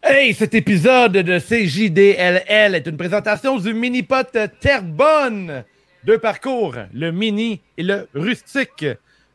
Hey, 0.00 0.32
cet 0.32 0.54
épisode 0.54 1.12
de 1.12 1.38
CJDLL 1.40 2.76
est 2.76 2.86
une 2.86 2.96
présentation 2.96 3.58
du 3.58 3.74
mini-pot 3.74 4.38
Terrebonne. 4.60 5.64
Deux 6.04 6.18
parcours, 6.18 6.76
le 6.94 7.10
mini 7.10 7.60
et 7.76 7.82
le 7.82 8.08
rustique. 8.14 8.86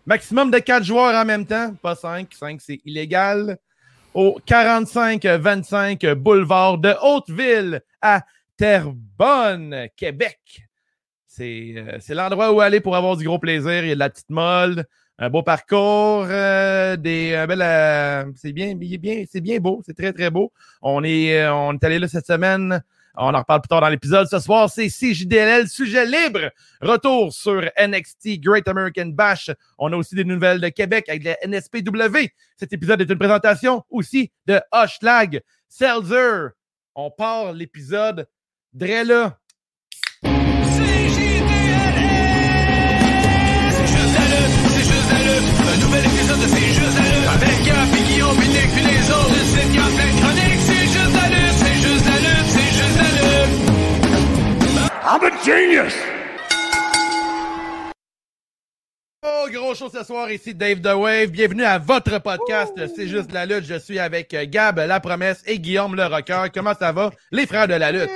Maximum 0.05 0.51
de 0.51 0.59
quatre 0.59 0.85
joueurs 0.85 1.15
en 1.15 1.25
même 1.25 1.45
temps, 1.45 1.75
pas 1.81 1.95
cinq. 1.95 2.33
Cinq, 2.33 2.61
c'est 2.61 2.79
illégal. 2.85 3.57
Au 4.13 4.39
45-25 4.47 6.13
boulevard 6.13 6.77
de 6.77 6.95
Hauteville 7.01 7.81
à 8.01 8.21
Terrebonne, 8.55 9.87
Québec. 9.97 10.39
C'est 11.27 11.73
euh, 11.75 11.97
c'est 11.99 12.15
l'endroit 12.15 12.53
où 12.53 12.61
aller 12.61 12.79
pour 12.79 12.95
avoir 12.95 13.17
du 13.17 13.25
gros 13.25 13.39
plaisir. 13.39 13.83
Il 13.83 13.89
y 13.89 13.91
a 13.91 13.95
de 13.95 13.99
la 13.99 14.09
petite 14.09 14.29
molle, 14.29 14.85
un 15.19 15.29
beau 15.29 15.43
parcours, 15.43 16.25
euh, 16.27 16.95
des 16.95 17.45
bel, 17.47 17.61
euh, 17.61 18.25
c'est 18.35 18.51
bien, 18.51 18.73
bien, 18.75 19.25
c'est 19.29 19.41
bien 19.41 19.59
beau, 19.59 19.81
c'est 19.85 19.95
très 19.95 20.11
très 20.11 20.31
beau. 20.31 20.51
On 20.81 21.03
est, 21.03 21.39
euh, 21.39 21.53
on 21.53 21.73
est 21.73 21.83
allé 21.83 21.99
là 21.99 22.07
cette 22.07 22.25
semaine. 22.25 22.83
On 23.15 23.31
en 23.31 23.39
reparle 23.39 23.61
plus 23.61 23.67
tard 23.67 23.81
dans 23.81 23.89
l'épisode. 23.89 24.27
Ce 24.27 24.39
soir, 24.39 24.71
c'est 24.71 24.89
CJDLL, 24.89 25.67
sujet 25.67 26.03
libre. 26.07 26.49
Retour 26.81 27.31
sur 27.31 27.61
NXT 27.77 28.39
Great 28.39 28.67
American 28.67 29.05
Bash. 29.07 29.51
On 29.77 29.93
a 29.93 29.95
aussi 29.95 30.15
des 30.15 30.23
nouvelles 30.25 30.59
de 30.59 30.69
Québec 30.69 31.07
avec 31.09 31.23
la 31.23 31.37
NSPW. 31.45 32.31
Cet 32.57 32.73
épisode 32.73 33.01
est 33.01 33.09
une 33.09 33.19
présentation 33.19 33.83
aussi 33.91 34.31
de 34.47 34.59
Hoshlag 34.71 35.43
Seltzer. 35.69 36.53
On 36.95 37.11
part 37.11 37.53
l'épisode 37.53 38.27
Dre 38.73 39.37
I'm 55.05 55.21
a 55.21 55.31
genius! 55.43 55.93
Oh, 59.21 59.49
gros 59.51 59.75
show 59.75 59.89
ce 59.89 60.01
soir, 60.05 60.31
ici 60.31 60.55
Dave 60.55 60.79
The 60.79 60.93
Wave. 60.95 61.31
Bienvenue 61.31 61.65
à 61.65 61.77
votre 61.77 62.19
podcast 62.19 62.73
C'est 62.95 63.09
juste 63.09 63.33
la 63.33 63.45
lutte. 63.45 63.65
Je 63.65 63.77
suis 63.79 63.99
avec 63.99 64.33
euh, 64.33 64.45
Gab, 64.47 64.79
La 64.79 65.01
Promesse 65.01 65.43
et 65.45 65.59
Guillaume 65.59 65.95
le 65.95 66.05
Rocker. 66.05 66.45
Comment 66.53 66.73
ça 66.73 66.93
va, 66.93 67.11
les 67.31 67.45
frères 67.45 67.67
de 67.67 67.73
la 67.73 67.91
lutte? 67.91 68.09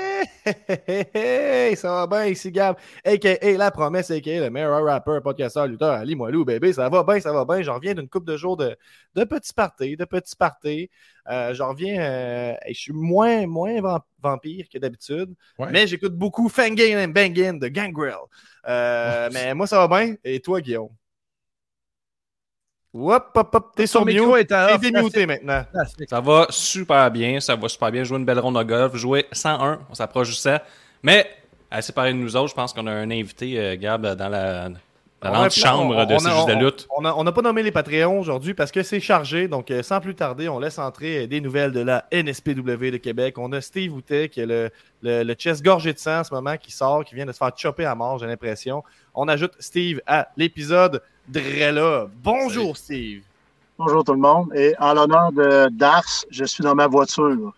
Hey, 1.13 1.75
ça 1.75 1.89
va 1.89 2.07
bien 2.07 2.25
ici, 2.31 2.51
Gab, 2.51 2.77
a.k.a. 3.03 3.57
La 3.57 3.71
Promesse, 3.71 4.11
a.k.a. 4.11 4.39
le 4.41 4.49
meilleur 4.49 4.83
rapper, 4.83 5.19
podcasteur, 5.23 5.67
lutteur, 5.67 5.91
Ali 5.93 6.15
Moilou, 6.15 6.45
bébé, 6.45 6.71
ça 6.73 6.87
va 6.89 7.03
bien, 7.03 7.19
ça 7.19 7.33
va 7.33 7.43
bien. 7.45 7.61
J'en 7.61 7.75
reviens 7.75 7.93
d'une 7.93 8.07
couple 8.07 8.27
de 8.27 8.37
jours 8.37 8.55
de, 8.57 8.77
de 9.15 9.23
petits 9.25 9.53
parties, 9.53 9.97
de 9.97 10.05
petits 10.05 10.35
parties. 10.35 10.89
Euh, 11.29 11.53
J'en 11.53 11.69
reviens, 11.69 12.01
euh, 12.01 12.53
je 12.67 12.73
suis 12.73 12.93
moins, 12.93 13.45
moins 13.47 13.81
vam- 13.81 14.01
vampire 14.21 14.65
que 14.71 14.77
d'habitude, 14.77 15.33
Ouais. 15.59 15.67
mais 15.71 15.87
j'écoute 15.87 16.13
beaucoup 16.13 16.47
Fangin 16.49 17.03
and 17.05 17.09
Bangin 17.09 17.53
de 17.59 17.67
Gangrel. 17.67 18.15
Euh, 18.67 19.29
mais 19.33 19.53
moi, 19.53 19.67
ça 19.67 19.85
va 19.85 19.87
bien. 20.05 20.15
Et 20.23 20.39
toi, 20.39 20.61
Guillaume? 20.61 20.89
Hop, 22.93 23.31
hop, 23.35 23.55
hop, 23.55 23.71
t'es 23.75 23.85
sur 23.85 24.05
mute. 24.05 24.47
T'es 24.47 24.77
démuté 24.77 25.25
maintenant. 25.25 25.63
Fantastique. 25.71 26.09
Ça 26.09 26.21
va 26.21 26.47
super 26.49 27.11
bien, 27.11 27.39
ça 27.39 27.55
va 27.55 27.67
super 27.67 27.91
bien. 27.91 28.03
Jouer 28.03 28.17
une 28.17 28.25
belle 28.25 28.39
ronde 28.39 28.57
de 28.57 28.63
golf, 28.63 28.95
jouer 28.95 29.25
101, 29.31 29.79
on 29.89 29.93
s'approche 29.93 30.29
du 30.29 30.35
100. 30.35 30.57
Mais, 31.03 31.29
à 31.69 31.81
séparer 31.81 32.13
de 32.13 32.17
nous 32.17 32.35
autres, 32.35 32.49
je 32.49 32.55
pense 32.55 32.73
qu'on 32.73 32.87
a 32.87 32.91
un 32.91 33.11
invité, 33.11 33.59
euh, 33.59 33.75
Gab, 33.77 34.05
dans 34.15 34.29
la, 34.29 34.69
dans 35.21 35.29
On 35.29 35.47
plan, 35.47 36.05
de 36.05 36.13
on- 36.13 36.45
de 36.45 36.53
lutte. 36.63 36.87
On 36.91 37.23
n'a 37.23 37.31
pas 37.31 37.41
nommé 37.41 37.63
les 37.63 37.71
Patreons 37.71 38.19
aujourd'hui 38.19 38.53
parce 38.53 38.71
que 38.71 38.83
c'est 38.83 38.99
chargé. 38.99 39.47
Donc, 39.47 39.71
euh, 39.71 39.81
sans 39.81 39.99
plus 39.99 40.13
tarder, 40.13 40.47
on 40.47 40.59
laisse 40.59 40.77
entrer 40.77 41.23
euh, 41.23 41.27
des 41.27 41.41
nouvelles 41.41 41.71
de 41.71 41.79
la 41.79 42.05
NSPW 42.11 42.91
de 42.91 42.97
Québec. 42.97 43.37
On 43.39 43.51
a 43.51 43.59
Steve 43.61 43.93
Outet, 43.93 44.29
qui 44.29 44.41
est 44.41 44.45
le, 44.45 44.69
le, 45.01 45.23
le 45.23 45.33
chest 45.33 45.63
gorgé 45.63 45.91
de 45.93 45.97
sang 45.97 46.19
en 46.19 46.23
ce 46.23 46.33
moment, 46.33 46.55
qui 46.57 46.71
sort, 46.71 47.03
qui 47.03 47.15
vient 47.15 47.25
de 47.25 47.31
se 47.31 47.37
faire 47.39 47.51
chopper 47.57 47.85
à 47.85 47.95
mort, 47.95 48.19
j'ai 48.19 48.27
l'impression. 48.27 48.83
On 49.15 49.27
ajoute 49.27 49.53
Steve 49.59 50.01
à 50.05 50.27
l'épisode 50.37 51.01
Drella. 51.27 52.05
Bonjour, 52.23 52.77
Steve. 52.77 53.23
Bonjour 53.79 54.03
tout 54.03 54.13
le 54.13 54.19
monde. 54.19 54.49
Et 54.55 54.75
en 54.79 54.93
l'honneur 54.93 55.31
de 55.31 55.69
Dars, 55.71 56.03
je 56.29 56.45
suis 56.45 56.63
dans 56.63 56.75
ma 56.75 56.85
voiture. 56.87 57.53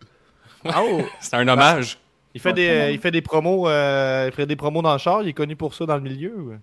Oh, 0.65 1.01
C'est 1.19 1.35
un 1.35 1.47
hommage. 1.47 1.97
il, 2.33 2.39
fait 2.41 2.53
des, 2.53 2.69
euh, 2.69 2.91
il 2.91 2.99
fait 2.99 3.11
des 3.11 3.21
promos 3.21 3.67
euh, 3.67 4.25
il 4.27 4.33
fait 4.33 4.45
des 4.45 4.55
promos 4.55 4.81
dans 4.81 4.93
le 4.93 4.97
char. 4.99 5.23
Il 5.23 5.27
est 5.29 5.33
connu 5.33 5.55
pour 5.57 5.73
ça 5.73 5.85
dans 5.85 5.95
le 5.95 6.01
milieu. 6.01 6.57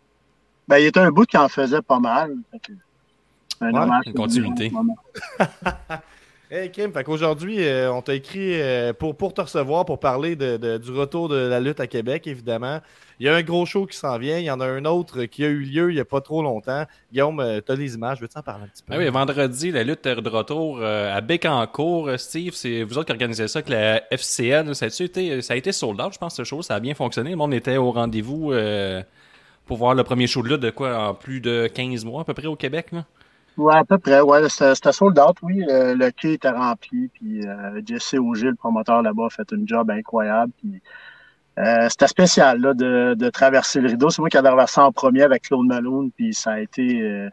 Ben, 0.69 0.79
il 0.79 0.85
y 0.85 0.87
était 0.87 1.01
un 1.01 1.11
bout 1.11 1.27
qui 1.27 1.37
en 1.37 1.49
faisait 1.49 1.83
pas 1.83 2.01
mal. 2.01 2.35
Fait 2.51 2.59
que, 2.59 2.73
un 3.61 3.73
Ouais, 3.73 3.79
hommage 3.81 4.03
une 4.07 4.15
continuité. 4.15 4.73
Hey 6.49 6.71
Kim, 6.71 6.93
fait 6.93 7.03
qu'aujourd'hui, 7.03 7.57
euh, 7.67 7.93
on 7.93 8.03
t'a 8.03 8.15
écrit 8.15 8.61
euh, 8.63 8.93
pour, 8.93 9.17
pour 9.17 9.35
te 9.35 9.41
recevoir, 9.41 9.85
pour 9.85 9.99
parler 9.99 10.37
de, 10.37 10.57
de- 10.57 10.79
du 10.79 10.93
retour 10.93 11.29
de 11.29 11.35
la 11.35 11.59
lutte 11.59 11.81
à 11.81 11.89
Québec, 11.89 12.29
évidemment. 12.29 12.79
Il 13.19 13.27
y 13.27 13.29
a 13.29 13.35
un 13.35 13.43
gros 13.43 13.67
show 13.67 13.85
qui 13.85 13.97
s'en 13.97 14.17
vient. 14.17 14.39
Il 14.39 14.45
y 14.45 14.51
en 14.53 14.61
a 14.61 14.65
un 14.65 14.85
autre 14.85 15.25
qui 15.25 15.45
a 15.45 15.49
eu 15.49 15.59
lieu 15.59 15.91
il 15.91 15.95
n'y 15.95 16.01
a 16.01 16.05
pas 16.05 16.21
trop 16.21 16.45
longtemps. 16.45 16.85
Guillaume, 17.11 17.41
euh, 17.41 17.61
t'as 17.61 17.75
les 17.75 17.97
images. 17.97 18.21
Veux-tu 18.21 18.39
en 18.39 18.43
parler 18.43 18.63
un 18.63 18.69
petit 18.69 18.85
peu? 18.85 18.95
Ah 18.95 18.99
oui, 18.99 19.09
vendredi, 19.09 19.73
la 19.73 19.83
lutte 19.83 20.07
est 20.07 20.15
de 20.23 20.29
retour 20.29 20.79
euh, 20.81 21.13
à 21.17 21.21
Bécancourt. 21.21 22.11
Steve, 22.17 22.53
c'est 22.55 22.85
vous 22.85 22.97
autres 22.97 23.07
qui 23.07 23.13
organisez 23.13 23.49
ça 23.49 23.59
avec 23.59 23.69
la 23.71 24.03
FCN. 24.13 24.73
Ça 24.73 24.87
a, 24.87 25.03
été, 25.03 25.43
ça 25.43 25.55
a 25.55 25.57
été 25.57 25.73
sold 25.73 26.01
out, 26.01 26.13
je 26.13 26.19
pense, 26.19 26.37
ce 26.37 26.45
show. 26.45 26.63
Ça 26.63 26.77
a 26.77 26.81
bien 26.81 26.95
fonctionné. 26.95 27.31
Le 27.31 27.37
monde 27.37 27.55
était 27.55 27.77
au 27.77 27.91
rendez-vous 27.91 28.53
euh, 28.53 29.03
pour 29.67 29.77
voir 29.79 29.95
le 29.95 30.05
premier 30.05 30.27
show 30.27 30.43
de 30.43 30.49
lutte 30.49 30.61
de 30.61 30.71
quoi 30.71 30.97
en 31.09 31.15
plus 31.15 31.41
de 31.41 31.67
15 31.67 32.05
mois 32.05 32.23
à 32.23 32.25
peu 32.25 32.35
près 32.35 32.47
au 32.47 32.57
Québec. 32.57 32.93
Là? 32.93 33.05
Ouais, 33.57 33.75
à 33.75 33.85
peu 33.85 33.99
près. 33.99 34.21
Ouais, 34.21 34.49
c'était 34.49 34.93
sold 34.93 35.19
out, 35.19 35.37
oui. 35.43 35.63
Euh, 35.69 35.95
le 35.95 36.11
quai 36.11 36.35
était 36.35 36.51
rempli. 36.51 37.09
Puis 37.09 37.47
euh, 37.47 37.81
Jesse 37.85 38.15
Auger, 38.15 38.49
le 38.49 38.55
promoteur 38.55 39.03
là-bas, 39.03 39.27
a 39.27 39.31
fait 39.31 39.51
une 39.53 39.67
job 39.67 39.91
incroyable. 39.91 40.53
Puis 40.59 40.81
euh, 41.59 41.89
c'était 41.89 42.07
spécial 42.07 42.61
là, 42.61 42.75
de, 42.75 43.15
de 43.15 43.31
traverser 43.31 43.81
le 43.81 43.89
rideau. 43.89 44.11
C'est 44.11 44.21
moi 44.21 44.29
qui 44.29 44.37
ai 44.37 44.43
traversé 44.43 44.81
en 44.81 44.93
premier 44.93 45.23
avec 45.23 45.45
Claude 45.45 45.67
Malone. 45.67 46.11
Puis 46.17 46.35
ça 46.35 46.53
a 46.53 46.61
été. 46.61 47.01
euh, 47.03 47.29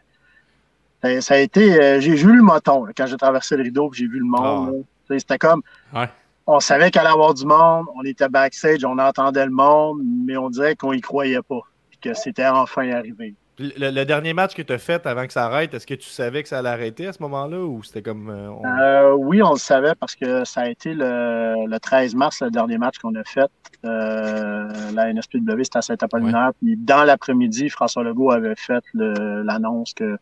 ça- 1.03 1.21
ça 1.21 1.33
a 1.35 1.38
été. 1.39 1.81
euh, 1.81 2.00
j'ai 2.00 2.15
vu 2.15 2.35
le 2.35 2.41
moton 2.41 2.85
là, 2.85 2.94
quand 2.95 3.05
j'ai 3.05 3.17
traversé 3.17 3.57
le 3.57 3.63
rideau. 3.63 3.89
Puis 3.89 4.00
j'ai 4.01 4.07
vu 4.07 4.19
le 4.19 4.25
monde. 4.25 4.85
Ah. 5.09 5.15
C'était 5.19 5.38
comme. 5.38 5.61
Ouais. 5.94 6.09
On 6.47 6.59
savait 6.61 6.89
qu'il 6.89 7.00
allait 7.01 7.09
y 7.09 7.13
avoir 7.13 7.33
du 7.33 7.45
monde. 7.45 7.85
On 7.95 8.03
était 8.03 8.29
backstage. 8.29 8.83
On 8.85 8.97
entendait 8.97 9.45
le 9.45 9.51
monde. 9.51 10.00
Mais 10.25 10.38
on 10.38 10.50
dirait 10.50 10.75
qu'on 10.77 10.94
y 10.94 11.01
croyait 11.01 11.41
pas. 11.41 11.59
Que 12.03 12.14
c'était 12.14 12.46
enfin 12.47 12.90
arrivé. 12.91 13.36
Le, 13.59 13.91
le 13.91 14.03
dernier 14.03 14.34
match 14.34 14.56
que 14.56 14.64
tu 14.64 14.74
as 14.74 14.80
fait 14.80 15.06
avant 15.06 15.28
que 15.28 15.31
ça 15.31 15.46
arrête, 15.46 15.74
est-ce 15.75 15.86
que 15.86 15.94
tu 15.94 16.09
savais 16.09 16.41
que 16.41 16.50
ça 16.50 16.58
allait 16.59 16.69
arrêter 16.69 17.06
à 17.08 17.14
ce 17.14 17.22
moment-là 17.22 17.59
ou 17.59 17.84
c'était 17.84 18.02
comme. 18.02 18.30
euh, 18.30 18.50
on- 18.50 18.66
Euh, 18.66 19.12
oui, 19.14 19.44
on 19.44 19.52
le 19.53 19.59
savait 19.59 19.94
parce 20.00 20.16
que 20.16 20.44
ça 20.44 20.62
a 20.62 20.69
été 20.69 20.94
le, 20.96 21.68
le 21.68 21.80
13 21.80 22.16
mars, 22.16 22.42
le 22.42 22.50
dernier 22.50 22.80
match 22.80 22.97
qu'on 22.97 23.13
a 23.16 23.24
fait. 23.24 23.50
Euh, 23.86 24.68
la 24.94 25.09
NSPW, 25.13 25.63
c'était 25.63 25.78
à 25.78 25.81
Saint-Apollinaire. 25.84 26.52
Puis 26.62 26.75
dans 26.78 27.03
l'après-midi, 27.03 27.69
François 27.69 28.03
Legault 28.03 28.31
avait 28.31 28.56
fait 28.58 28.84
l'annonce 28.94 29.94
que 29.94 30.18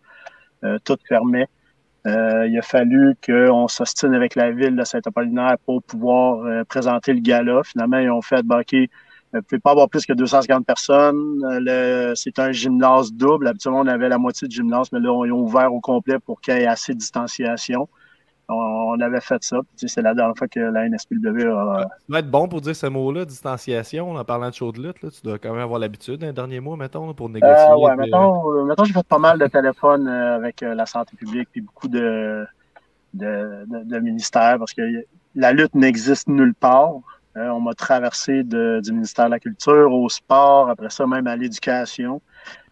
tout 0.83 0.97
fermait. 1.07 1.47
Il 2.05 2.57
a 2.57 2.61
fallu 2.61 3.15
qu'on 3.25 3.67
s'ostine 3.67 4.13
avec 4.13 4.35
la 4.35 4.51
ville 4.51 4.75
de 4.75 4.83
Saint-Apollinaire 4.83 5.55
pour 5.65 5.81
pouvoir 5.83 6.65
présenter 6.65 7.13
le 7.13 7.21
gala. 7.21 7.61
Finalement, 7.63 7.97
ils 7.99 8.09
ont 8.11 8.21
fait, 8.21 8.43
ben, 8.43 8.59
OK, 8.59 8.75
ne 9.33 9.39
pouvez 9.41 9.59
pas 9.59 9.71
avoir 9.71 9.89
plus 9.89 10.05
que 10.05 10.13
250 10.13 10.65
personnes. 10.65 11.41
Euh, 11.67 12.13
C'est 12.15 12.37
un 12.39 12.51
gymnase 12.51 13.13
double. 13.13 13.47
Habituellement, 13.47 13.81
on 13.81 13.87
avait 13.87 14.09
la 14.09 14.17
moitié 14.17 14.47
du 14.47 14.55
gymnase, 14.57 14.91
mais 14.91 14.99
là, 14.99 15.11
on- 15.13 15.23
ont 15.25 15.41
ouvert 15.41 15.73
au 15.73 15.79
complet 15.79 16.19
pour 16.19 16.41
qu'il 16.41 16.55
y 16.55 16.57
ait 16.61 16.67
assez 16.67 16.93
de 16.93 16.99
distanciation. 16.99 17.87
On, 18.49 18.53
on 18.55 18.99
avait 18.99 19.21
fait 19.21 19.41
ça. 19.43 19.59
Tu 19.77 19.87
sais, 19.87 19.93
C'est 19.95 20.01
la 20.01 20.13
dernière 20.13 20.35
fois 20.37 20.47
que 20.49 20.59
la 20.59 20.85
NSPW 20.85 21.47
a. 21.47 21.87
Ça 21.89 21.97
doit 22.09 22.19
être 22.19 22.29
bon 22.31 22.49
pour 22.49 22.59
dire 22.59 22.75
ce 22.75 22.87
mot-là, 22.87 23.23
distanciation, 23.23 24.11
en 24.15 24.25
parlant 24.25 24.49
de 24.49 24.53
show 24.53 24.73
de 24.73 24.81
lutte. 24.81 25.01
Là. 25.01 25.09
Tu 25.09 25.21
dois 25.23 25.39
quand 25.39 25.51
même 25.53 25.61
avoir 25.61 25.79
l'habitude 25.79 26.17
dans 26.17 26.27
les 26.27 26.33
derniers 26.33 26.59
mois, 26.59 26.75
mettons, 26.75 27.07
là, 27.07 27.13
pour 27.13 27.29
négocier. 27.29 27.55
Euh, 27.55 27.77
ouais, 27.77 27.91
puis, 27.95 28.05
mettons, 28.07 28.51
euh, 28.51 28.65
mettons, 28.65 28.83
j'ai 28.83 28.91
fait 28.93 29.07
pas 29.07 29.19
mal 29.19 29.39
de 29.39 29.47
téléphones 29.47 30.07
euh, 30.09 30.35
avec 30.35 30.61
euh, 30.63 30.75
la 30.75 30.85
santé 30.85 31.15
publique 31.15 31.47
puis 31.53 31.61
beaucoup 31.61 31.87
de, 31.87 32.45
de, 33.13 33.65
de, 33.67 33.83
de 33.85 33.99
ministères 33.99 34.57
parce 34.59 34.73
que 34.73 34.81
la 35.35 35.53
lutte 35.53 35.73
n'existe 35.75 36.27
nulle 36.27 36.53
part. 36.53 36.95
Euh, 37.37 37.47
on 37.47 37.61
m'a 37.61 37.73
traversé 37.73 38.43
de, 38.43 38.81
du 38.83 38.91
ministère 38.91 39.27
de 39.27 39.31
la 39.31 39.39
Culture 39.39 39.91
au 39.91 40.09
sport, 40.09 40.69
après 40.69 40.89
ça 40.89 41.07
même 41.07 41.27
à 41.27 41.35
l'éducation, 41.37 42.21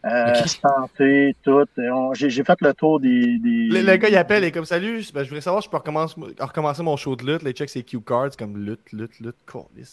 euh, 0.05 0.33
Ok. 0.41 0.47
santé, 0.47 1.35
tout. 1.43 1.65
J'ai 2.13 2.43
fait 2.43 2.59
le 2.59 2.73
tour 2.73 2.99
des... 2.99 3.37
des... 3.39 3.67
Le, 3.69 3.81
le 3.81 3.95
gars, 3.95 4.09
il 4.09 4.17
appelle, 4.17 4.43
il 4.43 4.47
est 4.47 4.51
comme 4.51 4.65
Salut, 4.65 5.01
ben, 5.13 5.23
je 5.23 5.29
voudrais 5.29 5.41
savoir 5.41 5.63
si 5.63 5.67
je 5.67 5.71
peux 5.71 5.77
recommencer, 5.77 6.15
recommencer 6.39 6.83
mon 6.83 6.97
show 6.97 7.15
de 7.15 7.25
lutte. 7.25 7.43
Les 7.43 7.53
checks, 7.53 7.69
c'est 7.69 7.83
Q 7.83 8.01
cards, 8.01 8.35
comme 8.37 8.57
lutte, 8.57 8.91
lutte, 8.91 9.17
lutte. 9.21 9.37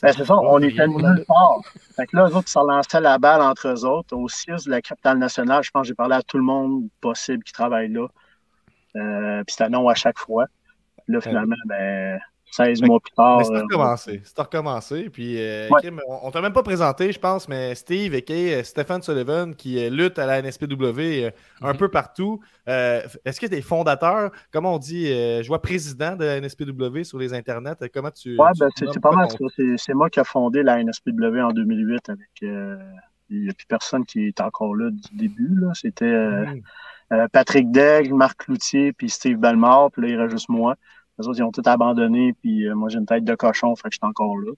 Ben, 0.03 0.13
c'est 0.13 0.25
ça, 0.25 0.35
on 0.37 0.61
était 0.61 0.89
nulle 0.89 1.25
part. 1.29 1.61
Fait 1.95 2.07
que 2.07 2.17
là, 2.17 2.29
eux 2.29 2.35
autres, 2.35 2.49
ils 2.49 2.51
se 2.51 2.59
relançaient 2.59 3.01
la 3.01 3.19
balle 3.19 3.43
entre 3.43 3.69
eux 3.69 3.85
autres. 3.85 4.17
Au 4.17 4.29
CIUS 4.29 4.65
de 4.67 4.71
la 4.71 4.81
capitale 4.81 5.19
nationale, 5.19 5.63
je 5.63 5.71
pense 5.71 5.83
que 5.83 5.89
j'ai 5.89 5.95
parlé 5.95 6.17
à 6.17 6.23
tout 6.23 6.39
le 6.39 6.45
monde 6.45 6.89
possible 7.01 7.45
qui 7.45 7.53
travaille 7.53 7.89
là. 7.89 8.09
Euh, 8.97 9.45
puis 9.45 9.55
c'était 9.57 9.71
non 9.71 9.89
à 9.89 9.95
chaque 9.95 10.19
fois. 10.19 10.47
Là, 11.07 11.21
finalement, 11.21 11.55
ben, 11.67 12.19
16 12.51 12.83
mois 12.83 13.01
plus 13.01 13.13
tard. 13.13 13.39
Mais 13.39 13.45
c'est 13.45 13.55
euh, 13.55 13.63
recommencé. 13.63 14.23
C'est 14.25 14.41
recommencé. 14.41 15.11
Puis, 15.11 15.41
euh, 15.41 15.69
Ouais. 15.71 15.81
Kim, 15.83 16.01
on, 16.09 16.29
on 16.29 16.31
t'a 16.31 16.41
même 16.41 16.53
pas 16.53 16.63
présenté, 16.63 17.13
je 17.13 17.19
pense, 17.19 17.49
mais 17.49 17.75
Steve 17.75 18.15
et 18.15 18.25
euh, 18.31 18.63
Stephen 18.63 19.03
Sullivan 19.03 19.55
qui 19.55 19.85
euh, 19.85 19.91
lutte 19.91 20.19
à 20.19 20.27
la 20.27 20.41
NSPW 20.41 21.01
euh, 21.25 21.31
un 21.61 21.73
Mhm. 21.73 21.79
peu 21.79 21.89
partout. 21.89 22.41
Euh, 22.69 23.03
Est-ce 23.25 23.41
que 23.41 23.47
tu 23.47 23.55
es 23.55 23.61
fondateur, 23.61 24.31
comment 24.53 24.75
on 24.75 24.79
dit, 24.79 25.07
euh, 25.13 25.43
je 25.43 25.49
vois 25.49 25.61
président 25.61 26.17
de 26.17 26.25
la 26.25 26.37
NSPW 26.41 27.03
sur 27.05 27.19
les 27.19 27.35
internets. 27.35 27.77
Euh, 27.83 27.89
Comment 27.93 28.11
tu. 28.11 28.31
Tu 28.31 28.37
ben, 28.37 28.51
c'est 28.77 29.01
pas 29.01 29.11
mal 29.13 29.29
ça. 29.31 29.37
C'est- 29.77 29.95
moi 29.95 30.09
qui 30.09 30.21
ai 30.21 30.25
fondé 30.25 30.63
la 30.63 30.81
NSPW 30.81 31.41
en 31.43 31.51
2008 31.53 32.09
avec. 32.09 32.29
euh, 32.43 32.77
il 33.29 33.43
n'y 33.43 33.51
a 33.51 33.53
plus 33.55 33.67
personne 33.67 34.05
qui 34.07 34.29
est 34.29 34.41
encore 34.41 34.77
là 34.77 34.89
du 34.91 35.17
début. 35.17 35.61
C'était 35.75 36.05
euh, 36.05 36.45
euh, 37.13 37.27
Patrick 37.33 37.73
Daigle, 37.73 38.15
Marc 38.15 38.45
Cloutier, 38.45 38.93
puis 38.93 39.11
Steve 39.11 39.37
Bellemare. 39.39 39.91
Puis 39.91 40.03
là, 40.03 40.09
il 40.09 40.17
reste 40.17 40.31
juste 40.31 40.49
moi. 40.49 40.77
Les 41.19 41.27
autres, 41.27 41.39
ils 41.39 41.43
ont 41.43 41.53
tout 41.53 41.63
abandonné. 41.67 42.33
Puis 42.43 42.67
euh, 42.69 42.75
moi, 42.75 42.89
j'ai 42.89 42.99
une 42.99 43.07
tête 43.07 43.25
de 43.25 43.35
cochon, 43.35 43.75
fait 43.77 43.89
que 43.89 43.95
je 43.95 43.99
suis 43.99 44.07
encore 44.07 44.37
là. 44.39 44.53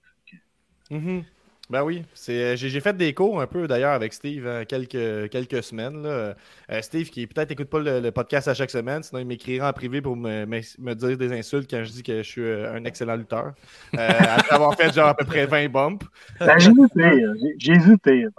Mhm. 0.90 1.22
Ben 1.70 1.84
oui, 1.84 2.02
c'est 2.14 2.42
euh, 2.54 2.56
j'ai 2.56 2.80
fait 2.80 2.96
des 2.96 3.12
cours 3.12 3.42
un 3.42 3.46
peu 3.46 3.68
d'ailleurs 3.68 3.92
avec 3.92 4.14
Steve 4.14 4.46
hein, 4.46 4.64
quelques, 4.64 5.28
quelques 5.28 5.62
semaines. 5.62 6.02
Là. 6.02 6.34
Euh, 6.70 6.80
Steve 6.80 7.10
qui 7.10 7.26
peut-être 7.26 7.50
écoute 7.50 7.68
pas 7.68 7.78
le, 7.78 8.00
le 8.00 8.10
podcast 8.10 8.48
à 8.48 8.54
chaque 8.54 8.70
semaine, 8.70 9.02
sinon 9.02 9.20
il 9.20 9.26
m'écrira 9.26 9.68
en 9.68 9.72
privé 9.74 10.00
pour 10.00 10.16
me, 10.16 10.46
me- 10.46 10.62
me 10.78 10.94
dire 10.94 11.18
des 11.18 11.30
insultes 11.38 11.68
quand 11.70 11.84
je 11.84 11.90
dis 11.92 12.02
que 12.02 12.22
je 12.22 12.26
suis 12.26 12.50
un 12.50 12.82
excellent 12.86 13.16
lutteur. 13.16 13.52
Euh, 13.98 14.08
après 14.08 14.54
avoir 14.54 14.74
fait 14.76 14.94
genre 14.94 15.08
à 15.08 15.14
peu 15.14 15.26
près 15.26 15.44
20 15.44 15.68
bumps. 15.68 16.06
Ben, 16.40 16.58
j'ai 16.58 16.70
vu 16.72 16.88
pire. 16.88 17.34
J'ai- 17.58 17.78
vu 17.78 17.98
pire. 17.98 18.30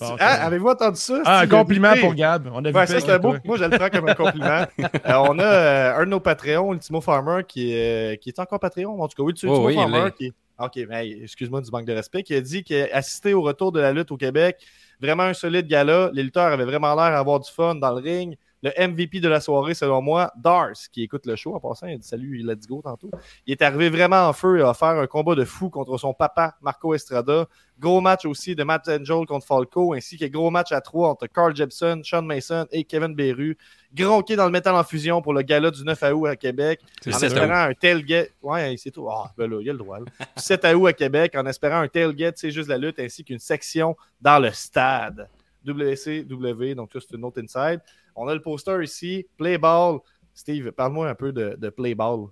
Ah, 0.00 0.46
avez-vous 0.46 0.68
entendu 0.68 0.96
ça? 0.98 1.20
Ah, 1.24 1.40
un 1.40 1.46
compliment 1.46 1.94
pour. 2.00 2.14
Gab. 2.14 2.48
On 2.52 2.64
a 2.64 2.70
Ouais, 2.70 2.86
ça 2.86 3.00
c'est 3.00 3.18
beau. 3.18 3.34
Moi, 3.44 3.56
je 3.56 3.64
le 3.64 3.76
prends 3.78 3.88
comme 3.90 4.08
un 4.08 4.14
compliment. 4.14 4.64
Euh, 4.78 5.14
on 5.28 5.38
a 5.38 5.44
euh, 5.44 5.96
un 5.96 6.04
de 6.04 6.10
nos 6.10 6.20
Patreons, 6.20 6.72
Ultimo 6.72 7.00
Farmer, 7.00 7.42
qui, 7.46 7.72
est- 7.72 8.20
qui 8.22 8.28
est 8.30 8.38
encore 8.38 8.60
Patreon. 8.60 9.00
En 9.00 9.08
tout 9.08 9.16
cas, 9.16 9.22
oui, 9.22 9.34
tu 9.34 9.46
Oh, 9.48 9.50
Ultimo 9.50 9.66
oui, 9.68 9.74
Farmer. 9.74 10.10
Qui... 10.16 10.32
Ok, 10.58 10.78
mais 10.88 11.08
excuse-moi 11.22 11.60
du 11.60 11.70
manque 11.70 11.84
de 11.84 11.92
respect. 11.92 12.22
Qui 12.22 12.34
a 12.34 12.40
dit 12.40 12.62
qu'il 12.64 12.76
a 12.76 12.96
assisté 12.96 13.32
au 13.34 13.42
retour 13.42 13.72
de 13.72 13.80
la 13.80 13.92
lutte 13.92 14.10
au 14.10 14.16
Québec. 14.16 14.56
Vraiment 15.00 15.22
un 15.24 15.32
solide 15.34 15.66
gala. 15.68 16.10
Les 16.12 16.22
lutteurs 16.22 16.52
avaient 16.52 16.64
vraiment 16.64 16.94
l'air 16.94 17.10
d'avoir 17.12 17.40
du 17.40 17.50
fun 17.50 17.74
dans 17.76 17.90
le 17.92 18.00
ring. 18.02 18.36
Le 18.62 18.70
MVP 18.88 19.20
de 19.20 19.28
la 19.28 19.40
soirée, 19.40 19.74
selon 19.74 20.02
moi, 20.02 20.32
Dars, 20.36 20.72
qui 20.92 21.04
écoute 21.04 21.26
le 21.26 21.36
show 21.36 21.54
en 21.54 21.60
passant, 21.60 21.86
il 21.86 21.94
a 21.94 21.96
dit 21.98 22.06
salut, 22.06 22.42
let's 22.44 22.66
go 22.66 22.80
tantôt. 22.82 23.10
Il 23.46 23.52
est 23.52 23.62
arrivé 23.62 23.88
vraiment 23.88 24.28
en 24.28 24.32
feu 24.32 24.58
et 24.58 24.62
a 24.62 24.70
offert 24.70 24.88
un 24.88 25.06
combat 25.06 25.36
de 25.36 25.44
fou 25.44 25.70
contre 25.70 25.96
son 25.96 26.12
papa, 26.12 26.56
Marco 26.60 26.92
Estrada. 26.94 27.46
Gros 27.78 28.00
match 28.00 28.24
aussi 28.24 28.56
de 28.56 28.64
Matt 28.64 28.88
Angel 28.88 29.24
contre 29.26 29.46
Falco, 29.46 29.94
ainsi 29.94 30.18
que 30.18 30.24
gros 30.24 30.50
match 30.50 30.72
à 30.72 30.80
trois 30.80 31.10
entre 31.10 31.28
Carl 31.28 31.54
Jepson, 31.54 32.00
Sean 32.02 32.22
Mason 32.22 32.66
et 32.72 32.82
Kevin 32.82 33.14
Beru. 33.14 33.56
Gronqué 33.94 34.34
dans 34.34 34.46
le 34.46 34.50
métal 34.50 34.74
en 34.74 34.82
fusion 34.82 35.22
pour 35.22 35.32
le 35.32 35.42
gala 35.42 35.70
du 35.70 35.84
9 35.84 36.02
août 36.14 36.26
à 36.26 36.34
Québec. 36.34 36.80
En 37.06 37.10
le 37.10 37.12
7 37.12 37.22
espérant 37.22 37.68
un 37.68 37.74
tailgate. 37.74 38.32
Ouais, 38.42 38.74
c'est 38.76 38.90
tout. 38.90 39.08
Ah, 39.08 39.32
ben 39.38 39.48
là, 39.48 39.58
il 39.60 39.66
y 39.66 39.70
a 39.70 39.72
le 39.72 39.78
droit. 39.78 40.00
là. 40.00 40.06
Du 40.36 40.42
7 40.42 40.66
août 40.74 40.86
à 40.88 40.92
Québec, 40.92 41.34
en 41.36 41.46
espérant 41.46 41.80
un 41.80 41.88
tailgate, 41.88 42.36
c'est 42.36 42.50
juste 42.50 42.68
la 42.68 42.76
lutte, 42.78 42.98
ainsi 42.98 43.22
qu'une 43.22 43.38
section 43.38 43.96
dans 44.20 44.40
le 44.40 44.50
stade. 44.50 45.28
WCW, 45.64 46.74
donc 46.74 46.90
ça, 46.92 46.98
c'est 47.00 47.16
une 47.16 47.24
autre 47.24 47.40
inside. 47.40 47.80
On 48.20 48.26
a 48.28 48.34
le 48.34 48.42
poster 48.42 48.82
ici, 48.82 49.26
Play 49.36 49.58
Ball. 49.58 49.98
Steve, 50.34 50.72
parle-moi 50.72 51.08
un 51.08 51.14
peu 51.14 51.32
de, 51.32 51.56
de 51.58 51.70
Play 51.70 51.94
Ball. 51.94 52.26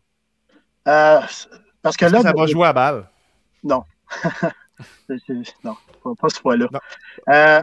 Euh, 0.89 1.21
parce 1.83 1.97
que 1.97 2.05
là, 2.07 2.19
que 2.19 2.23
ça 2.25 2.33
va 2.37 2.47
jouer 2.47 2.67
à 2.67 2.73
balle? 2.73 3.09
C'est- 5.09 5.65
Non, 5.65 5.77
pas, 6.03 6.11
pas 6.21 6.29
ce 6.29 6.41
fois-là. 6.41 6.67
Non. 6.73 6.81
Euh, 7.33 7.63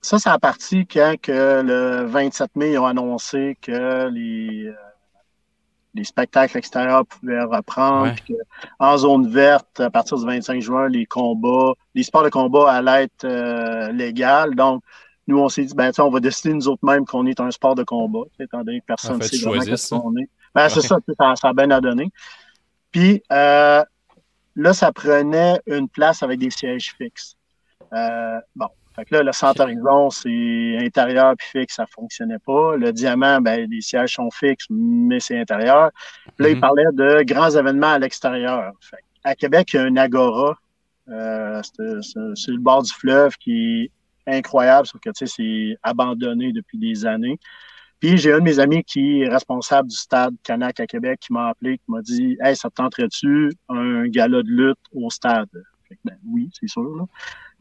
ça, 0.00 0.18
c'est 0.18 0.28
à 0.30 0.38
partir 0.38 0.84
quand 0.90 1.14
que 1.20 1.62
le 1.62 2.04
27 2.06 2.56
mai, 2.56 2.72
ils 2.72 2.78
ont 2.78 2.86
annoncé 2.86 3.56
que 3.60 4.08
les, 4.08 4.66
euh, 4.66 4.72
les 5.94 6.04
spectacles 6.04 6.58
extérieurs 6.58 7.06
pouvaient 7.06 7.42
reprendre. 7.42 8.04
Ouais. 8.04 8.14
puis 8.14 8.34
que 8.34 8.40
en 8.78 8.96
zone 8.96 9.28
verte, 9.28 9.80
à 9.80 9.90
partir 9.90 10.18
du 10.18 10.26
25 10.26 10.60
juin, 10.60 10.88
les 10.88 11.06
combats, 11.06 11.72
les 11.94 12.02
sports 12.02 12.24
de 12.24 12.30
combat 12.30 12.70
allaient 12.72 13.04
être 13.04 13.24
euh, 13.24 13.92
légaux. 13.92 14.50
Donc, 14.54 14.82
nous, 15.26 15.38
on 15.38 15.48
s'est 15.48 15.64
dit, 15.64 15.74
ben, 15.74 15.92
on 15.98 16.10
va 16.10 16.20
décider 16.20 16.52
nous 16.54 16.68
autres 16.68 16.84
mêmes 16.84 17.04
qu'on 17.06 17.26
est 17.26 17.38
un 17.40 17.50
sport 17.50 17.74
de 17.74 17.84
combat, 17.84 18.24
étant 18.40 18.64
donné 18.64 18.80
que 18.80 18.86
personne 18.86 19.18
ne 19.18 19.22
sait 19.22 19.38
vraiment 19.44 19.62
qu'est-ce 19.64 19.90
qu'on 19.94 20.16
est. 20.16 20.28
Ben, 20.54 20.68
c'est 20.68 20.80
ça, 20.80 20.98
ça, 21.18 21.34
ça 21.36 21.48
a 21.48 21.52
bien 21.52 21.70
à 21.70 21.80
donner. 21.80 22.10
Puis, 22.90 23.22
euh, 23.32 23.82
là, 24.56 24.72
ça 24.72 24.92
prenait 24.92 25.60
une 25.66 25.88
place 25.88 26.22
avec 26.22 26.38
des 26.38 26.50
sièges 26.50 26.94
fixes. 26.98 27.36
Euh, 27.92 28.38
bon, 28.54 28.68
fait 28.94 29.04
que 29.06 29.14
là, 29.14 29.22
le 29.22 29.32
centre 29.32 29.62
horizon, 29.62 30.10
c'est 30.10 30.76
intérieur 30.78 31.34
puis 31.38 31.46
fixe, 31.60 31.76
ça 31.76 31.86
fonctionnait 31.86 32.38
pas. 32.44 32.76
Le 32.76 32.92
diamant, 32.92 33.40
ben, 33.40 33.66
les 33.70 33.80
sièges 33.80 34.14
sont 34.14 34.30
fixes, 34.30 34.66
mais 34.68 35.20
c'est 35.20 35.38
intérieur. 35.38 35.90
Puis 36.36 36.44
là, 36.44 36.48
il 36.50 36.56
Mhm. 36.56 36.60
parlait 36.60 36.84
de 36.92 37.22
grands 37.22 37.50
événements 37.50 37.92
à 37.92 37.98
l'extérieur. 37.98 38.72
À 39.24 39.34
Québec, 39.34 39.72
il 39.72 39.76
y 39.76 39.78
a 39.78 39.84
un 39.84 39.96
agora. 39.96 40.58
Euh, 41.08 41.62
c'est 41.62 42.50
le 42.50 42.58
bord 42.60 42.82
du 42.82 42.92
fleuve 42.92 43.36
qui 43.36 43.90
incroyable, 44.26 44.86
sauf 44.86 45.00
que 45.00 45.10
tu 45.10 45.26
sais, 45.26 45.34
c'est 45.36 45.76
abandonné 45.82 46.52
depuis 46.52 46.78
des 46.78 47.06
années. 47.06 47.38
Puis 48.00 48.16
j'ai 48.18 48.32
un 48.32 48.38
de 48.38 48.44
mes 48.44 48.58
amis 48.58 48.82
qui 48.82 49.22
est 49.22 49.28
responsable 49.28 49.88
du 49.88 49.96
stade 49.96 50.34
Canac 50.42 50.80
à 50.80 50.86
Québec 50.86 51.20
qui 51.20 51.32
m'a 51.32 51.50
appelé, 51.50 51.78
qui 51.78 51.84
m'a 51.88 52.02
dit 52.02 52.36
Hey, 52.40 52.56
ça 52.56 52.68
te 52.68 52.74
tenterait-tu 52.74 53.52
un 53.68 54.08
gala 54.08 54.42
de 54.42 54.48
lutte 54.48 54.78
au 54.92 55.08
stade? 55.08 55.48
Fait 55.88 55.94
que, 55.94 56.00
ben, 56.04 56.16
oui, 56.28 56.50
c'est 56.58 56.68
sûr. 56.68 56.82
Là. 56.96 57.04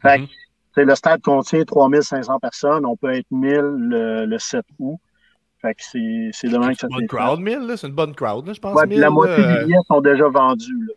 Fait 0.02 0.18
que, 0.18 0.22
Mhm. 0.24 0.28
sais, 0.76 0.86
le 0.86 0.96
stade 0.96 1.22
contient 1.22 1.64
3500 1.64 2.40
personnes, 2.40 2.86
on 2.88 2.96
peut 2.98 3.14
être 3.14 3.30
1000 3.30 3.60
le, 3.60 4.26
le 4.26 4.40
7 4.40 4.66
août. 4.80 4.98
Fait 5.62 5.76
que 5.76 5.84
c'est 5.84 6.30
c'est 6.34 6.48
demain 6.48 6.70
que 6.70 6.74
C'est 6.74 6.82
ça 6.82 6.88
une 6.90 6.96
bonne 6.96 7.08
crowd, 7.08 7.40
1000, 7.40 7.60
là. 7.60 7.78
C'est 7.78 7.88
une 7.88 7.94
bonne 7.94 8.16
crowd, 8.16 8.48
là, 8.48 8.54
je 8.54 8.60
pense. 8.60 8.74
Ouais, 8.74 8.88
puis 8.88 8.96
1000, 8.96 9.00
la 9.02 9.10
moitié 9.12 9.46
des 9.46 9.66
billets 9.66 9.78
sont 9.88 10.02
déjà 10.02 10.28
vendus. 10.28 10.86
Là. 10.88 10.94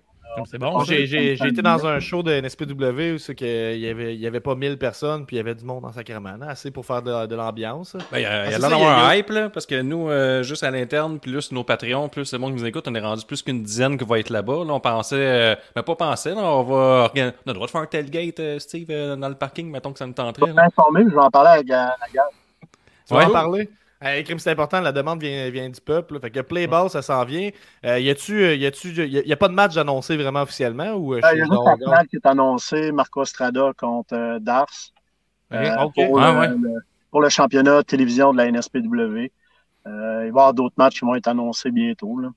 C'est 0.46 0.58
bon. 0.58 0.80
J'ai 0.84 1.06
j'ai- 1.06 1.36
j'ai 1.36 1.48
été 1.48 1.62
dans 1.62 1.86
un 1.86 2.00
show 2.00 2.22
de 2.22 2.32
NSPW 2.32 3.14
où 3.14 3.18
c'est 3.18 3.34
que 3.34 3.74
il 3.74 3.80
y 3.80 3.88
avait, 3.88 4.14
il 4.14 4.20
y 4.20 4.26
avait 4.26 4.40
pas 4.40 4.54
1000 4.54 4.76
personnes, 4.78 5.26
puis 5.26 5.36
il 5.36 5.38
y 5.38 5.40
avait 5.40 5.54
du 5.54 5.64
monde 5.64 5.84
en 5.84 5.92
sacrement, 5.92 6.36
là, 6.36 6.48
assez 6.48 6.70
pour 6.70 6.84
faire 6.84 7.02
de, 7.02 7.26
de 7.26 7.34
l'ambiance. 7.36 7.96
Ben, 8.10 8.18
il 8.18 8.22
y 8.22 8.24
a, 8.24 8.42
Ah, 8.42 8.50
y 8.50 8.54
a 8.54 8.60
ça, 8.60 8.68
y 8.76 8.82
un 8.82 9.14
hype, 9.14 9.30
là, 9.30 9.48
parce 9.50 9.66
que 9.66 9.80
nous, 9.80 10.08
euh, 10.10 10.42
juste 10.42 10.64
à 10.64 10.70
l'interne, 10.70 11.18
plus 11.20 11.52
nos 11.52 11.62
Patreons, 11.64 12.08
plus 12.08 12.32
le 12.32 12.38
monde 12.38 12.54
qui 12.54 12.60
nous 12.62 12.66
écoute, 12.66 12.86
on 12.88 12.94
est 12.94 13.00
rendu 13.00 13.24
plus 13.24 13.42
qu'une 13.42 13.62
dizaine 13.62 13.96
qui 13.96 14.04
va 14.04 14.18
être 14.18 14.30
là-bas. 14.30 14.64
Là, 14.64 14.72
on 14.72 14.80
pensait, 14.80 15.16
euh, 15.16 15.54
mais 15.76 15.82
pas 15.82 15.94
pensé, 15.96 16.30
là, 16.30 16.42
on 16.42 16.62
va 16.64 16.74
organ- 17.08 17.32
on 17.46 17.50
a 17.50 17.52
le 17.52 17.54
droit 17.54 17.66
de 17.66 17.70
faire 17.70 17.80
un 17.82 17.86
tailgate, 17.86 18.40
euh, 18.40 18.58
Steve, 18.58 18.88
euh, 18.90 19.16
dans 19.16 19.28
le 19.28 19.34
parking, 19.36 19.70
mettons 19.70 19.92
que 19.92 19.98
ça 19.98 20.06
nous 20.06 20.12
tenterait. 20.14 20.50
Je 20.52 20.60
informé, 20.60 21.02
je 21.08 21.14
vais 21.14 21.20
en 21.20 21.30
parler 21.30 21.50
avec 21.50 21.70
euh, 21.70 21.74
la 21.74 22.08
gare. 22.12 22.28
Tu 23.06 23.14
vas 23.14 23.26
en 23.26 23.30
parler? 23.30 23.68
Euh, 24.04 24.22
crime, 24.22 24.38
c'est 24.38 24.50
important, 24.50 24.80
la 24.80 24.92
demande 24.92 25.20
vient, 25.22 25.48
vient 25.50 25.68
du 25.68 25.80
peuple. 25.80 26.14
là. 26.14 26.20
Fait 26.20 26.30
que 26.30 26.40
Play 26.40 26.66
Ball, 26.66 26.90
ça 26.90 27.00
s'en 27.02 27.24
vient. 27.24 27.50
Euh, 27.86 27.98
y 27.98 28.10
a-tu, 28.10 28.42
euh, 28.42 28.54
y 28.54 28.66
a-tu, 28.66 28.88
y 28.92 29.18
a, 29.18 29.22
y 29.24 29.32
a 29.32 29.36
pas 29.36 29.48
de 29.48 29.54
match 29.54 29.76
annoncé 29.76 30.16
vraiment 30.16 30.42
officiellement 30.42 30.92
ou 30.92 31.14
euh, 31.14 31.20
Euh, 31.24 31.28
je 31.30 31.34
Il 31.34 31.38
y 31.38 31.40
a 31.42 31.44
juste 31.44 31.64
la 31.64 31.76
finale 31.76 32.06
qui 32.08 32.16
est 32.16 32.26
annoncée, 32.26 32.92
Marco 32.92 33.22
Estrada 33.22 33.70
contre 33.78 34.14
euh, 34.14 34.38
Dars. 34.40 34.66
euh, 35.52 35.70
Ok. 35.84 35.94
pour, 35.94 36.20
Ah, 36.20 36.32
le, 36.32 36.38
ouais. 36.38 36.48
le- 36.48 36.80
pour 37.10 37.20
le 37.22 37.28
championnat 37.28 37.82
télévision 37.84 38.32
de 38.32 38.38
la 38.38 38.46
NSPW. 38.46 39.30
Euh, 39.86 39.86
il 39.86 39.88
va 39.88 40.24
y 40.24 40.28
avoir 40.28 40.54
d'autres 40.54 40.74
matchs 40.76 40.98
qui 40.98 41.04
vont 41.04 41.14
être 41.14 41.28
annoncés 41.28 41.70
bientôt. 41.70 42.18
Là. 42.18 42.28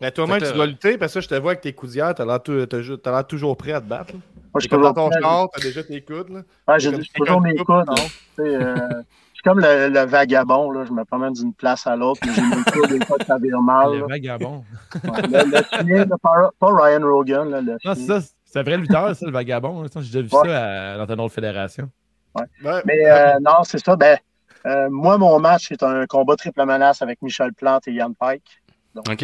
Mais 0.00 0.10
toi-même, 0.10 0.34
Fait 0.40 0.46
que 0.46 0.50
tu 0.50 0.56
dois 0.56 0.66
lutter 0.66 0.98
parce 0.98 1.14
que 1.14 1.20
je 1.20 1.28
te 1.28 1.34
vois 1.36 1.52
avec 1.52 1.62
tes 1.62 1.72
coudières, 1.72 2.14
t'as 2.14 2.26
l'air, 2.26 2.42
tou- 2.42 2.66
t'as 2.66 3.10
l'air 3.10 3.26
toujours 3.26 3.56
prêt 3.56 3.72
à 3.72 3.80
te 3.80 3.86
battre. 3.86 4.12
là. 4.12 4.18
Moi, 4.52 4.60
je 4.60 4.60
suis 4.60 4.68
ton 4.68 5.10
t'as 5.10 5.60
déjà 5.60 5.82
tes 5.82 6.00
coudes. 6.02 6.44
Ouais, 6.68 6.78
j'ai 6.80 6.92
toujours 7.14 7.40
mes 7.40 7.54
de 7.54 7.62
coudes. 7.62 7.86
couple, 7.86 8.00
comme 9.46 9.60
le, 9.60 9.88
le 9.88 10.00
vagabond. 10.06 10.70
Là. 10.72 10.84
Je 10.84 10.92
me 10.92 11.04
promène 11.04 11.32
d'une 11.32 11.54
place 11.54 11.86
à 11.86 11.94
l'autre, 11.96 12.20
mais 12.26 12.32
j'ai 12.34 12.42
coudes 12.72 12.90
des 12.98 13.04
fois 13.06 13.16
que 13.18 13.24
ça 13.24 13.38
vire 13.38 13.60
mal. 13.62 13.92
Le 13.92 13.98
là. 14.00 14.06
vagabond. 14.08 14.64
Ouais, 15.04 15.22
Le, 15.22 15.50
le 15.50 15.62
chien, 15.86 16.04
là, 16.04 16.16
pas, 16.22 16.50
pas 16.58 16.68
Ryan 16.74 17.00
Rogan. 17.02 17.48
Là, 17.50 17.60
le 17.60 17.72
Non, 17.84 17.94
c'est 17.94 18.06
ça. 18.06 18.20
C'est 18.44 18.58
un 18.60 18.62
vrai 18.62 18.76
lutteur, 18.76 19.14
ça, 19.14 19.26
le 19.26 19.32
vagabond. 19.32 19.82
hein. 19.84 19.86
J'ai 20.00 20.20
déjà 20.22 20.22
vu 20.22 20.28
Ouais. 20.32 20.48
ça 20.48 20.92
à- 20.94 20.98
dans 21.06 21.14
une 21.14 21.20
autre 21.20 21.34
fédération. 21.34 21.88
Ouais. 22.34 22.82
Mais 22.84 23.08
euh, 23.10 23.34
non, 23.40 23.62
c'est 23.64 23.78
ça. 23.84 23.96
Ben, 23.96 24.18
euh, 24.66 24.88
moi, 24.90 25.16
mon 25.18 25.38
match, 25.38 25.66
c'est 25.68 25.82
un 25.82 26.06
combat 26.06 26.36
triple 26.36 26.64
menace 26.64 27.00
avec 27.02 27.22
Michel 27.22 27.52
Plante 27.54 27.88
et 27.88 27.92
Yann 27.92 28.14
Pike. 28.18 28.62
OK. 28.96 29.22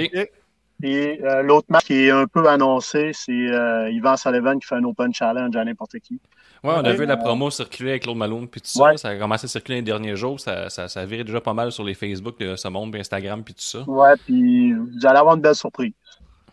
Et 0.85 1.21
euh, 1.23 1.43
l'autre 1.43 1.67
match 1.71 1.85
qui 1.85 1.95
est 2.07 2.11
un 2.11 2.27
peu 2.27 2.49
annoncé, 2.49 3.13
c'est 3.15 3.31
euh, 3.33 3.89
Yvan 3.91 4.17
Sullivan 4.17 4.59
qui 4.59 4.67
fait 4.67 4.75
un 4.75 4.85
Open 4.85 5.15
Challenge 5.15 5.55
à 5.55 5.65
n'importe 5.65 5.99
qui. 6.01 6.21
Ouais, 6.65 6.73
on 6.77 6.85
a 6.85 6.93
vu 6.93 7.05
la 7.07 7.17
promo 7.17 7.51
circuler 7.51 7.91
avec 7.91 8.03
Claude 8.05 8.17
Malone 8.17 8.47
puis 8.47 8.61
tout 8.61 8.69
ça. 8.69 8.83
Ouais. 8.85 8.97
Ça 8.97 9.09
a 9.09 9.17
commencé 9.17 9.47
à 9.47 9.49
circuler 9.49 9.77
les 9.79 9.83
derniers 9.83 10.15
jours. 10.15 10.39
Ça, 10.39 10.71
ça, 10.71 10.89
ça 10.89 11.05
virait 11.05 11.25
déjà 11.25 11.41
pas 11.41 11.55
mal 11.55 11.73
sur 11.73 11.83
les 11.83 11.95
Facebook 11.95 12.39
de 12.39 12.55
ce 12.55 12.69
monde, 12.69 12.93
puis 12.93 13.01
Instagram, 13.01 13.43
puis 13.43 13.55
tout 13.55 13.63
ça. 13.63 13.81
Ouais, 13.89 14.15
puis 14.25 14.73
vous 14.73 15.05
allez 15.07 15.19
avoir 15.19 15.35
une 15.35 15.41
belle 15.43 15.55
surprise. 15.57 15.93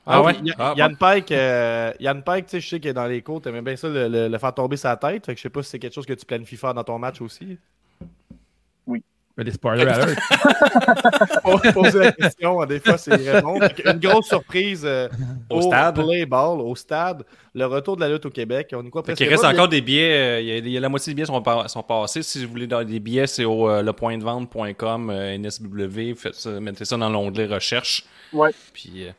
Ah 0.08 0.24
ouais? 0.24 0.34
Y- 0.44 0.54
Ah, 0.58 0.74
Yann 0.76 0.96
Pike, 0.98 1.32
euh, 1.32 1.92
Yann 2.00 2.24
Pike, 2.24 2.46
tu 2.46 2.52
sais, 2.52 2.60
je 2.62 2.68
sais 2.70 2.80
qu'il 2.80 2.90
est 2.90 2.94
dans 2.94 3.06
les 3.06 3.22
côtes, 3.22 3.44
t'aimais 3.44 3.62
bien 3.62 3.76
ça 3.76 3.88
le, 3.88 4.08
le- 4.08 4.28
le 4.28 4.38
faire 4.40 4.54
tomber 4.56 4.78
sa 4.78 4.96
tête. 4.98 5.24
Fait 5.28 5.34
que 5.34 5.38
je 5.38 5.44
sais 5.44 5.50
pas 5.52 5.62
si 5.62 5.70
c'est 5.70 5.78
quelque 5.78 5.94
chose 5.94 6.08
que 6.08 6.14
tu 6.14 6.26
planifies 6.26 6.58
faire 6.58 6.74
dans 6.74 6.84
ton 6.84 6.98
match 6.98 7.22
aussi. 7.22 7.60
Mais 9.40 9.46
les 9.46 9.52
spoilers 9.52 9.88
alert. 9.88 10.20
Pour 11.44 11.62
poser 11.74 12.00
la 12.00 12.12
question, 12.12 12.66
des 12.66 12.80
fois, 12.82 12.98
c'est 12.98 13.12
que 13.18 13.90
Une 13.90 14.00
grosse 14.00 14.28
surprise 14.28 14.84
euh, 14.86 15.08
Au 15.50 15.60
au 15.60 15.62
stade. 15.62 15.96
Play 15.96 16.26
Ball, 16.26 16.60
au 16.60 16.76
stade. 16.76 17.24
Le 17.56 17.66
retour 17.66 17.96
de 17.96 18.02
la 18.02 18.10
lutte 18.10 18.26
au 18.26 18.30
Québec. 18.30 18.74
On 18.76 18.84
y 18.86 18.90
croit 18.90 19.02
Fait 19.02 19.14
presque 19.14 19.20
qu'il 19.20 19.30
reste 19.30 19.44
pas. 19.44 19.50
encore 19.54 19.70
des 19.70 19.80
billets. 19.82 20.12
euh, 20.12 20.42
Il 20.42 20.48
y, 20.48 20.52
a- 20.52 20.58
il 20.58 20.68
y 20.70 20.78
a 20.78 20.82
la 20.82 20.90
moitié 20.90 21.14
des 21.14 21.16
billets 21.16 21.26
sont, 21.26 21.42
sont 21.68 21.84
passés. 21.84 22.22
Si 22.22 22.44
vous 22.46 22.52
voulez 22.52 22.68
dans 22.68 22.84
des 22.84 23.00
billets, 23.00 23.28
c'est 23.28 23.46
au 23.46 23.70
euh, 23.70 23.82
lepointdevente.com, 23.82 25.10
euh, 25.10 25.38
NSW. 25.38 26.16
Faites 26.16 26.36
ça, 26.36 26.50
mettez 26.60 26.84
ça 26.84 26.98
dans 26.98 27.10
l'onglet 27.10 27.46
recherche. 27.46 28.04
Ouais. 28.34 28.52
Puis, 28.74 29.06
euh, 29.08 29.12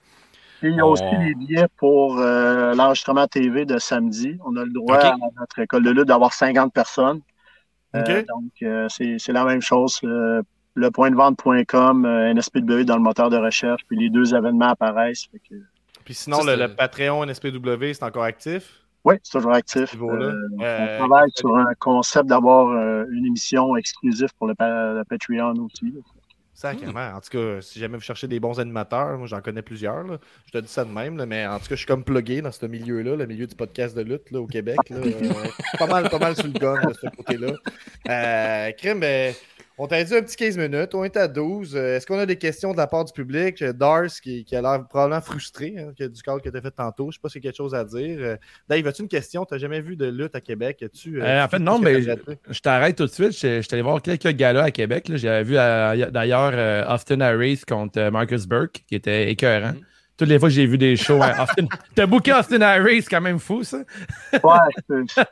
il 0.62 0.74
y 0.74 0.80
a 0.80 0.84
aussi 0.86 1.02
les 1.18 1.34
billets 1.34 1.66
pour 1.78 2.18
euh, 2.18 2.74
l'enregistrement 2.74 3.26
TV 3.26 3.64
de 3.64 3.78
samedi. 3.78 4.36
On 4.46 4.54
a 4.56 4.64
le 4.64 4.70
droit 4.72 4.96
Ok. 4.98 5.04
à 5.04 5.14
notre 5.40 5.58
école 5.60 5.82
de 5.82 5.90
lutte 5.90 6.08
d'avoir 6.08 6.34
50 6.34 6.72
personnes. 6.74 7.20
Euh, 7.94 8.22
donc, 8.28 8.52
euh, 8.62 8.86
c'est 8.88 9.32
la 9.32 9.44
même 9.44 9.60
chose. 9.60 9.98
Le, 10.02 10.90
point 10.90 11.10
de 11.10 11.16
vente.com, 11.16 12.04
euh, 12.06 12.32
NSPW 12.32 12.84
dans 12.84 12.96
le 12.96 13.02
moteur 13.02 13.28
de 13.30 13.36
recherche, 13.36 13.82
puis 13.88 13.96
les 13.98 14.08
deux 14.10 14.34
événements 14.34 14.68
apparaissent. 14.70 15.26
Fait 15.32 15.40
que, 15.40 15.54
Puis 16.04 16.14
sinon, 16.14 16.40
Ça, 16.42 16.56
le, 16.56 16.62
le 16.62 16.74
Patreon 16.74 17.24
NSPW, 17.26 17.92
c'est 17.92 18.04
encore 18.04 18.24
actif? 18.24 18.76
oui, 19.04 19.14
c'est 19.22 19.38
toujours 19.38 19.54
actif. 19.54 19.94
Euh, 19.96 20.32
Euh, 20.60 20.96
on 20.96 20.98
travaille 21.06 21.30
sur 21.34 21.56
un 21.56 21.72
concept 21.78 22.26
d'avoir 22.28 22.68
une 23.10 23.26
émission 23.26 23.74
exclusive 23.76 24.28
pour 24.38 24.46
le, 24.46 24.54
pa- 24.54 24.92
le 24.92 25.04
Patreon 25.04 25.54
aussi. 25.64 25.94
Sacrément. 26.60 27.12
En 27.14 27.20
tout 27.22 27.30
cas, 27.30 27.62
si 27.62 27.78
jamais 27.78 27.96
vous 27.96 28.02
cherchez 28.02 28.28
des 28.28 28.38
bons 28.38 28.60
animateurs, 28.60 29.16
moi 29.16 29.26
j'en 29.26 29.40
connais 29.40 29.62
plusieurs. 29.62 30.04
là. 30.04 30.18
Je 30.44 30.52
te 30.52 30.58
dis 30.58 30.68
ça 30.68 30.84
de 30.84 30.90
même, 30.90 31.16
là, 31.16 31.24
mais 31.24 31.46
en 31.46 31.58
tout 31.58 31.64
cas, 31.64 31.70
je 31.70 31.76
suis 31.76 31.86
comme 31.86 32.04
plugué 32.04 32.42
dans 32.42 32.52
ce 32.52 32.66
milieu-là, 32.66 33.16
le 33.16 33.24
milieu 33.24 33.46
du 33.46 33.54
podcast 33.54 33.96
de 33.96 34.02
lutte 34.02 34.30
là, 34.30 34.40
au 34.40 34.46
Québec. 34.46 34.76
là. 34.90 34.98
Euh, 35.30 35.78
pas, 35.78 35.86
mal, 35.86 36.10
pas 36.10 36.18
mal 36.18 36.36
sur 36.36 36.46
le 36.46 36.52
gun 36.52 36.74
de 36.86 36.92
ce 36.92 37.06
côté-là. 37.16 37.52
Euh, 38.08 38.72
Crime, 38.72 39.00
ben, 39.00 39.34
on 39.82 39.86
t'a 39.86 40.04
dit 40.04 40.14
un 40.14 40.20
petit 40.20 40.36
15 40.36 40.58
minutes, 40.58 40.94
on 40.94 41.04
est 41.04 41.16
à 41.16 41.26
12. 41.26 41.74
Euh, 41.74 41.96
Est-ce 41.96 42.06
qu'on 42.06 42.18
a 42.18 42.26
des 42.26 42.36
questions 42.36 42.72
de 42.72 42.76
la 42.76 42.86
part 42.86 43.04
du 43.06 43.12
public? 43.14 43.62
Euh, 43.62 43.72
Dars 43.72 44.08
qui, 44.22 44.44
qui 44.44 44.54
a 44.54 44.60
l'air 44.60 44.86
probablement 44.86 45.22
frustré 45.22 45.74
hein, 45.78 45.92
que- 45.98 46.04
du 46.06 46.20
call 46.22 46.42
que 46.42 46.50
tu 46.50 46.56
as 46.56 46.60
fait 46.60 46.70
tantôt. 46.70 47.10
Je 47.10 47.16
sais 47.16 47.20
pas 47.22 47.30
si 47.30 47.38
y 47.38 47.40
a 47.40 47.42
quelque 47.44 47.56
chose 47.56 47.74
à 47.74 47.82
dire. 47.84 48.18
Euh, 48.20 48.36
Dave, 48.68 48.86
as-tu 48.86 49.00
une 49.02 49.08
question? 49.08 49.46
Tu 49.46 49.58
jamais 49.58 49.80
vu 49.80 49.96
de 49.96 50.04
lutte 50.06 50.34
à 50.34 50.40
Québec? 50.42 50.84
Euh, 51.06 51.44
en 51.44 51.48
fait, 51.48 51.58
non, 51.58 51.78
mais 51.78 52.02
je, 52.02 52.10
je 52.50 52.60
t'arrête 52.60 52.96
tout 52.96 53.06
de 53.06 53.10
suite. 53.10 53.32
Je 53.32 53.56
je 53.56 53.60
suis 53.62 53.72
allé 53.72 53.80
voir 53.82 54.02
quelques 54.02 54.28
galas 54.28 54.64
à 54.64 54.70
Québec. 54.70 55.10
J'avais 55.14 55.44
vu 55.44 55.54
d'ailleurs 55.54 56.90
Austin 56.92 57.20
Harris 57.22 57.62
contre 57.66 58.10
Marcus 58.10 58.46
Burke, 58.46 58.84
qui 58.86 58.94
était 58.96 59.30
écœurant. 59.30 59.72
Toutes 60.16 60.28
les 60.28 60.38
fois 60.38 60.50
que 60.50 60.54
j'ai 60.54 60.66
vu 60.66 60.76
des 60.76 60.96
shows, 60.96 61.22
hein, 61.22 61.32
Austin... 61.42 61.64
t'as 61.94 62.04
booké 62.04 62.34
Austin 62.34 62.60
Harris, 62.60 63.00
c'est 63.02 63.08
quand 63.08 63.22
même 63.22 63.38
fou, 63.38 63.64
ça. 63.64 63.78
Ouais, 64.44 64.50
c'est- 64.86 65.24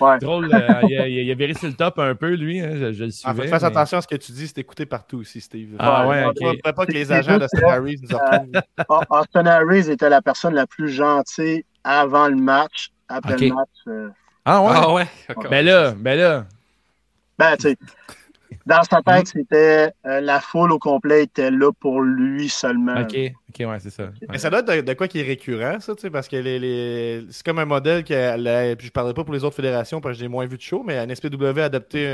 ouais. 0.00 0.18
Drôle, 0.18 0.48
euh, 0.54 0.80
il, 0.88 0.98
a, 0.98 1.08
il 1.08 1.30
a 1.30 1.34
viré 1.34 1.54
sur 1.54 1.68
le 1.68 1.74
top 1.74 1.98
un 1.98 2.14
peu, 2.14 2.34
lui. 2.34 2.60
hein, 2.60 2.72
je, 2.74 2.92
je 2.92 3.04
le 3.04 3.08
En 3.08 3.12
suivais. 3.12 3.42
fait, 3.42 3.48
fais 3.48 3.58
mais- 3.58 3.64
attention 3.64 3.98
à 3.98 4.02
ce 4.02 4.06
que 4.08 4.16
tu 4.16 4.32
dis, 4.32 4.46
c'est 4.48 4.58
écouté 4.58 4.86
partout 4.86 5.18
aussi, 5.18 5.40
Steve. 5.40 5.76
Ah 5.78 6.06
ouais, 6.06 6.16
Ouais, 6.22 6.24
ok. 6.26 6.36
Il 6.40 6.46
faudrait 6.56 6.72
pas 6.72 6.86
que 6.86 6.92
les 6.92 7.12
agents 7.12 7.38
Stan 7.46 7.68
Harris 7.70 8.00
nous 8.02 8.16
retrouvent. 8.16 8.62
Au- 8.88 9.14
Austin 9.16 9.46
Harris 9.46 9.90
était 9.90 10.08
la 10.10 10.22
personne 10.22 10.54
la 10.54 10.66
plus 10.66 10.88
gentille 10.88 11.64
avant 11.84 12.28
le 12.28 12.36
match. 12.36 12.90
Après 13.08 13.36
le 13.36 13.54
match, 13.54 13.68
euh, 13.88 14.08
Ah 14.44 14.62
ouais? 14.62 14.70
Ah 14.74 14.92
ouais? 14.92 15.06
ok. 15.34 15.48
Ben 15.50 15.64
là, 15.64 15.92
ben 15.96 16.18
là. 16.18 16.46
ben, 17.38 17.56
tu 17.56 17.62
sais, 17.70 17.76
dans 18.66 18.82
sa 18.82 19.02
tête, 19.02 19.28
c'était 19.28 19.92
euh, 20.06 20.20
la 20.20 20.40
foule 20.40 20.72
au 20.72 20.78
complet 20.78 21.24
était 21.24 21.50
là 21.50 21.72
pour 21.80 22.00
lui 22.02 22.48
seulement. 22.48 22.98
Ok, 22.98 23.14
ok, 23.50 23.56
ouais, 23.68 23.78
c'est 23.80 23.90
ça. 23.90 24.10
Mais 24.30 24.38
ça 24.38 24.48
doit 24.48 24.60
être 24.60 24.68
de, 24.74 24.80
de 24.80 24.94
quoi 24.94 25.06
qui 25.06 25.18
est 25.20 25.22
récurrent, 25.22 25.80
ça, 25.80 25.94
tu 25.94 26.00
sais, 26.00 26.10
parce 26.10 26.28
que 26.28 26.36
les, 26.36 26.58
les- 26.58 27.26
c'est 27.30 27.44
comme 27.44 27.58
un 27.58 27.66
modèle 27.66 28.04
que 28.04 28.14
la- 28.38 28.74
puis 28.74 28.86
je 28.86 28.92
parlerai 28.92 29.12
pas 29.12 29.22
pour 29.22 29.34
les 29.34 29.44
autres 29.44 29.54
fédérations 29.56 30.00
parce 30.00 30.14
que 30.16 30.20
j'ai 30.20 30.28
moins 30.28 30.46
vu 30.46 30.56
de 30.56 30.62
show, 30.62 30.82
mais 30.82 30.94
NSPW 30.94 31.60
a 31.60 31.64
adopté 31.66 32.06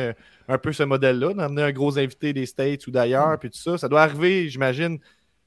un, 0.48 0.54
un 0.54 0.58
peu 0.58 0.72
ce 0.72 0.82
modèle-là, 0.82 1.34
d'amener 1.34 1.62
un 1.62 1.70
gros 1.70 1.98
invité 2.00 2.32
des 2.32 2.46
States 2.46 2.84
ou 2.88 2.90
d'ailleurs, 2.90 3.38
puis 3.38 3.48
tout 3.50 3.58
ça. 3.58 3.78
Ça 3.78 3.88
doit 3.88 4.02
arriver, 4.02 4.48
j'imagine. 4.48 4.98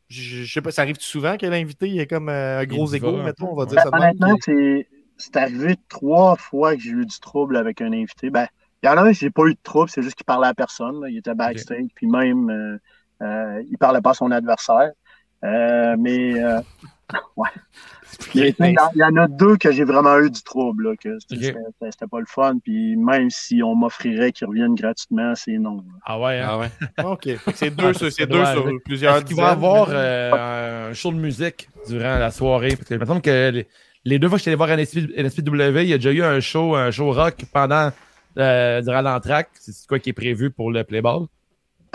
Je 0.09 0.43
je 0.45 0.53
sais 0.53 0.61
pas, 0.61 0.71
ça 0.71 0.83
arrive 0.83 0.99
souvent 0.99 1.37
que 1.37 1.45
l'invité 1.47 1.89
il 1.89 1.99
est 1.99 2.07
comme 2.07 2.29
euh, 2.29 2.59
un 2.61 2.65
gros 2.65 2.87
égo, 2.93 3.21
mettons, 3.21 3.51
on 3.51 3.55
va 3.55 3.65
ouais. 3.65 3.67
dire 3.67 3.79
Ben, 3.79 3.83
ça 3.83 3.91
même. 3.91 4.09
honnêtement, 4.21 4.35
c'est 4.43 4.87
c'est 5.17 5.37
arrivé 5.37 5.75
trois 5.87 6.35
fois 6.35 6.75
que 6.75 6.81
j'ai 6.81 6.91
eu 6.91 7.05
du 7.05 7.19
trouble 7.19 7.55
avec 7.57 7.81
un 7.81 7.93
invité. 7.93 8.29
Ben, 8.29 8.47
il 8.85 8.87
y 8.87 8.89
en 8.89 8.97
a 8.97 9.01
un, 9.07 9.11
j'ai 9.11 9.31
pas 9.31 9.43
eu 9.45 9.53
de 9.53 9.59
trouble, 9.63 9.89
c'est 9.89 10.03
juste 10.03 10.15
qu'il 10.15 10.25
parlait 10.25 10.47
à 10.47 10.53
personne. 10.53 11.01
là. 11.01 11.09
Il 11.09 11.17
était 11.17 11.33
backstage, 11.33 11.87
puis 11.95 12.05
même, 12.07 12.49
euh, 12.49 12.77
euh, 13.25 13.63
il 13.69 13.77
parlait 13.77 14.01
pas 14.01 14.11
à 14.11 14.13
son 14.13 14.29
adversaire. 14.31 14.91
Euh, 15.43 15.95
mais, 15.97 16.41
euh, 16.43 16.59
ouais. 17.35 17.49
Il 18.33 18.41
y 18.45 18.49
en- 18.79 18.89
il 18.95 18.99
y, 18.99 19.03
en 19.03 19.15
a 19.17 19.27
deux 19.27 19.57
que 19.57 19.71
j'ai 19.71 19.83
vraiment 19.83 20.17
eu 20.19 20.29
du 20.29 20.41
trouble, 20.41 20.89
là, 20.89 20.95
que 20.95 21.17
c'était 21.19 21.53
Ok. 21.81 22.09
pas 22.09 22.19
le 22.19 22.25
fun. 22.27 22.57
Puis 22.63 22.95
même 22.95 23.29
si 23.29 23.61
on 23.63 23.75
m'offrirait 23.75 24.31
qu'ils 24.31 24.47
reviennent 24.47 24.75
gratuitement, 24.75 25.33
c'est 25.35 25.57
non. 25.57 25.77
là. 25.77 25.83
Ah 26.05 26.19
ouais, 26.19 26.39
hein? 26.39 26.47
Ah 26.49 26.57
ouais. 26.59 26.69
OK. 27.11 27.23
Fait 27.23 27.51
que 27.51 27.57
C'est 27.57 27.69
deux, 27.71 27.87
Ah, 27.87 27.93
sur- 27.93 28.05
ça 28.11 28.11
c'est 28.11 28.27
doit 28.27 28.53
deux 28.55 28.61
sur 28.69 28.71
plusieurs 28.85 29.17
Est-ce 29.17 29.25
qu'il 29.25 29.35
va 29.35 29.49
avoir 29.49 29.87
euh, 29.89 30.89
un 30.89 30.93
show 30.93 31.11
de 31.11 31.17
musique 31.17 31.67
durant 31.87 32.17
la 32.17 32.31
soirée? 32.31 32.69
Parce 32.75 32.87
que 32.87 32.93
il 32.93 32.99
me 32.99 33.05
semble 33.05 33.21
que 33.21 33.49
les, 33.51 33.67
les 34.05 34.19
deux 34.19 34.29
fois 34.29 34.35
que 34.37 34.39
je 34.39 34.43
suis 34.43 34.49
allé 34.51 34.55
voir 34.57 34.69
NSP, 34.69 35.09
NSPW, 35.17 35.81
il 35.83 35.89
y 35.89 35.93
a 35.93 35.97
déjà 35.97 36.11
eu 36.11 36.23
un 36.23 36.39
show, 36.39 36.75
un 36.75 36.91
show 36.91 37.11
rock 37.11 37.35
pendant 37.51 37.91
euh, 38.37 38.81
durant 38.81 39.01
l'entraque. 39.01 39.49
C'est 39.59 39.87
quoi 39.87 39.99
qui 39.99 40.09
est 40.09 40.13
prévu 40.13 40.51
pour 40.51 40.71
le 40.71 40.83
playball? 40.83 41.23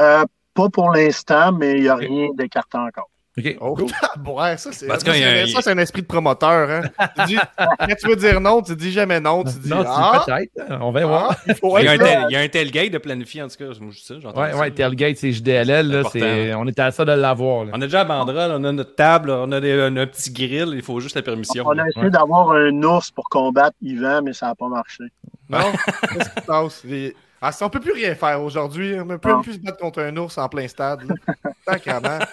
Euh, 0.00 0.25
pas 0.54 0.68
pour 0.68 0.90
l'instant, 0.90 1.52
mais 1.52 1.76
il 1.76 1.82
n'y 1.82 1.88
a 1.88 1.94
rien 1.97 2.28
d'écarté 2.37 2.78
encore. 2.78 3.09
OK. 3.38 3.56
Oh, 3.61 3.76
ouais, 4.40 4.56
ça, 4.56 4.73
c'est 4.73 4.90
un- 4.90 4.99
ça, 5.47 5.61
c'est 5.62 5.70
un 5.70 5.78
esprit 5.78 6.02
de 6.02 6.06
promoteur. 6.06 6.68
Hein. 6.68 7.06
Tu 7.20 7.25
dis- 7.26 7.38
quand 7.56 7.94
tu 7.99 8.09
veux 8.09 8.16
dire 8.16 8.40
non, 8.40 8.61
tu 8.61 8.75
dis 8.75 8.90
jamais 8.90 9.20
non. 9.20 9.44
Tu 9.44 9.56
dis 9.61 9.68
Non, 9.70 9.85
ah, 9.87 10.25
peut-être. 10.26 10.50
hein, 10.68 10.78
On 10.82 10.90
va 10.90 11.06
voir. 11.06 11.37
ah, 11.49 11.52
il 11.78 11.85
y, 11.85 11.88
a 11.88 11.92
un 11.92 11.99
tel, 11.99 12.26
il 12.28 12.32
y 12.32 12.37
a 12.37 12.40
un 12.40 12.49
tailgate 12.49 12.90
de 12.90 12.99
planifié, 12.99 13.40
en 13.42 13.49
tout 13.49 13.56
cas. 13.56 13.66
Moi, 13.80 13.92
je 13.92 14.00
ça, 14.00 14.14
j'entends 14.20 14.40
Ouais, 14.40 14.50
ça. 14.50 14.59
ouais, 14.59 14.70
Tailgate, 14.73 15.16
c'est 15.16 15.30
JDLL. 15.32 15.88
Là, 15.88 16.02
C'est 16.11 16.18
c'est, 16.20 16.54
on 16.54 16.66
était 16.66 16.82
à 16.82 16.90
ça 16.90 17.04
de 17.04 17.12
l'avoir. 17.12 17.66
là. 17.66 17.70
On 17.75 17.80
a 17.80 17.85
déjà 17.85 17.99
la 17.99 18.04
banderole, 18.04 18.50
on 18.50 18.64
a 18.64 18.73
notre 18.73 18.97
table, 18.97 19.30
on 19.30 19.52
a 19.52 19.61
des- 19.61 19.80
un 19.80 20.06
petit 20.06 20.32
grill, 20.32 20.73
il 20.75 20.82
faut 20.82 20.99
juste 20.99 21.14
la 21.14 21.23
permission. 21.23 21.62
On 21.66 21.78
a 21.78 21.87
essayé 21.88 22.11
d'avoir 22.11 22.50
un 22.50 22.82
ours 22.82 23.12
pour 23.12 23.28
combattre 23.30 23.76
Yvan, 23.80 24.23
mais 24.25 24.32
ça 24.32 24.47
n'a 24.47 24.54
pas 24.56 24.68
marché. 24.68 25.04
Non, 25.50 25.73
qu'est-ce 26.12 26.30
qui 26.30 26.40
se 26.40 26.47
passe? 26.47 26.85
Les- 26.85 27.16
Ah, 27.42 27.50
on 27.62 27.71
peut 27.71 27.80
plus 27.80 27.92
rien 27.92 28.14
faire 28.14 28.42
aujourd'hui. 28.42 28.95
On 29.00 29.07
ne 29.07 29.16
peut 29.16 29.33
même 29.33 29.40
plus 29.42 29.54
se 29.54 29.59
battre 29.61 29.78
contre 29.78 30.02
un 30.02 30.14
ours 30.19 30.37
en 30.37 30.47
plein 30.50 30.69
stade. 30.69 31.04
là. 31.09 31.14
Sacrément. 31.66 32.19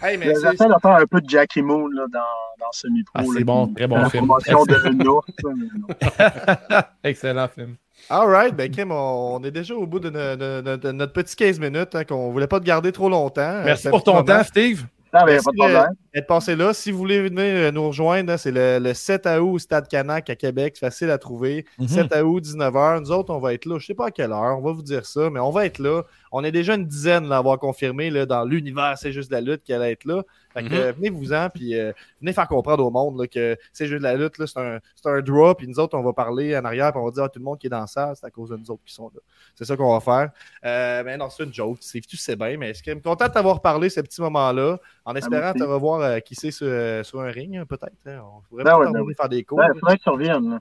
Hey, 0.00 0.16
mais 0.16 0.32
c'est- 0.34 0.52
J'essaie 0.52 0.68
de 0.68 0.74
faire 0.80 0.92
un 0.92 1.06
peu 1.06 1.20
de 1.20 1.28
Jackie 1.28 1.60
Moon 1.60 1.88
là, 1.88 2.04
dans, 2.12 2.20
dans 2.60 2.70
semi-pro. 2.72 3.12
Ah, 3.18 3.24
c'est 3.36 3.42
bon, 3.44 3.66
qui- 3.66 3.74
très 3.74 3.86
bon 3.88 3.96
la 3.96 4.08
film. 4.08 4.26
promotion 4.26 4.64
de 4.64 4.74
mais. 5.56 6.80
Excellent 7.04 7.48
film. 7.48 7.74
All 8.08 8.28
right, 8.28 8.54
ben 8.54 8.70
Kim, 8.70 8.92
on 8.92 9.38
on 9.40 9.42
est 9.44 9.50
déjà 9.50 9.74
au 9.74 9.86
bout 9.88 9.98
de, 9.98 10.08
no- 10.08 10.36
de- 10.36 10.60
de- 10.62 10.76
de 10.76 10.92
notre 10.92 11.12
petit 11.12 11.34
15 11.34 11.58
minutes 11.58 11.94
hein, 11.96 12.04
qu'on 12.04 12.30
voulait 12.30 12.46
pas 12.46 12.60
te 12.60 12.64
garder 12.64 12.92
trop 12.92 13.08
longtemps. 13.08 13.62
Merci 13.64 13.88
pour 13.90 14.04
ton 14.04 14.14
moment. 14.14 14.24
temps, 14.24 14.44
Steve. 14.44 14.84
Ah, 15.12 15.24
ben, 15.24 15.32
Merci 15.32 15.44
pas 15.46 15.52
de 15.52 15.56
problème. 15.56 15.94
d'être 16.14 16.26
passé 16.26 16.54
là. 16.56 16.74
Si 16.74 16.90
vous 16.92 16.98
voulez 16.98 17.22
venir 17.22 17.42
euh, 17.44 17.70
nous 17.70 17.86
rejoindre, 17.88 18.32
hein, 18.32 18.36
c'est 18.36 18.50
le, 18.50 18.78
le 18.78 18.92
7 18.94 19.26
août 19.26 19.54
au 19.54 19.58
Stade 19.58 19.88
Canac 19.88 20.28
à 20.28 20.36
Québec. 20.36 20.74
C'est 20.78 20.86
facile 20.86 21.10
à 21.10 21.18
trouver. 21.18 21.64
Mhm. 21.78 21.88
7 21.88 22.14
août, 22.22 22.44
19h. 22.44 23.00
Nous 23.00 23.10
autres, 23.10 23.32
on 23.32 23.38
va 23.38 23.54
être 23.54 23.64
là. 23.64 23.78
Je 23.78 23.86
sais 23.86 23.94
pas 23.94 24.06
à 24.08 24.10
quelle 24.10 24.32
heure. 24.32 24.58
On 24.58 24.62
va 24.62 24.72
vous 24.72 24.82
dire 24.82 25.06
ça, 25.06 25.30
mais 25.30 25.40
on 25.40 25.50
va 25.50 25.64
être 25.66 25.78
là. 25.78 26.02
On 26.32 26.44
est 26.44 26.52
déjà 26.52 26.74
une 26.74 26.86
dizaine 26.86 27.30
à 27.32 27.38
avoir 27.38 27.58
confirmé 27.58 28.10
là, 28.10 28.26
dans 28.26 28.44
l'univers 28.44 28.96
C'est 28.98 29.12
juste 29.12 29.30
la 29.30 29.40
lutte 29.40 29.62
qu'elle 29.64 29.82
allait 29.82 29.92
être 29.92 30.04
là. 30.04 30.22
Fait 30.54 30.62
que, 30.62 30.68
Mhm. 30.68 30.74
euh, 30.74 30.92
venez-vous-en, 30.92 31.50
puis 31.50 31.78
euh, 31.78 31.92
venez 32.20 32.32
faire 32.32 32.48
comprendre 32.48 32.84
au 32.84 32.90
monde 32.90 33.20
là, 33.20 33.26
que 33.26 33.56
C'est 33.72 33.86
juste 33.86 34.02
la 34.02 34.14
lutte, 34.16 34.34
c'est 34.44 34.58
un, 34.58 34.78
un 35.04 35.20
draw, 35.20 35.54
puis 35.54 35.68
nous 35.68 35.78
autres, 35.78 35.96
on 35.96 36.02
va 36.02 36.12
parler 36.12 36.56
en 36.56 36.64
arrière, 36.64 36.90
puis 36.92 37.00
on 37.00 37.04
va 37.04 37.10
dire 37.10 37.24
à 37.24 37.28
tout 37.28 37.38
le 37.38 37.44
monde 37.44 37.58
qui 37.58 37.66
est 37.66 37.70
dans 37.70 37.86
ça, 37.86 38.12
c'est 38.14 38.26
à 38.26 38.30
cause 38.30 38.50
de 38.50 38.56
nous 38.56 38.70
autres 38.70 38.82
qui 38.84 38.94
sont 38.94 39.10
là. 39.14 39.20
C'est 39.54 39.64
ça 39.64 39.76
qu'on 39.76 39.92
va 39.92 40.00
faire. 40.00 40.30
Euh, 40.64 41.02
mais 41.04 41.16
non, 41.16 41.28
c'est 41.30 41.44
une 41.44 41.52
joke. 41.54 41.78
Tu 41.80 42.16
sais 42.16 42.34
bien, 42.36 42.56
mais 42.56 42.72
je 42.74 42.82
suis 42.82 43.00
content 43.00 43.26
de 43.26 43.32
t'avoir 43.32 43.60
parlé 43.60 43.88
ce 43.90 44.00
petit 44.00 44.20
moment-là, 44.22 44.78
en 45.04 45.14
espérant 45.14 45.40
merci. 45.52 45.58
te 45.60 45.64
revoir, 45.64 46.22
qui 46.22 46.34
sait, 46.34 46.50
sur, 46.50 46.66
sur 47.04 47.20
un 47.20 47.30
ring, 47.30 47.56
hein, 47.58 47.64
peut-être. 47.66 47.92
hein. 48.06 48.20
On 48.36 48.40
pourrait 48.48 48.64
Ben 48.64 48.70
peut-être 48.78 48.92
ouais, 48.92 49.00
en 49.00 49.04
ben 49.04 49.14
faire 49.16 49.28
des 49.28 49.44
cours. 49.44 49.60
Faudrait 49.80 49.96
que 49.98 50.02
tu 50.02 50.08
reviennes. 50.08 50.58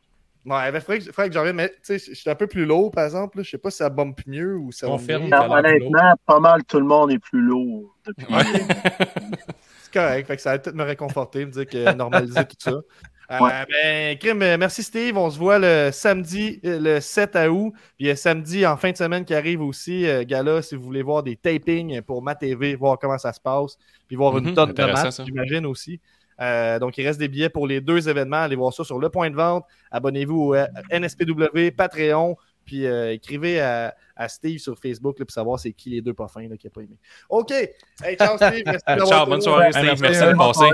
Ouais, 0.48 0.72
ben, 0.72 0.80
faudrait, 0.80 1.00
que, 1.00 1.06
faudrait 1.06 1.28
que 1.30 1.34
j'en 1.36 1.54
mais 1.54 1.70
tu 1.70 2.00
sais, 2.00 2.00
je 2.00 2.14
suis 2.14 2.30
un 2.30 2.36
peu 2.36 2.48
plus 2.48 2.66
lourd, 2.66 2.92
par 2.92 3.04
exemple. 3.04 3.44
Je 3.44 3.50
sais 3.50 3.58
pas 3.58 3.70
si 3.70 3.78
ça 3.78 3.90
bombe 3.90 4.16
mieux 4.26 4.56
ou 4.56 4.72
ça 4.72 4.88
va 4.88 4.94
Confirme. 4.94 5.24
Honnêtement, 5.34 6.14
pas 6.26 6.40
mal 6.40 6.64
tout 6.64 6.80
le 6.80 6.86
monde 6.86 7.12
est 7.12 7.20
plus 7.20 7.42
lourd 7.42 7.94
depuis. 8.06 8.34
Ouais. 8.34 8.44
C'est 9.84 9.94
correct. 9.94 10.28
Fait 10.28 10.36
que 10.38 10.42
ça 10.42 10.52
va 10.52 10.60
peut-être 10.60 10.76
me 10.76 10.84
réconforter, 10.84 11.46
me 11.46 11.52
dire 11.52 11.68
que 11.68 11.94
normaliser 11.94 12.46
tout 12.46 12.56
ça. 12.60 12.72
Euh, 13.30 13.40
Ouais. 13.42 13.66
ben, 13.70 14.18
Krim, 14.20 14.42
euh, 14.42 14.56
merci 14.58 14.84
Steve. 14.84 15.18
On 15.18 15.30
se 15.30 15.38
voit 15.38 15.60
le 15.60 15.90
samedi, 15.92 16.62
euh, 16.64 16.80
le 16.80 17.02
7 17.02 17.36
août. 17.50 17.74
Puis 17.98 18.10
euh, 18.10 18.16
samedi, 18.16 18.66
en 18.66 18.78
fin 18.78 18.92
de 18.94 18.96
semaine 18.96 19.26
qui 19.26 19.34
arrive 19.34 19.62
aussi, 19.62 20.08
euh, 20.08 20.24
gala, 20.24 20.62
si 20.62 20.76
vous 20.76 20.84
voulez 20.84 21.04
voir 21.04 21.24
des 21.24 21.36
tapings 21.36 22.02
pour 22.04 22.22
ma 22.24 22.36
TV, 22.36 22.76
voir 22.76 22.98
comment 22.98 23.18
ça 23.18 23.34
se 23.34 23.42
passe, 23.42 23.78
puis 24.08 24.16
voir 24.16 24.38
une 24.38 24.46
Mhm, 24.46 24.54
tonne 24.54 24.72
de 24.72 24.82
matchs, 24.82 25.18
j'imagine 25.26 25.66
aussi. 25.66 26.00
Euh, 26.40 26.80
donc, 26.80 26.98
il 26.98 27.06
reste 27.06 27.20
des 27.20 27.28
billets 27.28 27.50
pour 27.50 27.68
les 27.68 27.82
deux 27.82 28.10
événements. 28.10 28.38
Allez 28.38 28.56
voir 28.56 28.74
ça 28.74 28.84
sur 28.84 29.00
le 29.00 29.10
point 29.10 29.30
de 29.30 29.36
vente. 29.36 29.66
Abonnez-vous 29.92 30.42
au 30.42 30.56
euh, 30.56 30.66
NSPW, 30.92 31.72
Patreon, 31.76 32.38
puis 32.66 32.86
euh, 32.86 33.14
écrivez 33.14 33.60
à, 33.62 33.96
à 34.16 34.28
Steve 34.28 34.60
sur 34.60 34.78
Facebook 34.78 35.18
là, 35.20 35.26
pour 35.26 35.34
savoir 35.34 35.60
c'est 35.60 35.72
qui 35.72 35.90
les 35.92 36.02
deux 36.02 36.14
pas 36.14 36.28
fins 36.28 36.48
là, 36.48 36.58
qui 36.58 36.68
n'a 36.68 36.72
pas 36.72 36.82
aimé. 36.82 36.98
OK. 37.30 37.52
Hey, 37.52 38.18
ciao 38.18 38.36
Steve. 38.38 38.64
Merci 38.66 38.84
Ciao, 39.10 39.26
bonne 39.26 39.42
soirée, 39.42 39.72
Steve. 39.72 39.86
merci. 39.86 40.02
Merci 40.02 40.22
de 40.22 40.26
Bonne 40.26 40.38
passer. 40.38 40.70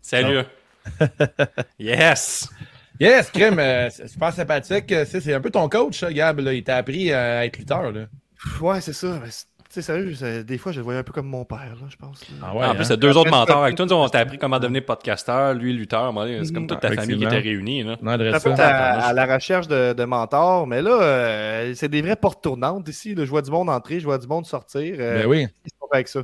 Salut. 0.00 0.42
yes. 1.78 2.48
Yes, 3.00 3.32
euh, 3.36 3.88
c'est 3.90 4.08
super 4.08 4.32
sympathique. 4.32 4.94
C'est 5.06 5.34
un 5.34 5.40
peu 5.40 5.50
ton 5.50 5.68
coach, 5.68 6.04
Gab. 6.04 6.38
Là. 6.38 6.52
Il 6.52 6.62
t'a 6.62 6.76
appris 6.76 7.12
à 7.12 7.44
être 7.44 7.58
lutteur. 7.58 7.90
Là. 7.90 8.06
Ouais, 8.60 8.80
c'est 8.80 8.92
ça. 8.92 9.20
Mais 9.76 9.82
c'est- 9.82 9.92
Tu 9.92 9.92
sais, 9.92 9.92
sérieux, 9.92 10.14
c'est- 10.14 10.44
des 10.44 10.58
fois, 10.58 10.72
je 10.72 10.78
le 10.78 10.84
voyais 10.84 11.00
un 11.00 11.02
peu 11.02 11.12
comme 11.12 11.26
mon 11.26 11.44
père, 11.44 11.58
là, 11.80 11.86
je 11.88 11.96
pense. 11.96 12.20
là. 12.28 12.34
Ah 12.42 12.56
ouais, 12.56 12.64
en 12.64 12.70
hein? 12.70 12.74
plus, 12.74 12.88
t'as 12.88 12.96
deux 12.96 13.16
autres 13.16 13.30
mentors 13.30 13.62
avec 13.64 13.76
toi. 13.76 13.86
Nous, 13.86 13.92
on 13.92 14.08
t'a 14.08 14.20
appris 14.20 14.38
comment 14.38 14.58
devenir 14.58 14.84
podcasteur, 14.84 15.54
lui, 15.54 15.72
lutteur. 15.72 16.12
Moi, 16.12 16.26
C'est 16.44 16.52
comme 16.52 16.66
toute 16.66 16.80
ta 16.80 16.90
Mhm. 16.90 16.94
famille 16.96 17.18
qui 17.18 17.24
était 17.24 17.38
réunie. 17.38 17.82
Là. 17.82 17.96
Non, 18.02 18.12
à, 18.12 18.16
à 19.06 19.12
la 19.12 19.34
recherche 19.34 19.66
de, 19.68 19.92
de 19.92 20.04
mentors, 20.04 20.66
mais 20.66 20.80
là, 20.82 21.00
euh, 21.02 21.72
c'est 21.74 21.88
des 21.88 22.02
vraies 22.02 22.16
portes 22.16 22.42
tournantes 22.42 22.88
ici. 22.88 23.14
là. 23.14 23.24
Je 23.24 23.30
vois 23.30 23.42
du 23.42 23.50
monde 23.50 23.68
entrer, 23.70 24.00
je 24.00 24.04
vois 24.04 24.18
du 24.18 24.26
monde 24.26 24.46
sortir. 24.46 24.94
Euh, 24.98 25.22
Ben 25.22 25.26
oui. 25.28 25.46
Qu'est-ce 25.62 25.74
qu'on 25.78 25.88
fait 25.88 25.94
avec 25.96 26.08
ça? 26.08 26.20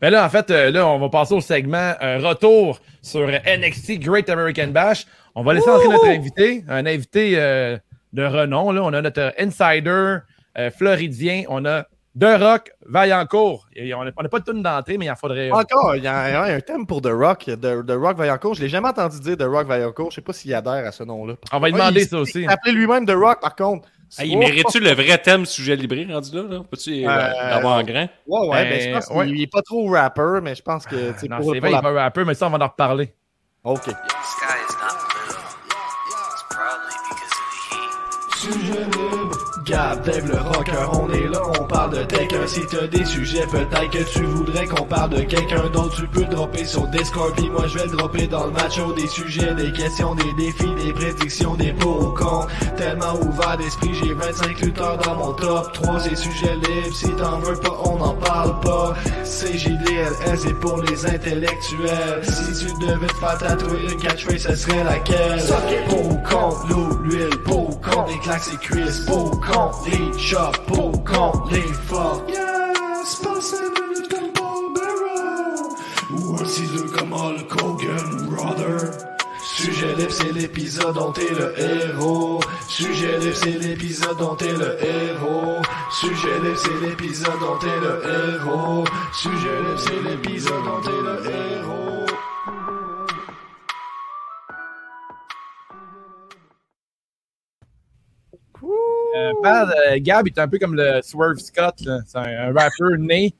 Ben 0.00 0.10
là, 0.10 0.24
en 0.26 0.28
fait, 0.28 0.50
euh, 0.50 0.70
là, 0.70 0.86
on 0.86 0.98
va 0.98 1.08
passer 1.08 1.34
au 1.34 1.40
segment 1.40 1.92
euh, 2.02 2.18
retour 2.18 2.80
sur 3.02 3.26
NXT 3.28 3.98
Great 3.98 4.28
American 4.28 4.68
Bash. 4.68 5.06
On 5.34 5.42
va 5.42 5.54
laisser 5.54 5.70
entrer 5.70 5.88
notre 5.88 6.06
invité, 6.08 6.64
un 6.68 6.84
invité 6.86 7.32
euh, 7.36 7.76
de 8.12 8.24
renom. 8.24 8.72
Là. 8.72 8.82
On 8.82 8.92
a 8.92 9.00
notre 9.02 9.32
insider 9.38 10.18
euh, 10.58 10.70
floridien. 10.70 11.44
On 11.48 11.64
a 11.64 11.84
The 12.18 12.38
Rock 12.40 12.70
Vaillancourt. 12.86 13.66
Et 13.74 13.92
on 13.92 14.04
n'a 14.04 14.12
pas 14.12 14.38
de 14.38 14.44
tune 14.44 14.62
d'entrée, 14.62 14.96
mais 14.96 15.06
il 15.06 15.10
en 15.10 15.16
faudrait. 15.16 15.50
Encore, 15.50 15.96
il 15.96 16.02
y, 16.02 16.06
a, 16.06 16.42
un 16.44 16.60
thème 16.60 16.86
pour 16.86 17.02
The 17.02 17.10
Rock. 17.12 17.44
The, 17.44 17.60
The 17.86 17.90
Rock 17.98 18.16
Vaillancourt. 18.16 18.54
Je 18.54 18.62
l'ai 18.62 18.68
jamais 18.68 18.88
entendu 18.88 19.20
dire 19.20 19.36
The 19.36 19.42
Rock 19.42 19.66
Vaillancourt. 19.66 20.10
Je 20.10 20.16
sais 20.16 20.20
pas 20.22 20.32
s'il 20.32 20.54
adhère 20.54 20.86
à 20.86 20.92
ce 20.92 21.02
nom-là. 21.02 21.34
On 21.52 21.58
va 21.58 21.66
lui 21.68 21.74
demander 21.74 22.02
il- 22.02 22.08
ça 22.08 22.18
aussi. 22.18 22.42
Il 22.42 22.48
appelait 22.48 22.72
lui-même 22.72 23.04
The 23.06 23.14
Rock, 23.14 23.40
par 23.40 23.54
contre. 23.54 23.88
Hey, 24.18 24.30
il 24.30 24.38
mérite-tu 24.38 24.78
le 24.80 24.92
vrai 24.92 25.18
thème 25.18 25.44
sujet 25.44 25.74
libré 25.74 26.06
rendu 26.10 26.34
là? 26.34 26.42
là? 26.48 26.60
Peux-tu 26.70 27.04
euh, 27.04 27.10
Euh, 27.10 27.50
l'avoir 27.50 27.78
en 27.78 27.82
grand? 27.82 28.08
Ouais, 28.26 28.48
ouais, 28.48 28.64
ben, 28.70 28.80
je 28.80 28.88
Euh, 28.88 28.92
pense 28.94 29.08
ouais. 29.10 29.26
qu'il 29.26 29.42
est 29.42 29.52
pas 29.52 29.62
trop 29.62 29.90
rapper, 29.90 30.38
mais 30.42 30.54
je 30.54 30.62
pense 30.62 30.86
que, 30.86 31.10
tu 31.12 31.18
sais, 31.18 31.28
Non, 31.28 31.38
pour, 31.38 31.52
c'est 31.52 31.58
vrai, 31.58 31.70
la... 31.72 31.80
il 31.84 31.92
va 31.92 32.04
un 32.04 32.10
peu, 32.12 32.24
mais 32.24 32.34
ça, 32.34 32.46
on 32.46 32.50
va 32.50 32.64
en 32.64 32.68
reparler. 32.68 33.12
OK. 33.64 33.82
sky 33.82 33.90
is 33.90 34.74
not 34.80 34.94
blue. 35.10 35.34
It's 36.06 36.44
probably 36.48 36.96
because 37.10 37.34
of 37.34 37.48
the 37.50 37.74
heat. 37.74 38.62
Sujet 38.62 38.84
libre, 38.84 39.05
Gab, 39.66 40.04
Dave 40.04 40.28
le 40.28 40.38
rocker, 40.38 40.88
on 40.92 41.12
est 41.12 41.26
là, 41.26 41.40
on 41.58 41.64
parle 41.64 41.98
de 41.98 42.04
quelqu'un. 42.04 42.46
Si 42.46 42.60
t'as 42.66 42.86
des 42.86 43.04
sujets, 43.04 43.44
peut-être 43.50 43.90
que 43.90 44.04
tu 44.12 44.22
voudrais 44.22 44.64
qu'on 44.64 44.84
parle 44.84 45.10
de 45.10 45.22
quelqu'un 45.22 45.68
d'autre. 45.72 45.96
Tu 45.96 46.06
peux 46.06 46.24
dropper 46.24 46.64
sur 46.64 46.86
Discord, 46.86 47.34
puis 47.34 47.50
moi 47.50 47.66
je 47.66 47.78
vais 47.78 47.86
le 47.86 47.96
dropper 47.96 48.28
dans 48.28 48.46
le 48.46 48.52
macho. 48.52 48.92
Des 48.92 49.08
sujets, 49.08 49.54
des 49.54 49.72
questions, 49.72 50.14
des 50.14 50.32
défis, 50.34 50.72
des 50.84 50.92
prédictions, 50.92 51.54
des 51.54 51.72
pour 51.72 52.00
ou 52.00 52.10
contre. 52.12 52.46
Tellement 52.76 53.14
ouvert 53.14 53.56
d'esprit, 53.56 53.92
j'ai 53.94 54.14
25 54.14 54.60
lutteurs 54.60 54.98
dans 54.98 55.16
mon 55.16 55.32
top 55.32 55.72
3. 55.72 55.98
C'est 55.98 56.14
sujet 56.16 56.54
libre, 56.54 56.94
si 56.94 57.08
t'en 57.16 57.40
veux 57.40 57.56
pas, 57.56 57.76
on 57.86 57.96
n'en 57.96 58.14
parle 58.14 58.60
pas. 58.60 58.94
CJDLS, 59.24 60.36
c'est 60.38 60.60
pour 60.60 60.80
les 60.82 61.06
intellectuels. 61.06 62.22
Si 62.22 62.66
tu 62.66 62.86
devais 62.86 63.08
te 63.08 63.14
faire 63.14 63.38
tatouer 63.38 63.80
une 63.90 63.96
catchphrase, 63.96 64.46
ce 64.46 64.54
serait 64.54 64.84
laquelle? 64.84 65.42
Pour 65.88 66.06
ou 66.12 66.16
contre 66.18 66.66
l'eau, 66.68 66.98
l'huile, 67.02 67.36
pour 67.44 67.70
ou 67.70 67.74
contre 67.74 68.20
claques 68.20 68.48
et 68.54 68.56
cuisses, 68.58 69.00
pour 69.00 69.32
ou 69.32 69.36
les 69.86 70.18
chops, 70.18 70.58
pour 70.66 70.88
ou 70.88 70.98
contre 70.98 71.50
les 71.50 71.62
fuck. 71.62 72.28
Yes, 72.28 73.16
passez 73.22 73.56
comme 74.10 74.32
Paul 74.34 74.72
Bearer. 74.74 75.62
Ou 76.10 76.34
un 76.34 76.44
6-2 76.44 76.90
comme 76.92 77.12
Hulk 77.12 77.62
Hogan, 77.62 78.26
brother. 78.30 78.90
Sujet 79.42 79.94
libre, 79.94 80.12
c'est 80.12 80.32
l'épisode 80.32 80.94
dont 80.94 81.12
t'es 81.12 81.32
le 81.32 81.54
héros. 81.58 82.40
Sujet 82.68 83.18
libre, 83.18 83.36
c'est 83.36 83.58
l'épisode 83.58 84.18
dont 84.18 84.34
t'es 84.34 84.52
le 84.52 84.76
héros. 84.84 85.62
Sujet 85.90 86.38
libre, 86.42 86.58
c'est 86.58 86.86
l'épisode 86.86 87.40
dont 87.40 87.58
t'es 87.58 87.80
le 87.80 88.02
héros. 88.04 88.84
Sujet 89.12 89.60
libre, 89.62 89.78
c'est 89.78 90.02
l'épisode 90.10 90.64
dont 90.64 90.80
t'es 90.82 90.90
le 90.90 91.30
héros. 91.30 91.85
Euh, 99.16 99.32
parle, 99.42 99.74
euh, 99.88 99.98
Gab 100.00 100.26
est 100.26 100.38
un 100.38 100.48
peu 100.48 100.58
comme 100.58 100.74
le 100.74 101.00
Swerve 101.02 101.38
Scott. 101.38 101.74
C'est 102.06 102.18
un, 102.18 102.22
un 102.22 102.52
rappeur 102.52 102.98
né. 102.98 103.34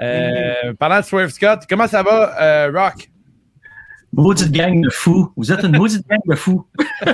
Euh, 0.00 0.72
Parlant 0.78 1.00
de 1.00 1.04
Swerve 1.04 1.30
Scott, 1.30 1.60
comment 1.68 1.86
ça 1.86 2.02
va, 2.02 2.40
euh, 2.42 2.70
Rock? 2.72 3.08
Maudite 4.12 4.50
gang 4.50 4.80
de 4.80 4.90
fous. 4.90 5.32
Vous 5.36 5.52
êtes 5.52 5.62
une 5.62 5.76
maudite 5.76 6.06
gang 6.08 6.18
de 6.26 6.34
fous. 6.34 6.66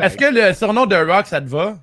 Est-ce 0.00 0.16
que 0.16 0.34
le 0.34 0.52
surnom 0.52 0.84
de 0.84 0.96
Rock, 0.96 1.26
ça 1.26 1.40
te 1.40 1.48
va? 1.48 1.76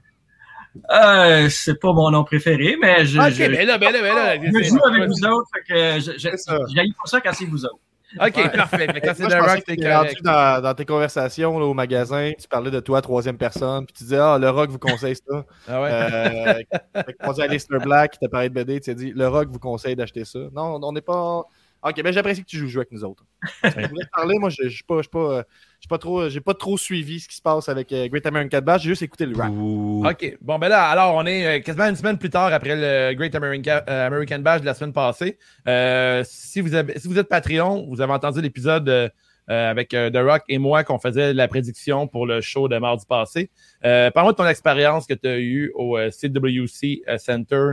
Euh, 0.92 1.50
c'est 1.50 1.80
pas 1.80 1.94
mon 1.94 2.12
nom 2.12 2.24
préféré, 2.24 2.78
mais 2.80 3.06
je, 3.06 3.20
Ok, 3.20 3.32
je, 3.32 3.44
ben 3.44 3.66
là, 3.66 3.78
ben 3.80 3.92
là, 3.92 4.02
ben 4.02 4.16
là. 4.16 4.62
je 4.62 4.64
joue 4.68 4.78
avec 4.86 5.08
vous 5.08 5.26
autres. 5.26 5.50
Fait 5.54 5.64
que 5.68 6.00
je, 6.00 6.30
pas 6.30 7.06
ça 7.06 7.22
quand 7.22 7.34
c'est 7.34 7.46
vous 7.46 7.66
autres. 7.66 7.80
Ok, 8.20 8.56
parfait. 8.56 8.88
Fait 8.88 9.02
que 9.02 9.08
quand 9.08 9.14
c'est 9.16 9.28
The 9.28 9.34
Rock, 9.34 9.64
t'étais 9.66 9.96
rendu 9.96 10.16
dans, 10.24 10.62
dans 10.64 10.74
tes 10.74 10.86
conversations 10.86 11.60
là, 11.60 11.66
au 11.66 11.74
magasin, 11.74 12.32
tu 12.40 12.48
parlais 12.48 12.72
de 12.72 12.80
toi 12.80 13.00
à 13.00 13.02
troisième 13.02 13.38
personne, 13.38 13.86
puis 13.86 13.94
tu 13.94 14.04
disais 14.04 14.18
Ah, 14.18 14.38
le 14.40 14.50
rock 14.50 14.70
vous 14.72 14.80
conseille 14.80 15.16
ça. 15.16 15.46
Ah 15.68 15.82
ouais? 15.82 15.90
Euh, 15.92 17.80
Black 17.80 18.14
qui 18.14 18.20
t'a 18.20 18.30
parlé 18.30 18.50
de 18.50 18.54
BD, 18.54 18.80
tu 18.80 18.90
as 18.90 18.94
dit 18.94 19.12
le 19.16 19.28
rock 19.28 19.50
vous 19.50 19.60
conseille 19.60 19.96
d'acheter 19.96 20.26
ça. 20.26 20.40
Non, 20.54 20.80
on 20.82 20.92
n'est 20.92 21.02
pas. 21.02 21.44
Ok, 21.82 22.04
ben 22.04 22.12
j'apprécie 22.12 22.42
que 22.42 22.48
tu 22.48 22.58
joues, 22.58 22.68
joues 22.68 22.80
avec 22.80 22.92
nous 22.92 23.06
autres. 23.06 23.24
je 23.64 23.88
voulais 23.88 24.04
te 24.04 24.10
parler, 24.14 24.38
moi, 24.38 24.50
je 24.50 24.64
je 24.64 24.70
suis 24.70 24.84
pas, 24.84 25.02
euh, 25.18 25.44
pas 25.90 25.98
trop, 25.98 26.30
j'ai 26.30 26.40
pas 26.40 26.54
trop 26.54 26.78
suivi 26.78 27.20
ce 27.20 27.28
qui 27.28 27.36
se 27.36 27.42
passe 27.42 27.68
avec 27.68 27.92
euh, 27.92 28.08
Great 28.08 28.26
American 28.26 28.62
Bash, 28.62 28.84
j'ai 28.84 28.90
juste 28.90 29.02
écouté 29.02 29.26
le 29.26 29.36
rap. 29.36 29.52
Ouh. 29.52 30.06
OK. 30.08 30.38
Bon, 30.40 30.58
ben 30.58 30.70
là, 30.70 30.86
alors, 30.86 31.16
on 31.16 31.26
est 31.26 31.46
euh, 31.46 31.62
quasiment 31.62 31.88
une 31.90 31.96
semaine 31.98 32.18
plus 32.18 32.30
tard 32.30 32.54
après 32.54 32.76
le 32.76 33.14
Great 33.16 33.36
American, 33.36 33.82
euh, 33.90 34.08
American 34.08 34.40
Bash 34.40 34.62
de 34.62 34.66
la 34.66 34.74
semaine 34.74 34.94
passée. 34.94 35.38
Euh, 35.68 36.24
si, 36.26 36.62
vous 36.62 36.74
avez, 36.76 36.98
si 36.98 37.08
vous 37.10 37.20
êtes 37.20 37.28
Patreon, 37.28 37.88
vous 37.90 38.00
avez 38.00 38.14
entendu 38.14 38.40
l'épisode 38.42 38.88
euh, 38.88 39.10
euh, 39.50 39.72
avec 39.72 39.96
euh, 39.96 40.12
The 40.12 40.18
Rock 40.18 40.44
et 40.48 40.60
moi 40.60 40.84
qu'on 40.84 41.00
faisait 41.00 41.34
la 41.34 41.48
prédiction 41.48 42.08
pour 42.08 42.28
le 42.28 42.40
show 42.40 42.68
de 42.68 42.78
mardi 42.78 43.06
passé. 43.08 43.50
Euh, 43.84 44.12
Parle-moi 44.12 44.34
de 44.34 44.38
ton 44.38 44.48
expérience 44.48 45.08
que 45.08 45.16
tu 45.16 45.28
as 45.28 45.40
eue 45.40 45.72
au 45.74 45.98
euh, 45.98 46.12
CWC 46.12 47.02
euh, 47.08 47.18
Center 47.18 47.72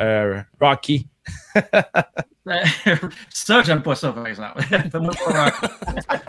euh, 0.00 0.40
Rocky. 0.60 1.08
ça, 3.28 3.62
j'aime 3.62 3.82
pas 3.82 3.94
ça, 3.94 4.12
par 4.12 4.26
exemple. 4.26 4.62
Fais-moi 4.62 5.12
pas 5.24 5.44
Rocky. 5.44 5.60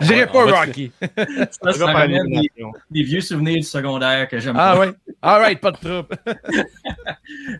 J'irai 0.00 0.26
pas 0.26 0.44
Rocky. 0.44 0.92
ça, 1.62 1.72
ça 1.72 1.86
ramène 1.86 2.42
des, 2.90 3.02
vieux 3.02 3.20
souvenirs 3.20 3.56
du 3.56 3.62
secondaire 3.62 4.28
que 4.28 4.38
j'aime 4.38 4.56
Ah 4.58 4.74
pas. 4.74 4.80
ouais. 4.80 4.92
All 5.22 5.40
right, 5.40 5.60
pas 5.60 5.72
de 5.72 5.76
trouble. 5.76 6.16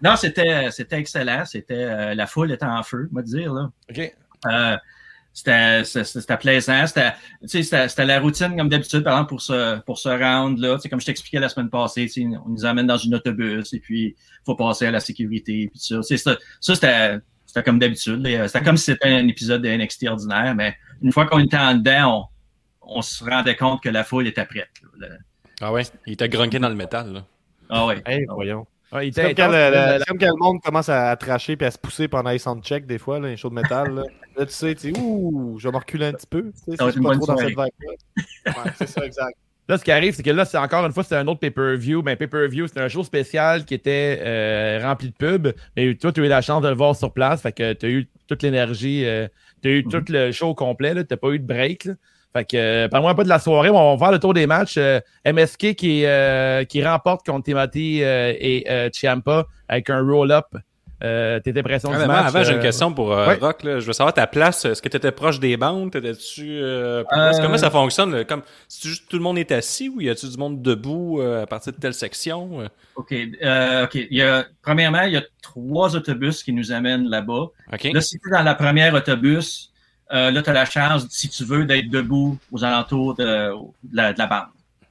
Non, 0.02 0.16
c'était, 0.16 0.70
c'était 0.70 0.98
excellent. 0.98 1.44
C'était, 1.44 1.74
euh, 1.74 2.14
la 2.14 2.26
foule 2.26 2.52
était 2.52 2.64
en 2.64 2.82
feu, 2.82 3.08
va 3.12 3.22
dire, 3.22 3.52
là. 3.52 3.70
OK. 3.90 4.14
Euh, 4.46 4.76
c'était, 5.32 5.84
c'était, 5.84 6.04
c'était 6.04 6.36
plaisant. 6.36 6.86
C'était, 6.86 7.12
tu 7.42 7.48
sais, 7.48 7.62
c'était, 7.62 7.88
c'était 7.88 8.04
la 8.04 8.20
routine 8.20 8.56
comme 8.56 8.68
d'habitude, 8.68 9.04
par 9.04 9.14
exemple, 9.14 9.28
pour 9.28 9.42
ce, 9.42 9.78
pour 9.80 9.98
ce 9.98 10.08
round-là. 10.08 10.78
Comme 10.90 11.00
je 11.00 11.06
t'expliquais 11.06 11.38
la 11.38 11.48
semaine 11.48 11.70
passée, 11.70 12.10
on 12.44 12.48
nous 12.48 12.64
amène 12.64 12.86
dans 12.86 12.96
une 12.96 13.14
autobus 13.14 13.72
et 13.72 13.80
puis 13.80 14.16
il 14.16 14.44
faut 14.44 14.56
passer 14.56 14.86
à 14.86 14.90
la 14.90 15.00
sécurité. 15.00 15.70
Puis 15.72 15.80
ça, 15.80 16.02
ça 16.02 16.74
c'était, 16.74 17.18
c'était 17.50 17.62
comme 17.62 17.78
d'habitude. 17.78 18.26
C'était 18.46 18.62
comme 18.62 18.76
si 18.76 18.84
c'était 18.86 19.08
un 19.08 19.28
épisode 19.28 19.62
de 19.62 19.68
NXT 19.68 20.08
ordinaire, 20.08 20.54
mais 20.54 20.74
une 21.02 21.12
fois 21.12 21.26
qu'on 21.26 21.38
était 21.40 21.56
en 21.56 21.74
dedans, 21.74 22.28
on, 22.82 22.98
on 22.98 23.02
se 23.02 23.22
rendait 23.24 23.56
compte 23.56 23.82
que 23.82 23.88
la 23.88 24.04
foule 24.04 24.26
était 24.26 24.44
prête. 24.46 24.68
là. 24.98 25.08
Le- 25.08 25.18
Ah 25.60 25.72
ouais, 25.72 25.82
il 26.06 26.14
était 26.14 26.28
grunqué 26.28 26.58
dans 26.58 26.68
le 26.68 26.74
métal. 26.74 27.12
Là. 27.12 27.24
Ah 27.68 27.86
ouais. 27.86 27.96
Hey, 28.06 28.24
Ah 28.28 28.32
ouais. 28.32 28.34
voyons. 28.34 28.66
Ouais, 28.92 29.06
il 29.08 29.14
comme, 29.14 29.34
quand 29.34 29.48
le, 29.48 30.04
comme 30.04 30.18
quand 30.18 30.26
le 30.26 30.36
monde 30.36 30.60
commence 30.62 30.88
à, 30.88 31.10
à 31.10 31.16
tracher 31.16 31.56
et 31.60 31.64
à 31.64 31.70
se 31.70 31.78
pousser 31.78 32.08
pendant 32.08 32.30
les 32.30 32.38
soundchecks, 32.38 32.86
des 32.86 32.98
fois, 32.98 33.20
là, 33.20 33.28
les 33.28 33.36
shows 33.36 33.50
de 33.50 33.54
métal. 33.54 33.94
Là, 33.94 34.02
Là, 34.36 34.46
tu 34.46 34.52
sais, 34.52 34.74
tu 34.74 34.92
sais, 34.92 34.98
ouh, 35.00 35.58
je 35.60 35.68
vais 35.68 35.72
me 35.72 35.78
reculer 35.78 36.06
un 36.06 36.12
petit 36.12 36.26
peu. 36.26 36.42
Tu 36.52 36.58
sais, 36.58 36.76
si 36.76 36.84
je 36.86 36.90
suis 36.90 37.00
pas 37.00 37.16
trop 37.16 37.26
dans 37.26 37.36
cette. 37.36 37.56
Ouais, 37.56 38.70
c'est 38.76 38.88
ça, 38.88 39.04
exact. 39.04 39.36
Là, 39.70 39.78
ce 39.78 39.84
qui 39.84 39.92
arrive, 39.92 40.14
c'est 40.14 40.22
que 40.22 40.30
là, 40.30 40.44
c'est 40.44 40.58
encore 40.58 40.84
une 40.84 40.92
fois, 40.92 41.02
c'est 41.04 41.16
un 41.16 41.26
autre 41.26 41.40
pay-per-view. 41.40 42.02
Mais 42.02 42.16
pay-per-view, 42.16 42.66
c'était 42.66 42.80
un 42.80 42.88
show 42.88 43.04
spécial 43.04 43.64
qui 43.64 43.74
était 43.74 44.20
euh, 44.20 44.80
rempli 44.82 45.08
de 45.08 45.14
pubs. 45.14 45.54
Mais 45.76 45.94
toi, 45.94 46.12
tu 46.12 46.22
as 46.22 46.26
eu 46.26 46.28
la 46.28 46.42
chance 46.42 46.62
de 46.62 46.68
le 46.68 46.74
voir 46.74 46.94
sur 46.96 47.12
place. 47.12 47.42
Fait 47.42 47.52
que 47.52 47.72
tu 47.72 47.86
as 47.86 47.88
eu 47.88 48.08
toute 48.28 48.42
l'énergie. 48.42 49.06
tu 49.62 49.68
as 49.68 49.72
eu 49.72 49.84
tout 49.84 50.04
le 50.08 50.32
show 50.32 50.54
complet. 50.54 50.94
Tu 50.94 51.06
n'as 51.10 51.16
pas 51.16 51.30
eu 51.30 51.38
de 51.38 51.46
break. 51.46 51.84
là. 51.84 51.94
Fait 52.32 52.44
que, 52.44 52.56
euh, 52.56 52.88
parle-moi 52.88 53.10
un 53.10 53.14
peu 53.14 53.24
de 53.24 53.28
la 53.28 53.40
soirée. 53.40 53.70
On 53.70 53.96
va 53.96 53.98
faire 53.98 54.12
le 54.12 54.20
tour 54.20 54.34
des 54.34 54.46
matchs. 54.46 54.76
Euh, 54.76 55.00
MSK 55.24 55.74
qui, 55.74 56.04
euh, 56.04 56.64
qui 56.64 56.84
remporte 56.84 57.26
contre 57.26 57.44
Timothy 57.44 58.02
euh, 58.04 58.32
et 58.38 58.66
euh, 58.70 58.88
Ciampa 58.92 59.46
avec 59.68 59.90
un 59.90 60.00
roll-up. 60.00 60.46
Euh, 61.02 61.40
tes 61.40 61.58
impressions 61.58 61.90
Ah, 61.92 61.96
du 61.96 62.02
avant, 62.02 62.12
match? 62.12 62.26
avant, 62.26 62.44
j'ai 62.44 62.52
une 62.52 62.58
euh, 62.58 62.62
question 62.62 62.92
pour 62.92 63.12
euh, 63.12 63.26
ouais. 63.28 63.34
Rock. 63.36 63.62
Là. 63.62 63.80
Je 63.80 63.86
veux 63.86 63.92
savoir 63.94 64.12
ta 64.12 64.26
place. 64.26 64.64
Est-ce 64.66 64.82
que 64.82 64.88
tu 64.88 64.96
étais 64.98 65.12
proche 65.12 65.40
des 65.40 65.56
bandes? 65.56 65.90
T'étais-tu. 65.92 66.58
Euh, 66.60 67.02
Euh? 67.12 67.32
Comment 67.40 67.56
ça 67.56 67.70
fonctionne? 67.70 68.12
là? 68.14 68.24
Comme, 68.24 68.42
si 68.68 68.88
juste 68.88 69.08
tout 69.08 69.16
le 69.16 69.22
monde 69.22 69.38
est 69.38 69.50
assis 69.52 69.88
ou 69.88 70.00
y 70.02 70.10
a-tu 70.10 70.28
du 70.28 70.36
monde 70.36 70.60
debout 70.60 71.20
euh, 71.20 71.42
à 71.42 71.46
partir 71.46 71.72
de 71.72 71.78
telle 71.78 71.94
section? 71.94 72.68
OK. 72.96 73.14
Euh, 73.42 73.84
OK. 73.84 73.94
Il 73.94 74.16
y 74.16 74.22
a, 74.22 74.44
premièrement, 74.62 75.02
il 75.02 75.12
y 75.14 75.16
a 75.16 75.22
trois 75.42 75.96
autobus 75.96 76.42
qui 76.42 76.52
nous 76.52 76.70
amènent 76.72 77.08
là-bas. 77.08 77.46
OK. 77.72 77.84
Là, 77.94 78.00
si 78.02 78.18
tu 78.18 78.28
es 78.28 78.32
dans 78.32 78.42
la 78.42 78.54
première 78.54 78.92
autobus, 78.92 79.72
euh, 80.12 80.30
là, 80.30 80.42
tu 80.42 80.50
as 80.50 80.52
la 80.52 80.64
chance, 80.66 81.06
si 81.08 81.28
tu 81.30 81.44
veux, 81.44 81.64
d'être 81.64 81.88
debout 81.88 82.36
aux 82.52 82.62
alentours 82.64 83.14
de, 83.14 83.24
de 83.54 83.96
la, 83.96 84.12
de 84.12 84.18
la 84.18 84.26
bande. 84.26 84.48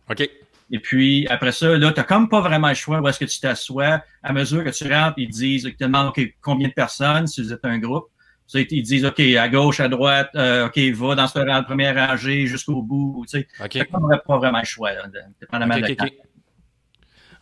OK. 0.09 0.27
Et 0.71 0.79
puis, 0.79 1.27
après 1.29 1.51
ça, 1.51 1.77
là, 1.77 1.91
tu 1.91 2.03
comme 2.03 2.29
pas 2.29 2.41
vraiment 2.41 2.69
le 2.69 2.75
choix 2.75 2.99
où 2.99 3.07
est-ce 3.07 3.19
que 3.19 3.25
tu 3.25 3.39
t'assois. 3.39 4.01
À 4.21 4.33
mesure 4.33 4.63
que 4.63 4.69
tu 4.69 4.91
rentres, 4.91 5.15
ils 5.17 5.27
te 5.27 5.33
disent, 5.33 5.63
ils 5.63 5.75
te 5.75 5.83
demandent 5.83 6.09
OK, 6.09 6.21
combien 6.41 6.67
de 6.67 6.73
personnes, 6.73 7.27
si 7.27 7.41
vous 7.41 7.51
êtes 7.53 7.65
un 7.65 7.79
groupe? 7.79 8.05
Ils 8.53 8.83
disent, 8.83 9.05
OK, 9.05 9.19
à 9.19 9.47
gauche, 9.49 9.79
à 9.79 9.87
droite, 9.87 10.29
euh, 10.35 10.67
OK, 10.67 10.77
va 10.77 11.15
dans 11.15 11.27
cette 11.27 11.47
rang- 11.47 11.63
première 11.63 11.95
rangée 11.95 12.47
jusqu'au 12.47 12.81
bout. 12.81 13.23
Tu 13.29 13.39
sais, 13.39 13.47
t'as 13.57 14.17
pas 14.17 14.37
vraiment 14.37 14.59
le 14.59 14.65
choix, 14.65 14.91
là, 14.93 15.03
dépendamment 15.39 15.75
OK, 15.75 15.81
de 15.81 15.95
la 15.99 16.09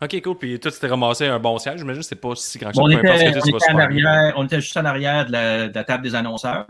OK, 0.00 0.22
cool. 0.22 0.38
Puis 0.38 0.60
toi, 0.60 0.70
tu 0.70 0.78
t'es 0.78 0.86
ramassé 0.86 1.26
un 1.26 1.38
bon 1.40 1.58
siège. 1.58 1.78
J'imagine 1.80 2.02
que 2.02 2.06
c'est 2.06 2.14
pas 2.14 2.34
si 2.36 2.58
grand 2.58 2.70
on, 2.76 2.86
chose. 2.86 2.94
importe 2.94 3.20
était, 3.20 3.40
ce 3.40 3.46
que 3.46 3.52
on, 3.52 3.58
était 3.58 3.72
en 3.72 3.78
arrière, 3.78 4.32
on 4.36 4.44
était 4.44 4.60
juste 4.60 4.76
en 4.76 4.84
arrière 4.84 5.26
de 5.26 5.32
la, 5.32 5.68
de 5.68 5.74
la 5.74 5.84
table 5.84 6.04
des 6.04 6.14
annonceurs. 6.14 6.66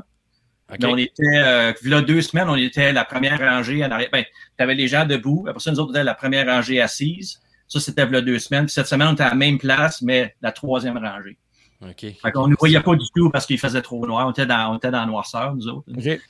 OK. 0.70 0.76
Mais 0.81 0.87
on 0.87 0.96
était, 0.96 1.22
euh, 1.37 1.72
là, 1.85 2.02
deux 2.02 2.20
semaines, 2.20 2.48
on 2.48 2.57
était 2.57 2.92
la 2.92 3.04
première 3.04 3.38
rangée 3.38 3.85
en 3.85 3.90
arrière. 3.90 4.09
Ben, 4.12 4.24
t'avais 4.57 4.74
les 4.74 4.87
gens 4.88 5.07
debout. 5.07 5.46
Après 5.48 5.61
ça, 5.61 5.70
nous 5.70 5.81
autres, 5.81 5.90
on 5.90 5.94
était 5.94 6.04
la 6.04 6.14
première 6.14 6.46
rangée 6.46 6.81
assise. 6.81 7.40
Ça, 7.66 7.81
c'était 7.81 8.07
là 8.07 8.20
deux 8.20 8.38
semaines. 8.38 8.64
Puis 8.66 8.72
cette 8.74 8.87
semaine, 8.87 9.09
on 9.09 9.12
était 9.14 9.22
à 9.24 9.28
la 9.31 9.35
même 9.35 9.59
place, 9.59 10.02
mais 10.02 10.35
la 10.42 10.52
troisième 10.52 10.98
rangée. 10.98 11.37
OK. 11.83 12.00
Fait 12.20 12.33
qu'on 12.33 12.48
ne 12.48 12.57
voyait 12.59 12.81
pas 12.81 12.94
du 12.96 13.07
tout 13.14 13.31
parce 13.31 13.46
qu'il 13.46 13.59
faisait 13.59 13.83
trop 13.83 14.04
noir. 14.07 14.26
On 14.26 14.31
était 14.33 14.46
dans, 14.46 14.72
on 14.72 14.76
était 14.78 14.90
dans 14.90 15.00
la 15.00 15.07
noirceur, 15.07 15.54
nous 15.54 15.68
autres. 15.68 15.85
OK. 15.96 16.20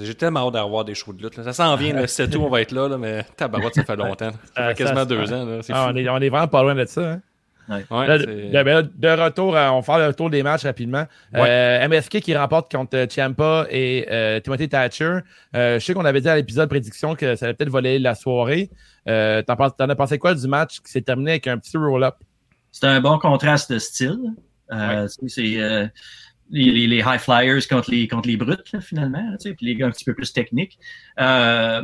J'ai 0.00 0.14
tellement 0.14 0.46
hâte 0.46 0.52
d'avoir 0.54 0.84
des 0.84 0.94
shows 0.94 1.12
de 1.12 1.22
lutte. 1.22 1.36
là. 1.36 1.42
Ça 1.44 1.52
s'en 1.52 1.74
vient, 1.76 1.92
le 1.92 2.06
7 2.06 2.34
août, 2.36 2.42
on 2.44 2.48
va 2.48 2.60
être 2.60 2.70
là, 2.72 2.88
là 2.88 2.96
mais 2.96 3.24
tabarouette, 3.36 3.74
ça 3.74 3.84
fait 3.84 3.96
longtemps. 3.96 4.30
Ça 4.54 4.68
fait 4.68 4.74
quasiment 4.74 5.00
ça- 5.00 5.04
deux 5.06 5.32
ans. 5.32 5.44
là. 5.44 5.60
Ah, 5.70 5.88
on, 5.92 5.96
est, 5.96 6.08
on 6.08 6.18
est 6.18 6.28
vraiment 6.28 6.46
pas 6.46 6.62
loin 6.62 6.74
de 6.76 6.84
ça. 6.84 7.12
hein. 7.14 7.20
Ouais, 7.68 8.06
Là, 8.06 8.18
c'est- 8.18 8.26
de, 8.26 8.56
de- 8.56 8.62
ben, 8.62 8.90
de 8.94 9.08
retour, 9.22 9.56
euh, 9.56 9.68
on 9.68 9.80
va 9.80 9.82
faire 9.82 10.06
le 10.08 10.14
tour 10.14 10.30
des 10.30 10.42
matchs 10.42 10.64
rapidement. 10.64 11.04
Euh, 11.34 11.86
MSK 11.88 12.20
qui 12.20 12.34
remporte 12.36 12.70
contre 12.72 12.96
euh, 12.96 13.06
Ciampa 13.08 13.66
et 13.70 14.06
euh, 14.10 14.40
Timothy 14.40 14.68
Thatcher. 14.68 15.18
Euh, 15.54 15.78
je 15.78 15.84
sais 15.84 15.92
qu'on 15.94 16.04
avait 16.04 16.20
dit 16.20 16.28
à 16.28 16.36
l'épisode 16.36 16.68
prédiction 16.68 17.14
que 17.14 17.36
ça 17.36 17.46
allait 17.46 17.54
peut-être 17.54 17.70
voler 17.70 17.98
la 17.98 18.14
soirée. 18.14 18.70
Euh, 19.08 19.42
T'en 19.42 19.56
penses- 19.56 19.76
t'en 19.76 19.88
as 19.88 19.94
pensé 19.96 20.18
quoi 20.18 20.34
du 20.34 20.46
match 20.48 20.80
qui 20.80 20.90
s'est 20.90 21.02
terminé 21.02 21.32
avec 21.32 21.46
un 21.46 21.58
petit 21.58 21.76
roll-up? 21.76 22.14
C'est 22.72 22.86
un 22.86 23.00
bon 23.00 23.18
contraste 23.18 23.72
de 23.72 23.78
style. 23.78 24.18
Euh, 24.72 25.06
C'est 25.26 25.60
euh, 25.60 25.86
les, 26.50 27.02
high 27.04 27.18
flyers 27.18 27.66
contre 27.68 27.90
les, 27.90 28.08
contre 28.08 28.28
les 28.28 28.36
brutes, 28.36 28.72
là, 28.72 28.80
finalement, 28.80 29.18
là, 29.30 29.36
puis 29.38 29.54
les 29.66 29.74
gars 29.74 29.86
un 29.86 29.90
petit 29.90 30.04
peu 30.04 30.14
plus 30.14 30.32
techniques. 30.32 30.78
Euh, 31.20 31.82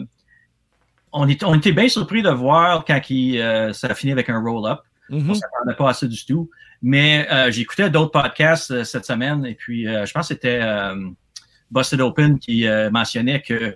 on, 1.12 1.28
est, 1.28 1.42
on 1.44 1.54
était 1.54 1.72
bien 1.72 1.88
surpris 1.88 2.22
de 2.22 2.30
voir 2.30 2.84
quand 2.84 3.00
il, 3.10 3.38
euh, 3.40 3.72
ça 3.72 3.88
a 3.88 3.94
fini 3.94 4.12
avec 4.12 4.28
un 4.28 4.40
roll-up. 4.42 4.80
Mhm. 5.10 5.30
On 5.30 5.34
s'attendait 5.34 5.76
pas 5.76 5.90
à 5.90 5.94
ça 5.94 6.06
du 6.06 6.24
tout. 6.24 6.50
Mais 6.82 7.26
euh, 7.32 7.50
j'écoutais 7.50 7.88
d'autres 7.90 8.10
podcasts 8.10 8.70
euh, 8.70 8.84
cette 8.84 9.04
semaine 9.06 9.44
et 9.46 9.54
puis 9.54 9.86
euh, 9.88 10.04
je 10.06 10.12
pense 10.12 10.28
que 10.28 10.34
c'était 10.34 10.60
Busted 11.70 12.00
Open 12.00 12.38
qui 12.38 12.66
mentionnait 12.92 13.40
que 13.42 13.74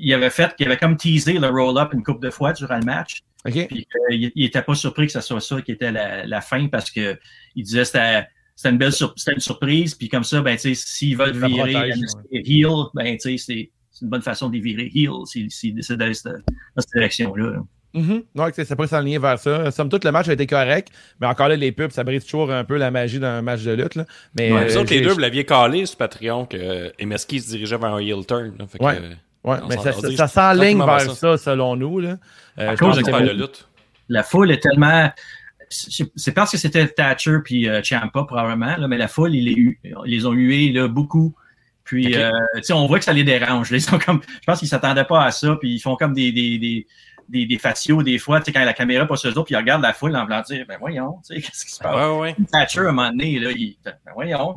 il 0.00 0.14
avait 0.14 0.30
fait, 0.30 0.54
qu'il 0.56 0.66
avait 0.66 0.76
comme 0.76 0.96
teasé 0.96 1.34
le 1.38 1.48
roll-up 1.48 1.92
une 1.92 2.02
couple 2.04 2.24
de 2.24 2.30
fois 2.30 2.52
durant 2.52 2.78
le 2.78 2.84
match. 2.84 3.20
Puis 3.66 3.86
qu'il 4.08 4.32
il 4.34 4.44
était 4.44 4.62
pas 4.62 4.74
surpris 4.74 5.06
que 5.06 5.12
ce 5.12 5.20
soit 5.20 5.40
ça 5.40 5.60
qui 5.62 5.72
était 5.72 5.90
la, 5.92 6.26
la 6.26 6.40
fin 6.40 6.68
parce 6.68 6.90
que 6.90 7.18
il 7.56 7.64
disait 7.64 7.80
que 7.80 7.84
c'était 7.86 8.26
c'était 8.54 8.70
une 8.70 8.78
belle 8.78 8.92
sur- 8.92 9.12
c'était 9.16 9.34
une 9.34 9.40
surprise. 9.40 9.94
Puis 9.94 10.08
comme 10.08 10.24
ça, 10.24 10.40
ben, 10.40 10.56
s'ils 10.58 11.16
veulent 11.16 11.38
Ça 11.38 11.46
virer 11.46 11.72
protège, 11.72 11.96
heel, 12.32 12.68
ben, 12.94 13.16
c'est 13.18 13.36
c'est 13.38 13.70
une 14.02 14.08
bonne 14.08 14.22
façon 14.22 14.48
de 14.48 14.54
les 14.54 14.60
virer 14.60 14.90
heel 14.94 15.10
s'ils 15.26 15.50
s'ils 15.50 15.74
décident 15.74 15.98
d'aller 15.98 16.14
cette- 16.14 16.26
dans 16.32 16.80
cette 16.82 16.92
direction-là. 16.94 17.62
Mhm. 17.94 18.22
Ouais, 18.34 18.50
c'est 18.54 18.76
pas 18.76 18.86
s'enligner 18.86 19.18
vers 19.18 19.38
ça. 19.38 19.70
Somme 19.70 19.88
toute, 19.88 20.04
le 20.04 20.12
match 20.12 20.28
a 20.28 20.34
été 20.34 20.46
correct, 20.46 20.88
mais 21.20 21.26
encore 21.26 21.48
là, 21.48 21.56
les 21.56 21.72
pubs, 21.72 21.90
ça 21.90 22.04
brise 22.04 22.24
toujours 22.24 22.52
un 22.52 22.62
peu 22.64 22.76
la 22.76 22.90
magie 22.90 23.18
d'un 23.18 23.40
match 23.42 23.62
de 23.62 23.72
lutte. 23.72 23.94
là. 23.94 24.04
Mais, 24.38 24.52
Ouais, 24.52 24.70
euh, 24.76 24.80
autres, 24.80 24.92
les 24.92 25.00
deux, 25.00 25.12
vous 25.12 25.18
l'aviez 25.18 25.44
calé 25.44 25.86
sur 25.86 25.96
Patreon 25.96 26.44
que 26.44 26.56
euh, 26.58 26.90
MSK 27.00 27.40
se 27.40 27.48
dirigeait 27.48 27.78
vers 27.78 27.94
un 27.94 27.98
heel 27.98 28.26
turn. 28.26 28.52
là. 28.58 28.66
Fait 28.66 28.82
Ouais. 28.82 29.00
Ouais, 29.44 29.56
mais 29.68 29.76
ça, 29.78 29.92
ça, 29.92 30.10
ça 30.16 30.28
s'enligne 30.28 30.84
vers 30.84 31.10
ça. 31.14 31.36
selon 31.38 31.76
nous. 31.76 31.98
Là. 32.00 32.18
Euh, 32.58 32.70
À 32.70 32.74
je 32.74 32.78
cause 32.78 32.88
pense 32.88 32.96
de 32.98 33.02
que- 33.02 33.10
j'espère 33.10 33.34
de 33.34 33.40
lutte. 33.40 33.68
la 34.08 34.22
foule 34.22 34.50
est 34.50 34.62
tellement. 34.62 35.10
C'est 35.70 36.32
parce 36.32 36.50
que 36.52 36.56
c'était 36.58 36.86
Thatcher 36.88 37.38
puis 37.44 37.68
euh, 37.68 37.82
Ciampa 37.82 38.24
probablement, 38.24 38.76
là, 38.76 38.88
mais 38.88 38.96
la 38.98 39.08
foule, 39.08 39.34
ils 39.34 39.44
les, 39.44 39.52
eu- 39.52 39.80
ils 39.84 40.10
les 40.10 40.26
ont 40.26 40.32
hués 40.32 40.72
là, 40.72 40.88
beaucoup. 40.88 41.34
Puis, 41.84 42.06
Ok. 42.08 42.14
euh, 42.16 42.30
tu 42.56 42.62
sais, 42.64 42.72
on 42.74 42.86
voit 42.86 42.98
que 42.98 43.04
ça 43.04 43.12
les 43.12 43.24
dérange. 43.24 43.70
là. 43.70 43.76
Ils 43.78 43.82
sont 43.82 43.98
comme, 43.98 44.20
je 44.26 44.44
pense 44.46 44.58
qu'ils 44.58 44.68
s'attendaient 44.68 45.04
pas 45.04 45.24
à 45.24 45.30
ça. 45.30 45.56
Puis 45.60 45.74
ils 45.74 45.78
font 45.80 45.96
comme 45.96 46.12
des 46.14 46.32
des 46.32 46.58
des 46.58 46.86
des, 47.28 47.46
des 47.46 47.58
faciaux 47.58 48.02
des 48.02 48.18
fois. 48.18 48.40
Tu 48.40 48.46
sais, 48.46 48.52
quand 48.52 48.64
la 48.64 48.72
caméra 48.72 49.06
passe 49.06 49.20
sur 49.20 49.30
eux 49.30 49.32
autres, 49.32 49.44
puis 49.44 49.54
ils 49.54 49.58
regardent 49.58 49.82
la 49.82 49.92
foule 49.92 50.14
en 50.16 50.24
voulant 50.24 50.42
dire, 50.42 50.64
ben 50.66 50.76
voyons, 50.80 51.18
tu 51.28 51.34
sais, 51.34 51.40
qu'est-ce 51.46 51.64
qui 51.66 51.72
se 51.72 51.78
passe? 51.80 51.94
Ouais, 51.94 52.18
ouais. 52.18 52.36
Thatcher 52.52 52.80
à 52.80 52.82
un 52.84 52.92
moment 52.92 53.10
donné, 53.10 53.38
là, 53.38 53.50
il, 53.50 53.76
ben 53.84 53.94
voyons. 54.14 54.56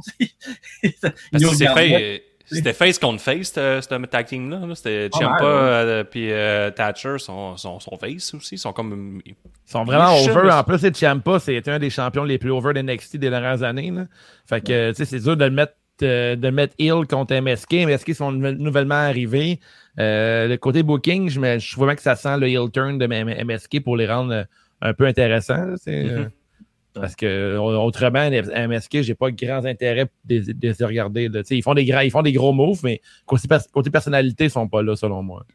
C'était 2.53 2.73
face 2.73 2.99
contre 2.99 3.21
face, 3.21 3.53
ce 3.53 4.05
tag 4.07 4.25
team-là. 4.25 4.65
là. 4.65 4.75
C'était 4.75 5.09
Pas 5.09 5.17
Ciampa 5.17 5.43
euh, 5.45 6.03
puis 6.03 6.31
euh, 6.31 6.69
Thatcher 6.69 7.17
sont, 7.17 7.55
sont, 7.55 7.79
sont 7.79 7.97
face 7.97 8.33
aussi. 8.33 8.55
Ils 8.55 8.57
sont 8.57 8.73
comme. 8.73 9.21
Ils 9.25 9.35
sont 9.65 9.85
vraiment 9.85 10.13
over. 10.17 10.51
En 10.51 10.63
plus, 10.63 10.79
c'est 10.79 10.93
Ciampa, 10.95 11.39
c'est 11.39 11.65
un 11.69 11.79
des 11.79 11.89
champions 11.89 12.25
les 12.25 12.37
plus 12.37 12.51
over 12.51 12.73
d'NXT 12.73 13.17
des 13.17 13.29
dernières 13.29 13.63
années. 13.63 13.91
là. 13.91 14.05
Fait 14.45 14.59
que, 14.61 14.89
tu 14.89 14.95
sais, 14.97 15.05
c'est 15.05 15.19
dur 15.19 15.37
de 15.37 15.45
le 15.45 15.51
mettre, 15.51 15.75
euh, 16.03 16.35
de 16.35 16.47
le 16.47 16.51
mettre 16.53 16.75
heel 16.77 17.07
contre 17.07 17.33
MSK. 17.39 17.73
MSK 17.85 18.15
sont 18.15 18.33
nou- 18.33 18.51
nouvellement 18.51 18.95
arrivés. 18.95 19.61
Euh, 19.99 20.47
le 20.47 20.57
côté 20.57 20.83
booking, 20.83 21.29
je, 21.29 21.39
me, 21.39 21.59
je 21.59 21.75
bien 21.77 21.95
que 21.95 22.01
ça 22.01 22.15
sent 22.15 22.37
le 22.37 22.47
heel 22.47 22.69
turn 22.71 22.97
de 22.97 23.05
MSK 23.07 23.83
pour 23.83 23.97
les 23.97 24.07
rendre 24.07 24.33
euh, 24.33 24.43
un 24.81 24.93
peu 24.93 25.05
intéressants. 25.05 25.75
c'est, 25.77 26.05
euh, 26.05 26.25
Parce 26.93 27.15
que 27.15 27.57
autrement, 27.57 28.29
MSK, 28.29 29.01
j'ai 29.01 29.15
pas 29.15 29.31
grand 29.31 29.65
intérêt 29.65 30.07
de, 30.25 30.51
de, 30.53 30.73
se 30.73 30.83
regarder. 30.83 31.29
là. 31.29 31.41
Ils 31.49 31.63
font, 31.63 31.73
des 31.73 31.85
grands, 31.85 31.99
ils 31.99 32.11
font 32.11 32.21
des 32.21 32.33
gros 32.33 32.53
moves, 32.53 32.81
mais 32.83 33.01
côté, 33.25 33.47
côté 33.71 33.89
personnalité, 33.89 34.45
ils 34.45 34.49
sont 34.49 34.67
pas 34.67 34.81
là, 34.81 34.95
selon 34.95 35.23
moi. 35.23 35.45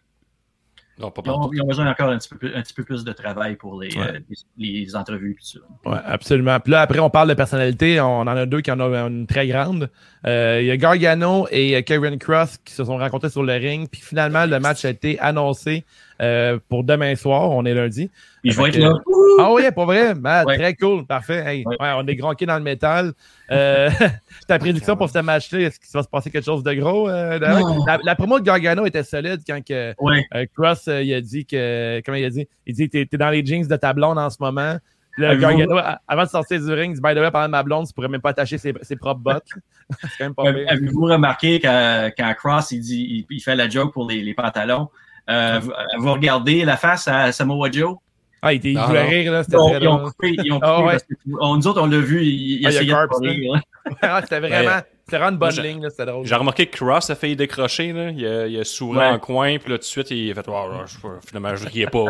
Non, 0.99 1.11
pas 1.11 1.21
Ils 1.25 1.31
ont, 1.31 1.35
partout. 1.35 1.55
ils 1.55 1.63
ont 1.63 1.67
besoin 1.67 1.91
encore 1.91 2.09
un 2.11 2.17
petit 2.19 2.29
peu, 2.29 2.37
plus- 2.39 2.55
un 2.55 2.63
petit 2.63 2.73
peu 2.73 2.83
plus 2.83 3.05
de 3.05 3.13
travail 3.13 3.57
pour 3.57 3.81
les, 3.81 3.95
Ouais. 3.97 4.07
euh, 4.15 4.19
les, 4.57 4.85
les 4.85 4.97
entrevues. 4.97 5.35
Puis 5.35 5.45
tout 5.53 5.59
ça. 5.61 5.91
Ouais, 5.91 5.99
absolument. 6.07 6.59
Puis 6.61 6.73
là, 6.73 6.81
après, 6.81 6.99
on 7.01 7.11
parle 7.11 7.29
de 7.29 7.35
personnalité. 7.35 8.01
On 8.01 8.21
en 8.21 8.27
a 8.29 8.47
deux 8.47 8.63
qui 8.63 8.71
en 8.71 8.81
ont 8.81 8.95
une 9.09 9.27
très 9.27 9.47
grande. 9.47 9.91
Euh, 10.27 10.59
Il 10.63 10.67
y 10.67 10.71
a 10.71 10.77
Gargano 10.79 11.47
et 11.51 11.83
Karen 11.83 12.19
Cross 12.19 12.57
qui 12.65 12.73
se 12.73 12.85
sont 12.85 12.97
rencontrés 12.97 13.29
sur 13.31 13.43
le 13.43 13.53
ring. 13.55 13.89
Puis 13.91 14.01
finalement, 14.01 14.47
le 14.47 14.59
match 14.59 14.85
a 14.85 14.91
été 14.91 15.19
annoncé 15.21 15.85
euh, 16.23 16.59
pour 16.69 16.85
demain 16.85 17.15
soir. 17.15 17.51
On 17.51 17.65
est 17.65 17.75
lundi. 17.75 18.11
Puis 18.43 18.53
je 18.53 18.61
vais 18.63 18.69
être 18.69 18.77
là. 18.79 18.93
Ah 19.39 19.53
oui, 19.53 19.63
pour 19.75 19.85
vrai? 19.87 20.15
Ouais. 20.15 20.57
Très 20.57 20.75
cool. 20.75 21.05
Parfait. 21.07 21.43
Hey, 21.47 21.65
Ouais. 21.67 21.77
ouais, 21.81 21.93
on 21.97 22.07
est 22.07 22.15
gronqué 22.17 22.47
dans 22.47 22.57
le 22.57 22.63
métal. 22.63 23.13
Euh, 23.51 23.91
ta 24.49 24.59
prédiction 24.59 24.97
pour 24.97 25.11
ce 25.11 25.19
match-là, 25.19 25.61
est-ce 25.61 25.79
qu'il 25.79 25.91
va 25.93 26.03
se 26.03 26.09
passer 26.09 26.31
quelque 26.31 26.45
chose 26.45 26.63
de 26.63 26.73
gros? 26.75 27.09
euh, 27.09 27.39
la, 27.39 27.99
la 28.03 28.15
promo 28.15 28.39
de 28.39 28.45
Gargano 28.45 28.87
était 28.87 29.03
solide 29.03 29.41
quand 29.47 29.63
que, 29.65 29.95
Ouais. 29.99 30.25
euh, 30.35 30.47
Cross, 30.57 30.89
euh, 30.89 31.03
il 31.03 31.13
a 31.13 31.21
dit 31.21 31.45
que. 31.45 32.01
Comment 32.05 32.17
il 32.17 32.25
a 32.25 32.31
dit? 32.31 32.49
Il 32.67 32.75
dit 32.75 32.89
T'es 32.89 33.05
t'es 33.07 33.17
dans 33.19 33.31
les 33.31 33.45
jeans 33.45 33.67
de 33.67 33.77
ta 33.77 33.93
blonde 33.93 34.19
en 34.19 34.31
ce 34.31 34.37
moment. 34.41 34.77
Avez-vous- 35.19 35.41
Gargano, 35.41 35.79
avant 36.07 36.25
de 36.25 36.29
sortir 36.29 36.61
du 36.61 36.71
ring, 36.73 36.93
il 36.93 36.97
dit 36.97 37.01
By 37.03 37.15
the 37.15 37.19
way, 37.19 37.31
de 37.31 37.47
ma 37.49 37.63
blonde, 37.63 37.87
tu 37.87 37.93
pourrais 37.95 38.09
même 38.09 38.21
pas 38.21 38.31
attacher 38.31 38.59
ses, 38.59 38.75
ses 38.83 38.97
propres 38.97 39.21
bottes. 39.21 39.49
C'est 40.03 40.09
quand 40.19 40.25
même 40.25 40.35
pas. 40.35 40.43
Avez-vous 40.49 41.05
remarqué 41.05 41.59
quand, 41.61 42.11
quand 42.19 42.35
Cross 42.35 42.73
il 42.73 42.81
dit 42.81 43.25
il, 43.31 43.37
il 43.37 43.41
fait 43.41 43.57
la 43.57 43.69
joke 43.69 43.93
pour 43.95 44.09
les, 44.09 44.23
les 44.23 44.35
pantalons? 44.35 44.89
Euh, 45.29 45.59
vous, 45.61 45.73
vous 45.99 46.13
regardez 46.13 46.65
la 46.65 46.77
face 46.77 47.09
à 47.09 47.33
Samoa 47.33 47.71
Joe? 47.71 47.97
Ah, 48.43 48.53
il, 48.53 48.57
était- 48.57 48.73
il 48.73 48.79
voulait 48.79 49.03
rire, 49.09 49.33
là. 49.33 49.43
C'était 49.43 49.57
Ils 49.57 49.61
ont, 49.61 49.69
très 49.71 49.79
ils 49.81 49.89
ont 49.89 49.97
drôle. 49.97 50.11
coupé, 50.13 50.37
ils 50.45 50.53
ont 50.53 50.61
coupé 50.61 50.67
Ah 50.71 50.81
ouais. 50.83 50.91
parce 50.93 51.03
que 51.05 51.15
on- 51.41 51.57
nous 51.57 51.67
autres, 51.67 51.83
on 51.83 51.87
l'a 51.87 51.99
vu, 51.99 52.23
il, 52.23 52.61
il 52.61 52.67
Ah, 52.67 52.71
il 52.71 52.75
y 52.75 52.77
a 52.77 52.81
essayait 52.83 52.93
de 52.93 53.29
rire. 53.29 53.61
Ah, 54.03 54.21
c'était 54.23 54.41
vraiment. 54.41 54.81
C'était 55.09 55.19
vraiment 55.19 55.35
une 55.35 55.39
bonne 55.39 55.55
Moi, 55.55 55.63
ligne, 55.63 55.83
là. 55.85 55.91
C'était 55.91 56.05
drôle. 56.07 56.27
J'ai 56.27 56.35
remarqué 56.35 56.67
que 56.67 56.77
Cross 56.77 57.11
a 57.11 57.15
failli 57.15 57.37
décrocher. 57.37 57.93
Là. 57.93 58.11
Il, 58.11 58.27
a, 58.27 58.47
il 58.49 58.59
a 58.59 58.65
souri 58.65 58.99
Ouais. 58.99 59.07
en 59.07 59.21
coin, 59.21 59.57
puis 59.57 59.71
là, 59.71 59.77
tout 59.79 59.83
de 59.83 59.85
suite, 59.85 60.11
il 60.11 60.33
a 60.33 60.35
fait 60.35 60.45
oh, 60.49 60.51
là, 60.51 60.85
je, 60.85 60.97
Finalement, 61.29 61.55
je 61.55 61.69
riais 61.69 61.87
pas. 61.87 62.07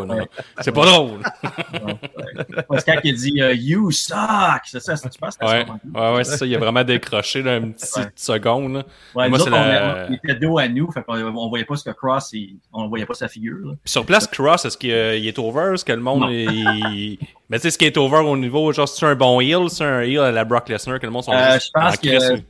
C'est 0.63 0.73
pas 0.73 0.87
drôle. 0.87 1.21
Parce 2.67 2.85
quand 2.85 2.97
il 3.05 3.15
dit 3.15 3.43
euh, 3.43 3.53
You 3.53 3.91
suck! 3.91 4.63
C'est 4.65 4.81
ça, 4.81 4.97
c'est- 4.97 5.11
tu 5.11 5.19
penses 5.19 5.37
que 5.37 5.47
c'est 5.47 5.53
Ouais, 5.59 5.67
ça? 5.67 6.01
ouais, 6.11 6.17
ouais 6.17 6.25
c'est 6.25 6.39
ça. 6.39 6.47
Il 6.47 6.55
a 6.55 6.59
vraiment 6.59 6.85
décroché 6.85 7.43
là, 7.43 7.57
une 7.59 7.75
petite 7.75 7.97
Ouais. 7.99 8.05
seconde. 8.17 8.73
là. 8.77 8.79
Ouais, 9.15 9.29
Moi, 9.29 9.37
nous 9.41 9.45
c'est 9.45 9.51
autres, 9.51 9.61
on, 9.61 9.67
la- 9.69 10.07
on 10.09 10.15
était 10.15 10.35
dos 10.35 10.57
à 10.57 10.67
nous, 10.67 10.91
fait 10.91 11.03
qu'on 11.03 11.17
on 11.37 11.49
voyait 11.51 11.67
pas 11.67 11.77
ce 11.77 11.85
que 11.85 11.95
Cross, 11.95 12.31
il- 12.33 12.57
on 12.73 12.89
voyait 12.89 13.05
pas 13.05 13.13
sa 13.13 13.29
figure. 13.29 13.59
là. 13.63 13.73
Puis 13.85 13.93
sur 13.93 14.07
place, 14.07 14.27
Cross, 14.27 14.65
est-ce 14.65 14.79
qu'il 14.79 14.91
euh, 14.93 15.19
il 15.19 15.29
est 15.29 15.39
over? 15.39 15.73
Est-ce 15.75 15.85
que 15.85 15.93
le 15.93 16.01
monde 16.01 16.21
Non. 16.21 16.29
est. 16.31 17.19
Mais 17.51 17.59
tu 17.59 17.65
sais, 17.65 17.71
ce 17.73 17.77
qui 17.77 17.85
est 17.85 17.99
over 17.99 18.21
au 18.21 18.39
niveau, 18.39 18.73
genre, 18.73 18.89
c'est 18.89 19.05
un 19.05 19.15
bon 19.15 19.39
heel, 19.43 19.69
c'est 19.69 19.85
un 19.85 20.01
heel 20.01 20.21
à 20.21 20.33
la 20.33 20.47
Brock 20.47 20.67
Lesnar 20.71 20.99
que 20.99 21.05
le 21.05 21.13
monde 21.13 21.25
sont 21.25 21.33
Euh, 21.35 21.53
juste 21.57 21.67
je 21.67 21.79
pense 21.79 21.93
en 21.93 21.97
que 21.99 22.09
crise. 22.09 22.45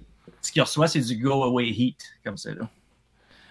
Ce 0.47 0.53
qu'il 0.53 0.63
reçoit, 0.63 0.87
c'est 0.89 1.01
du 1.01 1.17
go 1.17 1.43
away 1.45 1.69
heat, 1.69 1.99
comme 2.25 2.37
ça. 2.37 2.51
Là. 2.51 2.69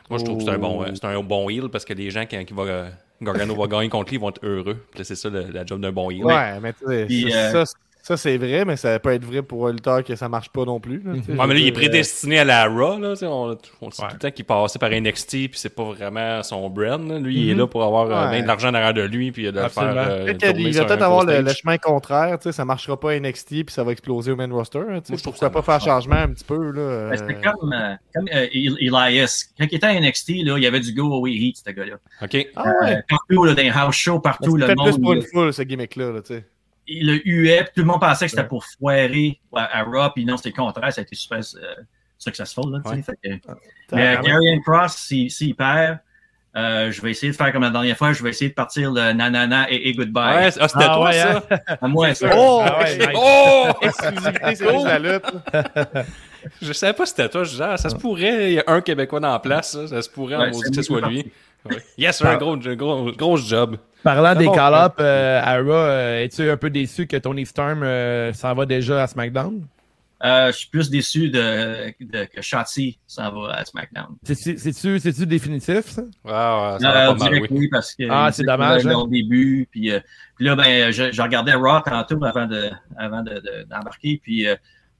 Moi, 0.09 0.19
je 0.19 0.23
trouve 0.25 0.37
que 0.37 0.43
c'est 0.43 0.49
un 0.51 0.57
bon, 0.59 0.83
euh, 0.83 0.91
c'est 0.93 1.05
un 1.05 1.21
bon 1.21 1.49
heel 1.49 1.69
parce 1.69 1.85
que 1.85 1.93
les 1.93 2.11
gens, 2.11 2.25
quand, 2.29 2.43
qui 2.45 2.53
va, 2.53 2.63
euh, 2.63 2.89
Gargano 3.21 3.55
va 3.55 3.67
gagner 3.67 3.89
contre 3.89 4.09
lui, 4.09 4.17
ils 4.17 4.21
vont 4.21 4.29
être 4.29 4.43
heureux. 4.45 4.83
Puis 4.91 4.99
là, 4.99 5.03
c'est 5.03 5.15
ça 5.15 5.29
le- 5.29 5.49
la 5.51 5.65
job 5.65 5.81
d'un 5.81 5.91
bon 5.91 6.11
heel. 6.11 6.23
Ouais, 6.23 6.59
mais 6.59 6.73
tu 6.73 6.85
sais, 6.85 7.05
Puis, 7.05 7.31
ça, 7.31 7.57
euh, 7.57 7.65
ça, 8.05 8.15
ça, 8.15 8.17
c'est 8.17 8.37
vrai, 8.37 8.65
mais 8.65 8.75
ça 8.77 8.99
peut 8.99 9.11
être 9.11 9.25
vrai 9.25 9.41
pour 9.41 9.67
un 9.67 9.71
lutteur 9.71 10.03
que 10.03 10.15
ça 10.15 10.29
marche 10.29 10.49
pas 10.49 10.63
non 10.65 10.79
plus. 10.79 11.01
là, 11.03 11.13
tu 11.15 11.23
sais. 11.23 11.31
Ouais, 11.31 11.47
mais 11.47 11.53
là, 11.55 11.59
il 11.59 11.67
est 11.67 11.71
dire, 11.71 11.73
prédestiné 11.73 12.39
à 12.39 12.43
la 12.43 12.65
Raw. 12.67 12.99
Là, 12.99 13.11
tu 13.13 13.15
sais, 13.17 13.25
on, 13.25 13.57
on 13.81 13.91
sait 13.91 14.03
Ouais. 14.03 14.09
tout 14.09 14.15
le 14.15 14.19
temps 14.19 14.31
qu'il 14.31 14.45
passait 14.45 14.79
par 14.79 14.89
NXT, 14.91 15.29
puis 15.49 15.49
c'est 15.55 15.73
pas 15.75 15.83
vraiment 15.83 16.41
son 16.43 16.69
brand. 16.69 17.07
là. 17.09 17.19
Lui, 17.19 17.35
il 17.41 17.49
est 17.49 17.53
Mhm. 17.53 17.59
là 17.61 17.67
pour 17.67 17.83
avoir 17.83 18.05
euh, 18.11 18.25
Ouais. 18.25 18.31
bien 18.31 18.41
de 18.43 18.47
l'argent 18.47 18.71
derrière 18.71 18.93
de 18.93 19.01
lui, 19.01 19.31
puis 19.31 19.51
de 19.51 19.51
faire. 19.51 19.69
Euh, 19.97 20.27
sur 20.27 20.53
va 20.83 20.85
peut-être 20.85 21.01
avoir 21.01 21.25
le, 21.25 21.41
le 21.41 21.53
chemin 21.53 21.77
contraire, 21.77 22.37
tu 22.39 22.43
sais, 22.43 22.51
ça 22.51 22.63
marchera 22.65 22.99
pas 22.99 23.11
à 23.11 23.15
NXT 23.19 23.63
puis 23.65 23.73
ça 23.73 23.83
va 23.83 23.91
exploser 23.91 24.31
au 24.31 24.35
main 24.35 24.51
roster. 24.51 24.79
hein, 24.79 24.83
tu 25.01 25.07
sais. 25.07 25.13
Moi, 25.13 25.17
je 25.17 25.23
trouve 25.23 25.33
Pourquoi 25.33 25.49
que 25.49 25.53
pas 25.53 25.61
ça 25.73 25.79
faire 25.79 25.93
changement 25.93 26.15
un 26.15 26.29
petit 26.29 26.43
peu 26.45 26.71
là. 26.71 27.09
Ben, 27.09 27.17
C'était 27.17 27.35
euh, 27.47 27.51
comme, 27.51 27.73
euh, 27.73 27.93
comme 28.13 28.27
euh, 28.33 28.47
El- 28.53 28.77
Elias. 28.79 29.45
Quand 29.57 29.65
il 29.71 29.75
était 29.75 29.87
à 29.87 29.93
NXT, 29.99 30.29
là, 30.43 30.57
il 30.57 30.63
y 30.63 30.67
avait 30.67 30.79
du 30.79 30.93
go 30.93 31.13
away 31.13 31.31
heat, 31.33 31.57
ce 31.65 31.71
gars-là. 31.71 31.95
OK. 32.21 32.47
Ah 32.55 32.63
ouais. 32.83 32.91
Euh, 32.97 33.01
partout, 33.09 33.43
là, 33.45 33.53
dans 33.55 33.61
les 33.63 33.69
house 33.69 33.95
shows, 33.95 34.19
partout, 34.19 34.55
le 34.57 34.63
C'était 34.67 34.75
plus 34.75 34.91
monde, 34.91 35.01
pour 35.01 35.13
il, 35.15 35.17
une 35.17 35.23
foule 35.23 35.53
ce 35.53 35.61
gimmick 35.63 35.95
là, 35.95 36.11
tu 36.21 36.35
sais. 36.35 36.45
Le 36.87 37.19
huait, 37.25 37.63
puis 37.63 37.71
tout 37.75 37.81
le 37.81 37.85
monde 37.87 37.99
pensait 38.01 38.25
que 38.25 38.31
c'était 38.31 38.47
pour 38.47 38.63
foirer 38.65 39.39
à, 39.55 39.79
à 39.79 39.83
Raw, 39.83 40.09
puis 40.13 40.25
non, 40.25 40.37
c'était 40.37 40.49
le 40.49 40.55
contraire, 40.55 40.91
ça 40.93 41.01
a 41.01 41.03
été 41.03 41.15
super 41.15 41.39
euh, 41.39 41.75
successful. 42.17 42.71
Là. 42.71 42.79
Ouais. 42.89 43.01
Fait 43.01 43.13
que- 43.23 43.95
mais 43.95 44.15
Ah, 44.17 44.21
Karrion 44.21 44.59
Cross, 44.61 44.95
s'il 44.95 45.31
s'il 45.31 45.55
perd, 45.55 45.99
euh, 46.55 46.89
je 46.89 47.01
vais 47.01 47.11
essayer 47.11 47.31
de 47.31 47.37
faire 47.37 47.51
comme 47.51 47.63
la 47.63 47.69
dernière 47.69 47.97
fois, 47.97 48.13
je 48.13 48.23
vais 48.23 48.29
essayer 48.29 48.49
de 48.49 48.55
partir 48.55 48.91
le 48.91 49.11
nanana 49.11 49.69
et, 49.69 49.89
et 49.89 49.93
goodbye. 49.93 50.35
Ouais, 50.37 50.49
ah, 50.59 50.67
c'était 50.67 50.85
Ah 50.85 50.93
toi, 50.95 51.05
ouais, 51.09 51.13
ça? 51.13 51.43
à 51.81 51.87
moi, 51.87 52.13
ça. 52.13 52.29
Oh! 52.33 52.61
Ah 52.63 52.79
ouais, 52.79 52.97
nice. 52.97 53.07
Oh! 53.15 53.67
Exclusivité, 53.81 54.55
c'est 54.55 54.83
la 54.83 54.99
lutte. 54.99 55.25
Je 56.61 56.73
savais 56.73 56.93
pas 56.93 57.05
si 57.05 57.13
c'était 57.15 57.27
toi. 57.29 57.43
Ah, 57.61 57.75
ça 57.77 57.89
se 57.89 57.95
pourrait, 57.95 58.51
il 58.51 58.53
y 58.53 58.59
a 58.59 58.63
un 58.67 58.79
Québécois 58.81 59.19
dans 59.19 59.31
la 59.31 59.39
place, 59.39 59.71
ça, 59.71 59.87
ça 59.87 60.01
se 60.01 60.09
pourrait, 60.09 60.37
maudit 60.37 60.59
c'est 60.63 60.69
que 60.69 60.75
ce 60.75 60.81
soit 60.83 61.01
lui. 61.01 61.31
Ouais. 61.69 61.77
Yes, 61.97 62.21
un 62.23 62.37
gros, 62.37 62.57
gros, 62.57 63.11
gros 63.11 63.37
job. 63.37 63.77
Parlant 64.03 64.35
des 64.35 64.45
bon, 64.45 64.51
call-ups, 64.53 64.95
euh, 64.99 65.41
à 65.43 65.57
Raw, 65.57 65.71
euh, 65.71 66.23
es-tu 66.23 66.47
un 66.49 66.57
peu 66.57 66.69
déçu 66.69 67.07
que 67.07 67.17
Tony 67.17 67.45
Storm 67.45 67.81
euh, 67.83 68.31
s'en 68.33 68.53
va 68.53 68.65
déjà 68.67 69.01
à 69.03 69.07
SmackDown? 69.07 69.65
Euh, 70.23 70.47
je 70.47 70.57
suis 70.57 70.69
plus 70.69 70.89
déçu 70.89 71.29
de, 71.29 71.87
de- 71.99 72.25
que 72.25 72.41
Shotzi 72.41 72.99
s'en 73.05 73.31
va 73.31 73.53
à 73.55 73.65
SmackDown. 73.65 74.15
C'est-tu 74.23 74.57
c'est-tu- 74.57 74.99
c'est-tu 74.99 75.25
définitif, 75.25 75.85
ça? 75.87 76.01
Ouais, 76.23 76.31
ouais, 76.31 76.79
ça 76.79 77.09
Euh, 77.09 77.13
oui. 77.19 77.41
que 77.47 77.53
oui, 77.53 77.67
parce 77.69 77.93
que 77.95 78.03
Ah, 78.09 78.29
c'est 78.31 78.43
dommage, 78.45 78.85
hein. 78.87 78.93
Au 78.95 79.07
début, 79.07 79.67
puis, 79.69 79.91
euh, 79.91 79.99
puis 80.37 80.45
là, 80.45 80.55
ben, 80.55 80.91
je, 80.91 81.11
je 81.11 81.21
regardais 81.21 81.53
Raw 81.53 81.81
tantôt 81.81 82.23
avant 82.23 82.45
de, 82.45 82.69
avant 82.97 83.23
de, 83.23 83.33
de- 83.33 83.63
d'embarquer, 83.69 84.19
puis 84.23 84.47
euh, 84.47 84.55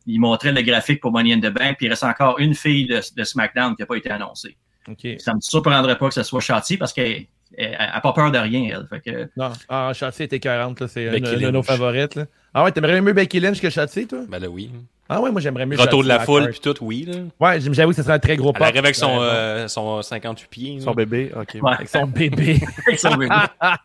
il 0.05 0.19
montrait 0.19 0.51
le 0.51 0.61
graphique 0.63 0.99
pour 0.99 1.11
Money 1.11 1.33
in 1.33 1.39
the 1.39 1.53
Bank, 1.53 1.77
puis 1.77 1.85
il 1.85 1.89
reste 1.89 2.03
encore 2.03 2.37
une 2.39 2.53
fille 2.53 2.85
de, 2.87 2.99
de 3.15 3.23
SmackDown 3.23 3.75
qui 3.75 3.81
n'a 3.83 3.85
pas 3.85 3.95
été 3.95 4.09
annoncée. 4.11 4.57
OK. 4.89 5.07
Ça 5.19 5.33
me 5.33 5.41
surprendrait 5.41 5.97
pas 5.97 6.07
que 6.07 6.13
ce 6.13 6.23
soit 6.23 6.41
Shotzi 6.41 6.77
parce 6.77 6.93
qu'elle 6.93 7.25
n'a 7.57 8.01
pas 8.01 8.13
peur 8.13 8.31
de 8.31 8.37
rien, 8.37 8.75
elle. 8.75 8.87
Fait 8.87 9.01
que, 9.01 9.29
Non, 9.35 9.51
ah, 9.69 9.91
était 10.19 10.39
40, 10.39 10.79
là. 10.79 10.87
C'est 10.87 11.17
une, 11.17 11.23
de 11.23 11.51
nos 11.51 11.63
favorites, 11.63 12.15
là. 12.15 12.25
Ah 12.53 12.63
ouais, 12.63 12.71
t'aimerais 12.71 13.01
mieux 13.01 13.13
Becky 13.13 13.39
Lynch 13.39 13.59
que 13.59 13.69
Shotzi, 13.69 14.07
toi? 14.07 14.19
Ben 14.29 14.39
là, 14.39 14.47
oui. 14.47 14.71
Ah 15.07 15.21
ouais, 15.21 15.29
moi, 15.29 15.39
j'aimerais 15.39 15.67
mieux 15.67 15.77
Retour 15.77 16.03
de 16.03 16.07
la 16.07 16.21
foule, 16.21 16.49
puis 16.49 16.59
tout, 16.59 16.73
oui. 16.81 17.05
Là. 17.05 17.13
Ouais, 17.39 17.59
j'avoue 17.59 17.91
que 17.91 17.95
ce 17.95 18.01
serait 18.01 18.13
un 18.13 18.19
très 18.19 18.37
gros 18.37 18.49
Elle 18.49 18.59
pop. 18.59 18.63
arrive 18.63 18.77
avec 18.77 18.95
son, 18.95 19.19
Ouais, 19.19 19.23
euh, 19.23 19.67
son 19.67 20.01
58 20.01 20.47
pieds. 20.49 20.79
Son 20.79 20.91
là. 20.91 20.95
bébé, 20.95 21.31
ok. 21.35 21.57
ouais, 21.61 21.73
Avec 21.73 21.89
son 21.89 22.07
bébé. 22.07 22.59
son 22.97 23.15
bébé. 23.15 23.35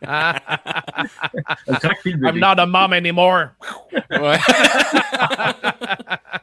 Elle 1.67 1.77
I'm 2.23 2.39
not 2.39 2.59
a 2.59 2.65
mom 2.65 2.93
anymore. 2.93 3.49
Ouais. 4.09 4.37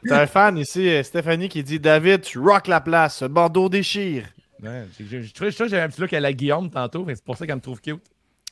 T'as 0.09 0.23
un 0.23 0.27
fan 0.27 0.57
ici, 0.59 0.88
euh, 0.88 1.03
Stéphanie, 1.03 1.49
qui 1.49 1.64
dit 1.64 1.81
David, 1.81 2.21
tu 2.21 2.38
rock 2.38 2.68
la 2.68 2.81
place, 2.81 3.16
ce 3.16 3.25
bandeau 3.25 3.68
déchire. 3.68 4.27
Ouais, 4.62 4.85
je 4.99 5.33
trouve 5.33 5.49
je 5.51 5.55
trouve 5.55 5.66
que 5.66 5.71
j'avais 5.71 5.83
un 5.83 5.88
petit 5.88 6.01
look 6.01 6.12
à 6.12 6.21
la 6.21 6.33
Guillaume 6.33 6.71
tantôt, 6.71 7.05
mais 7.05 7.14
c'est 7.14 7.25
pour 7.25 7.37
ça 7.37 7.47
qu'elle 7.47 7.57
me 7.57 7.61
trouve 7.61 7.81
cute. 7.81 8.01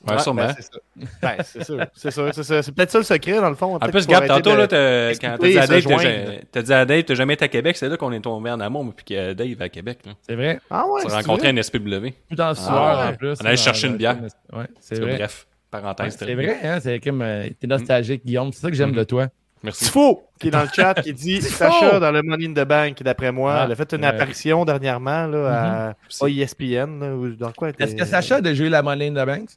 Ouais, 0.06 0.18
sûrement. 0.18 0.42
ben, 0.46 0.54
c'est 0.54 0.62
ça. 0.62 0.78
Ben, 1.22 1.36
c'est 1.42 1.64
sûr, 1.64 1.86
c'est 1.94 2.10
sûr, 2.10 2.30
c'est 2.34 2.42
ça. 2.42 2.62
C'est 2.62 2.72
peut-être 2.72 2.90
ça 2.90 2.98
le 2.98 3.04
secret, 3.04 3.40
dans 3.40 3.48
le 3.48 3.56
fond. 3.56 3.76
En 3.76 3.78
plus, 3.78 4.04
regarde, 4.04 4.26
tantôt, 4.26 4.50
de- 4.52 4.56
là, 4.56 4.68
t'as- 4.68 5.12
quand 5.14 5.38
t'as 5.40 5.48
dit 5.48 5.58
à 5.58 5.66
Dave, 5.66 5.82
t'as 5.82 5.88
joindre. 5.88 6.02
ja- 6.02 6.40
t'as 6.52 6.62
dit 6.62 6.72
à 6.74 6.84
Dave, 6.84 7.02
t'as 7.04 7.14
jamais 7.14 7.32
été 7.34 7.44
à 7.46 7.48
Québec, 7.48 7.76
c'est 7.78 7.88
là 7.88 7.96
qu'on 7.96 8.12
est 8.12 8.20
tombé 8.20 8.50
en 8.50 8.60
amour, 8.60 8.92
puis 8.94 9.06
que 9.06 9.32
Dave 9.32 9.48
est 9.52 9.60
à 9.62 9.68
Québec. 9.70 10.00
Là. 10.04 10.12
C'est 10.20 10.34
vrai. 10.34 10.60
Ah 10.70 10.84
ouais, 10.86 11.00
On 11.04 11.08
c'est 11.08 11.14
rencontré 11.14 11.48
à 11.48 11.62
SPW. 11.62 12.12
Tout 12.30 12.40
en 12.40 12.54
sueur, 12.54 12.98
ouais. 12.98 13.06
en 13.08 13.14
plus. 13.14 13.38
On 13.42 13.46
allait 13.46 13.56
chercher 13.56 13.86
une 13.86 13.96
bière. 13.96 14.16
Ouais, 14.52 14.64
c'est 14.80 14.96
C'est 14.96 15.00
vrai. 15.00 15.16
Bref, 15.16 15.46
parenthèse. 15.70 16.16
c'est 16.18 16.34
vrai, 16.34 16.58
hein? 16.62 16.78
C'est 16.80 17.00
comme. 17.00 17.22
euh, 17.22 17.48
T'es 17.58 17.66
nostalgique, 17.66 18.24
Guillaume. 18.24 18.52
C'est 18.52 18.60
ça 18.60 18.68
que 18.70 18.76
j'aime 18.76 18.90
Mhm. 18.90 18.96
de 18.96 19.04
toi. 19.04 19.28
Merci. 19.62 19.86
Tifo, 19.86 20.22
qui 20.38 20.48
est 20.48 20.50
dans 20.50 20.62
le 20.62 20.68
chat, 20.74 20.94
qui 20.94 21.12
dit 21.12 21.40
Sacha 21.42 21.98
dans 21.98 22.10
le 22.12 22.22
Money 22.22 22.46
in 22.46 22.52
the 22.52 22.66
Bank, 22.68 23.02
d'après 23.02 23.32
moi, 23.32 23.54
Ah, 23.60 23.62
elle 23.66 23.72
a 23.72 23.74
fait 23.76 23.92
une 23.94 24.02
ouais. 24.02 24.06
apparition 24.06 24.64
dernièrement 24.64 25.26
là, 25.26 25.48
à 25.48 25.88
Mhm. 25.88 25.94
pas 26.20 26.28
ESPN. 26.28 27.02
ou 27.02 27.28
dans 27.34 27.52
quoi 27.52 27.68
elle 27.70 27.74
Est-ce 27.78 27.96
que 27.96 28.04
Sacha 28.04 28.36
a 28.36 28.40
déjà 28.40 28.64
eu 28.64 28.68
la 28.68 28.82
monnaie 28.82 29.08
in 29.08 29.12
the 29.14 29.26
bank? 29.26 29.48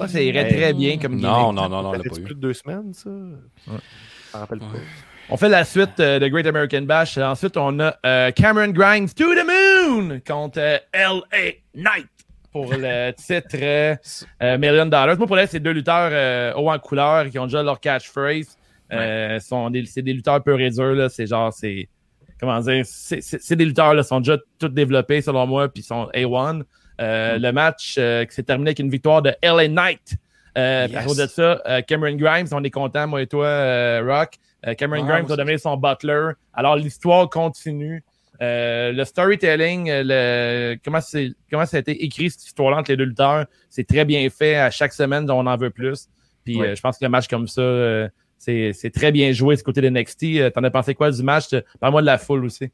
Ça, 0.00 0.08
ça 0.08 0.20
irait 0.20 0.44
Ben, 0.44 0.54
très 0.56 0.72
bien 0.72 0.98
comme 0.98 1.16
Non, 1.20 1.52
non, 1.52 1.68
non, 1.68 1.82
non, 1.82 1.92
Ça 1.94 2.00
fait 2.02 2.08
pas 2.10 2.16
eu. 2.16 2.22
plus 2.22 2.34
de 2.34 2.40
deux 2.40 2.52
semaines, 2.54 2.92
ça? 2.94 3.10
Je 3.10 3.72
m'en 3.72 4.40
rappelle 4.40 4.58
pas. 4.58 4.66
On 5.30 5.36
fait 5.36 5.48
la 5.50 5.64
suite 5.64 6.00
euh, 6.00 6.18
de 6.18 6.26
Great 6.28 6.46
American 6.46 6.82
Bash. 6.82 7.18
Ensuite, 7.18 7.56
on 7.58 7.78
a 7.80 7.94
euh, 8.06 8.30
Cameron 8.32 8.68
Grimes 8.72 9.08
to 9.10 9.34
the 9.34 9.44
Moon 9.46 10.20
contre 10.26 10.58
euh, 10.58 10.78
LA 10.94 11.52
Knight 11.74 12.08
pour 12.52 12.72
le 12.72 13.10
titre 13.12 13.56
euh, 14.42 14.58
Million 14.58 14.86
Dollars. 14.86 15.16
Moi, 15.18 15.26
pour 15.26 15.38
elle, 15.38 15.48
c'est 15.48 15.60
deux 15.60 15.72
lutteurs 15.72 16.10
euh, 16.12 16.52
haut 16.54 16.70
en 16.70 16.78
couleur 16.78 17.28
qui 17.28 17.38
ont 17.38 17.44
déjà 17.46 17.62
leur 17.62 17.78
catchphrase. 17.80 18.56
Euh, 18.92 19.38
des- 19.70 19.84
c'est 19.84 20.02
des 20.02 20.12
lutteurs 20.14 20.42
peu 20.42 20.58
et 20.60 20.70
durs. 20.70 21.10
C'est 21.10 21.26
genre, 21.26 21.52
c'est. 21.52 21.88
Comment 22.40 22.60
dire? 22.60 22.84
C'est 22.86 23.56
des 23.56 23.64
lutteurs, 23.64 23.94
là, 23.94 24.02
sont 24.02 24.20
déjà 24.20 24.38
tous 24.58 24.68
développés, 24.68 25.20
selon 25.20 25.46
moi, 25.46 25.68
puis 25.68 25.82
ils 25.82 25.86
sont 25.86 26.08
A1. 26.14 26.62
Euh, 27.00 27.38
Le 27.38 27.52
match 27.52 27.96
euh, 27.98 28.24
qui 28.24 28.34
s'est 28.34 28.42
terminé 28.44 28.70
avec 28.70 28.78
une 28.78 28.90
victoire 28.90 29.22
de 29.22 29.32
LA 29.42 29.68
Knight. 29.68 30.14
Yes. 30.56 30.94
À 30.96 31.04
cause 31.04 31.16
de 31.18 31.26
ça, 31.26 31.60
Cameron 31.86 32.16
Grimes, 32.16 32.48
on 32.50 32.64
est 32.64 32.70
content, 32.70 33.06
moi 33.06 33.22
et 33.22 33.26
toi, 33.28 34.00
Rock. 34.00 34.30
Cameron 34.76 35.02
Ouais, 35.02 35.08
Grimes 35.08 35.26
moi 35.26 35.36
va 35.36 35.36
devenir 35.36 35.60
son 35.60 35.76
butler. 35.76 36.30
Alors, 36.52 36.74
l'histoire 36.74 37.28
continue. 37.30 38.02
Euh, 38.40 38.92
le 38.92 39.04
storytelling, 39.04 39.90
euh, 39.90 40.02
le, 40.04 40.78
comment, 40.84 41.00
c'est, 41.00 41.32
comment 41.50 41.66
ça 41.66 41.78
a 41.78 41.80
été 41.80 42.04
écrit, 42.04 42.30
cette 42.30 42.44
histoire-là 42.44 42.78
entre 42.78 42.90
les 42.92 42.96
deux 42.96 43.04
lutteurs, 43.04 43.46
c'est 43.68 43.86
très 43.86 44.04
bien 44.04 44.28
fait. 44.30 44.54
À 44.56 44.70
chaque 44.70 44.92
semaine, 44.92 45.28
on 45.30 45.46
en 45.46 45.56
veut 45.56 45.70
plus. 45.70 46.08
Puis 46.44 46.56
Ouais. 46.56 46.68
euh, 46.68 46.74
je 46.74 46.80
pense 46.80 46.98
que 46.98 47.04
le 47.04 47.08
match 47.10 47.26
comme 47.28 47.48
ça, 47.48 47.60
euh, 47.60 48.08
c'est, 48.38 48.72
c'est 48.72 48.90
très 48.90 49.10
bien 49.10 49.32
joué 49.32 49.56
ce 49.56 49.64
côté 49.64 49.80
de 49.80 49.88
NXT. 49.88 50.22
Euh, 50.36 50.50
T'en 50.50 50.62
as 50.62 50.70
pensé 50.70 50.94
quoi 50.94 51.10
du 51.10 51.22
match? 51.22 51.46
Parle-moi 51.80 52.00
de 52.02 52.06
la 52.06 52.18
foule 52.18 52.44
aussi. 52.44 52.70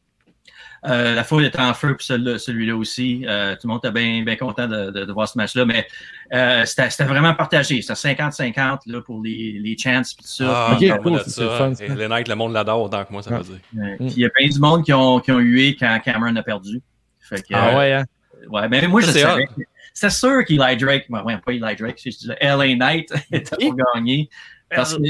Euh, 0.86 1.14
la 1.14 1.24
foule 1.24 1.46
était 1.46 1.60
en 1.60 1.72
feu 1.72 1.92
pour 1.94 2.02
celui-là, 2.02 2.38
celui-là 2.38 2.76
aussi. 2.76 3.24
Euh, 3.26 3.54
tout 3.54 3.66
le 3.66 3.72
monde 3.72 3.80
était 3.84 3.90
bien 3.92 4.22
bien 4.22 4.36
content 4.36 4.66
de, 4.68 4.90
de, 4.90 5.04
de 5.06 5.12
voir 5.12 5.26
ce 5.28 5.38
match-là, 5.38 5.64
mais 5.64 5.86
euh, 6.34 6.64
c'était 6.66 6.90
c'était 6.90 7.04
vraiment 7.04 7.34
partagé. 7.34 7.80
C'était 7.80 8.14
50-50 8.14 8.80
là, 8.86 9.00
pour 9.00 9.22
les, 9.22 9.58
les 9.62 9.76
chances 9.78 10.12
et 10.12 10.16
tout 10.22 10.28
ça. 10.28 10.44
Ah, 10.68 10.72
Ok, 10.74 10.86
parle-moi 10.88 11.02
cool, 11.02 11.18
de 11.20 11.24
c'est 11.24 11.30
ça. 11.30 11.42
le 11.42 11.48
fun, 11.50 11.74
ça. 11.74 11.84
Et 11.86 11.88
les 11.88 12.06
Knights, 12.08 12.28
le 12.28 12.34
monde 12.34 12.52
l'adore 12.52 12.82
autant 12.82 13.04
que 13.04 13.12
moi, 13.12 13.22
ça 13.22 13.36
veut 13.38 13.44
dire. 13.44 13.60
Puis 13.98 14.08
il 14.16 14.18
y 14.18 14.24
a 14.26 14.30
plein 14.30 14.46
du 14.48 14.58
monde 14.60 14.84
qui 14.84 14.92
ont, 14.92 15.20
qui 15.20 15.32
ont 15.32 15.38
hué 15.38 15.74
quand 15.74 15.98
Cameron 16.04 16.36
a 16.36 16.42
perdu. 16.42 16.82
Fait 17.20 17.40
que, 17.40 17.54
Ah 17.54 17.78
ouais, 17.78 17.92
hein? 17.94 18.04
ouais, 18.50 18.68
mais 18.68 18.86
moi, 18.86 19.00
Ça, 19.00 19.06
je 19.08 19.12
c'est 19.12 19.20
savais. 19.20 19.48
C'est 19.94 20.10
sûr 20.10 20.44
qu'Eli 20.44 20.76
Drake, 20.76 21.06
ouais, 21.08 21.20
ouais, 21.22 21.38
pas 21.38 21.52
Eli 21.52 21.76
Drake, 21.76 21.98
c'est 21.98 22.10
LA 22.42 22.74
Knight 22.76 23.10
était 23.32 23.56
pour 23.60 23.74
gagner. 23.94 24.28
Parce 24.68 24.94
que 24.96 25.02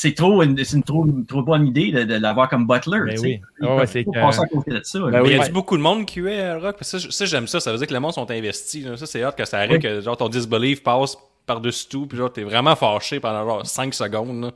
c'est 0.00 0.14
trop 0.14 0.42
une, 0.44 0.56
c'est 0.64 0.76
une 0.76 0.84
trop, 0.84 1.04
bonne 1.42 1.66
idée 1.66 1.90
de, 1.90 2.04
de 2.04 2.14
l'avoir 2.14 2.48
comme 2.48 2.68
butler. 2.68 3.00
Ben 3.04 3.18
oui. 3.20 3.40
Ah 3.62 3.74
ouais, 3.74 3.86
c'est 3.88 4.04
ça. 4.04 5.00
Ben 5.00 5.12
y 5.26 5.34
a 5.34 5.40
Ouais. 5.40 5.50
beaucoup 5.50 5.76
de 5.76 5.82
monde 5.82 6.06
qui 6.06 6.20
est 6.20 6.40
à 6.40 6.54
Rock? 6.58 6.76
Parce 6.78 6.92
que 6.92 6.98
ça, 7.00 7.10
ça, 7.10 7.24
j'aime 7.24 7.48
ça. 7.48 7.58
Ça 7.58 7.72
veut 7.72 7.78
dire 7.78 7.86
que 7.88 7.92
le 7.94 7.98
monde 7.98 8.12
sont 8.12 8.30
investis. 8.30 8.84
là. 8.84 8.96
Ça, 8.96 9.06
c'est 9.06 9.24
hot 9.24 9.32
que 9.36 9.44
ça 9.44 9.58
arrive 9.58 9.72
Oui. 9.72 9.78
que 9.80 10.00
genre 10.00 10.16
ton 10.16 10.28
disbelief 10.28 10.84
passe 10.84 11.16
par-dessus 11.46 11.88
tout, 11.88 12.06
puis 12.06 12.16
genre 12.16 12.32
t'es 12.32 12.44
vraiment 12.44 12.76
fâché 12.76 13.18
pendant 13.18 13.44
genre 13.44 13.66
5 13.66 13.92
secondes. 13.92 14.40
là. 14.44 14.50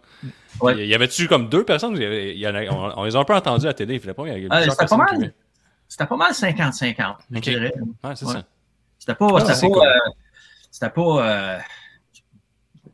Ouais. 0.61 0.74
Puis, 0.74 0.87
Y 0.87 0.94
avait-tu 0.94 1.26
comme 1.26 1.48
deux 1.48 1.64
personnes? 1.64 1.96
Il 1.96 2.02
y 2.02 2.07
avait- 2.07 2.35
il 2.35 2.38
y 2.40 2.46
en 2.46 2.55
a- 2.55 2.64
on, 2.70 3.00
on 3.00 3.05
les 3.05 3.16
a 3.16 3.18
un 3.18 3.24
peu 3.24 3.35
entendus 3.35 3.64
à 3.64 3.70
la 3.70 3.74
télé. 3.74 3.94
Il 3.94 4.00
fallait 4.00 4.14
pas, 4.14 4.28
il 4.28 4.46
Ah, 4.48 4.62
c'était 4.62 4.87
pas 4.87 4.96
mal. 4.96 5.33
C'était 5.88 6.07
pas 6.07 6.16
mal 6.16 6.33
50-50, 6.35 7.16
je 7.33 7.37
Ok. 7.38 7.42
dirais. 7.42 7.72
Ouais, 8.05 8.12
c'est 8.14 8.26
Ouais. 8.26 8.33
ça. 8.35 8.44
C'était 8.98 9.14
pas. 9.16 9.26
Ah, 9.35 9.40
c'était 9.40 9.55
c'est 9.55 9.66
pas. 9.68 9.72
cool. 9.74 9.87
euh, 9.88 10.11
c'était 10.70 10.90
pas. 10.90 11.26
euh, 11.26 11.59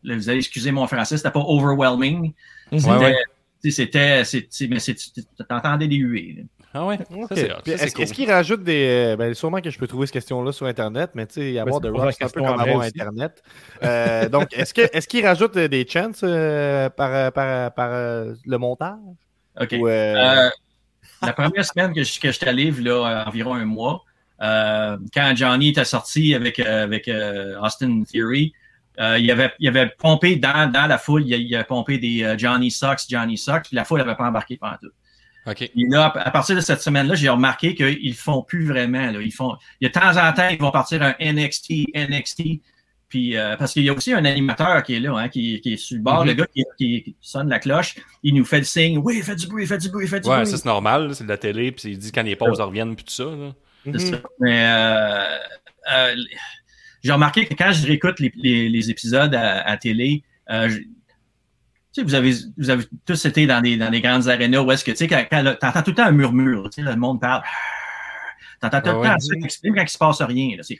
là, 0.05 0.15
vous 0.17 0.29
allez 0.29 0.39
excuser 0.39 0.71
mon 0.73 0.87
français, 0.87 1.17
c'était 1.17 1.31
pas 1.31 1.41
overwhelming. 1.47 2.33
C'était. 2.73 2.89
Ouais, 2.91 2.97
ouais. 3.63 3.71
C'était. 3.71 4.23
Mais 4.69 4.79
c'est- 4.79 4.97
t'entendais 5.49 5.89
des 5.89 5.97
huées. 5.97 6.35
là. 6.39 6.43
Ah 6.75 6.85
ouais? 6.87 6.99
Ok. 7.11 7.29
Ça, 7.31 7.35
c'est 7.37 7.51
hot. 7.53 7.57
Puis 7.65 7.73
Ça, 7.73 7.79
c'est 7.79 7.85
Est-ce 7.87 7.95
cool. 7.95 8.07
qu'il 8.07 8.31
rajoute 8.31 8.63
des. 8.63 8.87
euh, 9.13 9.17
Ben, 9.17 9.33
sûrement 9.35 9.61
que 9.61 9.71
je 9.71 9.79
peux 9.79 9.87
trouver 9.87 10.07
cette 10.07 10.13
question-là 10.13 10.53
sur 10.53 10.67
Internet, 10.67 11.11
mais 11.15 11.27
tu 11.27 11.35
sais, 11.35 11.59
avoir 11.59 11.81
de 11.81 11.89
rock, 11.89 12.13
c'est 12.17 12.25
un 12.25 12.29
peu 12.29 12.43
comme 12.43 12.61
avoir. 12.61 12.83
Internet. 12.83 13.43
Euh, 13.83 14.29
donc, 14.29 14.49
est-ce 14.53 14.75
que 14.75 14.83
est-ce 14.93 15.09
qu'il 15.09 15.25
rajoute 15.27 15.57
euh, 15.57 15.67
des 15.67 15.87
chances 15.89 16.21
euh, 16.23 16.91
par, 16.91 17.33
par, 17.33 17.73
par 17.73 17.89
euh, 17.93 18.35
le 18.45 18.59
montage? 18.59 18.99
OK. 19.61 19.75
Ou, 19.81 19.89
euh, 19.89 20.15
Euh, 20.47 20.51
la 21.23 21.33
première 21.33 21.65
semaine 21.65 21.93
que 21.95 22.05
je, 22.05 22.21
que 22.21 22.31
je 22.31 22.39
t'allais, 22.39 22.71
là, 22.71 23.25
environ 23.27 23.55
un 23.55 23.65
mois, 23.65 24.05
euh, 24.43 24.97
quand 25.13 25.33
Johnny 25.35 25.71
était 25.71 25.85
sorti 25.87 26.35
avec, 26.35 26.61
avec 26.61 27.09
euh, 27.09 27.59
Austin 27.61 28.03
Theory, 28.05 28.53
euh, 29.01 29.19
il, 29.19 29.31
avait, 29.31 29.53
il 29.59 29.69
avait 29.69 29.89
pompé 29.99 30.37
dans, 30.37 30.71
dans 30.71 30.87
la 30.87 30.99
foule, 30.99 31.23
il, 31.27 31.33
il 31.35 31.55
avait 31.55 31.65
pompé 31.65 31.99
des 31.99 32.23
euh, 32.25 32.37
Johnny 32.39 32.71
Sucks, 32.71 33.01
Johnny 33.09 33.37
Sucks, 33.39 33.65
puis 33.69 33.77
la 33.77 33.85
foule 33.85 33.99
n'avait 34.01 34.17
pas 34.17 34.25
embarqué 34.29 34.57
pendant 34.57 34.77
tout. 34.81 34.91
Ok. 35.47 35.63
Et 35.63 35.71
là, 35.89 36.13
à 36.15 36.31
partir 36.31 36.57
de 36.57 36.61
cette 36.61 36.83
semaine-là, 36.83 37.15
j'ai 37.15 37.29
remarqué 37.31 37.75
qu'ils 37.75 38.15
font 38.15 38.43
plus 38.43 38.67
vraiment. 38.67 39.11
Là. 39.11 39.21
Ils 39.23 39.33
font, 39.33 39.57
il 39.81 39.85
y 39.85 39.87
a 39.87 39.89
de 39.89 39.95
temps 39.95 40.21
en 40.23 40.33
temps, 40.35 40.49
ils 40.49 40.59
vont 40.59 40.71
partir 40.71 41.03
un 41.03 41.15
NXT, 41.21 41.71
NXT. 41.95 42.43
Puis, 43.09 43.39
euh, 43.39 43.57
parce 43.57 43.73
qu'il 43.73 43.85
y 43.85 43.89
a 43.89 43.95
aussi 43.95 44.13
un 44.13 44.27
animateur 44.27 44.83
qui 44.83 44.97
est 44.97 45.01
là, 45.01 45.17
hein, 45.17 45.29
qui, 45.31 45.63
qui 45.63 45.73
est 45.73 45.77
sur 45.79 45.97
le 45.97 46.03
bord, 46.03 46.21
Mhm. 46.25 46.27
le 46.29 46.35
gars 46.35 46.47
qui, 46.55 46.65
qui- 46.77 47.03
qui 47.05 47.17
sonne 47.23 47.49
la 47.49 47.59
cloche, 47.59 47.95
il 48.23 48.35
nous 48.35 48.45
fait 48.45 48.59
le 48.59 48.65
signe, 48.65 48.99
oui, 48.99 49.23
faites 49.23 49.39
du 49.39 49.47
bruit, 49.47 49.67
faites 49.67 49.81
du 49.81 49.89
bruit, 49.89 50.07
faites 50.07 50.25
du 50.25 50.29
Ouais, 50.29 50.37
bruit. 50.43 50.47
ça 50.47 50.59
c'est 50.59 50.67
normal. 50.67 51.15
C'est 51.15 51.25
de 51.25 51.29
la 51.31 51.39
télé. 51.39 51.73
Puis 51.73 51.93
il 51.93 51.99
dit 51.99 52.13
quand 52.13 52.23
les 52.25 52.37
pauses 52.37 52.61
reviennent, 52.61 52.95
puis 52.95 53.07
tout 53.07 53.13
ça. 53.15 53.25
là. 53.25 53.53
C'est 53.87 53.91
mhm. 53.93 53.99
ça. 54.01 54.17
Mais 54.41 54.63
euh, 54.67 55.39
euh, 55.95 56.15
j'ai 57.03 57.13
remarqué 57.13 57.47
que 57.47 57.55
quand 57.55 57.73
je 57.73 57.87
réécoute 57.87 58.19
les, 58.21 58.33
les, 58.37 58.69
les 58.69 58.91
épisodes 58.91 59.35
à, 59.35 59.61
à 59.67 59.77
télé, 59.77 60.23
euh, 60.51 60.69
je- 60.69 60.81
vous 62.03 62.15
avez, 62.15 62.33
vous 62.57 62.71
avez 62.71 62.85
tous 63.05 63.25
été 63.25 63.47
dans 63.47 63.61
des, 63.61 63.77
dans 63.77 63.91
des 63.91 64.01
grandes 64.01 64.29
arénas 64.29 64.61
où 64.61 64.71
est-ce 64.71 64.85
que, 64.85 64.93
tu 64.93 64.99
sais, 64.99 65.09
quand, 65.09 65.27
t'entends 65.61 65.83
tout 65.83 65.91
le 65.91 65.97
temps 65.97 66.05
un 66.07 66.13
murmure, 66.13 66.71
tu 66.71 66.83
sais, 66.83 66.89
le 66.89 66.95
monde 66.97 67.21
parle. 67.21 67.43
T'entends 68.61 68.81
tout 68.81 68.89
le 68.89 69.03
temps 69.09 69.19
ça 69.19 69.35
qui 69.37 69.45
exprime 69.45 69.75
quand 69.75 69.83
il 69.83 69.89
se 69.89 69.99
passe 69.99 70.23
rien. 70.23 70.57
Là, 70.57 70.63
c'est 70.63 70.79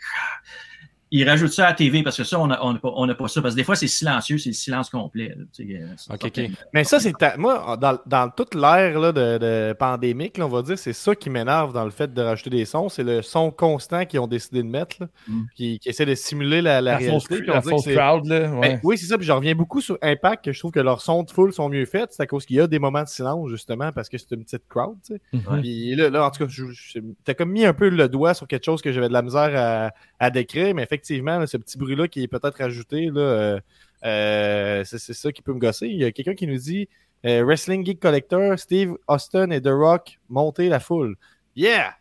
ils 1.11 1.29
rajoutent 1.29 1.53
ça 1.53 1.67
à 1.67 1.71
la 1.71 1.75
TV 1.75 2.03
parce 2.03 2.17
que 2.17 2.25
ça, 2.25 2.39
on 2.39 2.47
n'a 2.49 2.65
on 2.65 2.75
a 2.75 2.79
pas, 2.79 2.93
on 2.95 3.09
a 3.09 3.15
pas 3.15 3.29
ça. 3.29 3.41
Parce 3.41 3.55
que 3.55 3.61
des 3.61 3.65
fois, 3.65 3.77
c'est 3.77 3.87
silencieux, 3.89 4.39
c'est 4.39 4.51
le 4.51 4.55
silence 4.55 4.91
complet. 4.91 5.35
là, 5.37 5.45
tu 5.55 5.77
euh. 5.77 6.49
Mais 6.75 6.85
ça, 6.85 7.01
c'est 7.01 7.13
ta- 7.13 7.37
moi, 7.37 7.77
dans, 7.81 7.99
dans 8.07 8.31
toute 8.31 8.55
l'ère 8.55 8.99
là, 8.99 9.13
de, 9.13 9.39
de 9.39 9.73
pandémique, 9.79 10.39
là, 10.39 10.47
on 10.47 10.49
va 10.51 10.63
dire, 10.63 10.79
c'est 10.79 10.93
ça 10.93 11.15
qui 11.15 11.31
m'énerve 11.31 11.73
dans 11.73 11.85
le 11.85 11.91
fait 11.91 12.13
de 12.13 12.21
rajouter 12.23 12.51
des 12.51 12.65
sons. 12.65 12.89
C'est 12.89 13.03
le 13.05 13.23
son 13.23 13.51
constant 13.51 14.05
qu'ils 14.05 14.21
ont 14.21 14.27
décidé 14.27 14.63
de 14.63 14.69
mettre, 14.69 14.97
là, 15.01 15.09
Mm. 15.29 15.43
qui, 15.55 15.79
qui 15.79 15.89
essaie 15.89 16.07
de 16.07 16.15
simuler 16.15 16.63
la, 16.63 16.81
la, 16.81 16.93
La 16.93 16.97
réalité. 16.99 17.13
fausse, 17.21 17.39
puis 17.41 17.51
on 17.51 17.55
la 17.55 17.63
fausse 17.63 17.85
crowd, 17.87 18.27
là. 18.27 18.49
Ben, 18.61 18.81
oui, 18.83 18.99
c'est 18.99 19.07
ça. 19.07 19.17
Puis 19.19 19.27
je 19.27 19.33
reviens 19.33 19.55
beaucoup 19.55 19.81
sur 19.81 19.99
Impact, 20.03 20.45
que 20.45 20.53
je 20.53 20.59
trouve 20.59 20.73
que 20.73 20.81
leurs 20.81 21.01
sons 21.01 21.23
de 21.23 21.31
foule 21.31 21.53
sont 21.53 21.69
mieux 21.69 21.85
faits. 21.87 22.11
C'est 22.13 22.23
à 22.23 22.27
cause 22.27 22.45
qu'il 22.47 22.57
y 22.57 22.61
a 22.61 22.67
des 22.67 22.79
moments 22.79 23.03
de 23.03 23.09
silence, 23.09 23.49
justement, 23.51 23.93
parce 23.93 24.09
que 24.09 24.19
c'est 24.19 24.31
une 24.33 24.45
petite 24.45 24.67
crowd. 24.69 24.97
Tu 25.07 25.15
sais. 25.15 25.21
Mhm. 25.33 25.61
Puis 25.61 25.95
là, 25.95 26.11
là, 26.11 26.27
en 26.27 26.31
tout 26.31 26.45
cas, 26.45 26.51
je, 26.51 26.65
je- 26.71 26.99
t'as 27.25 27.35
comme 27.35 27.51
mis 27.51 27.65
un 27.65 27.73
peu 27.75 27.89
le 27.89 28.09
doigt 28.09 28.35
sur 28.35 28.47
quelque 28.47 28.65
chose 28.65 28.83
que 28.83 28.93
j'avais 28.93 29.09
de 29.09 29.13
la 29.13 29.23
misère 29.23 29.51
à, 29.55 29.91
à 30.19 30.31
décrire, 30.31 30.75
mais 30.75 30.87
effectivement, 30.99 31.39
là, 31.39 31.47
ce 31.47 31.57
petit 31.57 31.79
bruit-là 31.79 32.09
qui 32.09 32.23
est 32.23 32.29
peut-être 32.29 32.61
ajouté, 32.61 33.07
là, 33.07 33.21
euh, 33.21 33.61
euh, 34.05 34.85
c'est, 34.85 34.99
c'est 34.99 35.15
ça 35.15 35.33
qui 35.33 35.43
peut 35.43 35.53
me 35.53 35.59
gosser. 35.61 35.87
Il 35.87 35.97
y 35.97 36.05
a 36.05 36.13
quelqu'un 36.13 36.35
qui 36.35 36.47
nous 36.47 36.59
dit 36.59 36.89
Euh, 37.25 37.45
Wrestling 37.45 37.85
Geek 37.85 38.01
Collector, 38.01 38.59
Steve 38.59 38.95
Austin 39.09 39.51
et 39.51 39.61
The 39.61 39.71
Rock, 39.71 40.19
monter 40.29 40.69
la 40.69 40.79
foule. 40.79 41.17
Yeah! 41.57 41.95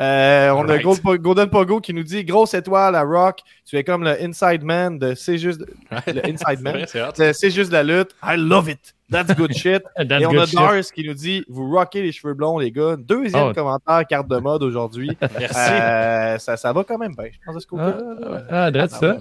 Euh, 0.00 0.50
on 0.50 0.68
a 0.68 0.76
Right. 0.76 1.20
Golden 1.20 1.50
Pogo 1.50 1.80
qui 1.80 1.94
nous 1.94 2.02
dit 2.02 2.24
grosse 2.24 2.54
étoile 2.54 2.96
à 2.96 3.02
Rock, 3.02 3.40
tu 3.64 3.76
es 3.76 3.84
comme 3.84 4.02
le 4.02 4.20
inside 4.20 4.62
man 4.64 4.98
de 4.98 5.14
C'est 5.14 5.38
juste 5.38 5.64
le 5.90 6.26
inside 6.26 6.60
man. 6.62 6.84
C'est 6.86 7.50
juste 7.50 7.70
la 7.70 7.82
lutte. 7.82 8.14
I 8.22 8.36
love 8.36 8.68
it. 8.68 8.93
That's 9.10 9.34
good 9.36 9.52
shit. 9.56 9.82
That's 9.96 10.22
Et 10.22 10.26
on 10.26 10.38
a. 10.38 10.46
Dars 10.46 10.80
qui 10.94 11.06
nous 11.06 11.14
dit 11.14 11.44
Vous 11.48 11.70
rockez 11.70 12.02
les 12.02 12.12
cheveux 12.12 12.34
blonds, 12.34 12.58
les 12.58 12.70
gars. 12.70 12.96
Deuxième 12.98 13.48
Oh. 13.48 13.52
commentaire, 13.52 14.06
carte 14.08 14.28
de 14.28 14.36
mode 14.38 14.62
aujourd'hui. 14.62 15.16
Merci. 15.38 15.70
Euh, 15.70 16.38
ça, 16.38 16.56
ça 16.56 16.72
va 16.72 16.84
quand 16.84 16.98
même 16.98 17.14
bien, 17.14 17.26
je 17.32 17.38
pense, 17.44 17.54
de 17.54 17.60
ce 17.60 17.66
Ah, 17.76 17.92
côté-là. 17.92 18.42
ah, 18.50 18.70
drette 18.70 18.90
ça. 18.92 19.16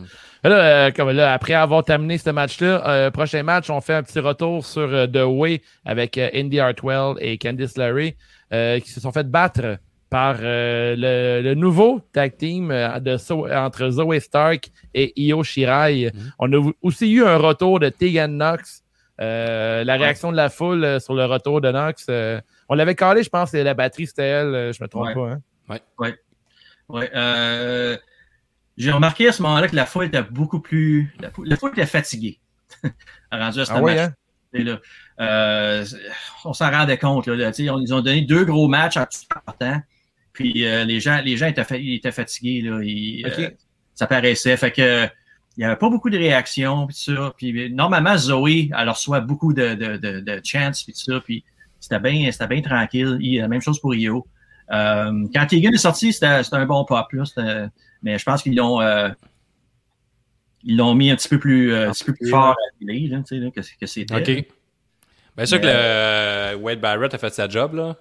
Là, 0.46 0.88
euh, 0.88 0.92
comme 0.92 1.10
là, 1.12 1.34
après 1.34 1.54
avoir 1.54 1.84
terminé 1.84 2.18
ce 2.18 2.30
match-là, 2.30 2.88
euh, 2.88 3.12
prochain 3.12 3.44
match, 3.44 3.70
on 3.70 3.80
fait 3.82 3.94
un 3.94 4.04
petit 4.04 4.20
retour 4.20 4.66
sur 4.66 4.82
euh, 4.94 5.08
The 5.08 5.24
Way 5.26 5.62
avec 5.86 6.18
euh, 6.18 6.30
Indy 6.34 6.60
Hartwell 6.60 7.16
et 7.20 7.38
Candice 7.38 7.74
euh, 7.78 8.80
qui 8.80 8.90
se 8.90 9.00
sont 9.00 9.12
fait 9.12 9.30
battre 9.30 9.78
par 10.10 10.36
euh, 10.42 10.96
le, 10.98 11.42
le 11.42 11.56
nouveau 11.56 12.02
tag 12.14 12.38
team 12.38 12.70
euh, 12.72 13.00
de 13.00 13.18
So- 13.18 13.48
entre 13.52 13.90
Zoe 13.90 14.20
Stark 14.20 14.70
et 14.94 15.12
Io 15.20 15.44
Shirai. 15.44 16.12
On 16.40 16.52
a 16.54 16.72
aussi 16.82 17.12
eu 17.12 17.24
un 17.26 17.38
retour 17.38 17.80
de 17.80 17.90
Tegan 17.90 18.28
Knox. 18.28 18.83
Euh, 19.24 19.84
la 19.84 19.96
réaction 19.96 20.32
de 20.32 20.38
la 20.38 20.50
foule 20.50 20.84
euh, 20.84 21.00
sur 21.00 21.14
le 21.14 21.26
retour 21.26 21.62
de 21.62 21.72
Knox. 21.72 22.06
euh, 22.10 22.40
on 22.70 22.76
l'avait 22.76 22.96
calé, 22.96 23.24
je 23.24 23.30
pense, 23.30 23.52
c'est 23.52 23.64
la 23.64 23.74
batterie, 23.74 24.08
c'était 24.08 24.24
elle, 24.24 24.72
je 24.74 24.84
me 24.84 24.88
trompe 24.88 25.08
Ouais. 25.08 25.14
pas. 25.16 25.32
Hein? 25.76 26.12
Ouais, 26.90 27.10
euh, 27.16 27.98
j'ai 28.78 28.92
remarqué 28.92 29.28
à 29.30 29.32
ce 29.32 29.42
moment-là 29.44 29.68
que 29.68 29.76
la 29.76 29.86
foule 29.86 30.06
était 30.06 30.22
beaucoup 30.22 30.60
plus. 30.60 31.14
La 31.20 31.32
foule, 31.32 31.48
la 31.48 31.56
foule 31.56 31.72
était 31.72 31.86
fatiguée. 31.86 32.40
rendu 33.32 33.60
à 33.62 33.66
ce 33.66 33.72
Ah 33.72 33.82
ouais, 33.82 33.96
match. 33.96 34.10
hein? 34.54 34.64
là. 34.64 34.80
Euh, 35.22 35.86
on 36.46 36.54
s'en 36.54 36.70
rendait 36.70 36.98
compte. 36.98 37.28
Là, 37.28 37.52
on- 37.72 37.80
ils 37.80 37.94
ont 37.94 38.02
donné 38.02 38.22
deux 38.22 38.44
gros 38.46 38.68
matchs 38.68 38.98
en 38.98 39.06
tout 39.06 39.20
temps. 39.60 39.82
Puis 40.34 40.66
euh, 40.66 40.84
les 40.84 41.00
gens, 41.00 41.22
les 41.24 41.38
gens 41.38 41.48
étaient, 41.48 41.64
fa- 41.64 41.78
ils 41.78 41.96
étaient 41.96 42.12
fatigués. 42.12 42.62
Là, 42.62 42.80
Ils, 42.84 43.26
Ok. 43.28 43.40
euh, 43.40 43.50
ça 43.96 44.06
paraissait. 44.08 44.58
Fait 44.58 44.72
que 44.72 45.08
il 45.56 45.60
n'y 45.62 45.66
avait 45.66 45.76
pas 45.76 45.90
beaucoup 45.90 46.10
de 46.10 46.18
réactions. 46.18 46.88
Puis 46.88 46.96
ça. 46.98 47.34
Puis 47.38 47.72
normalement, 47.72 48.18
Zoé, 48.18 48.70
elle 48.78 48.90
reçoit 48.90 49.20
beaucoup 49.22 49.54
de, 49.54 49.76
de, 49.76 49.98
de, 49.98 50.20
de 50.20 50.42
chants. 50.44 50.72
Puis 50.84 50.94
ça. 50.96 51.20
Puis 51.20 51.44
c'était 51.80 52.00
bien 52.00 52.32
c'était 52.32 52.48
bien 52.48 52.62
tranquille. 52.62 53.18
Il- 53.22 53.40
La 53.42 53.48
même 53.48 53.62
chose 53.62 53.80
pour 53.80 53.94
Io. 53.96 54.26
Euh, 54.72 55.28
quand 55.34 55.46
Tegan 55.46 55.72
est 55.72 55.78
sorti, 55.78 56.14
c'était 56.14 56.42
c'était 56.44 56.56
un 56.56 56.66
bon 56.66 56.86
pop. 56.86 57.06
Là, 57.12 57.68
mais 58.02 58.18
je 58.18 58.24
pense 58.24 58.42
qu'ils 58.42 58.56
l'ont 58.56 58.82
euh, 58.82 59.10
ils 60.64 60.78
l'ont 60.78 60.96
mis 60.96 61.12
un 61.12 61.16
petit 61.18 61.28
peu 61.28 61.40
plus, 61.40 61.74
euh, 61.74 61.90
un 61.90 61.92
petit 61.92 62.06
peu 62.06 62.14
plus 62.14 62.30
fort 62.30 62.52
à 62.52 62.56
la 62.56 62.80
télé, 62.94 63.08
là, 63.08 63.18
tu 63.18 63.24
sais, 63.26 63.36
là, 63.36 63.52
que, 63.52 63.60
que 63.60 63.86
c'était. 63.86 64.16
OK. 64.16 64.46
Bien 65.36 65.46
sûr 65.46 65.60
que 65.60 65.66
le 65.68 66.56
Wade 66.56 66.80
Barrett 66.80 67.14
a 67.14 67.18
fait 67.18 67.34
sa 67.34 67.50
job, 67.50 67.74
là. 67.76 67.98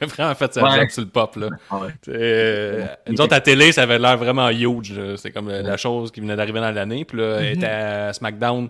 Il 0.00 0.04
a 0.04 0.06
vraiment 0.06 0.34
fait 0.34 0.52
sa 0.54 0.62
Ouais. 0.62 0.80
job 0.80 0.88
sur 0.90 1.02
le 1.02 1.08
pop, 1.08 1.36
là. 1.36 1.48
Ah 1.70 1.78
ouais. 1.78 1.88
Euh, 2.08 2.86
nous 3.08 3.20
autres, 3.20 3.34
à 3.34 3.40
télé, 3.40 3.72
ça 3.72 3.82
avait 3.82 3.98
l'air 3.98 4.16
vraiment 4.18 4.48
huge. 4.50 4.92
C'est 5.16 5.30
comme 5.30 5.48
euh, 5.48 5.62
la 5.62 5.76
chose 5.76 6.10
qui 6.10 6.20
venait 6.20 6.36
d'arriver 6.36 6.60
dans 6.60 6.70
l'année. 6.70 7.04
Puis 7.04 7.18
là, 7.18 7.38
elle 7.40 7.56
était 7.56 7.66
à 7.66 8.12
SmackDown 8.12 8.68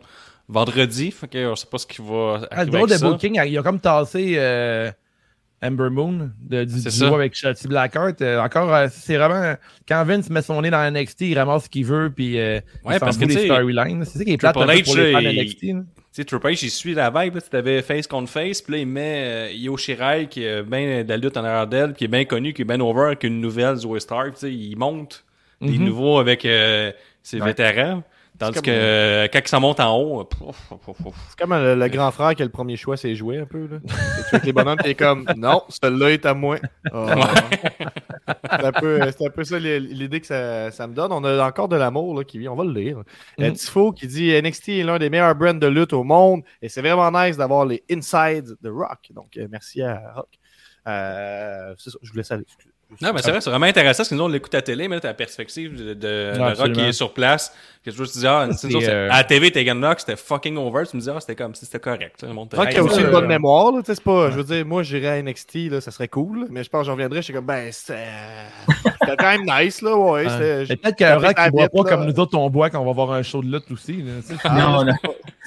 vendredi. 0.48 1.11
Fait 1.11 1.29
que 1.29 1.46
on 1.50 1.57
sait 1.57 1.66
pas 1.70 1.79
ce 1.79 1.87
qui 1.87 2.00
va 2.02 2.40
Ah, 2.50 2.64
le 2.64 2.74
avec 2.74 2.87
de 2.88 2.94
ça. 2.96 3.09
booking, 3.11 3.40
il 3.44 3.59
a 3.59 3.62
comme 3.62 3.81
tassé 3.81 4.35
euh, 4.37 4.90
Ember 5.62 5.88
Moon 5.90 6.31
de, 6.40 6.64
du 6.64 6.83
duo 6.83 7.14
avec 7.14 7.35
Shotzi 7.35 7.66
Blackheart. 7.69 8.21
Euh, 8.23 8.40
encore, 8.40 8.73
euh, 8.75 8.88
c'est 8.90 9.16
vraiment. 9.16 9.55
Quand 9.88 10.05
Vince 10.05 10.29
met 10.31 10.42
son 10.42 10.61
nez 10.62 10.71
dans 10.71 10.90
NXT, 10.90 11.23
il 11.23 11.38
ramasse 11.38 11.64
ce 11.64 11.69
qu'il 11.71 11.85
veut, 11.87 12.11
puis 12.14 12.38
euh, 12.38 12.61
Ouais, 12.85 12.95
il 12.97 12.99
s'en 12.99 13.07
parce 13.07 13.16
que, 13.16 13.31
sais, 13.31 13.45
storylines. 13.47 14.05
C'est 14.05 14.19
ça 14.19 14.25
qui 14.25 14.33
est 14.33 14.37
plate 14.37 14.55
pour 14.55 14.64
les 14.66 14.85
fans 14.85 14.92
il- 15.21 15.40
NXT. 15.42 15.62
là. 15.62 15.83
Tu 16.14 16.23
sais, 16.23 16.25
Triple 16.25 16.47
H, 16.49 16.64
il 16.64 16.71
suit 16.71 16.95
la 16.95 17.11
vibe. 17.11 17.38
Tu 17.51 17.57
avais 17.57 17.83
face 17.83 18.07
contre 18.07 18.31
face. 18.31 18.62
Puis 18.62 18.73
là, 18.73 18.79
il 18.81 18.87
met 18.87 19.49
euh, 19.51 19.53
Io 19.53 19.77
Shirai, 19.77 20.29
qui 20.31 20.45
est 20.45 20.62
bien 20.62 21.05
de 21.05 21.09
la 21.09 21.16
lutte 21.19 21.37
en 21.37 21.45
arrière 21.45 21.66
d'elle, 21.66 21.92
qui 21.95 22.05
est 22.05 22.09
bien 22.09 22.25
connu, 22.25 22.53
qui 22.55 22.62
est 22.62 22.66
bien 22.66 22.81
over, 22.81 23.14
qui 23.19 23.27
est 23.27 23.29
une 23.31 23.40
nouvelle 23.40 23.77
Zoe 23.77 23.99
Stark. 23.99 24.35
Tu 24.35 24.40
sais, 24.40 24.53
il 24.53 24.77
monte 24.77 25.25
des 25.61 25.79
Mhm. 25.79 25.85
nouveaux 25.85 26.19
avec 26.19 26.45
euh, 26.45 26.90
ses 27.23 27.38
Ouais. 27.40 27.47
vétérans. 27.49 28.03
Tandis 28.38 28.61
que 28.62 28.70
euh, 28.70 29.29
quand 29.33 29.40
ça 29.46 29.61
monte 29.61 29.81
en 29.81 29.96
haut, 29.96 30.20
euh. 30.20 30.25
C'est 31.29 31.38
comme 31.38 31.55
le, 31.55 31.75
le 31.75 31.88
grand 31.88 32.11
frère 32.11 32.35
qui 32.35 32.42
a 32.42 32.44
le 32.44 32.51
premier 32.51 32.77
choix, 32.77 32.96
c'est 32.96 33.14
jouer 33.14 33.38
un 33.38 33.46
peu. 33.46 33.66
Là. 33.66 33.79
Tu 34.29 34.35
avec 34.35 34.46
les 34.46 34.53
bonhommes, 34.53 34.79
t'es 34.79 34.94
comme 34.94 35.25
non, 35.37 35.62
celui-là 35.68 36.11
est 36.12 36.27
à 36.27 36.35
moi. 36.35 36.59
Ah. 36.92 37.14
c'est 38.27 38.64
un, 38.66 38.72
peu- 38.72 39.01
c'est 39.16 39.27
un 39.27 39.31
peu 39.31 39.44
ça 39.44 39.59
l'idée 39.59 40.20
que 40.20 40.27
ça, 40.27 40.70
ça 40.70 40.87
me 40.87 40.94
donne. 40.94 41.12
On 41.12 41.22
a 41.25 41.46
encore 41.46 41.68
de 41.68 41.77
l'amour 41.77 42.16
là, 42.16 42.25
qui 42.25 42.38
vient, 42.38 42.53
on 42.53 42.57
va 42.57 42.64
le 42.64 42.72
lire. 42.72 42.99
Euh, 42.99 43.49
Mhm. 43.49 43.53
Tifo 43.55 43.92
qui 43.92 44.07
dit 44.07 44.31
NXT 44.42 44.68
est 44.70 44.83
l'un 44.83 44.99
des 44.99 45.11
meilleurs 45.11 45.35
brands 45.35 45.55
de 45.55 45.66
lutte 45.66 45.92
au 45.92 46.03
monde 46.05 46.42
et 46.61 46.68
c'est 46.68 46.81
vraiment 46.81 47.11
nice 47.11 47.37
d'avoir 47.37 47.64
les 47.66 47.85
insides 47.90 48.57
de 48.61 48.68
Rock. 48.70 49.11
Donc 49.14 49.37
euh, 49.37 49.46
merci 49.51 49.83
à 49.83 50.12
Rock. 50.14 50.29
Euh, 50.88 51.75
c'est 51.79 51.90
ça, 51.90 51.99
je 52.03 52.11
vous 52.11 52.16
laisse 52.16 52.31
aller. 52.31 52.42
excusez. 52.42 52.70
Non, 53.03 53.12
mais 53.12 53.20
c'est 53.20 53.33
vrai, 53.33 53.40
c'est 53.40 53.51
vraiment 53.51 53.66
intéressant 53.66 53.99
parce 53.99 54.11
que 54.11 54.14
nous, 54.14 54.22
on 54.22 54.29
l'écoute 54.29 54.55
à 54.55 54.59
la 54.59 54.62
télé, 54.62 54.87
mais 54.87 54.94
là, 54.96 55.01
t'as 55.01 55.09
la 55.09 55.14
perspective 55.14 55.75
de, 55.77 55.92
de, 55.94 55.94
de 55.94 56.57
Rock 56.57 56.72
qui 56.72 56.81
est 56.81 56.92
sur 56.92 57.12
place. 57.12 57.53
Que 57.85 57.90
je 57.90 57.96
te 58.03 58.18
dis, 58.18 58.27
ah, 58.27 58.49
tu 58.59 58.68
euh, 58.88 59.09
à 59.11 59.18
la 59.18 59.25
TV, 59.25 59.51
Tegan 59.51 59.75
Knox, 59.75 60.05
c'était 60.05 60.16
fucking 60.16 60.57
over. 60.57 60.85
Tu 60.88 60.96
me 60.96 61.03
dis, 61.03 61.11
ah, 61.11 61.18
c'était 61.18 61.35
comme 61.35 61.55
si 61.57 61.66
c'était 61.66 61.81
correct. 61.81 62.16
tu 62.20 62.27
le 62.27 62.33
monde 62.33 62.53
Rock 62.55 62.75
a 62.75 62.83
aussi 62.83 63.01
une 63.01 63.11
bonne 63.11 63.27
mémoire. 63.27 63.72
Là, 63.72 63.81
tu 63.81 63.87
sais, 63.87 63.96
c'est 63.96 64.05
pas, 64.05 64.31
Je 64.31 64.37
veux 64.37 64.44
dire, 64.44 64.64
moi, 64.64 64.85
j'irais 64.85 65.18
à 65.18 65.22
NXT, 65.22 65.70
là, 65.70 65.81
ça 65.81 65.90
serait 65.90 66.09
cool. 66.09 66.46
mais 66.51 66.62
je 66.62 66.70
pense 66.70 66.83
que 66.83 66.87
j'en 66.87 66.92
reviendrais. 66.92 67.18
Je 67.18 67.25
suis 67.25 67.35
comme, 67.35 67.46
ben, 67.46 67.70
c'était 67.72 68.07
c'était 69.01 69.16
quand 69.16 69.37
même 69.37 69.44
nice. 69.44 69.83
Là, 69.83 69.96
ouais, 69.96 70.27
Ouais. 70.27 70.66
Peut-être 70.66 70.96
qu'un 70.96 71.16
rock 71.18 71.35
qui 71.37 71.51
boit 71.51 71.68
pas 71.68 71.83
là. 71.83 71.96
comme 71.96 72.07
nous 72.07 72.20
autres, 72.20 72.38
on 72.38 72.51
boit 72.51 72.70
quand 72.70 72.81
on 72.81 72.87
va 72.87 72.92
voir 72.92 73.12
un 73.12 73.22
show 73.22 73.42
de 73.42 73.51
lutte 73.51 73.70
aussi. 73.70 74.03
là, 74.03 74.12
tu. 74.27 74.49
Non, 74.49 74.85
non. 74.85 74.92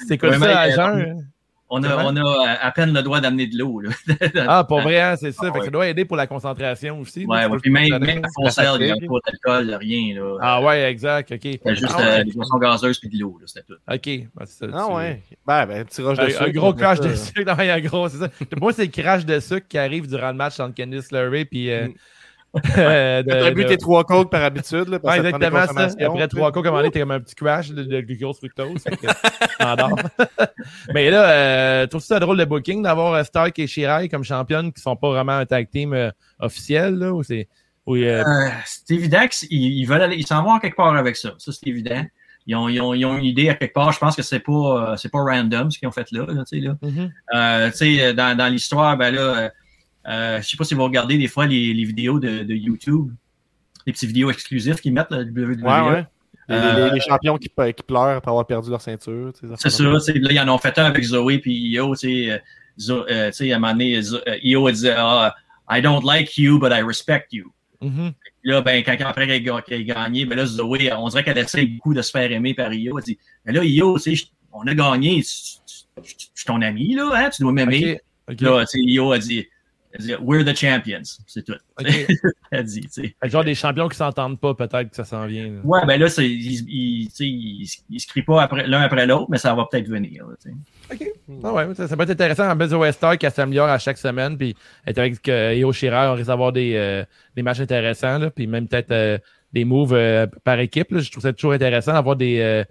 C'est 0.08 0.22
Ouais, 0.22 0.38
ça, 0.38 0.60
à 0.60 0.70
jeun? 0.70 1.26
On 1.72 1.82
a, 1.84 2.04
on 2.04 2.16
a 2.16 2.20
euh, 2.20 2.56
à 2.60 2.72
peine 2.72 2.92
le 2.92 3.00
droit 3.02 3.20
d'amener 3.20 3.46
de 3.46 3.56
l'eau. 3.56 3.80
Là. 3.80 3.90
Ah, 4.48 4.64
pour 4.64 4.80
vrai, 4.80 5.00
hein, 5.00 5.14
c'est 5.16 5.30
ça. 5.30 5.46
Ah, 5.48 5.52
Fait 5.52 5.58
que 5.60 5.64
ça 5.66 5.70
doit 5.70 5.86
aider 5.88 6.04
pour 6.04 6.16
la 6.16 6.26
concentration 6.26 6.98
aussi. 7.00 7.24
Ouais, 7.26 7.42
là, 7.42 7.48
ouais. 7.48 7.58
Puis 7.62 7.70
même, 7.70 7.86
le 7.88 7.98
même 8.00 8.22
à 8.44 8.50
Sail, 8.50 8.76
il 8.80 8.86
n'y 8.86 8.90
a 8.90 8.94
pas 8.96 9.18
d'alcool, 9.26 9.74
rien. 9.80 10.14
Là. 10.20 10.36
Ah 10.40 10.62
ouais, 10.62 10.82
exact, 10.90 11.30
ok. 11.30 11.38
C'était 11.42 11.76
juste 11.76 11.92
Ah, 11.96 12.00
euh, 12.00 12.16
ouais. 12.18 12.24
des 12.24 12.32
boissons 12.32 12.58
gazeuses 12.58 12.98
puis 12.98 13.08
de 13.08 13.18
l'eau, 13.20 13.38
là, 13.40 13.46
c'était 13.46 13.64
tout. 13.66 13.74
Ok. 13.88 14.28
C'est 14.46 14.46
ça, 14.46 14.66
Ah 14.74 14.84
tu- 14.88 14.94
ouais. 14.96 15.22
Ben, 15.46 15.66
ben, 15.66 15.80
un 15.80 15.84
petit 15.84 16.02
roche 16.02 16.18
de 16.18 16.24
Un, 16.24 16.28
sucre. 16.28 16.42
un 16.42 16.50
gros 16.50 16.74
crash 16.74 17.00
de 17.00 17.14
sucre. 17.14 17.40
Non, 17.46 17.54
il 17.60 17.66
y 17.66 17.70
a 17.70 17.74
un 17.74 17.80
gros, 17.80 18.08
c'est 18.08 18.18
ça. 18.18 18.28
Moi, 18.60 18.72
c'est 18.72 18.84
le 18.86 18.90
crash 19.02 19.24
de 19.24 19.38
sucre 19.40 19.66
qui 19.68 19.78
arrive 19.78 20.08
durant 20.08 20.28
le 20.30 20.36
match 20.36 20.58
entre 20.60 20.74
Candice 20.74 21.12
LeRae 21.12 21.44
puis. 21.44 21.70
Euh, 21.70 21.86
euh, 22.78 23.22
de- 23.22 23.28
T'as 23.30 23.50
bu 23.52 23.64
de- 23.64 23.68
tes 23.68 23.76
trois 23.76 24.04
coques 24.04 24.30
par 24.30 24.42
habitude. 24.42 24.88
Là, 24.88 24.98
parce 24.98 25.18
Ouais, 25.18 25.26
exactement 25.28 25.66
ça. 25.66 25.88
Après 26.06 26.28
trois 26.28 26.52
coques, 26.52 26.64
donné, 26.66 26.90
t'es 26.90 27.00
comme 27.00 27.10
un 27.12 27.20
petit 27.20 27.34
crash 27.34 27.70
de, 27.70 27.82
de 27.84 28.00
glucose 28.00 28.38
fructose. 28.38 28.84
Mais 30.94 31.10
là, 31.10 31.30
euh, 31.30 31.86
trouve 31.86 32.02
ça 32.02 32.18
drôle 32.18 32.38
le 32.38 32.44
booking 32.44 32.82
d'avoir 32.82 33.14
euh, 33.14 33.22
Stark 33.24 33.58
et 33.58 33.66
Shirai 33.66 34.08
comme 34.08 34.24
championnes 34.24 34.72
qui 34.72 34.80
sont 34.82 34.96
pas 34.96 35.10
vraiment 35.10 35.32
un 35.38 35.46
tag 35.46 35.68
team 35.70 35.92
euh, 35.92 36.10
officiel, 36.38 36.94
là, 36.96 37.12
ou 37.12 37.22
c'est. 37.22 37.48
euh, 37.88 38.24
Euh, 38.24 38.48
évident 38.88 39.26
qu'ils 39.28 39.48
ils 39.52 39.84
veulent 39.84 40.02
aller, 40.02 40.16
ils 40.16 40.26
s'en 40.26 40.42
vont 40.42 40.58
quelque 40.58 40.76
part 40.76 40.94
avec 40.96 41.16
ça. 41.16 41.32
Ça, 41.38 41.52
c'est 41.52 41.66
évident. 41.68 42.04
Ils 42.46 42.56
ont, 42.56 42.68
ils, 42.68 42.80
ont, 42.80 42.94
ils 42.94 43.04
ont 43.04 43.16
une 43.18 43.24
idée 43.24 43.48
à 43.50 43.54
quelque 43.54 43.74
part. 43.74 43.92
Je 43.92 43.98
pense 43.98 44.16
que 44.16 44.22
c'est 44.22 44.40
pas, 44.40 44.92
euh, 44.92 44.96
c'est 44.96 45.10
pas 45.10 45.20
random 45.20 45.70
ce 45.70 45.78
qu'ils 45.78 45.88
ont 45.88 45.92
fait 45.92 46.10
là. 46.10 46.24
là, 46.26 46.42
tu 46.50 46.58
sais, 46.60 46.66
là. 46.66 46.74
Euh, 47.34 47.70
tu 47.70 47.76
sais, 47.76 48.14
dans, 48.14 48.36
dans 48.36 48.48
l'histoire, 48.48 48.96
ben 48.96 49.14
là, 49.14 49.50
euh, 50.06 50.10
euh, 50.38 50.42
je 50.42 50.48
sais 50.48 50.56
pas 50.56 50.64
si 50.64 50.74
vous 50.74 50.82
regardez 50.84 51.18
des 51.18 51.28
fois 51.28 51.46
les, 51.46 51.72
les 51.74 51.84
vidéos 51.84 52.18
de, 52.18 52.42
de 52.42 52.54
YouTube, 52.54 53.12
les 53.86 53.92
petites 53.92 54.08
vidéos 54.08 54.30
exclusives 54.30 54.76
qu'ils 54.76 54.92
mettent, 54.92 55.10
là, 55.10 55.18
WWE. 55.18 55.62
Ouais, 55.62 55.90
ouais. 55.90 56.06
Les, 56.48 56.56
les- 56.56 56.62
Euh, 56.62 56.90
les 56.92 57.00
champions 57.00 57.38
qui, 57.38 57.48
pleurent 57.48 58.16
après 58.16 58.30
avoir 58.30 58.46
perdu 58.46 58.70
leur 58.70 58.80
ceinture. 58.80 59.32
C'est 59.56 59.70
ça, 59.70 59.82
là, 59.84 59.98
ils 60.30 60.40
en 60.40 60.48
ont 60.48 60.58
fait 60.58 60.76
un 60.78 60.84
avec 60.84 61.04
Zoé 61.04 61.38
puis 61.38 61.54
Io, 61.54 61.94
euh, 62.04 62.38
euh, 62.88 63.30
à 63.30 63.42
un 63.44 63.58
moment 63.58 63.72
donné, 63.72 63.96
euh, 63.98 64.36
Io 64.42 64.66
a 64.66 64.72
dit, 64.72 64.88
ah, 64.88 65.34
I 65.70 65.80
don't 65.80 66.02
like 66.04 66.36
you, 66.36 66.58
but 66.58 66.72
I 66.72 66.82
respect 66.82 67.26
you. 67.30 67.52
Mhm. 67.80 68.12
Là, 68.42 68.60
ben, 68.62 68.82
quand, 68.82 68.96
après 69.04 69.26
qu'elle 69.26 69.48
a 69.48 69.82
gagné, 69.82 70.24
ben 70.24 70.36
là, 70.36 70.44
Zoé, 70.44 70.92
on 70.92 71.08
dirait 71.08 71.22
qu'elle 71.22 71.38
essaie 71.38 71.66
beaucoup 71.66 71.94
de 71.94 72.02
se 72.02 72.10
faire 72.10 72.30
aimer 72.32 72.52
par 72.54 72.72
Io. 72.72 72.98
Elle 72.98 73.04
dit, 73.04 73.18
mais 73.44 73.52
là, 73.52 73.62
Io, 73.64 73.96
on 74.52 74.66
a 74.66 74.74
gagné, 74.74 75.22
je 75.22 76.02
suis 76.02 76.44
ton 76.46 76.60
ami, 76.62 76.94
là, 76.94 77.10
hein, 77.14 77.30
tu 77.30 77.42
dois 77.42 77.52
m'aimer. 77.52 78.00
Là, 78.28 78.64
Io 78.74 79.12
a 79.12 79.16
elle 79.16 79.22
dit, 79.22 79.46
we're 80.20 80.44
the 80.44 80.54
champions, 80.54 81.18
c'est 81.26 81.44
tout. 81.44 81.54
Ok. 81.78 81.88
Elle 82.50 82.64
dit, 82.64 82.80
tu 82.82 82.88
sais. 82.90 83.14
Genre 83.24 83.44
des 83.44 83.54
champions 83.54 83.88
qui 83.88 83.96
s'entendent 83.96 84.38
pas, 84.40 84.54
peut-être 84.54 84.90
que 84.90 84.96
ça 84.96 85.04
s'en 85.04 85.26
vient. 85.26 85.48
là. 85.48 85.60
Ouais, 85.64 85.84
ben 85.86 86.00
là, 86.00 86.08
c'est, 86.08 86.28
ils, 86.28 86.64
ils, 86.68 87.10
ils, 87.18 87.68
ils 87.90 88.00
se 88.00 88.06
crient 88.06 88.22
pas 88.22 88.42
après, 88.42 88.66
l'un 88.66 88.80
après 88.80 89.06
l'autre, 89.06 89.26
mais 89.30 89.38
ça 89.38 89.54
va 89.54 89.66
peut-être 89.70 89.88
venir, 89.88 90.26
là, 90.26 90.34
sais. 90.38 90.50
Ah 91.44 91.52
ouais, 91.52 91.74
ça, 91.74 91.86
ça 91.88 91.96
peut 91.96 92.02
être 92.02 92.10
intéressant. 92.10 92.50
En 92.50 92.56
de 92.56 92.74
Westar 92.74 93.16
qui 93.16 93.30
s'améliore 93.30 93.68
à 93.68 93.78
chaque 93.78 93.98
semaine. 93.98 94.36
Puis 94.36 94.54
être 94.86 94.98
avec 94.98 95.28
euh, 95.28 95.54
Io 95.54 95.72
Shirai, 95.72 96.08
on 96.08 96.14
risque 96.14 96.26
d'avoir 96.26 96.52
des, 96.52 96.74
euh, 96.74 97.04
des 97.36 97.42
matchs 97.42 97.60
intéressants. 97.60 98.18
Là, 98.18 98.30
puis 98.30 98.46
même 98.46 98.66
peut-être 98.68 98.90
euh, 98.90 99.18
des 99.52 99.64
moves 99.64 99.94
euh, 99.94 100.26
par 100.44 100.58
équipe. 100.58 100.90
Là. 100.90 101.00
Je 101.00 101.10
trouve 101.10 101.22
ça 101.22 101.32
toujours 101.32 101.52
intéressant 101.52 101.92
d'avoir 101.92 102.16
des 102.16 102.40
euh, 102.40 102.64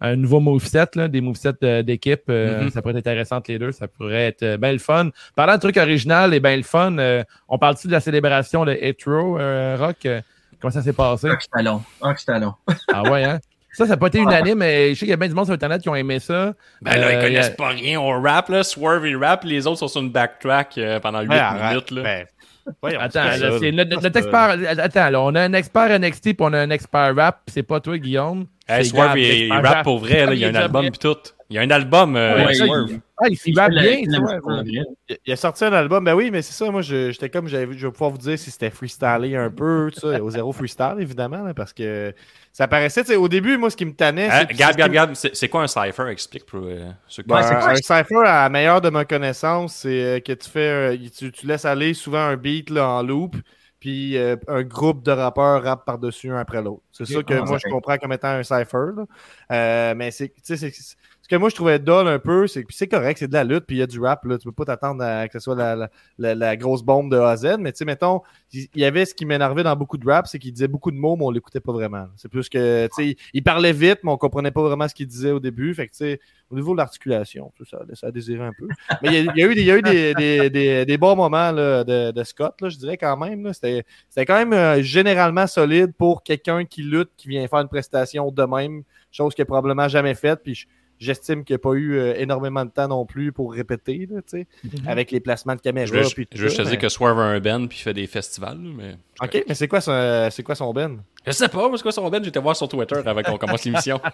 un 0.00 0.16
nouveau 0.16 0.40
moveset, 0.40 0.86
là, 0.94 1.08
des 1.08 1.20
movesets 1.20 1.50
euh, 1.62 1.82
d'équipe. 1.82 2.22
euh, 2.30 2.62
Mhm. 2.64 2.70
Ça 2.70 2.80
pourrait 2.82 2.92
être 2.94 3.06
intéressant 3.06 3.36
entre 3.36 3.50
les 3.50 3.58
deux. 3.58 3.72
Ça 3.72 3.86
pourrait 3.88 4.26
être 4.28 4.42
euh, 4.42 4.56
bien 4.56 4.72
le 4.72 4.78
fun. 4.78 5.10
Parlant 5.36 5.54
de 5.56 5.60
trucs 5.60 5.76
original 5.76 6.32
et 6.34 6.40
bien 6.40 6.56
le 6.56 6.62
fun, 6.62 6.96
euh, 6.98 7.22
on 7.48 7.58
parle-tu 7.58 7.86
de 7.86 7.92
la 7.92 8.00
célébration 8.00 8.64
de 8.64 8.72
Hetero, 8.72 9.38
euh, 9.38 9.76
Rock? 9.78 10.06
Euh, 10.06 10.20
comment 10.60 10.72
ça 10.72 10.82
s'est 10.82 10.92
passé? 10.92 11.28
Ah, 11.30 11.36
que 11.36 11.42
c'était 11.42 11.62
long. 11.62 11.82
Ah, 12.00 12.14
que 12.14 12.20
c'était 12.20 12.38
long. 12.38 12.54
Ah 12.92 13.02
ouais, 13.10 13.24
hein? 13.24 13.38
Ça, 13.72 13.84
ça 13.84 13.90
n'a 13.90 13.96
pas 13.98 14.08
été 14.08 14.18
unanime, 14.18 14.58
mais 14.58 14.88
je 14.90 14.94
sais 14.94 14.98
qu'il 15.00 15.10
y 15.10 15.12
a 15.12 15.16
bien 15.16 15.28
du 15.28 15.34
monde 15.34 15.44
sur 15.44 15.54
Internet 15.54 15.80
qui 15.80 15.88
ont 15.88 15.94
aimé 15.94 16.18
ça. 16.18 16.54
Ben 16.82 16.96
là, 17.00 17.12
ils 17.12 17.18
Euh, 17.18 17.22
connaissent 17.22 17.48
a- 17.50 17.50
pas 17.50 17.68
rien 17.68 18.00
au 18.00 18.20
rap, 18.20 18.48
là. 18.48 18.64
Swerve, 18.64 19.06
il 19.06 19.16
rap, 19.16 19.44
les 19.44 19.64
autres 19.66 19.78
sont 19.78 19.86
sur 19.88 20.00
une 20.00 20.10
backtrack 20.10 20.76
euh, 20.78 20.98
pendant 20.98 21.20
8 21.20 21.28
Ouais, 21.28 21.68
minutes, 21.68 21.90
là. 21.92 22.02
Ben, 22.02 22.26
voyons, 22.82 23.00
Attends, 23.00 23.24
là, 23.24 23.38
ça, 23.38 23.58
c'est 23.58 23.70
là. 23.70 23.84
notre, 23.84 24.02
notre 24.02 24.16
expert. 24.18 24.56
Attends, 24.78 25.10
là, 25.10 25.20
on 25.20 25.34
a 25.34 25.42
un 25.42 25.52
expert 25.52 25.98
NXT 25.98 26.22
puis 26.22 26.36
on 26.40 26.52
a 26.52 26.58
un 26.58 26.70
expert 26.70 27.14
rap, 27.16 27.42
puis 27.46 27.54
c'est 27.54 27.62
pas 27.62 27.80
toi, 27.80 27.98
Guillaume. 27.98 28.46
Hey, 28.68 28.84
Swerve, 28.84 29.18
il, 29.18 29.46
il 29.46 29.52
rap 29.52 29.84
pour 29.84 29.98
vrai, 29.98 30.26
là. 30.26 30.34
Il 30.34 30.40
y 30.40 30.44
a 30.44 30.48
un 30.48 30.54
album 30.56 30.90
pis 30.90 30.98
tout. 30.98 31.16
Il 31.50 31.56
y 31.56 31.58
a 31.58 31.62
un 31.62 31.70
album, 31.70 32.14
euh, 32.14 32.46
Ouais, 32.46 32.54
Swerve. 32.54 32.90
il- 32.92 33.00
Ah, 33.22 33.26
il 33.28 33.36
s'y 33.36 33.52
fait 33.52 33.68
bien. 33.70 33.82
Il 35.08 35.18
il 35.26 35.32
a 35.32 35.36
sorti 35.36 35.64
un 35.64 35.72
album, 35.72 36.04
ben 36.04 36.14
oui, 36.14 36.30
mais 36.30 36.40
c'est 36.42 36.52
ça, 36.54 36.70
moi 36.70 36.80
j'étais 36.80 37.28
comme, 37.28 37.48
j'avais 37.48 37.66
vu- 37.66 37.76
je 37.76 37.86
vais 37.86 37.92
pouvoir 37.92 38.12
vous 38.12 38.18
dire 38.18 38.38
si 38.38 38.50
c'était 38.52 38.70
freestylé 38.70 39.34
un 39.36 39.50
peu, 39.50 39.90
tout 39.92 40.00
ça, 40.00 40.22
au 40.22 40.30
zéro 40.30 40.52
freestyle 40.52 40.94
évidemment, 41.00 41.42
là, 41.42 41.52
parce 41.52 41.72
que 41.72 42.14
ça 42.52 42.68
paraissait, 42.68 43.16
au 43.16 43.28
début, 43.28 43.58
moi 43.58 43.68
ce 43.68 43.76
qui 43.76 43.84
me 43.84 43.92
tannait, 43.92 44.30
c'est 44.30 44.54
Gab, 44.56 44.70
c'est- 44.72 44.78
Gab, 44.78 44.92
Gab, 44.92 45.14
c'est 45.14 45.34
c'est 45.36 45.48
quoi 45.48 45.62
un 45.62 45.66
cipher? 45.66 46.06
Explique 46.08 46.46
pour 46.46 46.60
euh, 46.62 46.90
ceux 47.08 47.24
qui 47.24 47.28
Ben, 47.28 47.36
un, 47.38 47.74
cypher, 47.74 48.16
à 48.24 48.42
la 48.44 48.48
meilleure 48.48 48.80
de 48.80 48.88
ma 48.88 49.04
connaissance, 49.04 49.74
c'est 49.74 50.02
euh, 50.02 50.20
que 50.20 50.32
tu 50.32 50.48
fais, 50.48 50.94
euh, 50.94 50.96
tu, 51.14 51.30
tu 51.32 51.46
laisses 51.46 51.64
aller 51.64 51.92
souvent 51.94 52.22
un 52.22 52.36
beat 52.36 52.70
là, 52.70 52.88
en 52.88 53.02
loop, 53.02 53.34
puis 53.80 54.16
euh, 54.16 54.36
un 54.48 54.62
groupe 54.62 55.02
de 55.02 55.10
rappeurs 55.10 55.62
rappe 55.62 55.84
par-dessus 55.84 56.30
un 56.30 56.36
après 56.38 56.62
l'autre. 56.62 56.82
C'est 56.92 57.06
ça 57.06 57.22
que 57.22 57.34
Ah, 57.34 57.42
moi 57.44 57.58
je 57.58 57.68
comprends 57.70 57.96
comme 57.98 58.12
étant 58.12 58.28
un 58.28 58.40
là. 58.42 59.04
Euh, 59.52 59.94
mais 59.96 60.10
c'est, 60.10 60.32
que 61.30 61.36
moi 61.36 61.48
je 61.48 61.54
trouvais 61.54 61.78
dull 61.78 62.08
un 62.08 62.18
peu, 62.18 62.46
c'est 62.46 62.64
c'est 62.68 62.88
correct, 62.88 63.18
c'est 63.18 63.28
de 63.28 63.32
la 63.32 63.44
lutte, 63.44 63.64
puis 63.66 63.76
il 63.76 63.78
y 63.78 63.82
a 63.82 63.86
du 63.86 64.00
rap. 64.00 64.24
Là, 64.24 64.36
tu 64.36 64.44
peux 64.44 64.52
pas 64.52 64.64
t'attendre 64.66 65.02
à 65.02 65.26
que 65.28 65.32
ce 65.32 65.38
soit 65.38 65.54
la, 65.54 65.88
la, 66.18 66.34
la- 66.34 66.56
grosse 66.56 66.82
bombe 66.82 67.10
de 67.10 67.16
A 67.16 67.36
Z, 67.36 67.56
mais 67.58 67.72
tu 67.72 67.78
sais, 67.78 67.84
mettons, 67.84 68.20
il 68.52 68.68
y 68.74 68.84
avait 68.84 69.04
ce 69.04 69.14
qui 69.14 69.24
m'énervait 69.24 69.62
dans 69.62 69.76
beaucoup 69.76 69.96
de 69.96 70.06
rap, 70.06 70.26
c'est 70.26 70.38
qu'il 70.38 70.52
disait 70.52 70.68
beaucoup 70.68 70.90
de 70.90 70.96
mots, 70.96 71.16
mais 71.16 71.24
on 71.24 71.30
l'écoutait 71.30 71.60
pas 71.60 71.72
vraiment. 71.72 72.06
C'est 72.16 72.28
plus 72.28 72.48
que, 72.48 72.88
tu 72.88 73.10
sais, 73.10 73.16
il 73.32 73.42
parlait 73.42 73.72
vite, 73.72 74.00
mais 74.02 74.10
on 74.10 74.18
comprenait 74.18 74.50
pas 74.50 74.62
vraiment 74.62 74.88
ce 74.88 74.94
qu'il 74.94 75.06
disait 75.06 75.30
au 75.30 75.40
début. 75.40 75.72
Fait 75.74 75.86
que, 75.86 75.92
tu 75.92 75.98
sais, 75.98 76.20
au 76.50 76.56
niveau 76.56 76.72
de 76.72 76.78
l'articulation, 76.78 77.52
tout 77.56 77.64
ça 77.64 77.78
laisse 77.88 78.02
à 78.02 78.10
désirer 78.10 78.44
un 78.44 78.52
peu. 78.58 78.66
Mais 79.02 79.20
il 79.20 79.24
y 79.36 79.42
a, 79.42 79.46
a 79.46 79.48
eu, 79.48 79.54
y 79.54 79.70
a 79.70 79.76
eu 79.76 79.82
des, 79.82 80.14
des, 80.14 80.50
des, 80.50 80.84
des 80.84 80.98
bons 80.98 81.14
moments 81.14 81.52
là, 81.52 81.84
de, 81.84 82.10
de 82.10 82.24
Scott, 82.24 82.60
là, 82.60 82.68
je 82.68 82.76
dirais 82.76 82.96
quand 82.96 83.16
même. 83.16 83.52
C'était 83.52 83.84
quand 84.26 84.36
même 84.36 84.52
euh, 84.52 84.82
généralement 84.82 85.46
solide 85.46 85.92
pour 85.96 86.24
quelqu'un 86.24 86.64
qui 86.64 86.82
lutte, 86.82 87.10
qui 87.16 87.28
vient 87.28 87.46
faire 87.46 87.60
une 87.60 87.68
prestation 87.68 88.30
de 88.32 88.42
même, 88.42 88.82
chose 89.12 89.34
qu'il 89.34 89.42
n'a 89.42 89.46
probablement 89.46 89.86
jamais 89.86 90.14
faite. 90.16 90.40
Puis 90.42 90.66
j'estime 91.00 91.42
qu'il 91.44 91.54
n'y 91.54 91.56
a 91.56 91.58
pas 91.58 91.72
eu 91.72 91.94
euh, 91.96 92.14
énormément 92.16 92.64
de 92.64 92.70
temps 92.70 92.86
non 92.86 93.04
plus 93.06 93.32
pour 93.32 93.52
répéter, 93.52 94.06
là, 94.10 94.20
tu 94.22 94.38
sais, 94.40 94.46
avec 94.86 95.10
les 95.10 95.18
placements 95.18 95.56
de 95.56 95.60
caméra. 95.60 95.86
Je 95.86 95.94
veux, 95.94 96.02
puis 96.14 96.28
je 96.32 96.36
veux 96.42 96.44
juste 96.44 96.56
ça, 96.58 96.62
te 96.62 96.68
mais- 96.68 96.76
dire 96.76 96.80
que 96.80 96.88
Swerve 96.88 97.18
a 97.18 97.22
un 97.24 97.40
band 97.40 97.66
puis 97.66 97.78
il 97.78 97.82
fait 97.82 97.94
des 97.94 98.06
festivals, 98.06 98.58
mais... 98.60 98.96
Ok, 99.22 99.44
mais 99.48 99.54
c'est 99.54 99.66
quoi, 99.68 99.80
son- 99.80 100.28
c'est 100.30 100.42
quoi 100.42 100.54
son 100.54 100.72
Ben? 100.72 101.02
Je 101.26 101.32
sais 101.32 101.48
pas, 101.48 101.68
parce 101.68 101.82
que 101.82 101.90
son 101.90 102.08
band, 102.08 102.18
j'étais 102.22 102.40
voir 102.40 102.56
sur 102.56 102.66
Twitter 102.66 102.96
avant 103.04 103.22
qu'on 103.22 103.36
commence 103.36 103.64
l'émission. 103.64 104.00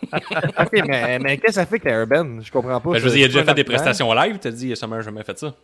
Ok, 0.58 0.82
mais, 0.86 1.18
mais 1.20 1.36
qu'est-ce 1.36 1.46
que 1.48 1.52
ça 1.52 1.66
fait 1.66 1.78
que 1.78 1.88
un 1.88 2.06
Ben? 2.06 2.40
Je 2.42 2.50
comprends 2.50 2.80
pas. 2.80 2.90
Ben, 2.92 2.98
je 2.98 3.04
veux 3.04 3.10
dire, 3.10 3.20
il 3.20 3.24
a 3.24 3.26
déjà 3.28 3.44
fait 3.44 3.54
des 3.54 3.64
prestations 3.64 4.12
live, 4.12 4.38
t'as 4.40 4.50
dit, 4.50 4.74
Summer, 4.74 5.02
jamais 5.02 5.22
fait 5.22 5.38
ça. 5.38 5.54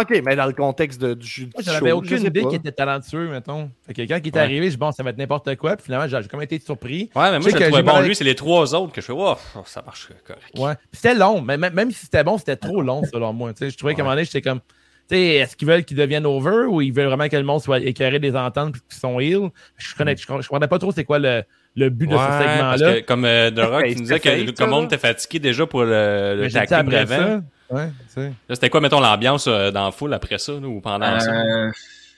Ok, 0.00 0.20
mais 0.24 0.34
dans 0.34 0.46
le 0.46 0.52
contexte 0.52 1.00
de, 1.00 1.14
du, 1.14 1.46
du 1.46 1.50
Moi, 1.54 1.62
show, 1.62 1.70
j'en 1.70 1.76
avais 1.76 1.90
je 1.90 1.94
aucune 1.94 2.24
idée 2.24 2.42
qu'il 2.44 2.54
était 2.56 2.72
talentueux, 2.72 3.28
mettons. 3.28 3.70
Fait 3.86 3.94
que 3.94 4.02
quand 4.02 4.18
il 4.22 4.28
est 4.28 4.34
Ouais. 4.34 4.40
arrivé, 4.40 4.66
je 4.66 4.70
dis 4.72 4.76
bon, 4.76 4.90
ça 4.92 5.02
va 5.02 5.10
être 5.10 5.18
n'importe 5.18 5.54
quoi. 5.56 5.76
Puis 5.76 5.84
finalement, 5.84 6.08
j'ai 6.08 6.28
comme 6.28 6.42
été 6.42 6.58
surpris. 6.58 7.10
Ouais, 7.14 7.30
mais 7.30 7.38
moi, 7.38 7.48
je 7.50 7.56
trouvais 7.56 7.82
bon. 7.82 8.00
Lui, 8.00 8.16
c'est 8.16 8.24
les 8.24 8.34
trois 8.34 8.74
autres 8.74 8.92
que 8.92 9.00
je 9.00 9.06
fais, 9.06 9.12
oh, 9.16 9.34
ça 9.66 9.82
marche 9.82 10.08
correct. 10.26 10.42
Ouais. 10.56 10.72
C'était 10.92 11.14
long, 11.14 11.40
mais 11.40 11.56
même, 11.56 11.74
même 11.74 11.90
si 11.92 12.06
c'était 12.06 12.24
bon, 12.24 12.38
c'était 12.38 12.56
trop 12.56 12.80
long, 12.82 13.02
selon 13.12 13.32
moi. 13.32 13.52
Tu 13.52 13.58
sais, 13.64 13.70
je 13.70 13.76
trouvais 13.78 13.94
qu'à 13.94 14.02
un 14.02 14.04
moment 14.04 14.14
donné, 14.16 14.24
j'étais 14.24 14.42
comme. 14.42 14.60
Tu 15.08 15.14
sais, 15.14 15.24
est-ce 15.36 15.56
qu'ils 15.56 15.66
veulent 15.68 15.84
qu'ils 15.84 15.96
deviennent 15.96 16.26
over 16.26 16.66
ou 16.68 16.82
ils 16.82 16.92
veulent 16.92 17.06
vraiment 17.06 17.28
que 17.28 17.36
le 17.36 17.42
monde 17.42 17.62
soit 17.62 17.80
écœuré 17.80 18.18
des 18.18 18.36
ententes 18.36 18.72
puis 18.72 18.82
qu'ils 18.90 18.98
sont 19.00 19.18
heal? 19.20 19.48
Je 19.78 19.94
connais, 19.94 20.14
je, 20.16 20.22
je 20.22 20.26
comprenais 20.26 20.68
pas 20.68 20.78
trop 20.78 20.92
c'est 20.92 21.04
quoi 21.04 21.18
le, 21.18 21.42
le 21.76 21.88
but 21.88 22.06
de 22.08 22.12
Ouais, 22.12 22.18
ce 22.18 22.26
parce 22.26 22.44
segment-là. 22.78 23.00
que 23.00 23.06
comme 23.06 23.24
euh, 23.24 23.50
The 23.50 23.60
Rock, 23.60 23.84
Hey, 23.84 23.92
tu 23.92 23.98
nous 23.98 24.02
disais 24.02 24.20
que 24.20 24.40
tout 24.42 24.46
le 24.50 24.54
ça, 24.56 24.66
monde 24.66 24.84
était 24.84 24.98
fatigué 24.98 25.38
déjà 25.38 25.66
pour 25.66 25.84
le, 25.84 26.36
le 26.42 26.50
tag 26.50 26.68
team 26.68 27.06
ça. 27.06 27.42
Ouais, 27.70 27.90
c'était 28.50 28.70
quoi, 28.70 28.80
mettons, 28.80 29.00
l'ambiance 29.00 29.46
euh, 29.46 29.70
dans 29.70 29.84
la 29.86 29.90
foule 29.92 30.14
après 30.14 30.38
ça, 30.38 30.52
là, 30.52 30.66
ou 30.66 30.80
pendant 30.80 31.20
ça? 31.20 31.32
Euh, 31.32 31.70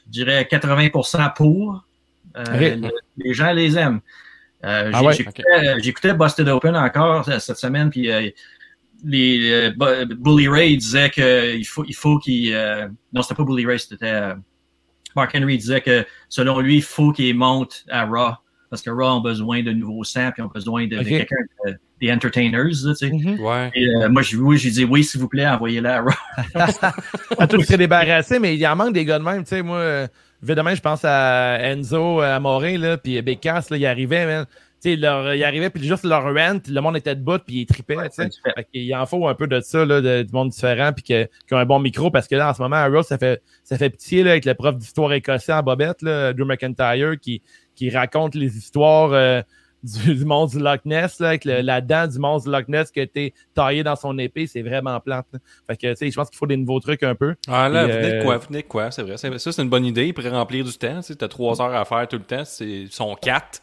je 0.07 0.11
dirais 0.11 0.47
80% 0.51 1.33
pour. 1.35 1.85
Euh, 2.37 2.77
le- 2.77 2.91
les 3.17 3.35
gens 3.35 3.53
les 3.53 3.77
aiment. 3.77 4.01
Euh, 4.65 4.91
Ah 4.93 5.01
j'ai- 5.01 5.07
ouais? 5.07 5.13
j'écoutais, 5.15 5.43
euh, 5.59 5.79
J'écoutais 5.81 6.15
Busted 6.15 6.49
Open 6.49 6.77
encore 6.77 7.25
cette 7.25 7.57
semaine, 7.57 7.91
puis 7.91 8.11
euh, 8.13 8.31
les, 9.05 9.51
euh, 9.51 9.71
Bu- 9.77 10.15
Bully 10.15 10.49
Ray 10.49 10.77
disait 10.77 11.11
qu'il 11.11 11.67
faut, 11.67 11.85
il 11.87 11.95
faut 11.95 12.19
qu'il. 12.19 12.53
euh, 12.55 12.89
non, 13.13 13.23
c'était 13.23 13.35
pas 13.35 13.45
Bully 13.45 13.67
Ray, 13.67 13.79
c'était. 13.79 13.99
euh, 14.07 14.35
Mark 15.17 15.35
Henry 15.35 15.59
disait 15.59 15.81
que 15.81 16.05
selon 16.29 16.61
lui, 16.61 16.77
il 16.77 16.83
faut 16.83 17.11
qu'il 17.13 17.35
monte 17.37 17.85
à 17.91 18.05
Raw. 18.05 18.35
Parce 18.71 18.83
que 18.83 18.91
Raw 18.91 19.17
ont 19.17 19.21
besoin 19.21 19.65
de 19.65 19.73
nouveaux 19.73 20.05
sangs, 20.05 20.31
puis 20.33 20.43
ont 20.43 20.47
besoin 20.55 20.87
de, 20.87 20.97
quelqu'un, 21.03 21.35
de- 21.67 21.75
des 22.01 22.13
entertainers. 22.13 22.69
tu 22.71 22.95
sais. 22.95 23.11
Mhm. 23.11 23.41
Ouais. 23.41 23.71
Et, 23.75 23.85
euh, 23.97 24.09
moi, 24.09 24.23
j'ai 24.23 24.37
oui, 24.37 24.57
j'ai 24.59 24.71
dit 24.71 24.85
oui, 24.85 25.03
s'il 25.03 25.21
vous 25.21 25.27
plaît, 25.29 25.49
envoyez-la 25.49 25.97
à 25.97 26.01
Raw. 26.03 26.11
À 27.39 27.47
tout 27.49 27.61
serait 27.63 27.79
débarrassé, 27.79 28.39
mais 28.39 28.57
il 28.57 28.65
en 28.67 28.77
manque 28.77 28.93
des 28.95 29.05
gars 29.05 29.19
de 29.19 29.25
même. 29.25 29.43
Tu 29.43 29.49
sais, 29.49 29.63
moi, 29.63 29.79
euh, 29.79 30.07
évidemment, 30.43 30.75
je 30.75 30.81
pense 30.81 31.05
à 31.05 31.59
Enzo, 31.61 32.21
à 32.21 32.39
Moré, 32.39 32.79
là, 32.79 32.97
puis 32.97 33.21
Bécasse, 33.23 33.71
là, 33.71 33.77
il 33.77 33.87
arrivait, 33.87 34.27
man. 34.27 34.47
Sais, 34.83 34.97
leur- 34.97 35.35
il 35.35 35.45
arrivait, 35.45 35.69
puis 35.69 35.85
juste 35.87 36.05
leur 36.05 36.25
rent, 36.25 36.59
le 36.67 36.81
monde 36.81 36.97
était 36.97 37.15
debout, 37.15 37.39
puis 37.39 37.61
il 37.63 37.67
c'est 37.69 38.29
différent. 38.29 38.55
Fait 38.57 38.67
qu'il 38.73 38.95
en 38.95 39.05
faut 39.05 39.29
un 39.29 39.35
peu 39.35 39.47
de 39.47 39.61
ça, 39.61 39.85
là, 39.85 40.01
de- 40.01 40.23
du 40.23 40.33
monde 40.33 40.49
différent, 40.49 40.93
puis 40.95 41.03
que- 41.05 41.25
qui 41.47 41.53
ont 41.55 41.59
un 41.59 41.67
bon 41.67 41.79
micro, 41.81 42.11
parce 42.11 42.27
que 42.27 42.35
là, 42.35 42.49
en 42.51 42.55
ce 42.55 42.63
moment, 42.63 42.77
à 42.77 42.89
Raw, 42.89 43.03
ça 43.03 43.19
fait, 43.19 43.43
ça 43.63 43.77
fait 43.77 43.91
pitié, 43.91 44.23
là, 44.23 44.31
avec 44.31 44.47
le 44.47 44.55
prof 44.55 44.75
d'histoire 44.77 45.13
écossais 45.13 45.53
en 45.53 45.63
bobette, 45.63 46.01
là, 46.01 46.33
Drew 46.33 46.47
McIntyre, 46.47 47.21
qui, 47.21 47.43
qui 47.75 47.91
raconte 47.91 48.35
les 48.35 48.57
histoires 48.57 49.13
euh, 49.13 49.43
du, 49.83 50.15
du 50.15 50.25
monstre 50.25 50.57
du 50.59 50.65
Loch 50.65 50.81
Ness, 50.87 51.21
là, 51.21 51.29
avec 51.29 51.45
le- 51.45 51.61
la 51.61 51.83
dent 51.83 52.07
du 52.07 52.19
monstre 52.19 52.49
du 52.51 52.57
Loch 52.57 52.69
Ness 52.69 52.91
qui 52.91 53.01
a 53.01 53.03
été 53.03 53.35
taillée 53.55 53.83
dans 53.83 53.97
son 53.97 54.19
épée, 54.19 54.47
c'est 54.47 54.63
vraiment 54.63 54.99
plate, 55.01 55.27
là. 55.35 55.39
Fait 55.67 55.77
que, 55.77 55.87
tu 55.91 55.97
sais, 55.97 56.11
je 56.11 56.17
pense 56.17 56.31
qu'il 56.31 56.39
faut 56.39 56.47
des 56.47 56.57
nouveaux 56.57 56.81
trucs 56.81 57.03
un 57.03 57.15
peu. 57.15 57.35
Ah 57.49 57.69
là, 57.69 57.87
venez 57.87 58.13
de 58.13 58.17
euh, 58.17 58.23
quoi, 58.25 58.39
venez 58.39 58.63
de 58.63 58.67
quoi, 58.67 58.91
c'est 58.91 59.03
vrai. 59.03 59.17
Ça, 59.19 59.29
c'est 59.53 59.63
une 59.63 59.69
bonne 59.69 59.85
idée. 59.85 60.07
Il 60.07 60.15
pourrait 60.15 60.31
remplir 60.31 60.65
du 60.65 60.73
temps. 60.73 61.01
Tu 61.01 61.15
t'as 61.17 61.29
trois 61.29 61.61
heures 61.61 61.75
à 61.75 61.85
faire 61.85 62.09
tout 62.09 62.17
le 62.17 62.25
temps. 62.25 62.45
C'est, 62.47 62.67
ils 62.67 62.91
sont 62.93 63.15
quatre. 63.21 63.61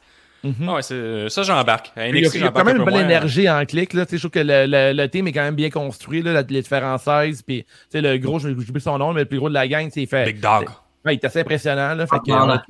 Ah 0.67 0.73
ouais, 0.75 0.81
c'est, 0.81 1.29
ça, 1.29 1.43
j'embarque. 1.43 1.91
Il 1.97 2.01
y 2.01 2.05
a, 2.05 2.07
NXT, 2.11 2.15
il 2.15 2.21
y 2.21 2.25
a 2.25 2.45
j'embarque 2.47 2.55
quand 2.55 2.65
même 2.65 2.75
un 2.75 2.79
une 2.79 2.85
bonne 2.85 2.93
moins. 2.93 3.03
énergie 3.03 3.49
en 3.49 3.65
clic. 3.65 3.93
Là. 3.93 4.05
Je 4.11 4.17
trouve 4.17 4.31
que 4.31 4.39
le, 4.39 4.65
le, 4.67 4.93
le 4.93 5.09
team 5.09 5.27
est 5.27 5.31
quand 5.31 5.43
même 5.43 5.55
bien 5.55 5.69
construit. 5.69 6.21
Là, 6.21 6.41
les 6.41 6.61
différents 6.61 6.97
16. 6.97 7.41
Puis, 7.43 7.65
le 7.93 8.17
gros, 8.17 8.39
je 8.39 8.49
n'oublie 8.49 8.81
son 8.81 8.97
nom, 8.97 9.13
mais 9.13 9.21
le 9.21 9.25
plus 9.27 9.39
gros 9.39 9.49
de 9.49 9.53
la 9.53 9.67
gang, 9.67 9.89
c'est 9.93 10.05
fait. 10.05 10.25
Big 10.25 10.39
Dog. 10.39 10.67
Ouais, 11.05 11.13
il 11.15 11.19
est 11.19 11.25
assez 11.25 11.39
impressionnant. 11.41 11.93
Là, 11.95 12.05
fait 12.07 12.17
que, 12.19 12.31
Ah, 12.31 12.45
voilà. 12.45 12.63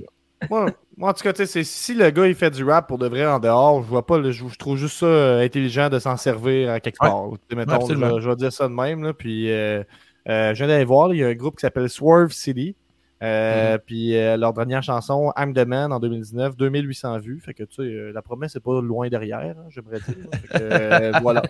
moi, 0.50 0.66
moi, 0.98 1.10
en 1.10 1.14
tout 1.14 1.24
cas, 1.24 1.34
tu 1.34 1.38
sais, 1.38 1.46
c'est- 1.46 1.64
si 1.64 1.94
le 1.96 2.10
gars 2.12 2.28
il 2.28 2.36
fait 2.36 2.52
du 2.52 2.64
rap 2.64 2.88
pour 2.88 2.98
de 3.00 3.08
vrai 3.08 3.26
en 3.26 3.40
dehors, 3.40 3.82
je 3.84 3.88
vois 3.88 4.06
pas, 4.06 4.18
le- 4.20 4.32
je, 4.32 4.46
je 4.48 4.58
trouve 4.58 4.78
juste 4.78 4.98
ça 5.00 5.06
euh, 5.08 5.44
intelligent 5.44 5.90
de 5.90 5.98
s'en 6.00 6.18
servir 6.18 6.72
à 6.72 6.80
quelque 6.80 6.98
part. 7.00 7.30
Mettons, 7.56 7.72
je, 8.18 8.22
je 8.22 8.30
vais 8.30 8.36
dire 8.36 8.52
ça 8.54 8.68
de 8.68 8.74
même. 8.74 9.04
Là, 9.04 9.14
puis, 9.14 9.52
euh, 9.52 9.84
euh, 10.30 10.54
je 10.54 10.58
viens 10.58 10.68
d'aller 10.68 10.86
voir, 10.86 11.14
il 11.14 11.18
y 11.20 11.24
a 11.24 11.28
un 11.28 11.34
groupe 11.34 11.56
qui 11.56 11.62
s'appelle 11.62 11.90
Swerve 11.90 12.32
City. 12.32 12.76
Euh, 13.24 13.80
Puis 13.84 14.16
euh, 14.16 14.38
leur 14.38 14.54
dernière 14.54 14.84
chanson, 14.84 15.34
I'm 15.36 15.54
the 15.54 15.66
Man, 15.66 15.92
en 15.92 16.00
2019, 16.00 16.56
2800 16.56 17.18
vues. 17.18 17.40
Fait 17.44 17.54
que 17.56 17.64
tu 17.64 17.76
sais, 17.78 17.82
euh, 17.82 18.12
la 18.14 18.22
promesse 18.22 18.54
n'est 18.54 18.62
pas 18.62 18.80
loin 18.82 19.08
derrière, 19.10 19.40
hein, 19.58 19.66
j'aimerais 19.70 20.00
dire. 20.08 20.16
Fait 20.34 20.48
que, 20.60 20.64
euh, 20.64 21.12
voilà, 21.24 21.42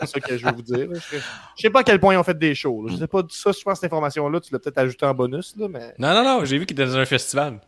c'est 0.00 0.06
ça 0.06 0.20
que 0.20 0.38
je 0.38 0.46
veux 0.46 0.52
vous 0.52 0.62
dire. 0.62 0.88
Je, 0.94 1.18
sais 1.62 1.68
pas 1.70 1.80
à 1.80 1.82
quel 1.84 2.00
point 2.00 2.14
ils 2.14 2.16
ont 2.16 2.22
fait 2.22 2.38
des 2.38 2.54
shows. 2.54 2.86
là. 2.86 2.92
Je 2.94 2.98
sais 2.98 3.06
pas, 3.06 3.22
ça, 3.28 3.52
je 3.52 3.62
pense 3.62 3.78
cette 3.80 3.92
information-là, 3.92 4.40
tu 4.40 4.52
l'as 4.52 4.58
peut-être 4.58 4.78
ajouté 4.78 5.04
en 5.04 5.12
bonus, 5.12 5.54
là, 5.58 5.68
mais. 5.68 5.94
Non, 5.98 6.14
non, 6.14 6.24
non, 6.24 6.44
j'ai 6.46 6.56
vu 6.58 6.64
qu'il 6.64 6.74
était 6.80 6.86
dans 6.90 6.96
un 6.96 7.04
festival. 7.04 7.60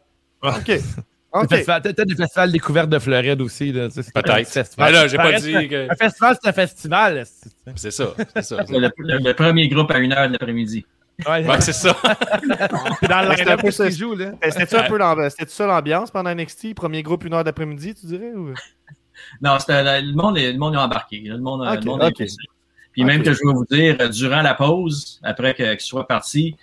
OK. 0.42 0.68
Le 0.68 0.78
OK. 1.32 1.48
festival- 1.50 1.82
Peut-être 1.82 2.04
des 2.08 2.14
festivals 2.16 2.52
découvertes 2.52 2.90
de 2.90 2.98
Floride 2.98 3.40
aussi. 3.42 3.70
Peut-être. 3.72 4.78
là, 4.78 5.08
j'ai 5.08 5.16
pas 5.18 5.32
dit 5.38 5.54
un- 5.56 5.68
que- 5.68 5.90
Un 5.90 5.94
festival, 5.96 6.36
c'est 6.42 6.48
un 6.48 6.52
festival. 6.52 7.24
c'est- 7.76 7.90
ça, 7.90 8.14
c'est 8.34 8.42
ça. 8.42 8.56
Le, 8.70 8.78
le- 8.98 9.18
le 9.28 9.32
premier 9.34 9.68
groupe 9.68 9.90
à 9.90 9.98
une 9.98 10.12
heure 10.12 10.26
de 10.28 10.32
l'après-midi. 10.32 10.84
Ouais, 11.28 11.46
Ouais, 11.46 11.60
c'est 11.60 11.72
ça. 11.72 11.96
c'est 13.00 13.08
dans 13.08 13.20
qui 13.90 13.96
joue. 13.96 14.14
Là? 14.14 14.32
Ben, 14.40 14.50
C'était-tu 14.50 14.76
un 14.76 14.88
peu 14.88 14.98
c'était 15.30 15.46
ça 15.50 15.66
l'ambiance 15.66 16.10
pendant 16.10 16.34
NXT? 16.34 16.74
Premier 16.74 17.02
groupe, 17.02 17.24
une 17.24 17.34
heure 17.34 17.44
d'après-midi, 17.44 17.94
tu 17.94 18.06
dirais? 18.06 18.32
Ou... 18.34 18.54
Non, 19.40 19.58
c'était 19.58 20.00
le 20.02 20.14
monde, 20.14 20.38
est- 20.38 20.52
le 20.52 20.58
monde 20.58 20.74
est 20.74 20.78
embarqué. 20.78 21.20
là. 21.26 21.34
Le 21.36 21.40
monde, 21.42 21.60
Ok, 21.66 21.84
le 21.84 21.90
monde. 21.90 22.12
Puis 22.92 23.04
même 23.04 23.22
que 23.22 23.32
je 23.32 23.38
vais 23.46 23.52
vous 23.52 23.64
dire, 23.70 23.96
euh, 24.00 24.08
durant 24.08 24.42
la 24.42 24.54
pause, 24.54 25.20
après 25.22 25.54
que- 25.54 25.72
qu'il 25.72 25.80
soit 25.80 26.06
parti, 26.06 26.56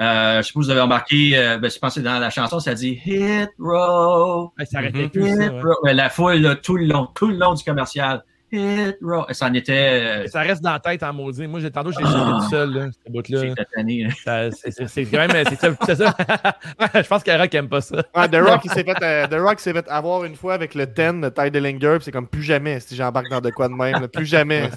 euh, 0.00 0.38
je 0.38 0.42
sais 0.46 0.52
pas 0.52 0.60
si 0.60 0.66
vous 0.66 0.70
avez 0.70 0.80
remarqué, 0.80 1.36
euh, 1.36 1.58
ben, 1.58 1.70
je 1.70 1.78
pense 1.78 1.94
que 1.94 2.00
dans 2.00 2.18
la 2.18 2.30
chanson, 2.30 2.58
ça 2.58 2.74
dit 2.74 3.00
Hit 3.06 3.50
Row. 3.58 4.52
Ouais, 4.58 4.66
ça 4.66 4.78
arrêtait 4.78 5.08
plus. 5.08 5.28
Hit 5.28 5.36
Ça, 5.36 5.52
ouais. 5.52 5.60
Row. 5.62 5.74
Ouais, 5.84 5.94
La 5.94 6.10
foule, 6.10 6.34
là, 6.36 6.56
tout 6.56 6.76
le 6.76 6.86
long, 6.86 7.06
tout 7.14 7.28
le 7.28 7.36
long 7.36 7.54
du 7.54 7.62
commercial. 7.64 8.24
Hit 8.52 8.96
Row. 9.02 9.24
Ça 9.32 9.46
en 9.46 9.54
était. 9.54 10.22
euh, 10.24 10.26
Ça 10.28 10.40
reste 10.40 10.62
dans 10.62 10.72
la 10.72 10.78
tête 10.80 11.02
en 11.02 11.12
maudit. 11.12 11.46
Moi, 11.46 11.60
j'ai 11.60 11.70
tantôt, 11.70 11.90
je 11.92 11.98
l'ai 11.98 12.04
chanté 12.04 12.30
tout 12.44 12.48
seul, 12.50 12.72
là, 12.72 12.86
cette 12.92 13.12
bout-là. 13.12 13.40
c'est 13.40 13.54
tatané, 13.54 14.04
là. 14.04 14.10
Ça- 14.24 14.50
C'est 14.52 14.70
c'est- 14.70 14.86
c'est 14.86 15.04
quand 15.04 15.18
même. 15.26 15.44
C'est 15.84 15.94
ça. 15.96 16.14
je 16.94 17.08
pense 17.08 17.22
que 17.22 17.36
Rock 17.38 17.54
aime 17.54 17.68
pas 17.68 17.80
ça. 17.80 18.04
Ah, 18.14 18.28
The 18.28 18.36
Rock, 18.36 18.60
il 18.64 18.70
s'est 18.70 18.84
fait, 18.84 19.02
euh, 19.02 19.26
The 19.26 19.40
Rock 19.40 19.60
s'est 19.60 19.72
fait 19.72 19.88
avoir 19.88 20.24
une 20.24 20.36
fois 20.36 20.54
avec 20.54 20.74
le 20.74 20.86
10 20.86 21.20
de 21.20 21.28
Ty 21.28 21.50
Dillinger, 21.50 21.96
puis 21.96 22.04
c'est 22.04 22.12
comme 22.12 22.28
plus 22.28 22.42
jamais 22.42 22.78
si 22.80 22.94
j'embarque 22.94 23.28
dans 23.30 23.40
de 23.40 23.50
quoi 23.50 23.68
de 23.68 23.74
même. 23.74 24.00
là, 24.00 24.08
plus 24.08 24.26
jamais. 24.26 24.70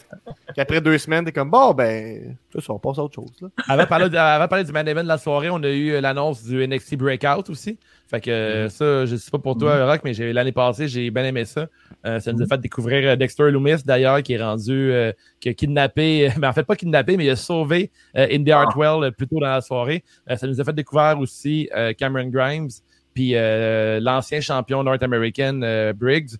Puis 0.59 0.63
après 0.63 0.81
deux 0.81 0.97
semaines, 0.97 1.23
t'es 1.23 1.31
comme, 1.31 1.49
bon, 1.49 1.73
ben, 1.73 2.35
ça, 2.53 2.73
on 2.73 2.79
passe 2.79 2.97
à 2.97 3.03
autre 3.03 3.15
chose. 3.15 3.31
Là. 3.41 3.47
Avant 3.69 3.83
de 3.83 3.87
parler, 3.87 4.17
avant 4.17 4.43
de 4.43 4.49
parler 4.49 4.65
du 4.65 4.73
main 4.73 4.85
event 4.85 5.03
de 5.03 5.07
la 5.07 5.17
soirée, 5.17 5.49
on 5.49 5.63
a 5.63 5.69
eu 5.69 5.91
euh, 5.93 6.01
l'annonce 6.01 6.43
du 6.43 6.67
NXT 6.67 6.97
Breakout 6.97 7.49
aussi. 7.49 7.77
Fait 8.09 8.19
que 8.19 8.29
euh, 8.29 8.67
ça, 8.67 9.05
je 9.05 9.15
sais 9.15 9.31
pas 9.31 9.37
pour 9.37 9.57
toi, 9.57 9.85
Rock, 9.89 10.01
mais 10.03 10.13
j'ai- 10.13 10.33
l'année 10.33 10.51
passée, 10.51 10.89
j'ai 10.89 11.11
bien 11.11 11.23
aimé 11.23 11.45
ça. 11.45 11.67
Euh, 12.05 12.19
ça 12.19 12.33
nous 12.33 12.41
a 12.43 12.45
fait 12.45 12.59
découvrir 12.59 13.07
euh, 13.11 13.15
Dexter 13.15 13.49
Loomis, 13.51 13.83
d'ailleurs, 13.85 14.21
qui 14.21 14.33
est 14.33 14.43
rendu, 14.43 14.73
euh, 14.91 15.13
qui 15.39 15.47
a 15.47 15.53
kidnappé, 15.53 16.29
mais 16.37 16.47
en 16.47 16.51
fait 16.51 16.63
pas 16.63 16.75
kidnappé, 16.75 17.15
mais 17.15 17.23
il 17.23 17.29
a 17.29 17.37
sauvé 17.37 17.89
euh, 18.17 18.27
Indy 18.29 18.51
Hartwell 18.51 19.03
euh, 19.05 19.11
plus 19.11 19.27
tôt 19.29 19.39
dans 19.39 19.47
la 19.47 19.61
soirée. 19.61 20.03
Euh, 20.29 20.35
ça 20.35 20.45
nous 20.45 20.59
a 20.59 20.63
fait 20.65 20.73
découvrir 20.75 21.17
aussi 21.21 21.69
euh, 21.73 21.93
Cameron 21.93 22.27
Grimes, 22.27 22.67
puis 23.13 23.31
euh, 23.35 24.01
l'ancien 24.01 24.41
champion 24.41 24.83
North 24.83 25.03
American 25.03 25.61
euh, 25.63 25.93
Briggs. 25.93 26.31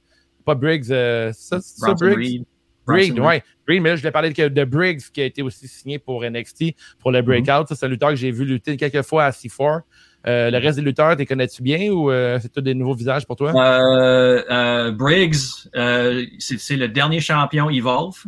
Pas 0.43 0.55
Briggs, 0.55 0.91
euh, 0.91 1.31
ça, 1.33 1.61
c'est 1.61 1.79
ça 1.79 1.93
Briggs? 1.93 2.17
Reed. 2.17 2.45
Briggs, 2.93 3.19
ouais. 3.19 3.43
Briggs, 3.67 3.81
mais 3.81 3.89
là, 3.89 3.95
je 3.95 4.01
voulais 4.01 4.11
parler 4.11 4.31
de, 4.31 4.47
de 4.47 4.63
Briggs, 4.65 5.01
qui 5.13 5.21
a 5.21 5.25
été 5.25 5.41
aussi 5.41 5.67
signé 5.67 5.99
pour 5.99 6.23
NXT, 6.23 6.75
pour 6.99 7.11
le 7.11 7.21
Breakout. 7.21 7.67
Ça, 7.67 7.75
c'est 7.75 7.85
un 7.85 7.89
lutteur 7.89 8.09
que 8.09 8.15
j'ai 8.15 8.31
vu 8.31 8.45
lutter 8.45 8.77
quelques 8.77 9.03
fois 9.03 9.25
à 9.25 9.29
C4. 9.31 9.81
Euh, 10.27 10.51
le 10.51 10.57
reste 10.57 10.77
des 10.77 10.83
lutteurs, 10.83 11.15
t'es 11.15 11.25
connais-tu 11.25 11.63
bien 11.63 11.91
ou 11.91 12.11
euh, 12.11 12.39
c'est 12.41 12.51
tous 12.51 12.61
des 12.61 12.73
nouveaux 12.73 12.93
visages 12.93 13.25
pour 13.25 13.37
toi? 13.37 13.53
Euh, 13.55 14.43
euh, 14.51 14.91
Briggs, 14.91 15.37
euh, 15.75 16.25
c'est 16.39 16.75
le 16.75 16.89
dernier 16.89 17.21
champion 17.21 17.69
Evolve. 17.69 18.25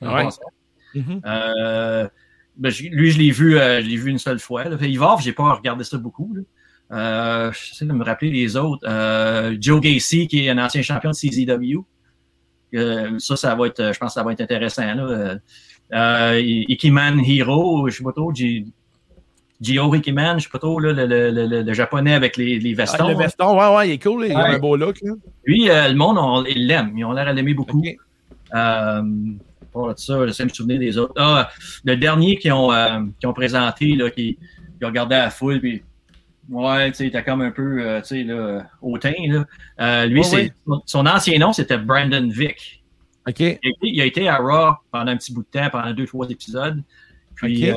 Ouais. 0.00 0.28
Mhm. 0.94 1.20
Euh, 1.26 2.08
ben, 2.56 2.72
lui, 2.92 3.10
je 3.10 3.18
l'ai 3.18 3.32
vu, 3.32 3.58
euh, 3.58 3.82
je 3.82 3.88
l'ai 3.88 3.96
vu 3.96 4.10
une 4.10 4.18
seule 4.18 4.38
fois. 4.38 4.64
Là. 4.64 4.76
Evolve, 4.80 5.22
j'ai 5.22 5.32
pas 5.32 5.52
regardé 5.54 5.82
ça 5.82 5.98
beaucoup. 5.98 6.32
Là. 6.34 6.42
Euh, 6.92 7.52
J'essaie 7.52 7.86
de 7.86 7.92
me 7.92 8.04
rappeler 8.04 8.30
les 8.30 8.56
autres. 8.56 8.86
Euh, 8.86 9.56
Joe 9.60 9.80
Gacy, 9.80 10.28
qui 10.28 10.46
est 10.46 10.50
un 10.50 10.58
ancien 10.58 10.82
champion 10.82 11.10
de 11.10 11.16
CZW. 11.16 11.84
Euh, 12.74 13.18
ça, 13.18 13.36
ça 13.36 13.54
va 13.54 13.66
être, 13.68 13.92
je 13.92 13.98
pense 13.98 14.10
que 14.10 14.14
ça 14.20 14.22
va 14.22 14.32
être 14.32 14.40
intéressant. 14.40 14.94
Là. 14.94 15.02
Euh, 15.02 15.36
euh, 15.92 16.40
Ikiman 16.42 17.18
Hiro, 17.24 17.88
je 17.88 17.96
sais 17.98 18.04
pas 18.04 18.12
trop, 18.12 18.32
Gio 19.60 19.94
Ikiman, 19.94 20.38
je 20.38 20.44
sais 20.44 20.50
pas 20.50 20.58
trop, 20.58 20.80
là, 20.80 20.92
le, 20.92 21.06
le, 21.06 21.30
le, 21.46 21.62
le 21.62 21.72
japonais 21.72 22.12
avec 22.14 22.36
les, 22.36 22.58
les 22.58 22.72
Ah, 22.72 22.82
vestons. 22.82 23.08
le 23.08 23.14
veston, 23.16 23.58
ouais, 23.58 23.76
ouais, 23.76 23.88
il 23.88 23.92
est 23.92 24.02
cool, 24.02 24.26
il 24.26 24.32
a 24.32 24.36
Ouais. 24.42 24.54
un 24.56 24.58
beau 24.58 24.76
look. 24.76 24.98
Là. 25.02 25.12
Lui, 25.44 25.70
euh, 25.70 25.88
le 25.88 25.94
monde, 25.94 26.18
on, 26.18 26.44
il 26.44 26.66
l'aime. 26.66 26.92
Ils 26.96 27.04
ont 27.04 27.12
l'air 27.12 27.28
à 27.28 27.32
l'aimer 27.32 27.54
beaucoup. 27.54 27.78
Ok. 27.78 27.96
Euh, 28.54 29.02
de 29.02 29.94
ça, 29.96 30.14
de 30.14 30.44
me 30.44 30.48
souvenir 30.50 30.78
des 30.78 30.98
autres. 30.98 31.14
Ah, 31.16 31.48
le 31.84 31.96
dernier 31.96 32.36
qui 32.36 32.50
ont, 32.52 32.72
euh, 32.72 33.00
qui 33.18 33.26
ont 33.26 33.32
présenté, 33.32 33.94
là, 33.96 34.10
qui, 34.10 34.36
qui 34.78 34.84
a 34.84 34.86
regardé 34.86 35.14
à 35.16 35.24
la 35.24 35.30
foule, 35.30 35.60
puis 35.60 35.82
ouais, 36.50 36.90
tu 36.90 36.96
sais, 36.96 37.04
il 37.04 37.08
était 37.08 37.22
comme 37.22 37.40
un 37.40 37.50
peu, 37.50 37.80
euh, 37.80 38.00
tu 38.00 38.08
sais, 38.08 38.22
là, 38.22 38.66
hautain, 38.80 39.14
là. 39.28 39.44
Euh, 39.80 40.06
lui, 40.06 40.24
c'est, 40.24 40.52
son 40.86 41.06
ancien 41.06 41.38
nom, 41.38 41.52
c'était 41.52 41.78
Brandon 41.78 42.28
Vick. 42.28 42.82
OK. 43.26 43.40
Il 43.40 43.46
a, 43.46 43.50
été, 43.52 43.76
il 43.82 44.00
a 44.00 44.04
été 44.04 44.28
à 44.28 44.36
Raw 44.36 44.74
pendant 44.90 45.12
un 45.12 45.16
petit 45.16 45.32
bout 45.32 45.42
de 45.42 45.48
temps, 45.60 45.68
pendant 45.70 45.92
deux, 45.92 46.06
trois 46.06 46.28
épisodes. 46.28 46.82
Puis, 47.36 47.70
euh, 47.70 47.74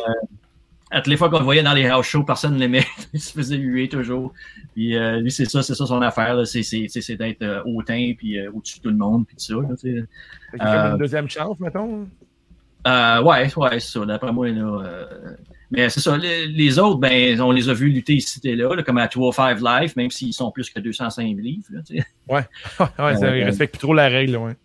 à 0.92 0.98
toutes 0.98 1.08
les 1.08 1.18
fois 1.18 1.30
qu'on 1.30 1.40
le 1.40 1.46
voyait 1.46 1.64
dans 1.64 1.74
les 1.74 1.88
house 1.88 2.06
shows, 2.06 2.24
personne 2.24 2.56
ne 2.56 2.60
l'aimait. 2.60 2.86
il 3.14 3.20
se 3.20 3.32
faisait 3.32 3.58
huer 3.58 3.88
toujours. 3.88 4.34
Puis, 4.74 4.98
lui, 5.20 5.32
c'est 5.32 5.46
ça, 5.46 5.64
c'est 5.64 5.76
ça 5.76 5.86
son 5.86 6.02
affaire. 6.02 6.36
là. 6.36 6.46
C'est, 6.46 6.64
c'est, 6.64 6.88
c'est, 6.90 7.02
c'est 7.02 7.16
d'être 7.16 7.64
hautain, 7.66 8.14
puis 8.18 8.46
au-dessus 8.50 8.80
de 8.80 8.84
tout 8.84 8.90
le 8.90 8.98
monde, 8.98 9.26
puis 9.26 9.38
tout 9.38 9.44
ça. 9.44 9.56
là, 9.56 9.76
tu 9.80 10.06
sais. 10.56 10.60
Une 10.60 10.98
deuxième 10.98 11.30
chance, 11.30 11.60
mettons. 11.60 12.08
Ouais, 12.86 13.54
ouais, 13.56 13.80
c'est 13.80 14.00
ça. 14.00 14.06
D'après 14.06 14.34
moi, 14.34 14.50
là. 14.50 15.08
Mais 15.72 15.90
c'est 15.90 16.00
ça. 16.00 16.16
Les, 16.18 16.48
les 16.48 16.80
autres, 16.80 16.98
ben, 16.98 17.40
on 17.42 17.52
les 17.52 17.70
a 17.70 17.74
vus 17.74 17.90
lutter 17.90 18.14
ici 18.16 18.40
et 18.44 18.56
là, 18.56 18.74
là, 18.74 18.84
comme 18.84 18.98
à 18.98 19.08
205 19.08 19.60
Live, 19.62 19.94
même 19.98 20.12
s'ils 20.12 20.34
sont 20.34 20.52
plus 20.52 20.70
que 20.70 20.80
205 20.80 21.24
livres. 21.38 21.66
Là, 21.72 21.82
ouais, 22.30 22.42
ça, 22.78 22.92
Euh, 23.00 23.38
il 23.38 23.44
respecte 23.44 23.74
plus 23.74 23.82
trop 23.82 23.94
la 23.94 24.08
règle, 24.08 24.38
ouais. 24.38 24.56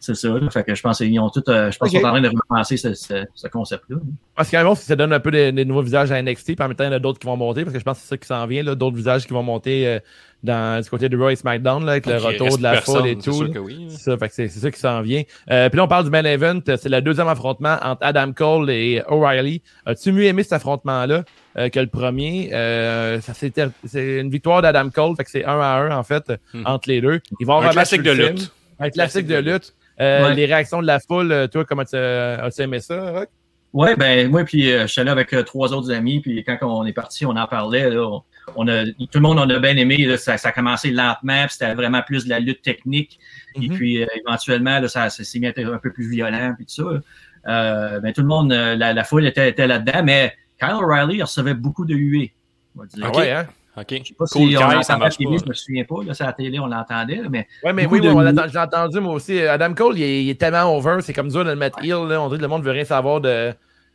c'est 0.00 0.14
ça. 0.14 0.28
Là. 0.28 0.50
Fait 0.50 0.64
que 0.64 0.74
je 0.74 0.82
pense 0.82 0.98
qu'ils 0.98 1.18
ont 1.20 1.30
tout, 1.30 1.42
euh, 1.48 1.70
je 1.70 1.78
pense 1.78 1.90
sont 1.90 1.98
en 1.98 2.10
train 2.10 2.20
de 2.20 2.28
repenser 2.28 2.76
ce, 2.76 2.92
ce, 2.92 3.24
ce 3.34 3.48
concept-là. 3.48 3.96
Parce 4.34 4.48
qu'il 4.48 4.56
y 4.56 4.58
a 4.58 4.60
un 4.60 4.64
moment, 4.64 4.74
ça 4.74 4.96
donne 4.96 5.12
un 5.12 5.20
peu 5.20 5.30
des, 5.30 5.52
des 5.52 5.64
nouveaux 5.64 5.82
visages 5.82 6.12
à 6.12 6.20
NXT, 6.20 6.54
puis 6.54 6.56
en 6.60 6.68
même 6.68 6.76
temps, 6.76 6.84
il 6.84 6.88
y 6.88 6.90
en 6.90 6.96
a 6.96 6.98
d'autres 6.98 7.18
qui 7.18 7.26
vont 7.26 7.36
monter, 7.36 7.62
parce 7.62 7.72
que 7.72 7.78
je 7.78 7.84
pense 7.84 7.96
que 7.98 8.02
c'est 8.02 8.08
ça 8.08 8.16
qui 8.18 8.26
s'en 8.26 8.46
vient, 8.46 8.62
d'autres 8.64 8.96
visages 8.96 9.26
qui 9.26 9.32
vont 9.32 9.42
monter 9.42 9.86
euh, 9.86 10.00
dans, 10.42 10.82
du 10.82 10.88
côté 10.90 11.08
de 11.08 11.16
Raw 11.16 11.30
et 11.30 11.36
SmackDown, 11.36 11.84
là, 11.84 11.92
avec 11.92 12.06
le 12.06 12.16
retour 12.16 12.58
de 12.58 12.62
la 12.62 12.80
foule 12.80 13.06
et 13.06 13.16
c'est 13.20 13.30
tout. 13.30 13.48
que 13.52 13.58
oui. 13.58 13.86
C'est 13.90 13.98
ça, 14.10 14.16
fait 14.18 14.28
que 14.28 14.34
c'est 14.34 14.48
c'est 14.48 14.60
ça 14.60 14.70
qui 14.70 14.80
s'en 14.80 15.00
vient. 15.02 15.22
Euh, 15.50 15.68
puis 15.68 15.76
là, 15.76 15.84
on 15.84 15.88
parle 15.88 16.04
du 16.04 16.10
main 16.10 16.24
event. 16.24 16.60
euh, 16.68 16.76
C'est 16.76 16.88
le 16.88 17.00
deuxième 17.00 17.28
affrontement 17.28 17.76
entre 17.82 18.04
Adam 18.04 18.32
Cole 18.32 18.70
et 18.70 19.02
O'Reilly. 19.08 19.62
As-tu 19.86 20.12
mieux 20.12 20.24
aimé 20.24 20.42
cet 20.42 20.54
affrontement-là 20.54 21.24
euh, 21.58 21.68
que 21.68 21.78
le 21.80 21.86
premier? 21.86 22.50
Euh, 22.52 23.20
ça 23.20 23.34
c'était- 23.34 23.68
C'est 23.84 24.18
une 24.20 24.30
victoire 24.30 24.62
d'Adam 24.62 24.88
Cole, 24.90 25.14
fait 25.16 25.24
que 25.24 25.30
c'est 25.30 25.44
un 25.44 25.60
à 25.60 25.76
un, 25.80 25.96
en 25.96 26.02
fait, 26.02 26.32
Hmm. 26.54 26.62
entre 26.66 26.88
les 26.88 27.00
deux. 27.00 27.20
Ils 27.40 27.46
vont 27.46 27.54
avoir 27.54 27.70
Un 27.70 27.72
classique 27.74 28.02
de 28.02 28.10
lutte. 28.10 28.52
Un 28.80 28.90
classique 28.90 29.26
de 29.26 29.36
lutte. 29.36 29.74
Euh, 30.00 30.24
Ouais. 30.28 30.34
Les 30.34 30.46
réactions 30.46 30.80
de 30.82 30.86
la 30.86 30.98
foule, 30.98 31.30
euh, 31.30 31.46
toi, 31.46 31.64
comment 31.64 31.84
tu 31.84 31.94
as 31.94 32.48
aimé 32.58 32.80
ça, 32.80 33.10
Rock? 33.12 33.28
Ouais, 33.74 33.96
ben 33.96 34.28
moi 34.30 34.44
puis 34.44 34.70
euh, 34.70 34.82
je 34.82 34.86
suis 34.88 35.00
allé 35.00 35.08
avec 35.10 35.32
euh, 35.32 35.42
trois 35.44 35.72
autres 35.72 35.90
amis, 35.92 36.20
puis 36.20 36.44
quand 36.44 36.58
on 36.62 36.84
est 36.84 36.92
parti, 36.92 37.24
on 37.24 37.30
en 37.36 37.46
parlait. 37.46 37.88
Là, 37.88 38.02
on, 38.06 38.22
on 38.56 38.66
a, 38.68 38.84
tout 38.86 38.92
le 39.14 39.20
monde 39.20 39.38
en 39.38 39.48
a 39.48 39.58
bien 39.58 39.76
aimé. 39.76 39.98
Là, 40.06 40.16
ça, 40.16 40.36
ça 40.36 40.48
a 40.48 40.52
commencé 40.52 40.90
lentement, 40.90 41.44
puis 41.46 41.52
c'était 41.58 41.74
vraiment 41.74 42.02
plus 42.02 42.24
de 42.24 42.30
la 42.30 42.40
lutte 42.40 42.62
technique. 42.62 43.18
Et 43.54 43.68
Mhm. 43.68 43.74
puis 43.76 44.02
euh, 44.02 44.06
éventuellement, 44.26 44.78
là, 44.80 44.88
ça, 44.88 45.10
ça 45.10 45.24
s'est 45.24 45.38
mis 45.38 45.46
à 45.46 45.50
être 45.50 45.64
un 45.64 45.78
peu 45.78 45.92
plus 45.92 46.08
violent, 46.10 46.54
puis 46.56 46.66
tout 46.66 46.82
ça. 46.84 46.92
là. 46.92 47.00
Euh, 47.48 48.00
ben, 48.00 48.12
tout 48.12 48.20
le 48.22 48.28
monde, 48.28 48.52
euh, 48.52 48.76
la, 48.76 48.92
la 48.92 49.04
foule 49.04 49.26
était, 49.26 49.48
était 49.48 49.66
là-dedans, 49.66 50.02
mais 50.04 50.32
Kyle 50.60 50.74
O'Reilly 50.74 51.16
il 51.16 51.22
recevait 51.22 51.54
beaucoup 51.54 51.84
de 51.84 51.94
huées. 51.94 52.32
on 52.76 52.80
va 52.82 52.86
dire. 52.86 53.04
Ah 53.12 53.16
ouais, 53.18 53.30
hein? 53.32 53.46
OK. 53.76 53.86
Je 53.90 53.96
sais 54.08 54.14
pas 54.14 54.24
Cool 54.30 54.50
si 54.50 54.56
on 54.58 54.68
Kyle, 54.68 54.84
ça 54.84 54.96
marche 54.98 55.16
télé, 55.16 55.30
pas. 55.36 55.42
je 55.44 55.48
me 55.48 55.54
souviens 55.54 55.84
pas. 55.84 55.96
Là, 56.06 56.12
c'est 56.14 56.24
à 56.24 56.26
la 56.26 56.32
télé, 56.34 56.58
on 56.60 56.66
l'entendait, 56.66 57.22
mais 57.30 57.48
Ouais, 57.64 57.72
mais 57.72 57.86
oui, 57.86 58.00
oui, 58.02 58.32
l'a- 58.32 58.46
j'ai 58.48 58.58
entendu 58.58 59.00
moi 59.00 59.14
aussi. 59.14 59.40
Adam 59.40 59.72
Cole, 59.74 59.98
il 59.98 60.02
est, 60.02 60.24
il 60.24 60.28
est 60.30 60.38
tellement 60.38 60.76
over, 60.76 60.98
c'est 61.00 61.14
comme 61.14 61.28
dur 61.30 61.42
de 61.44 61.50
le 61.50 61.56
mettre 61.56 61.78
heel. 61.82 62.06
Là. 62.06 62.20
On 62.20 62.26
dirait 62.28 62.36
que 62.36 62.42
le 62.42 62.48
monde 62.48 62.62
veut 62.64 62.70
rien 62.70 62.84
savoir 62.84 63.20
de, 63.22 63.52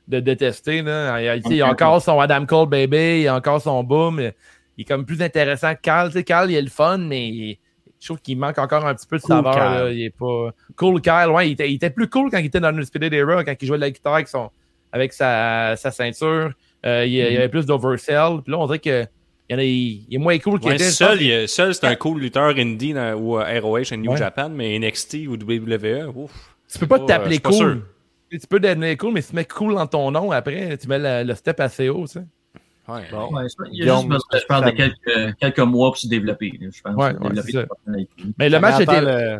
de 0.08 0.20
détester. 0.20 0.82
Là. 0.82 1.36
Il, 1.36 1.41
il- 1.45 1.53
il 1.58 1.62
a 1.62 1.68
encore 1.70 2.01
son 2.01 2.20
Adam 2.20 2.45
Cole 2.45 2.70
baby, 2.70 3.22
il 3.22 3.28
a 3.28 3.36
encore 3.36 3.62
son 3.62 3.84
boom. 3.84 4.32
Il 4.78 4.82
est 4.82 4.86
comme 4.86 5.05
plus 5.05 5.22
intéressant 5.22 5.74
que 5.76 5.82
Cal. 5.82 6.08
Tu 6.08 6.14
sais, 6.14 6.24
Cal, 6.24 6.49
il 6.51 6.55
est 6.55 6.62
le 6.62 6.70
fun, 6.70 6.97
mais 6.97 7.28
il- 7.28 7.58
je 7.99 8.05
trouve 8.08 8.20
qu'il 8.22 8.38
manque 8.38 8.58
encore 8.60 8.86
un 8.86 8.93
petit 8.93 9.08
peu 9.08 9.18
de 9.18 9.22
Cool 9.24 9.36
saveur. 9.36 9.55
Là. 9.55 9.89
Il 9.89 10.03
est 10.03 10.16
pas. 10.16 10.51
Cool 10.76 11.01
Kyle, 11.01 11.30
ouais, 11.32 11.49
il 11.49 11.53
était, 11.53 11.70
il 11.72 11.76
était 11.76 11.89
plus 11.89 12.08
cool 12.10 12.30
quand 12.30 12.38
il 12.38 12.45
était 12.45 12.60
dans 12.60 12.72
le 12.72 12.84
Spirit 12.84 13.14
Era, 13.14 13.43
quand 13.43 13.55
il 13.60 13.66
jouait 13.68 13.78
de 13.78 13.82
la 13.82 13.89
guitare 13.89 14.14
avec, 14.14 14.28
son, 14.28 14.49
avec 14.91 15.14
sa, 15.14 15.76
sa 15.78 15.89
ceinture. 15.91 16.51
Euh, 16.86 17.05
il, 17.08 17.14
y 17.14 17.22
a- 17.22 17.28
il 17.30 17.34
y 17.34 17.38
avait 17.38 17.49
plus 17.49 17.66
d'oversell. 17.66 18.41
Puis 18.43 18.51
là, 18.51 18.60
on 18.60 18.66
dirait 18.68 18.80
que. 18.80 19.05
Il, 19.49 19.53
y 19.53 19.55
en 19.55 19.60
a, 19.60 19.64
il, 19.64 20.05
il 20.10 20.16
est 20.16 20.18
moins 20.18 20.38
cool 20.39 20.60
qu'il 20.60 20.68
Ouais, 20.70 20.76
était. 20.76 20.89
seul, 20.91 21.22
il 21.22 21.47
seul 21.47 21.74
c'est 21.74 21.86
un 21.88 21.95
cool 21.95 22.20
lutteur 22.20 22.49
indie 22.58 22.91
dans- 22.93 23.16
ou 23.16 23.39
euh, 23.39 23.60
ROH 23.62 23.93
et 23.93 23.97
New 23.97 24.12
Ouais. 24.12 24.18
Japan, 24.18 24.49
mais 24.49 24.78
NXT 24.78 25.26
ou 25.30 25.38
WWE, 25.38 26.12
ouf. 26.14 26.32
Tu 26.70 26.80
peux 26.80 26.86
pas 26.86 26.97
pas, 26.97 27.03
euh, 27.03 27.08
t'appeler 27.08 27.39
pas 27.39 27.49
cool. 27.49 27.58
sûr. 27.58 27.78
Tu 28.30 28.39
peux 28.47 28.59
devenir 28.59 28.97
cool, 28.97 29.13
mais 29.13 29.21
si 29.21 29.30
tu 29.30 29.36
mets 29.36 29.45
cool 29.45 29.75
dans 29.75 29.88
ton 29.88 30.11
nom, 30.11 30.32
après, 30.32 30.78
tu 30.78 30.88
mets 30.88 30.99
le, 30.99 31.28
le 31.28 31.36
step 31.36 31.59
assez 31.59 31.89
haut, 31.89 32.05
tu 32.07 32.13
sais. 32.13 32.25
Ouais. 32.88 33.01
Bon. 33.11 33.34
ouais, 33.34 33.49
ça, 33.49 33.63
il 33.71 33.80
y 33.80 33.82
a 33.82 33.84
Guillaume, 33.86 33.97
juste 33.99 34.07
besoin, 34.32 34.39
je 34.41 34.45
parle 34.45 34.65
de 34.65 34.71
quelques, 34.71 35.38
quelques 35.39 35.59
mois 35.59 35.89
pour 35.89 35.97
se 35.97 36.07
développer. 36.07 36.51
je 36.59 36.82
pense. 36.82 36.95
Ouais, 36.95 37.13
développer. 37.13 37.67
Mais 38.38 38.49
le 38.49 38.59
match 38.59 38.80
était. 38.82 39.01
le- 39.01 39.39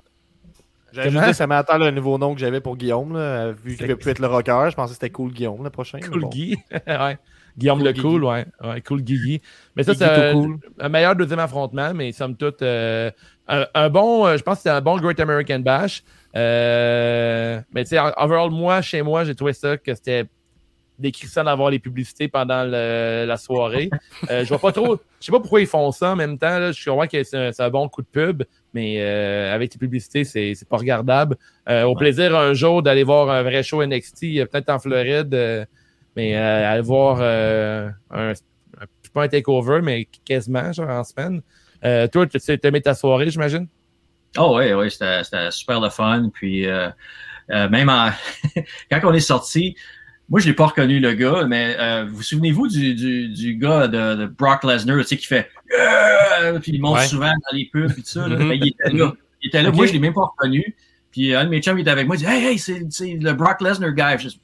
J'avais 0.94 1.10
Comment? 1.10 1.20
juste 1.20 1.32
dit, 1.34 1.38
ça 1.38 1.48
m'attend 1.48 1.78
le 1.78 1.92
nouveau 1.92 2.18
nom 2.18 2.34
que 2.34 2.40
j'avais 2.40 2.60
pour 2.62 2.76
Guillaume, 2.78 3.14
là, 3.14 3.52
vu 3.52 3.76
qu'il 3.78 3.88
ne 3.88 3.94
plus 3.94 4.12
être 4.12 4.20
le 4.20 4.28
rocker. 4.28 4.68
Je 4.72 4.76
pensais 4.76 4.90
que 4.92 4.94
c'était 4.96 5.10
cool 5.12 5.32
Guillaume 5.32 5.64
le 5.64 5.70
prochain. 5.70 6.00
Cool 6.00 6.22
bon. 6.22 6.30
Guy. 6.30 6.58
ouais. 6.88 7.18
Guillaume 7.58 7.80
Cool 7.80 7.88
le 7.88 7.92
Guigui. 7.94 8.08
cool, 8.08 8.24
ouais. 8.26 8.46
ouais. 8.64 8.82
Cool 8.82 9.02
Guigui. 9.02 9.42
Mais 9.76 9.84
ça, 9.84 9.94
c'est 9.96 10.06
tout 10.06 10.22
un, 10.22 10.34
cool. 10.34 10.60
un 10.80 10.90
meilleur 10.90 11.16
deuxième 11.16 11.40
affrontement, 11.40 11.94
mais 11.94 12.12
somme 12.12 12.36
toute, 12.36 12.62
euh, 12.62 13.12
un, 13.48 13.66
un 13.74 13.90
bon, 13.90 14.26
euh, 14.28 14.38
je 14.38 14.44
pense 14.44 14.56
que 14.56 14.60
c'était 14.64 14.70
un 14.76 14.82
bon 14.82 14.98
Great 14.98 15.20
American 15.20 15.60
Bash. 15.60 16.04
Euh, 16.36 17.62
mais 17.74 17.84
tu 17.84 17.90
sais, 17.90 18.00
en- 18.00 18.12
overall, 18.18 18.52
moi, 18.52 18.82
chez 18.82 19.02
moi, 19.02 19.24
j'ai 19.24 19.36
trouvé 19.36 19.54
ça 19.54 19.78
que 19.78 19.94
c'était 19.94 20.26
décrissant 21.00 21.44
d'avoir 21.44 21.70
les 21.70 21.80
publicités 21.80 22.28
pendant 22.28 22.64
le- 22.64 23.26
la 23.28 23.38
soirée. 23.38 23.90
Euh, 24.32 24.44
je 24.44 24.50
vois 24.50 24.60
pas 24.60 24.72
trop, 24.72 24.98
je 25.22 25.26
sais 25.26 25.32
pas 25.32 25.40
pourquoi 25.40 25.62
ils 25.62 25.68
font 25.68 25.92
ça 25.92 26.12
en 26.12 26.16
même 26.16 26.38
temps. 26.38 26.60
Là. 26.60 26.72
Je 26.72 26.90
comprends 26.90 27.08
que 27.08 27.24
c'est 27.24 27.62
un, 27.62 27.70
bon 27.70 27.88
coup 27.88 28.02
de 28.02 28.08
pub, 28.08 28.44
mais 28.74 28.96
euh, 29.00 29.54
avec 29.54 29.74
les 29.74 29.78
publicités, 29.78 30.24
c'est 30.26 30.68
pas 30.68 30.78
regardable. 30.78 31.38
Euh, 31.70 31.84
au 31.84 31.96
plaisir 31.96 32.36
un 32.36 32.54
jour 32.54 32.82
d'aller 32.84 33.04
voir 33.04 33.30
un 33.30 33.44
vrai 33.44 33.64
show 33.64 33.82
NXT, 33.82 34.46
peut-être 34.50 34.70
en 34.70 34.80
Floride, 34.80 35.68
mais 36.16 36.36
aller 36.36 36.82
voir 36.82 37.22
un, 37.22 37.94
un- 38.10 38.34
pas 39.18 39.24
un 39.24 39.28
takeover, 39.28 39.82
mais 39.82 40.08
quasiment 40.26 40.72
genre 40.72 40.90
en 40.90 41.04
semaine. 41.04 41.42
Euh, 41.84 42.08
toi, 42.08 42.26
tu 42.28 42.40
aimé 42.64 42.82
ta 42.82 42.94
soirée, 42.94 43.30
j'imagine? 43.30 43.68
Oh 44.38 44.56
ouais, 44.58 44.74
ouais, 44.74 44.90
c'était 44.90 45.52
super 45.52 45.80
le 45.80 45.90
fun. 45.90 46.30
Puis 46.34 46.66
euh, 46.68 46.90
euh, 47.52 47.70
même 47.70 47.90
en... 47.90 48.10
quand 48.92 49.00
on 49.04 49.14
est 49.14 49.20
sorti, 49.20 49.76
moi 50.30 50.40
je 50.40 50.48
l'ai 50.48 50.54
pas 50.54 50.66
reconnu 50.68 51.00
le 51.00 51.14
gars, 51.14 51.46
mais 51.48 51.76
euh, 51.80 52.06
vous 52.12 52.22
souvenez-vous 52.24 52.68
du, 52.68 52.94
du, 52.94 53.30
du 53.30 53.56
gars 53.56 53.88
de, 53.88 54.16
de 54.16 54.26
Brock 54.26 54.64
Lesnar, 54.64 54.98
tu 55.00 55.04
sais, 55.06 55.18
qui 55.18 55.26
fait 55.28 55.50
Yeah! 55.72 56.60
puis 56.62 56.72
il 56.74 56.82
monte 56.82 56.98
Ouais. 56.98 57.08
souvent 57.08 57.28
dans 57.32 57.58
les 57.58 57.70
pubs 57.72 57.92
et 57.92 57.96
tout 57.96 58.02
ça. 58.06 58.28
Là. 58.28 58.36
Mhm. 58.38 58.50
Ben, 58.50 58.60
il 58.62 58.68
était 58.68 58.90
là. 58.98 59.14
Il 59.42 59.48
était 59.48 59.62
là. 59.64 59.70
Ok. 59.70 59.76
Moi, 59.76 59.86
je 59.88 59.94
l'ai 59.94 60.00
même 60.00 60.14
pas 60.14 60.22
reconnu. 60.26 60.76
Puis 61.12 61.34
un 61.34 61.46
de 61.46 61.50
mes 61.50 61.62
chums 61.62 61.78
il 61.78 61.82
était 61.82 61.90
avec 61.90 62.06
moi, 62.06 62.16
il 62.16 62.20
dit 62.20 62.26
Hey, 62.26 62.46
hey, 62.46 62.60
c'est 62.60 62.80
le 63.00 63.34
Brock 63.34 63.62
Lesnar 63.62 63.92
guy. 63.94 64.22
Je 64.22 64.28
dis, 64.28 64.42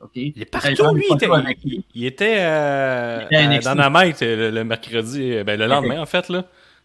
OK. 0.00 0.10
Il 0.14 0.42
est 0.42 0.44
partout, 0.44 0.94
lui. 0.94 1.04
Il 1.08 1.14
était, 1.14 1.26
il, 1.64 1.82
il 1.94 2.04
était, 2.06 2.36
euh, 2.40 3.20
Il 3.30 3.36
était 3.54 3.66
à. 3.68 3.74
Dynamite 3.74 4.22
euh, 4.22 4.36
le, 4.36 4.50
le 4.50 4.64
mercredi, 4.64 5.42
ben, 5.44 5.58
le 5.58 5.66
lendemain, 5.66 6.00
en 6.00 6.06
fait. 6.06 6.28
là. 6.28 6.44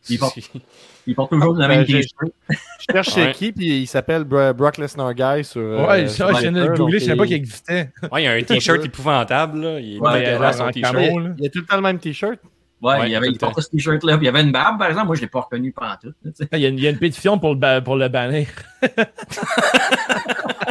Il 0.09 0.19
il 1.07 1.15
porte 1.15 1.31
toujours 1.31 1.53
le 1.53 1.59
Ben, 1.59 1.67
même 1.67 1.85
j'ai- 1.87 2.01
t-shirt. 2.01 2.31
Je 2.49 2.93
cherche 2.93 3.15
Ouais. 3.17 3.31
qui, 3.33 3.51
puis 3.51 3.81
il 3.81 3.87
s'appelle 3.87 4.23
Bro- 4.23 4.53
Brock 4.53 4.77
Lesnar 4.77 5.13
Guy 5.13 5.43
sur. 5.43 5.61
euh, 5.61 5.87
Ouais, 5.87 6.07
ça, 6.07 6.31
je 6.33 6.39
viens 6.41 6.51
de 6.51 6.67
googler, 6.75 6.99
je 6.99 7.05
savais 7.05 7.17
pas 7.17 7.25
qu'il 7.25 7.35
existait. 7.35 7.89
Ouais, 8.11 8.21
il 8.21 8.25
y 8.25 8.27
a 8.27 8.31
un 8.33 8.41
t-shirt 8.43 8.83
épouvantable, 8.85 9.59
là. 9.61 9.79
Il 9.79 9.95
est 9.97 9.99
Ouais, 9.99 10.53
son 10.53 10.69
t-shirt. 10.69 10.95
Il 11.37 11.43
y 11.43 11.47
a 11.47 11.49
tout 11.49 11.59
le 11.59 11.65
temps 11.65 11.75
le 11.75 11.81
même 11.81 11.99
t-shirt. 11.99 12.39
Ouais, 12.85 12.99
Ouais, 12.99 13.09
il, 13.09 13.15
avait, 13.15 13.27
il 13.29 13.37
portait 13.37 13.61
ce 13.61 13.69
t-shirt-là. 13.69 14.17
Puis 14.17 14.25
il 14.25 14.27
y 14.27 14.29
avait 14.29 14.41
une 14.43 14.51
barbe, 14.51 14.77
par 14.77 14.87
exemple. 14.87 15.07
Moi, 15.07 15.15
je 15.15 15.21
l'ai 15.21 15.27
pas 15.27 15.41
reconnu 15.41 15.71
pendant 15.71 15.95
tout. 16.01 16.13
sais. 16.33 16.47
Il 16.53 16.59
y, 16.59 16.65
a 16.65 16.69
une, 16.69 16.77
il 16.77 16.83
y 16.83 16.87
a 16.87 16.91
une 16.91 16.99
pétition 16.99 17.39
pour 17.39 17.51
le, 17.51 17.55
ba- 17.59 17.81
pour 17.81 17.95
le 17.95 18.07
bannir. 18.07 18.47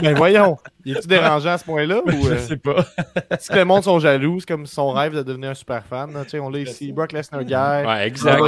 Ben 0.02 0.14
voyons. 0.14 0.58
Il 0.84 0.96
est-tu 0.96 1.06
dérangeant 1.06 1.52
à 1.52 1.58
ce 1.58 1.64
point-là? 1.64 2.00
Ou, 2.04 2.26
Je 2.26 2.32
euh, 2.32 2.38
sais 2.38 2.56
pas. 2.56 2.84
si 3.38 3.52
le 3.54 3.64
monde 3.64 3.84
sont 3.84 3.98
jaloux, 4.00 4.40
c'est 4.40 4.48
comme 4.48 4.66
son 4.66 4.90
rêve 4.92 5.14
de 5.14 5.22
devenir 5.22 5.50
un 5.50 5.54
super 5.54 5.84
fan. 5.84 6.12
là. 6.12 6.24
On 6.40 6.50
l'a 6.50 6.58
ici. 6.58 6.92
Brock 6.92 7.12
Lesnar 7.12 7.44
Guy. 7.44 7.86
Ouais, 7.86 8.08
exact. 8.08 8.40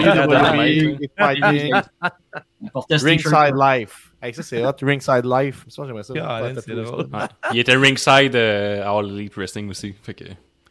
Ringside. 2.91 3.55
Life. 3.57 4.13
Hey, 4.23 4.35
ça, 4.35 4.43
c'est 4.43 4.65
hot. 4.65 4.73
Ringside 4.83 5.25
Life. 5.25 5.65
Ça, 5.69 5.85
j'aimerais 5.87 6.03
ça. 6.03 6.15
Ah. 6.21 6.43
Ouais. 6.43 6.55
Il 7.53 7.59
était 7.61 7.77
ringside 7.77 8.35
euh, 8.35 8.83
à 8.85 8.91
All 8.91 9.07
Elite 9.07 9.35
Wrestling 9.37 9.71
aussi. 9.71 9.95
Fait 10.03 10.15
que, 10.15 10.25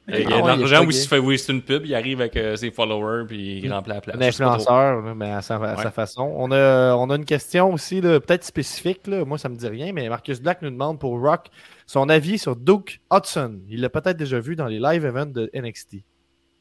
il 0.08 0.20
y 0.20 0.24
a 0.34 0.38
Ah 0.38 0.41
de 0.41 0.47
l'argent 0.62 0.78
où 0.78 0.84
plugué. 0.84 0.95
il 0.97 1.01
se 1.01 1.08
fait 1.08 1.18
oui, 1.20 1.39
c'est 1.39 1.51
une 1.51 1.62
pub, 1.62 1.86
il 1.86 1.95
arrive 1.95 2.22
avec 2.22 2.36
euh, 2.38 2.56
ses 2.56 2.70
followers 2.72 3.26
puis 3.28 3.60
il 3.64 3.72
remplit 3.74 3.93
la 3.93 4.01
place. 4.01 4.16
Un 4.16 4.22
influenceur, 4.22 5.01
là, 5.01 5.14
mais 5.16 5.32
à 5.32 5.41
sa, 5.41 5.56
à 5.56 5.76
sa 5.78 5.86
Ouais. 5.86 5.91
façon. 5.91 6.32
On 6.36 6.51
a, 6.51 6.93
on 6.95 7.10
a 7.10 7.16
une 7.16 7.26
question 7.26 7.74
aussi, 7.74 8.01
là, 8.01 8.20
peut-être 8.20 8.43
spécifique. 8.43 9.08
Là. 9.08 9.26
Moi, 9.26 9.38
ça 9.38 9.49
me 9.49 9.56
dit 9.56 9.68
rien, 9.68 9.91
mais 9.93 10.08
Marcus 10.10 10.39
Black 10.41 10.62
nous 10.62 10.70
demande 10.70 10.99
pour 10.99 11.20
Rock 11.20 11.47
son 11.88 12.08
avis 12.10 12.38
sur 12.38 12.56
Duke 12.56 13.01
Hudson. 13.12 13.60
Il 13.70 13.82
l'a 13.82 13.89
peut-être 13.89 14.18
déjà 14.18 14.39
vu 14.39 14.56
dans 14.56 14.68
les 14.68 14.80
live 14.80 15.06
events 15.06 15.26
de 15.34 15.49
NXT. 15.53 15.97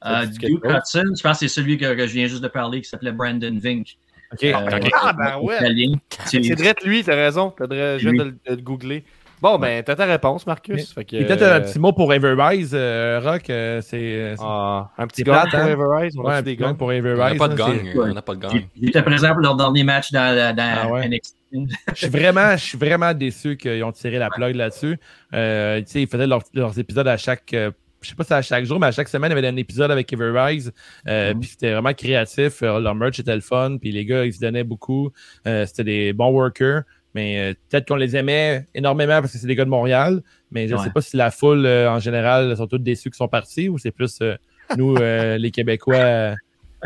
Euh, 0.07 0.27
Duke 0.27 0.63
chose? 0.65 0.73
Hudson, 0.77 1.05
je 1.17 1.23
pense 1.23 1.33
que 1.41 1.47
c'est 1.47 1.49
celui 1.49 1.79
que, 1.79 1.95
que 1.95 2.07
je 2.07 2.13
viens 2.13 2.27
juste 2.27 2.43
de 2.43 2.49
parler 2.49 2.81
qui 2.81 2.89
s'appelait 2.89 3.13
Brandon 3.13 3.59
Vink. 3.63 3.97
Euh. 4.43 4.53
Ah, 4.95 5.13
ben 5.13 5.39
ouais. 5.43 5.59
C'est- 6.27 6.41
vrai 6.55 6.75
lui, 6.85 7.05
t'as 7.05 7.15
raison. 7.15 7.55
Je 7.61 8.09
viens 8.09 8.13
de 8.25 8.35
le 8.49 8.57
googler. 8.57 9.05
Bon, 9.43 9.59
ben, 9.59 9.83
t'as 9.83 9.95
ta 9.95 10.07
réponse, 10.07 10.47
Marcus. 10.47 10.93
Fait 10.93 11.05
que, 11.05 11.17
Et 11.17 11.25
peut-être 11.27 11.43
euh, 11.43 11.57
un 11.57 11.61
petit 11.61 11.79
mot 11.79 11.93
pour 11.93 12.13
Everrise, 12.15 12.71
euh, 12.73 13.21
Rock. 13.23 13.51
euh, 13.51 13.81
c'est. 13.83 13.99
euh, 14.01 14.35
ah, 14.41 14.91
un 14.97 15.07
petit 15.07 15.17
C'est 15.19 15.25
gars 15.25 15.43
plate, 15.43 15.51
pour 15.51 15.61
hein? 15.61 15.69
Everrise. 15.69 16.15
On 16.17 16.23
ouais, 16.25 16.33
a 16.33 16.37
un 16.37 16.43
des 16.43 16.55
petit 16.57 16.63
gars. 16.63 16.75
pour 16.75 16.87
On 16.89 16.91
n'a 16.93 16.97
Everrise. 16.97 17.39
pas 17.39 17.49
de 17.49 17.57
là, 17.59 17.67
gang. 17.67 17.91
On 17.97 18.15
n'a 18.15 18.23
pas 18.23 18.35
de 18.35 18.41
gang. 18.41 18.53
Il 18.55 18.69
il 18.77 18.89
était 18.89 19.03
présent 19.03 19.33
pour 19.33 19.41
leur 19.41 19.57
dernier 19.57 19.85
match 19.85 20.13
dans, 20.13 20.55
dans 20.57 20.75
Ah 20.83 20.89
ouais. 20.89 21.09
NXT. 21.09 21.37
Je 21.53 21.95
suis 21.95 22.09
vraiment, 22.09 22.57
je 22.57 22.65
suis 22.65 22.79
vraiment 22.79 23.13
déçu 23.15 23.57
qu'ils 23.57 23.85
ont 23.85 23.93
tiré 23.93 24.19
la 24.19 24.31
plug 24.31 24.57
là-dessus. 24.57 24.99
Euh, 25.35 25.79
tu 25.81 25.87
sais, 25.89 26.03
ils 26.03 26.09
faisaient 26.09 26.27
leurs, 26.27 26.43
leurs 26.55 26.79
épisodes 26.79 27.07
à 27.07 27.17
chaque. 27.17 27.53
euh, 27.55 27.71
je 28.01 28.09
sais 28.11 28.15
pas 28.17 28.25
si 28.25 28.29
c'est 28.29 28.35
à 28.35 28.43
chaque 28.43 28.65
jour, 28.65 28.79
mais 28.81 28.87
à 28.89 28.93
chaque 28.93 29.09
semaine, 29.09 29.31
il 29.33 29.35
y 29.37 29.39
avait 29.39 29.49
un 29.49 29.57
épisode 29.57 29.91
avec 29.91 30.13
Everrise. 30.13 30.73
Euh, 31.07 31.33
Mhm. 31.35 31.41
Puis 31.41 31.49
c'était 31.51 31.73
vraiment 31.73 31.93
créatif. 31.95 32.63
Euh, 32.63 32.81
leur 32.81 32.95
merch 32.95 33.19
était 33.21 33.35
le 33.35 33.41
fun. 33.41 33.77
Puis 33.81 33.93
les 33.93 34.05
gars, 34.05 34.25
ils 34.25 34.33
se 34.33 34.41
donnaient 34.41 34.65
beaucoup. 34.65 35.11
Euh, 35.47 35.65
c'était 35.67 35.85
des 35.85 36.13
bons 36.13 36.31
workers. 36.31 36.83
Mais 37.15 37.39
euh, 37.39 37.55
peut-être 37.71 37.87
qu'on 37.89 37.97
les 37.97 38.17
aimait 38.17 38.67
énormément 38.75 39.21
parce 39.21 39.33
que 39.33 39.39
c'est 39.39 39.47
des 39.47 39.55
gars 39.55 39.65
de 39.65 39.71
Montréal. 39.71 40.21
Mais 40.51 40.67
je 40.69 40.75
Ouais. 40.75 40.83
sais 40.85 40.91
pas 40.91 41.01
si 41.01 41.17
la 41.17 41.31
foule, 41.31 41.65
euh, 41.67 41.89
en 41.91 41.99
général, 42.01 42.57
sont 42.57 42.67
tous 42.67 42.79
déçus 42.79 43.11
qu'ils 43.11 43.17
sont 43.17 43.29
partis 43.29 43.69
ou 43.69 43.79
c'est 43.79 43.93
plus 43.93 44.19
euh, 44.23 44.35
nous, 44.77 44.97
euh, 44.97 45.37
les 45.39 45.51
Québécois, 45.53 45.95
euh, 45.95 46.35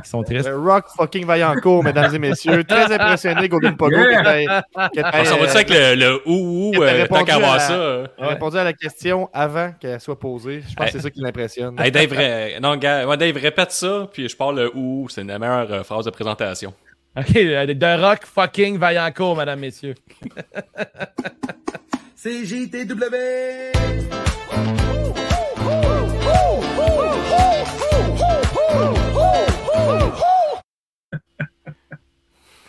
qui 0.02 0.08
sont 0.10 0.22
tristes. 0.22 0.46
Le 0.48 0.56
Rock 0.56 0.84
fucking 0.96 1.24
Vaillancourt, 1.26 1.82
mesdames 1.82 2.14
et 2.14 2.18
messieurs. 2.20 2.62
Très 2.62 2.92
impressionné, 2.92 3.48
Golden 3.48 3.76
Pogo. 3.76 3.96
Yeah. 3.96 4.62
ça 4.94 5.54
avec 5.54 5.70
le, 5.70 5.94
le 5.96 6.20
ou 6.24 6.72
ou 6.76 6.82
euh, 6.82 7.06
tant 7.08 7.24
qu'à 7.24 7.38
voir 7.38 7.54
à- 7.54 7.58
ça? 7.58 7.72
euh. 7.72 8.06
répondu 8.18 8.56
à 8.58 8.64
la 8.64 8.72
question 8.74 9.28
avant 9.32 9.72
qu'elle 9.80 9.98
soit 10.00 10.18
posée. 10.18 10.62
Je 10.68 10.74
pense 10.76 10.86
que 10.86 10.92
c'est 10.92 11.00
ça 11.00 11.10
qui 11.10 11.20
l'impressionne. 11.20 11.74
Hey 11.80 11.90
Dave, 11.90 12.12
ré- 12.12 12.58
non, 12.62 12.76
gars, 12.76 13.08
ouais, 13.08 13.16
Dave, 13.16 13.36
répète 13.38 13.72
ça, 13.72 14.08
puis 14.12 14.28
je 14.28 14.36
parle 14.36 14.56
le 14.60 14.70
ou, 14.76 15.08
c'est 15.10 15.24
la 15.24 15.38
meilleure 15.38 15.72
euh, 15.72 15.82
phrase 15.82 16.04
de 16.04 16.10
présentation. 16.10 16.72
OK, 17.16 17.36
euh, 17.36 17.66
de 17.66 18.02
Rock 18.02 18.24
fucking 18.24 18.78
Vaillancourt, 18.78 19.36
mesdames, 19.36 19.61
messieurs. 19.61 19.94
C'est 22.14 22.44
JTW! 22.44 23.78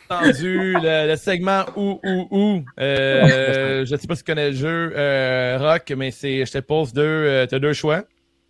entendu 0.10 0.74
le, 0.74 1.08
le 1.08 1.16
segment 1.16 1.66
ou 1.76 2.00
ou 2.04 2.28
ou. 2.32 2.66
Euh, 2.80 3.86
je 3.86 3.96
sais 3.96 4.08
pas 4.08 4.16
si 4.16 4.24
tu 4.24 4.32
connais 4.32 4.52
le 4.52 4.56
jeu 4.56 4.94
euh, 4.96 5.58
Rock, 5.60 5.94
mais 5.96 6.12
c'est 6.12 6.46
je 6.46 6.52
te 6.52 6.58
pose 6.60 6.94
deux, 6.94 7.02
euh, 7.04 7.46
t'as 7.46 7.60
deux 7.60 7.74
choix. 7.74 8.04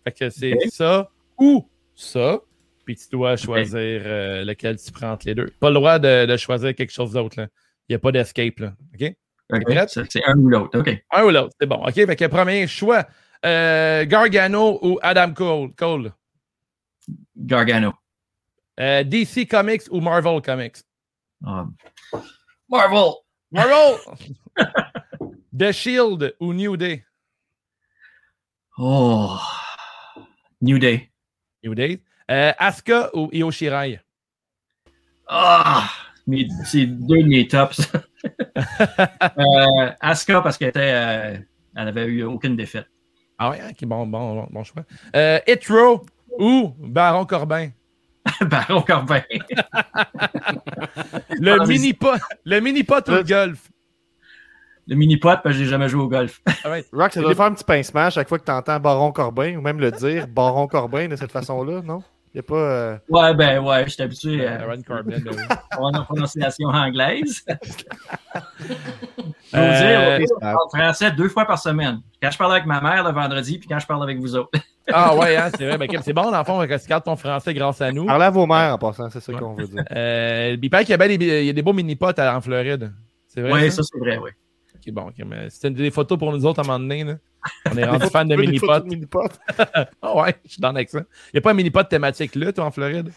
Fait 0.04 0.12
que 0.12 0.30
c'est 0.30 0.56
ça 0.70 1.10
ou 1.38 1.66
ça. 1.94 2.40
Puis 2.90 2.96
tu 2.96 3.08
dois 3.12 3.36
choisir 3.36 4.02
euh, 4.04 4.44
lequel 4.44 4.76
tu 4.76 4.90
prends 4.90 5.12
entre 5.12 5.24
les 5.28 5.36
deux. 5.36 5.46
Pas 5.60 5.68
le 5.68 5.74
droit 5.74 6.00
de, 6.00 6.26
de 6.26 6.36
choisir 6.36 6.74
quelque 6.74 6.90
chose 6.90 7.12
d'autre. 7.12 7.38
Il 7.88 7.92
n'y 7.92 7.94
a 7.94 8.00
pas 8.00 8.10
d'escape. 8.10 8.58
là. 8.58 8.72
OK? 8.94 9.14
C'est 9.86 10.26
un 10.26 10.36
ou 10.36 10.48
l'autre. 10.48 10.76
OK. 10.76 11.04
Un 11.12 11.22
ou 11.22 11.30
l'autre. 11.30 11.54
C'est 11.60 11.68
bon. 11.68 11.76
OK? 11.76 11.94
Fait 11.94 12.16
que 12.16 12.24
premier 12.26 12.66
choix. 12.66 13.06
Euh, 13.46 14.04
Gargano 14.06 14.80
ou 14.82 14.98
Adam 15.02 15.32
Cole? 15.34 15.72
Cole? 15.76 16.12
Gargano. 17.36 17.92
Euh, 18.80 19.04
DC 19.04 19.46
Comics 19.48 19.82
ou 19.92 20.00
Marvel 20.00 20.42
Comics? 20.42 20.82
Ah. 21.46 21.66
Marvel. 22.68 23.12
Marvel! 23.52 23.98
The 25.56 25.70
Shield 25.70 26.34
ou 26.40 26.52
New 26.52 26.76
Day? 26.76 27.04
Oh. 28.78 29.38
New 30.60 30.80
Day. 30.80 31.12
New 31.62 31.76
Day? 31.76 32.02
Euh, 32.30 32.52
Asuka 32.58 33.10
ou 33.14 33.28
Io 33.32 33.50
Shirai? 33.50 34.00
Ah! 35.26 35.88
C'est 36.64 36.86
deux 36.86 37.22
de 37.22 37.28
mes 37.28 37.48
tops. 37.48 37.80
euh, 38.56 39.90
Asuka, 40.00 40.40
parce 40.40 40.56
qu'elle 40.56 40.68
était, 40.68 40.92
euh, 40.94 41.36
elle 41.74 41.98
eu 42.08 42.22
aucune 42.22 42.54
défaite. 42.56 42.86
Ah 43.38 43.50
ouais, 43.50 43.60
ok, 43.70 43.84
bon, 43.86 44.06
bon, 44.06 44.34
bon, 44.34 44.46
bon 44.50 44.64
choix. 44.64 44.84
Euh, 45.16 45.40
Hitro 45.48 46.04
ou 46.38 46.74
Baron 46.78 47.24
Corbin? 47.24 47.70
Baron 48.42 48.82
Corbin. 48.82 49.22
Le 51.30 51.52
Ah, 51.52 51.56
mais- 51.58 51.66
mini-pot 51.66 52.18
le 52.44 52.60
mini-pot 52.60 53.08
ou 53.08 53.12
le 53.12 53.22
golf? 53.22 53.70
Le 54.86 54.94
mini-pot, 54.96 55.40
parce 55.42 55.42
que 55.44 55.52
j'ai 55.52 55.66
jamais 55.66 55.88
joué 55.88 56.02
au 56.02 56.08
golf. 56.08 56.42
Rock, 56.92 57.12
ça 57.12 57.20
doit 57.20 57.34
faire 57.34 57.46
un 57.46 57.54
petit 57.54 57.64
pincement 57.64 58.02
à 58.02 58.10
chaque 58.10 58.28
fois 58.28 58.38
que 58.38 58.44
tu 58.44 58.50
entends 58.52 58.78
Baron 58.78 59.10
Corbin, 59.12 59.56
ou 59.56 59.60
même 59.60 59.80
le 59.80 59.90
dire 59.90 60.28
Baron 60.28 60.68
Corbin 60.68 61.08
de 61.08 61.16
cette 61.16 61.32
façon-là, 61.32 61.80
non? 61.82 62.02
Il 62.32 62.36
n'y 62.36 62.40
a 62.40 62.42
pas. 62.44 62.54
euh, 62.54 62.96
Ouais, 63.08 63.34
ben 63.34 63.58
ouais, 63.58 63.84
je 63.86 63.90
suis 63.90 64.02
habitué 64.02 64.46
à 64.46 64.60
Aaron 64.62 64.80
Corbin, 64.86 65.18
ben 65.18 65.32
oui. 65.32 65.42
avoir 65.72 65.90
une 65.96 66.04
prononciation 66.04 66.68
anglaise. 66.68 67.44
Je 69.52 69.56
vais 69.56 69.66
vous 69.66 69.72
Euh, 69.82 70.18
dire, 70.18 70.26
je 70.28 70.40
parle 70.40 70.56
français 70.72 71.10
deux 71.10 71.28
fois 71.28 71.44
par 71.44 71.58
semaine. 71.58 72.00
Quand 72.22 72.30
je 72.30 72.38
parle 72.38 72.52
avec 72.52 72.66
ma 72.66 72.80
mère 72.80 73.02
le 73.02 73.10
vendredi, 73.12 73.58
puis 73.58 73.68
quand 73.68 73.78
je 73.80 73.86
parle 73.86 74.02
avec 74.02 74.18
vous 74.18 74.36
autres. 74.36 74.50
Ah 74.92 75.14
ouais, 75.14 75.36
hein, 75.36 75.50
c'est 75.56 75.66
vrai. 75.68 75.78
Ben, 75.78 75.86
Kim, 75.86 76.00
c'est 76.02 76.12
bon, 76.12 76.32
dans 76.32 76.38
le 76.38 76.44
fond, 76.44 76.66
que 76.66 76.82
tu 76.82 76.88
gardes 76.88 77.04
ton 77.04 77.14
français 77.14 77.54
grâce 77.54 77.80
à 77.80 77.92
nous. 77.92 78.06
Parlez 78.06 78.24
à 78.24 78.30
vos 78.30 78.44
mères 78.44 78.74
en 78.74 78.78
passant, 78.78 79.08
c'est 79.08 79.20
ça 79.20 79.32
qu'on 79.34 79.54
veut 79.54 79.66
dire. 79.68 79.84
Euh, 79.92 80.56
il 80.60 80.68
paraît 80.70 80.82
qu'il 80.84 80.90
y 80.90 80.94
a, 80.94 80.96
bien 81.06 81.16
des, 81.16 81.42
il 81.42 81.46
y 81.46 81.50
a 81.50 81.52
des 81.52 81.62
beaux 81.62 81.72
mini-pots 81.74 82.18
à- 82.18 82.36
en 82.36 82.40
Floride. 82.40 82.90
C'est 83.28 83.40
vrai? 83.40 83.52
Oui, 83.52 83.70
ça? 83.70 83.82
ça 83.84 83.90
c'est 83.92 84.00
vrai, 84.00 84.18
oui. 84.18 84.30
Ok, 84.74 84.92
bon, 84.92 85.12
mais 85.26 85.48
c'était 85.48 85.70
des 85.70 85.92
photos 85.92 86.18
pour 86.18 86.32
nous 86.32 86.44
autres 86.44 86.58
à 86.58 86.62
un 86.64 86.66
moment 86.66 86.80
donné. 86.80 87.04
Là. 87.04 87.14
On 87.72 87.76
est 87.76 87.86
rendu 87.86 88.06
fan 88.06 88.28
de 88.28 88.36
mini-pots. 88.36 89.28
Ah 90.02 90.16
ouais, 90.16 90.34
je 90.44 90.52
suis 90.52 90.60
dans 90.60 90.70
avec 90.74 90.88
ça. 90.90 91.00
Il 91.28 91.30
n'y 91.34 91.38
a 91.38 91.40
pas 91.40 91.50
un 91.50 91.54
mini-pot 91.54 91.84
thématique 91.84 92.32
toi, 92.54 92.64
en 92.64 92.70
Floride? 92.70 93.12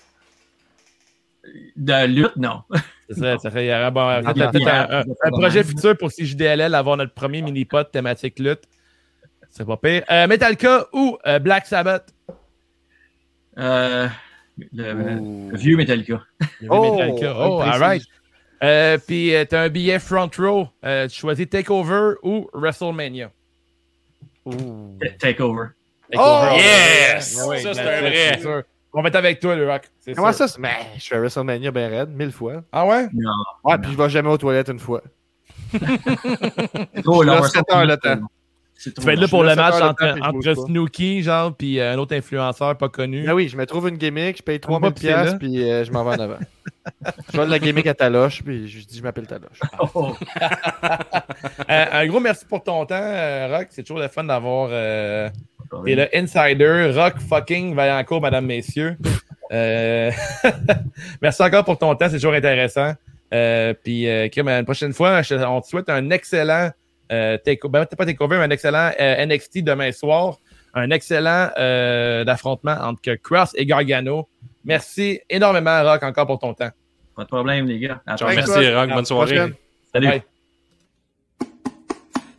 De 1.76 2.05
lutte, 2.07 2.38
non. 2.38 2.61
C'est 3.09 3.19
ça, 3.19 3.38
ça 3.38 3.51
fait, 3.51 3.65
il 3.65 3.69
y 3.69 3.74
aurait 3.74 3.91
bon, 3.91 4.07
un, 4.07 4.26
un- 4.26 5.30
projet 5.32 5.63
futur 5.63 5.97
pour 5.97 6.09
CJDLL, 6.09 6.74
avoir 6.74 6.95
notre 6.95 7.13
premier 7.13 7.41
mini-pot 7.41 7.84
thématique 7.91 8.39
lutte. 8.39 8.63
C'est 9.49 9.65
pas 9.65 9.78
pire. 9.78 10.03
Euh, 10.09 10.26
Metallica 10.28 10.88
ou 10.93 11.17
euh, 11.28 11.39
Black 11.39 11.65
Sabbath? 11.67 12.13
Euh, 13.57 14.07
le, 14.71 14.93
le 15.51 15.57
vieux 15.57 15.76
Metallica. 15.76 16.24
Le 16.61 16.67
Oh, 16.71 16.82
Metallica. 16.91 17.36
Oh, 17.38 17.59
précise. 17.59 17.74
alright. 17.82 18.03
Euh, 18.63 18.97
Puis 19.05 19.36
euh, 19.36 19.45
t'as 19.45 19.63
un 19.63 19.69
billet 19.69 19.99
front 19.99 20.30
row. 20.38 20.69
Euh, 20.86 21.07
tu 21.07 21.19
choisis 21.19 21.49
Takeover 21.49 22.15
ou 22.24 22.49
WrestleMania? 22.53 23.30
Takeover. 24.45 24.59
Takeover. 25.19 25.69
Oh, 26.15 26.55
yes! 26.57 27.43
Ouais, 27.47 27.59
Ça, 27.61 27.73
c'est 27.73 27.83
ben, 27.83 28.05
un 28.05 28.09
vrai. 28.09 28.39
sûr. 28.39 28.63
On 28.93 29.01
va 29.01 29.07
être 29.07 29.15
avec 29.15 29.39
toi, 29.39 29.55
le 29.55 29.67
rock. 29.69 29.83
Comment 30.15 30.27
sûr. 30.31 30.37
ça? 30.37 30.47
c'est- 30.47 30.59
Mais 30.59 30.75
je 30.97 31.07
fais 31.07 31.17
WrestleMania 31.17 31.71
bien 31.71 31.87
raide, 31.89 32.09
mille 32.09 32.31
fois. 32.31 32.63
Ah 32.71 32.85
ouais? 32.85 33.07
Non. 33.13 33.31
Ouais, 33.63 33.77
puis 33.79 33.91
je 33.91 33.97
vais 33.97 34.09
jamais 34.09 34.29
aux 34.29 34.37
toilettes 34.37 34.69
une 34.69 34.79
fois. 34.79 35.01
C'est 35.71 37.01
trop 37.03 37.23
Là, 37.23 37.37
long. 37.37 37.43
sept 37.43 37.63
heures 37.71 37.85
le 37.85 37.97
temps. 37.97 38.19
Tu 38.82 38.91
vas 39.01 39.13
être 39.13 39.19
là 39.21 39.28
pour 39.28 39.43
le 39.43 39.55
match 39.55 39.76
entre, 39.82 40.17
entre. 40.21 40.53
Snooki, 40.65 41.21
genre, 41.24 41.55
puis 41.55 41.80
euh, 41.80 41.93
un 41.93 41.97
autre 41.97 42.15
influenceur 42.15 42.78
pas 42.78 42.89
connu. 42.89 43.26
Ah 43.30 43.36
oui, 43.36 43.47
je 43.47 43.55
me 43.55 43.65
trouve 43.65 43.88
une 43.88 43.97
gimmick, 43.97 44.38
je 44.38 44.43
paye 44.43 44.59
pas 44.59 44.67
3000 44.67 44.91
pisser 44.93 45.07
là. 45.09 45.21
pièces 45.24 45.36
puis 45.39 45.63
euh, 45.63 45.84
je 45.86 45.91
m'en 45.91 46.03
vais 46.03 46.11
en 46.17 46.19
avant. 46.19 46.38
je 47.32 47.38
vole 47.38 47.49
la 47.49 47.59
gimmick 47.59 47.88
à 47.88 47.93
Taloche, 47.93 48.43
puis 48.43 48.67
je 48.67 48.86
dis 48.86 48.97
je 48.97 49.03
m'appelle 49.03 49.28
Taloche. 49.28 49.59
Oh, 49.95 50.15
Euh, 51.69 51.86
un 51.91 52.07
gros 52.07 52.19
merci 52.19 52.45
pour 52.45 52.63
ton 52.63 52.86
temps, 52.86 52.95
euh, 52.99 53.47
Rock. 53.57 53.67
C'est 53.69 53.84
toujours 53.84 53.99
le 53.99 54.07
fun 54.07 54.24
d'avoir. 54.26 54.69
Euh, 54.71 55.30
T'es 55.86 55.95
le 55.95 56.07
insider, 56.15 56.91
Rock 56.95 57.15
fucking 57.19 57.74
Vaillancourt, 57.76 58.21
mesdames, 58.21 58.45
messieurs. 58.45 58.97
Euh, 59.51 60.11
Merci 61.21 61.41
encore 61.43 61.63
pour 61.63 61.78
ton 61.78 61.95
temps, 61.95 62.07
c'est 62.09 62.17
toujours 62.17 62.34
intéressant. 62.34 62.93
Euh, 63.34 63.74
puis, 63.84 64.07
euh, 64.07 64.28
Kim, 64.28 64.45
la 64.47 64.63
prochaine 64.63 64.93
fois, 64.93 65.21
je- 65.21 65.36
on 65.36 65.61
te 65.61 65.67
souhaite 65.67 65.89
un 65.89 66.09
excellent 66.11 66.69
take, 67.43 67.68
ben, 67.68 67.86
pas 67.86 68.05
takeover, 68.05 68.38
mais 68.38 68.45
un 68.45 68.49
excellent 68.49 68.91
euh, 68.99 69.26
NXT 69.26 69.64
demain 69.64 69.91
soir. 69.91 70.38
Un 70.74 70.89
excellent 70.89 71.49
euh, 71.57 72.24
d'affrontement 72.24 72.76
entre 72.82 73.14
Cross 73.16 73.51
et 73.55 73.66
Gargano. 73.66 74.28
Merci 74.66 75.20
énormément, 75.30 75.84
Rock, 75.84 76.03
encore 76.03 76.26
pour 76.26 76.39
ton 76.39 76.53
temps. 76.53 76.72
Pas 77.16 77.24
de 77.24 77.28
problème, 77.28 77.68
les 77.68 77.80
gars. 77.80 78.01
À. 78.07 78.16
Merci, 78.26 78.74
Rock. 78.74 78.89
Bonne 78.89 79.05
soirée. 79.05 79.36
prochaine. 79.36 79.53
Salut. 79.93 80.07
Bye. 80.07 80.24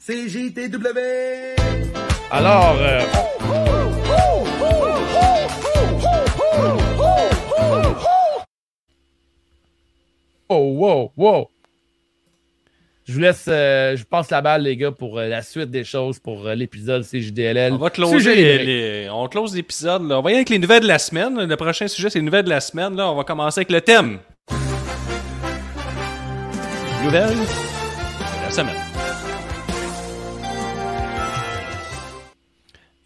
CJTW! 0.06 0.98
Alors, 2.30 2.76
euh, 2.80 3.00
Oh, 10.50 10.72
wow, 10.72 11.12
wow! 11.16 11.48
Je 13.06 13.12
vous 13.12 13.18
laisse, 13.20 13.44
euh, 13.48 13.96
je 13.96 14.04
passe 14.04 14.30
la 14.30 14.40
balle, 14.40 14.62
les 14.62 14.76
gars, 14.78 14.90
pour 14.90 15.18
euh, 15.18 15.28
la 15.28 15.42
suite 15.42 15.70
des 15.70 15.84
choses 15.84 16.18
pour 16.18 16.46
euh, 16.46 16.54
l'épisode 16.54 17.04
CJDLL. 17.04 17.74
On 17.74 17.76
va 17.76 17.90
closer 17.90 18.34
les, 18.34 18.64
les- 18.64 19.10
on 19.10 19.28
close 19.28 19.54
l'épisode. 19.54 20.10
On 20.10 20.22
va 20.22 20.30
y 20.30 20.32
aller 20.32 20.36
avec 20.36 20.48
les 20.48 20.58
nouvelles 20.58 20.82
de 20.82 20.88
la 20.88 20.98
semaine. 20.98 21.44
Le 21.46 21.56
prochain 21.56 21.86
sujet, 21.86 22.08
c'est 22.08 22.18
les 22.18 22.24
nouvelles 22.24 22.44
de 22.46 22.50
la 22.50 22.60
semaine. 22.60 22.96
Là, 22.96 23.10
on 23.10 23.14
va 23.16 23.24
commencer 23.24 23.58
avec 23.60 23.70
le 23.70 23.82
thème. 23.82 24.20
Nouvelles 27.04 27.28
de 27.34 28.44
la 28.46 28.50
semaine. 28.50 28.83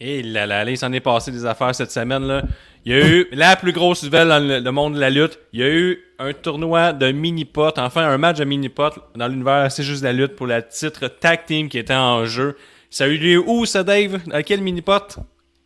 Et 0.01 0.23
là, 0.23 0.47
là, 0.47 0.65
là, 0.65 0.71
il 0.71 0.79
s'en 0.79 0.93
est 0.93 1.01
passé 1.01 1.33
des 1.33 1.45
affaires 1.45 1.75
cette 1.75 1.91
semaine. 1.91 2.25
Là. 2.25 2.43
Il 2.85 2.93
y 2.93 2.95
a 2.95 3.07
eu 3.07 3.27
la 3.33 3.57
plus 3.57 3.73
grosse 3.73 4.05
nouvelle 4.05 4.29
dans 4.29 4.39
le, 4.39 4.61
le 4.61 4.71
monde 4.71 4.95
de 4.95 5.01
la 5.01 5.11
lutte. 5.11 5.39
Il 5.53 5.61
y 5.61 5.63
a 5.65 5.69
eu 5.69 5.99
un 6.19 6.33
tournoi 6.33 6.93
de 6.93 7.11
mini-pot, 7.11 7.79
enfin 7.79 8.09
un 8.09 8.19
match 8.19 8.39
de 8.39 8.45
mini-pot 8.45 8.93
dans 9.17 9.29
l'univers 9.29 9.71
C'est 9.71 9.83
juste 9.83 10.05
la 10.05 10.13
lutte 10.13 10.37
pour 10.37 10.47
le 10.47 10.63
titre 10.63 11.09
tag 11.09 11.45
team 11.47 11.69
qui 11.69 11.79
était 11.79 11.95
en 11.95 12.25
jeu. 12.27 12.57
Ça 12.91 13.05
a 13.05 13.07
eu 13.09 13.19
lieu 13.19 13.39
où, 13.39 13.67
ça, 13.67 13.83
Dave? 13.83 14.21
À 14.33 14.43
quel 14.43 14.63
mini-pot? 14.63 15.19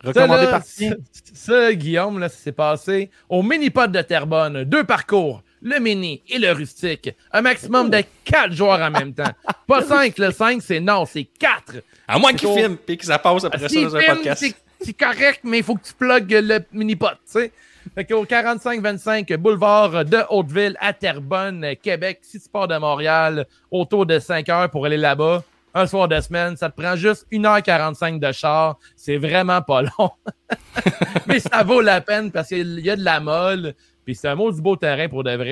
Recommandé 0.03 0.47
par 0.47 0.63
qui? 0.63 0.89
ça, 0.89 0.95
ça, 1.33 1.73
Guillaume, 1.73 2.19
là, 2.19 2.27
ça 2.27 2.37
s'est 2.37 2.51
passé 2.51 3.09
au 3.29 3.41
mini-pod 3.41 3.91
de 3.91 4.01
Terrebonne. 4.01 4.63
Deux 4.65 4.83
parcours, 4.83 5.43
le 5.63 5.79
mini 5.79 6.21
et 6.29 6.37
le 6.37 6.51
rustique. 6.51 7.09
Un 7.31 7.41
maximum 7.41 7.89
de 7.89 8.03
quatre 8.23 8.53
joueurs 8.53 8.81
en 8.81 8.91
même 8.91 9.13
temps. 9.13 9.31
Pas 9.67 9.81
cinq, 9.87 10.17
le 10.19 10.31
cinq, 10.31 10.61
c'est 10.61 10.79
non, 10.79 11.05
c'est 11.05 11.23
quatre. 11.39 11.75
À 12.07 12.19
moins 12.19 12.33
qu'il 12.33 12.47
au- 12.49 12.55
filme 12.55 12.77
et 12.87 12.97
que 12.97 13.05
ça 13.05 13.17
passe 13.17 13.43
après 13.45 13.59
ça 13.59 13.69
S'il 13.69 13.87
dans 13.87 13.95
un 13.95 13.99
filme, 14.01 14.15
podcast. 14.17 14.43
c'est- 14.45 14.55
C'est 14.85 14.93
correct, 14.93 15.39
mais 15.45 15.59
il 15.59 15.63
faut 15.63 15.75
que 15.75 15.87
tu 15.87 15.93
plugues 15.93 16.29
le 16.43 16.59
mini-pot, 16.73 17.07
tu 17.11 17.15
sais. 17.39 17.51
Fait 17.95 18.03
qu'au 18.05 18.25
45-25 18.25 19.35
boulevard 19.37 20.03
de 20.05 20.19
Hauteville 20.29 20.75
à 20.81 20.91
Terrebonne, 20.93 21.65
Québec, 21.81 22.19
si 22.21 22.39
tu 22.41 22.49
pars 22.49 22.67
de 22.67 22.77
Montréal, 22.77 23.45
autour 23.71 24.05
de 24.05 24.19
5 24.19 24.47
heures 24.49 24.69
pour 24.69 24.85
aller 24.85 24.97
là-bas, 24.97 25.43
un 25.73 25.87
soir 25.87 26.07
de 26.09 26.19
semaine, 26.19 26.55
ça 26.57 26.69
te 26.69 26.79
prend 26.81 26.95
juste 26.97 27.25
1h45 27.31 28.19
de 28.19 28.31
char. 28.33 28.77
C'est 28.95 29.17
vraiment 29.17 29.61
pas 29.61 29.81
long. 29.83 30.11
mais 31.27 31.39
ça 31.39 31.63
vaut 31.63 31.81
la 31.81 32.01
peine 32.01 32.31
parce 32.31 32.49
qu'il 32.49 32.79
y 32.79 32.89
a 32.89 32.95
de 32.95 33.03
la 33.03 33.19
molle. 33.19 33.73
Puis 34.05 34.15
c'est 34.15 34.27
un 34.27 34.35
mot 34.35 34.51
du 34.51 34.61
beau 34.61 34.75
terrain 34.75 35.07
pour 35.09 35.23
de 35.23 35.31
vrai. 35.31 35.47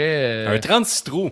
euh, 0.47 0.55
Un 0.55 0.59
36 0.59 1.03
trous. 1.03 1.31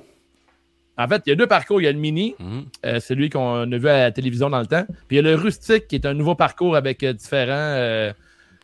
en 0.98 1.08
fait, 1.08 1.22
il 1.26 1.30
y 1.30 1.34
a 1.34 1.36
deux 1.36 1.48
parcours. 1.48 1.82
Il 1.82 1.86
y 1.86 1.88
a 1.88 1.92
le 1.92 1.98
mini, 2.00 2.36
Mhm. 2.40 2.66
euh, 2.86 3.00
celui 3.00 3.30
qu'on 3.30 3.72
a 3.72 3.78
vu 3.78 3.88
à 3.88 4.00
la 4.00 4.12
télévision 4.12 4.50
dans 4.50 4.60
le 4.60 4.68
temps. 4.68 4.86
Puis 5.08 5.16
il 5.16 5.16
y 5.18 5.20
a 5.20 5.22
le 5.22 5.36
rustique, 5.36 5.88
qui 5.88 5.96
est 5.96 6.06
un 6.06 6.14
nouveau 6.14 6.36
parcours 6.36 6.76
avec 6.76 7.04
euh, 7.04 7.14
différents 7.14 7.54
euh, 7.54 8.12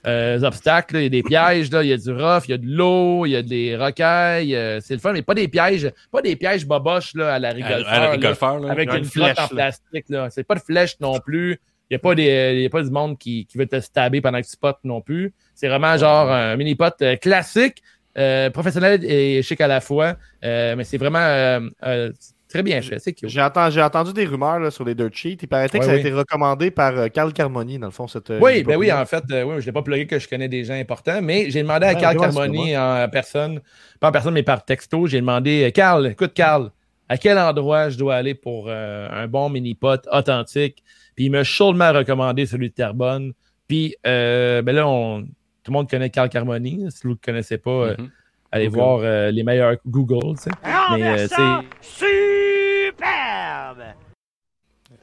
euh, 0.05 0.41
obstacles. 0.43 0.95
là. 0.95 0.99
Il 1.01 1.03
y 1.03 1.07
a 1.07 1.09
des 1.09 1.23
pièges, 1.23 1.71
là. 1.71 1.81
il 1.83 1.89
y 1.89 1.93
a 1.93 1.97
du 1.97 2.11
rough, 2.11 2.43
il 2.47 2.51
y 2.51 2.53
a 2.53 2.57
de 2.57 2.67
l'eau, 2.67 3.25
il 3.25 3.29
y 3.31 3.35
a 3.35 3.41
des 3.41 3.75
rocailles. 3.75 4.53
euh, 4.55 4.79
c'est 4.81 4.93
le 4.93 4.99
fun, 4.99 5.13
mais 5.13 5.21
pas 5.21 5.33
des 5.33 5.47
pièges, 5.47 5.91
pas 6.11 6.21
des 6.21 6.35
pièges 6.35 6.65
boboches 6.67 7.15
là, 7.15 7.33
à 7.35 7.39
la 7.39 7.49
rigolfeur. 7.51 7.87
à 7.87 7.99
la 7.99 8.05
là, 8.05 8.11
rigolfeur, 8.11 8.59
là. 8.59 8.71
avec 8.71 8.93
Une 8.93 9.05
flèche, 9.05 9.39
en 9.39 9.47
plastique. 9.47 10.05
Là. 10.09 10.29
C'est 10.29 10.43
pas 10.43 10.55
de 10.55 10.59
flèche 10.59 10.99
non 10.99 11.19
plus. 11.19 11.59
Il 11.89 11.93
n'y 11.93 11.95
a, 11.95 11.99
pas 11.99 12.15
des- 12.15 12.51
il 12.55 12.61
y 12.61 12.65
a 12.65 12.69
pas 12.69 12.81
du 12.83 12.89
monde 12.89 13.17
qui, 13.17 13.45
qui 13.45 13.57
veut 13.59 13.67
te 13.67 13.79
stabber 13.79 14.19
pendant 14.19 14.41
que 14.41 14.47
tu 14.47 14.57
potes 14.57 14.79
non 14.83 15.01
plus. 15.01 15.33
C'est 15.53 15.67
vraiment 15.69 15.95
genre 15.97 16.31
un 16.31 16.55
mini-pot 16.57 16.93
euh, 17.03 17.15
classique, 17.15 17.81
euh, 18.17 18.49
professionnel 18.49 19.03
et 19.03 19.41
chic 19.41 19.59
à 19.61 19.67
la 19.67 19.81
fois. 19.81 20.15
Euh, 20.43 20.75
mais 20.75 20.83
c'est 20.83 20.97
vraiment 20.97 21.19
euh, 21.19 21.59
euh, 21.83 22.11
très 22.47 22.63
bien 22.63 22.81
fait. 22.81 22.99
C'est. 22.99 23.15
J'ai 23.23 23.41
entendu, 23.41 24.13
des 24.13 24.25
rumeurs 24.25 24.59
là, 24.59 24.71
sur 24.71 24.85
les 24.85 24.95
dirt 24.95 25.13
sheets. 25.13 25.39
Il 25.41 25.47
paraît 25.47 25.67
que 25.69 25.81
ça 25.81 25.91
a 25.91 25.93
oui. 25.93 25.99
été 25.99 26.11
recommandé 26.11 26.71
par 26.71 27.11
Carl 27.11 27.33
Carmoni, 27.33 27.79
dans 27.79 27.87
le 27.87 27.91
fond. 27.91 28.07
Cette, 28.07 28.31
Oui, 28.41 28.63
ben 28.63 28.77
oui, 28.77 28.91
en 28.91 29.05
fait, 29.05 29.23
euh, 29.31 29.43
oui, 29.43 29.55
je 29.55 29.61
ne 29.61 29.65
l'ai 29.65 29.71
pas 29.71 29.81
plugué 29.81 30.07
que 30.07 30.19
je 30.19 30.27
connais 30.27 30.47
des 30.47 30.63
gens 30.63 30.75
importants, 30.75 31.21
mais 31.21 31.49
j'ai 31.49 31.61
demandé 31.61 31.87
à 31.87 31.93
Ouais, 31.93 31.99
Carl 31.99 32.17
Carmoni 32.17 32.77
en 32.77 33.07
personne, 33.09 33.59
pas 33.99 34.09
en 34.09 34.11
personne, 34.11 34.33
mais 34.33 34.43
par 34.43 34.63
texto, 34.63 35.07
j'ai 35.07 35.19
demandé, 35.19 35.65
euh, 35.65 35.71
Carl, 35.71 36.07
écoute, 36.07 36.33
Carl, 36.33 36.71
à 37.09 37.17
quel 37.17 37.37
endroit 37.37 37.89
je 37.89 37.97
dois 37.97 38.15
aller 38.15 38.33
pour 38.33 38.65
euh, 38.67 39.07
un 39.11 39.27
bon 39.27 39.49
mini-pot 39.49 40.07
authentique? 40.11 40.83
Puis 41.15 41.25
il 41.25 41.31
m'a 41.31 41.43
chaudement 41.43 41.91
recommandé 41.93 42.45
celui 42.45 42.69
de 42.69 42.73
Terrebonne. 42.73 43.33
Puis, 43.67 43.95
euh, 44.05 44.61
ben 44.61 44.75
là, 44.75 44.87
on, 44.87 45.27
tout 45.65 45.71
le 45.71 45.77
monde 45.77 45.89
connaît 45.89 46.11
Carl 46.11 46.29
Carmoni. 46.29 46.85
Si 46.91 47.01
vous 47.03 47.09
ne 47.09 47.13
le 47.15 47.19
connaissez 47.25 47.57
pas, 47.57 47.71
euh, 47.71 47.95
Mhm. 47.97 48.09
allez 48.51 48.65
Google. 48.67 48.77
voir 48.77 48.99
euh, 49.01 49.31
les 49.31 49.43
meilleurs 49.43 49.75
Google, 49.85 50.35
tu 50.37 50.43
sais. 50.43 50.51
Mais, 50.93 51.03
euh, 51.03 51.27
c'est- 51.27 51.35
C'est 51.81 52.91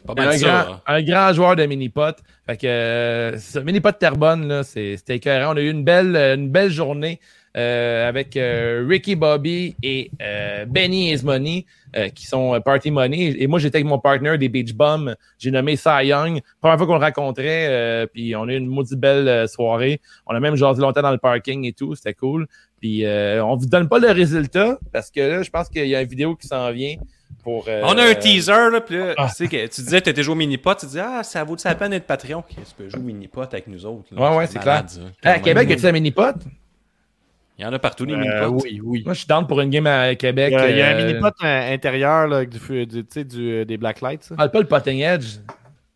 pas 0.06 0.14
un, 0.18 0.32
ça. 0.32 0.38
grand, 0.64 0.70
là. 0.72 0.82
un 0.86 1.02
grand 1.02 1.32
joueur 1.32 1.56
de 1.56 1.66
mini-pot. 1.66 2.16
Fait 2.46 2.56
que 2.56 2.66
euh, 2.66 3.38
mini-pot 3.64 3.92
Terrebonne, 3.98 4.62
c'était 4.62 5.16
écœurant. 5.16 5.52
On 5.54 5.56
a 5.56 5.60
eu 5.60 5.70
une 5.70 5.84
belle, 5.84 6.16
une 6.16 6.48
belle 6.50 6.70
journée 6.70 7.20
euh, 7.56 8.08
avec 8.08 8.36
euh, 8.36 8.84
Ricky 8.88 9.14
Bobby 9.14 9.76
et 9.82 10.10
euh, 10.22 10.64
Benny 10.66 11.12
Ismoney 11.12 11.66
euh, 11.96 12.08
qui 12.08 12.26
sont 12.26 12.54
euh, 12.54 12.60
Party 12.60 12.90
Money. 12.90 13.34
Et 13.38 13.46
moi, 13.46 13.58
j'étais 13.58 13.76
avec 13.78 13.86
mon 13.86 13.98
partner 13.98 14.38
des 14.38 14.48
Beach 14.48 14.72
Bums. 14.74 15.14
J'ai 15.38 15.50
nommé 15.50 15.76
Cy 15.76 16.04
Young. 16.06 16.40
Première 16.60 16.78
fois 16.78 16.86
qu'on 16.86 16.98
le 16.98 17.04
rencontrait, 17.04 17.66
euh, 17.68 18.06
puis 18.06 18.34
on 18.34 18.44
a 18.48 18.52
eu 18.52 18.56
une 18.56 18.66
maudite 18.68 18.98
belle 18.98 19.46
soirée. 19.48 20.00
On 20.26 20.34
a 20.34 20.40
même 20.40 20.56
jasé 20.56 20.80
longtemps 20.80 21.02
dans 21.02 21.10
le 21.10 21.18
parking 21.18 21.64
et 21.66 21.72
tout. 21.72 21.94
C'était 21.94 22.14
cool. 22.14 22.46
Puis 22.80 23.04
euh, 23.04 23.44
on 23.44 23.56
vous 23.56 23.66
donne 23.66 23.88
pas 23.88 23.98
le 23.98 24.10
résultat 24.10 24.78
parce 24.92 25.10
que 25.10 25.20
là, 25.20 25.42
je 25.42 25.50
pense 25.50 25.68
qu'il 25.68 25.86
y 25.86 25.94
a 25.94 26.00
une 26.02 26.08
vidéo 26.08 26.34
qui 26.34 26.46
s'en 26.48 26.72
vient 26.72 26.96
pour. 27.44 27.66
euh, 27.68 27.80
On 27.84 27.96
a 27.98 28.04
un 28.10 28.14
teaser, 28.14 28.70
là, 28.72 28.80
puis 28.80 28.96
là, 28.96 29.14
Ah. 29.18 29.28
tu 29.28 29.34
sais, 29.34 29.48
que 29.48 29.66
tu 29.66 29.80
disais 29.82 29.98
que 30.00 30.04
tu 30.04 30.10
étais 30.10 30.22
joué 30.22 30.32
au 30.32 30.36
mini-pot, 30.36 30.74
tu 30.74 30.86
disais, 30.86 31.02
ah, 31.04 31.22
ça 31.22 31.44
vaut 31.44 31.56
la 31.64 31.74
peine 31.74 31.90
d'être 31.90 32.06
Patreon. 32.06 32.42
Tu 32.48 32.56
peux 32.76 32.88
jouer 32.88 33.00
au 33.00 33.04
mini-pot 33.04 33.42
avec 33.42 33.66
nous 33.68 33.84
autres? 33.86 34.06
là? 34.12 34.30
Ouais, 34.30 34.36
ouais, 34.38 34.46
c'est 34.46 34.58
clair. 34.58 34.84
à 35.22 35.38
Québec, 35.38 35.70
a-tu 35.70 35.86
un 35.86 35.92
mini-pot? 35.92 36.34
Il 37.58 37.64
y 37.64 37.68
en 37.68 37.72
a 37.72 37.78
partout, 37.78 38.06
des 38.06 38.14
Euh, 38.14 38.16
mini-pots. 38.18 38.62
oui, 38.64 38.80
oui. 38.82 39.02
Moi, 39.04 39.14
je 39.14 39.18
suis 39.20 39.28
down 39.28 39.46
pour 39.46 39.60
une 39.60 39.70
game 39.70 39.86
à 39.86 40.14
Québec. 40.14 40.52
Il 40.56 40.58
y 40.58 40.62
a, 40.62 40.70
il 40.70 40.76
y 40.78 40.82
a 40.82 40.88
un 40.88 40.94
euh, 41.00 41.06
mini-pot 41.06 41.34
intérieur 41.44 42.26
là, 42.26 42.36
avec 42.38 42.48
du, 42.48 42.58
feu- 42.58 42.86
du, 42.86 43.04
tu 43.04 43.06
sais, 43.10 43.24
du, 43.24 43.50
euh, 43.52 43.64
des 43.64 43.76
blacklights. 43.76 44.30
Parle 44.36 44.50
pas 44.50 44.60
le 44.60 44.66
potting 44.66 45.00
edge. 45.00 45.36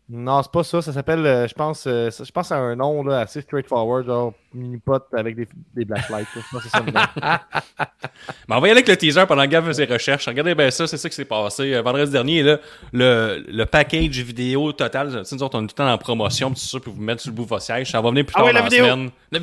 Non, 0.09 0.41
c'est 0.41 0.51
pas 0.53 0.63
ça. 0.63 0.81
Ça 0.81 0.93
s'appelle, 0.93 1.25
euh, 1.25 1.47
je 1.49 1.53
pense, 1.53 1.83
euh, 1.85 2.09
je 2.17 2.31
pense 2.31 2.49
à 2.53 2.55
un 2.57 2.77
nom 2.77 3.03
là, 3.03 3.19
assez 3.19 3.41
straightforward, 3.41 4.05
genre 4.05 4.33
mini-pot 4.53 5.03
avec 5.11 5.35
des, 5.35 5.47
des 5.75 5.83
blacklights. 5.83 6.27
Je 6.33 6.39
pense 6.49 6.63
que 6.63 6.69
c'est 6.69 6.77
ça 6.77 6.83
le 6.85 6.91
nom. 6.93 7.01
Mais 8.47 8.55
on 8.55 8.59
va 8.61 8.67
y 8.67 8.71
aller 8.71 8.79
avec 8.79 8.87
le 8.87 8.95
teaser 8.95 9.25
pendant 9.27 9.43
que 9.43 9.49
Gav 9.49 9.65
fait 9.65 9.73
ses 9.73 9.85
recherches. 9.85 10.25
Regardez 10.27 10.55
bien 10.55 10.71
ça, 10.71 10.87
c'est 10.87 10.95
ça 10.95 11.09
qui 11.09 11.15
s'est 11.15 11.25
passé. 11.25 11.73
Euh, 11.73 11.81
vendredi 11.81 12.09
dernier, 12.11 12.41
là, 12.43 12.59
le, 12.93 13.43
le 13.49 13.65
package 13.65 14.19
vidéo 14.21 14.71
total, 14.71 15.09
tu 15.11 15.25
sais, 15.25 15.35
nous 15.35 15.43
autres, 15.43 15.57
on 15.59 15.63
est 15.65 15.67
tout 15.67 15.73
le 15.77 15.83
temps 15.83 15.91
en 15.91 15.97
promotion, 15.97 16.51
puis 16.51 16.61
tout 16.61 16.67
ça, 16.67 16.79
pour 16.79 16.93
vous 16.93 17.01
mettre 17.01 17.21
sur 17.21 17.31
le 17.31 17.35
bout 17.35 17.43
de 17.43 17.49
votre 17.49 17.63
siège. 17.63 17.91
Ça 17.91 17.99
va 17.99 18.09
venir 18.09 18.25
plus 18.25 18.33
Ah 18.37 18.39
tard 18.39 18.47
oui, 18.47 18.53
la 18.53 18.61
dans 18.61 18.67
vidéo. 18.67 18.85
semaine. 18.85 19.09
La- 19.33 19.39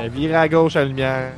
Elle 0.00 0.10
vire 0.10 0.38
à 0.38 0.48
gauche 0.48 0.76
à 0.76 0.80
la 0.80 0.84
lumière. 0.86 1.32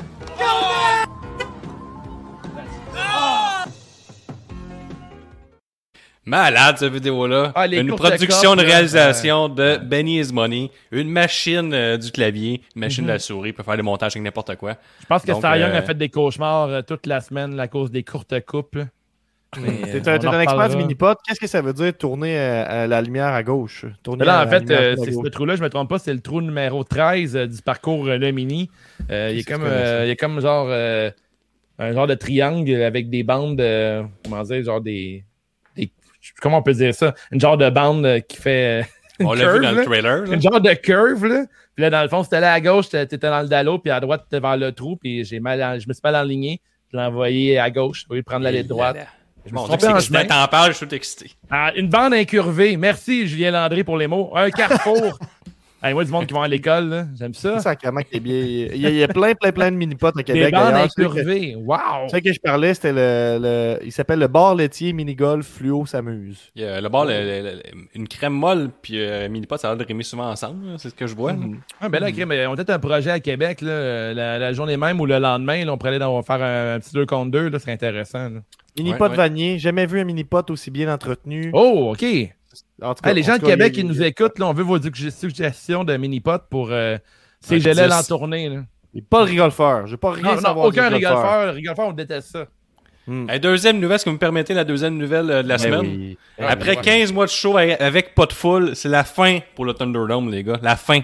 Malade, 6.27 6.79
cette 6.79 6.93
vidéo-là. 6.93 7.53
Ah, 7.55 7.67
une 7.67 7.95
production 7.95 8.57
de 8.57 8.63
réalisation 8.63 9.51
de 9.51 9.77
Benny 9.77 10.21
is 10.21 10.33
Money. 10.33 10.71
Une 10.91 11.11
machine 11.11 11.75
euh, 11.75 11.99
du 11.99 12.11
clavier, 12.11 12.63
une 12.75 12.81
machine 12.81 13.03
Mhm. 13.05 13.09
de 13.09 13.13
la 13.13 13.19
souris, 13.19 13.53
peut 13.53 13.63
faire 13.63 13.77
des 13.77 13.83
montages 13.83 14.13
avec 14.13 14.23
n'importe 14.23 14.57
quoi. 14.57 14.77
Je 15.03 15.07
pense 15.07 15.21
que 15.23 15.33
Donc, 15.33 15.43
Cy 15.43 15.59
Young 15.61 15.73
euh, 15.73 15.79
a 15.79 15.83
fait 15.83 15.95
des 15.99 16.09
cauchemars 16.09 16.69
euh, 16.69 16.81
toute 16.81 17.07
la 17.07 17.21
semaine 17.21 17.61
à 17.61 17.69
cause 17.69 17.91
des 17.91 18.03
courtes 18.05 18.41
coupes. 18.47 18.79
Mais, 19.61 19.69
euh, 19.95 20.01
T'es 20.01 20.09
un, 20.09 20.19
t'es 20.19 20.27
un 20.27 20.41
expert 20.41 20.69
du 20.69 20.77
mini-pot. 20.77 21.19
Qu'est-ce 21.27 21.41
que 21.41 21.47
ça 21.47 21.61
veut 21.63 21.73
dire 21.73 21.97
tourner 21.97 22.39
euh, 22.39 22.65
à 22.85 22.87
la 22.87 23.01
lumière 23.03 23.27
à 23.29 23.43
gauche? 23.43 23.85
Tourner 24.03 24.25
là, 24.25 24.45
en 24.45 24.49
fait, 24.49 24.71
euh, 24.71 24.97
c'est 25.03 25.13
ce 25.13 25.29
trou-là, 25.29 25.57
je 25.57 25.63
me 25.63 25.69
trompe 25.71 25.89
pas, 25.91 25.99
c'est 25.99 26.13
le 26.15 26.21
trou 26.21 26.41
numéro 26.41 26.85
13 26.85 27.37
euh, 27.37 27.47
du 27.47 27.61
parcours 27.63 28.07
euh, 28.09 28.19
Le 28.19 28.31
Mini. 28.31 28.71
Euh, 29.11 29.29
il, 29.31 29.37
y 29.37 29.41
a 29.41 29.43
Qu'est-ce 29.43 29.47
que 29.47 29.53
comme, 29.55 29.63
euh, 29.67 30.05
il 30.07 30.11
a 30.11 30.17
comme 30.17 30.41
genre 30.41 30.67
euh, 30.71 31.11
un 31.79 31.93
genre 31.93 32.07
de 32.07 32.15
triangle 32.15 32.75
avec 32.83 33.11
des 33.11 33.23
bandes, 33.23 33.61
euh, 33.61 34.03
comment 34.25 34.43
dire, 34.43 34.63
genre 34.65 34.81
des. 34.81 35.25
des- 35.77 35.91
comment 36.41 36.59
on 36.59 36.63
peut 36.63 36.75
dire 36.75 36.95
ça? 36.95 37.15
Une 37.33 37.41
genre 37.41 37.57
de 37.59 37.69
bande 37.71 38.05
euh, 38.07 38.21
qui 38.21 38.37
fait. 38.37 38.83
euh, 38.83 38.85
une 39.21 39.27
On 39.27 39.33
l'a 39.35 39.53
vu 39.53 39.61
dans 39.61 39.71
là. 39.71 39.79
le 39.81 39.85
trailer. 39.85 40.25
là. 40.27 40.35
Une 40.35 40.43
genre 40.43 40.61
de 40.61 40.73
curve, 40.75 41.27
là. 41.27 41.45
Puis 41.77 41.83
là, 41.83 41.91
dans 41.91 42.03
le 42.03 42.09
fond, 42.09 42.23
c'était 42.23 42.41
là 42.41 42.53
à 42.53 42.61
gauche, 42.61 42.89
t'étais 42.89 43.19
dans 43.19 43.43
le 43.43 43.49
dallo, 43.49 43.79
puis 43.79 43.91
à 43.91 43.99
droite, 44.01 44.25
t'étais 44.29 44.41
vers 44.41 44.57
le 44.57 44.71
trou, 44.73 44.97
puis 44.97 45.25
j'ai 45.25 45.41
mal, 45.41 45.61
en- 45.63 45.79
je 45.79 45.89
me 45.89 45.93
suis 45.93 46.01
mal 46.03 46.15
aligné. 46.17 46.61
Je 46.93 46.97
l'ai 46.97 47.03
envoyé 47.05 47.59
à 47.59 47.71
gauche, 47.71 48.05
au 48.09 48.15
lieu 48.15 48.21
de 48.21 48.25
prendre 48.25 48.45
la 48.45 48.53
ligne 48.53 48.67
droite. 48.69 48.97
Je 49.47 49.51
c'est 49.51 49.81
chemin. 49.81 49.97
excité. 49.99 50.27
T'en 50.27 50.49
parles, 50.49 50.73
je 50.73 50.77
suis 50.79 50.87
tout 50.87 50.95
excité. 50.95 51.31
Ah, 51.51 51.73
une 51.77 51.89
bande 51.89 52.15
incurvée. 52.15 52.77
Merci, 52.77 53.27
Julien 53.29 53.51
Landry, 53.51 53.85
pour 53.85 53.99
les 53.99 54.07
mots. 54.07 54.33
Un 54.35 54.51
carrefour. 54.51 55.19
hey, 55.85 55.95
moi, 55.95 56.05
du 56.05 56.11
monde 56.11 56.27
qui 56.27 56.35
va 56.35 56.43
à 56.45 56.49
l'école, 56.49 56.89
là. 56.89 57.07
J'aime 57.19 57.35
ça. 57.35 57.55
C'est 57.59 57.63
sacrément 57.65 58.01
est 58.11 58.21
bien. 58.21 58.35
Il 58.35 58.77
y, 58.81 58.87
a, 58.87 58.91
il 58.91 58.97
y 58.97 59.03
a 59.03 59.09
plein, 59.09 59.35
plein, 59.35 59.53
plein 59.53 59.71
de 59.71 59.77
mini-potes 59.77 60.15
au 60.15 60.19
Des 60.19 60.25
Québec. 60.25 60.53
bandes. 60.53 60.75
Celui 60.97 61.09
que- 61.09 61.13
incurvées. 61.21 61.55
Wow! 61.57 62.09
Celui 62.09 62.23
que 62.23 62.33
je 62.33 62.41
parlais, 62.41 62.75
c'était 62.75 62.93
le, 62.93 63.39
le- 63.41 63.79
Il 63.85 63.93
s'appelle 63.93 64.19
le 64.19 64.27
bar 64.29 64.55
laitier 64.55 64.93
mini-golf 64.93 65.47
fluo 65.47 65.87
s'amuse. 65.87 66.51
Il 66.57 66.63
y 66.63 66.65
a 66.65 66.81
le 66.81 66.89
bord, 66.89 67.05
le- 67.05 67.13
le- 67.13 67.43
le- 67.43 67.63
une 67.95 68.09
crème 68.09 68.33
molle, 68.33 68.71
puis 68.83 68.95
euh, 68.99 69.29
mini-pot, 69.29 69.57
ça 69.59 69.69
a 69.69 69.71
l'air 69.73 69.79
de 69.79 69.85
rimer 69.85 70.03
souvent 70.03 70.31
ensemble. 70.31 70.67
là. 70.67 70.75
C'est 70.79 70.91
ce 70.91 70.95
que 70.95 71.07
je 71.07 71.15
vois. 71.15 71.33
là. 71.33 71.39
Ah, 71.81 71.89
ben 71.89 72.01
là, 72.01 72.11
crème, 72.13 72.31
on 72.49 72.53
a 72.53 72.57
peut-être 72.57 72.71
un 72.71 72.79
projet 72.79 73.11
à 73.11 73.21
Québec, 73.21 73.61
là, 73.61 73.71
euh, 73.71 74.15
la, 74.15 74.39
la 74.39 74.53
journée 74.53 74.77
même 74.77 75.01
ou 75.01 75.07
le 75.07 75.19
lendemain, 75.19 75.65
là, 75.65 75.73
on 75.73 75.77
pourrait 75.77 75.91
aller 75.91 75.99
dans- 75.99 76.23
faire 76.23 76.43
un, 76.43 76.75
un 76.75 76.81
petit 76.81 76.93
2 76.95 77.07
contre 77.07 77.31
2, 77.31 77.49
là, 77.49 77.59
ce 77.59 77.63
serait 77.63 77.73
intéressant. 77.73 78.29
là. 78.31 78.41
Mini-pot 78.77 79.05
Ouais, 79.05 79.11
ouais. 79.11 79.17
Vanier. 79.17 79.59
Jamais 79.61 79.87
vu 79.87 80.01
un 80.01 80.05
mini-pot 80.05 80.51
aussi 80.51 80.71
bien 80.73 80.93
entretenu. 80.93 81.51
Oh, 81.53 81.93
OK. 81.93 82.05
En 82.83 82.95
tout 82.95 83.03
cas, 83.03 83.11
Hey, 83.11 83.17
les 83.17 83.23
en 83.23 83.27
gens 83.27 83.37
de 83.37 83.43
cas, 83.43 83.47
Québec 83.49 83.73
qui 83.73 83.85
nous 83.85 84.03
écoutent, 84.03 84.39
là, 84.39 84.47
on 84.47 84.53
veut 84.53 84.63
vos 84.65 84.79
sugge- 84.79 85.11
suggestions 85.11 85.85
de 85.85 85.97
mini-pot 85.97 86.43
pour 86.51 86.69
euh, 86.71 86.97
ces 87.41 87.61
gelelles 87.61 87.91
10. 87.91 87.95
en 87.97 88.03
tournée. 88.05 88.49
Là. 88.49 88.61
Pas 89.11 89.21
le 89.21 89.25
rigolfeur. 89.31 89.87
Je 89.87 89.93
veux 89.93 89.97
pas 89.97 90.13
rien 90.13 90.35
Non, 90.35 90.41
savoir 90.41 90.67
aucun 90.67 90.89
rigolfeur. 90.89 91.19
rigolfeur. 91.23 91.55
Rigolfeur, 91.55 91.87
on 91.89 91.93
déteste 91.93 92.29
ça. 92.31 92.47
Hey, 93.29 93.39
deuxième 93.39 93.81
nouvelle, 93.81 93.97
est-ce 93.97 94.05
que 94.07 94.11
vous 94.11 94.15
me 94.15 94.19
permettez 94.21 94.55
la 94.55 94.65
deuxième 94.65 94.97
nouvelle 94.97 95.31
euh, 95.31 95.43
de 95.43 95.49
la 95.49 95.57
Ben 95.59 95.63
semaine? 95.63 95.81
oui. 95.81 96.19
Après 96.39 96.77
15 96.77 97.13
mois 97.13 97.27
de 97.27 97.31
show 97.31 97.57
avec, 97.59 97.79
avec 97.81 98.15
pas 98.15 98.25
de 98.27 98.33
foule, 98.33 98.75
c'est 98.75 98.89
la 98.89 99.05
fin 99.05 99.41
pour 99.55 99.67
le 99.67 99.75
Thunderdome, 99.75 100.31
les 100.31 100.43
gars. 100.43 100.59
La 100.63 100.77
fin. 100.77 101.01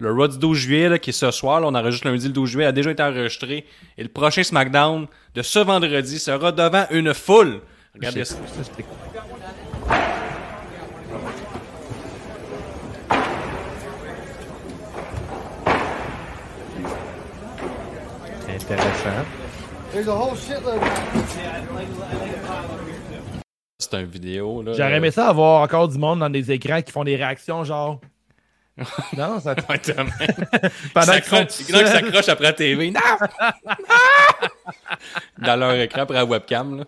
Le 0.00 0.10
Raw 0.10 0.26
du 0.26 0.38
12 0.38 0.58
juillet, 0.58 0.88
là, 0.88 0.98
qui 0.98 1.10
est 1.10 1.12
ce 1.12 1.30
soir, 1.30 1.60
là, 1.60 1.68
on 1.68 1.74
enregistre 1.74 2.08
lundi 2.08 2.26
le 2.26 2.32
12 2.32 2.50
juillet, 2.50 2.66
a 2.66 2.72
déjà 2.72 2.90
été 2.90 3.02
enregistré. 3.04 3.64
Et 3.96 4.02
le 4.02 4.08
prochain 4.08 4.42
SmackDown 4.42 5.06
de 5.34 5.42
ce 5.42 5.58
vendredi 5.60 6.18
sera 6.18 6.50
devant 6.50 6.86
une 6.90 7.14
foule. 7.14 7.60
Regardez 7.94 8.24
ça. 8.24 8.34
Intéressant. 18.64 19.24
C'est 23.78 23.94
une 24.00 24.06
vidéo. 24.06 24.62
là. 24.62 24.72
J'aurais 24.72 24.94
aimé 24.96 25.10
ça 25.10 25.28
avoir 25.28 25.62
encore 25.62 25.88
du 25.88 25.98
monde 25.98 26.20
dans 26.20 26.30
des 26.30 26.50
écrans 26.50 26.80
qui 26.80 26.90
font 26.92 27.04
des 27.04 27.16
réactions 27.16 27.64
genre. 27.64 28.00
non, 29.16 29.38
ça. 29.38 29.54
Ouais. 29.68 29.80
Pendant 30.94 31.12
Ils 31.12 31.46
qu'ils 31.46 31.76
s'accrochent- 31.86 32.28
après 32.28 32.44
la 32.44 32.52
TV. 32.54 32.90
Non! 32.90 33.00
Dans 35.38 35.56
leur 35.56 35.72
écran 35.74 36.02
après 36.02 36.16
la 36.16 36.24
webcam. 36.24 36.78
Là. 36.78 36.84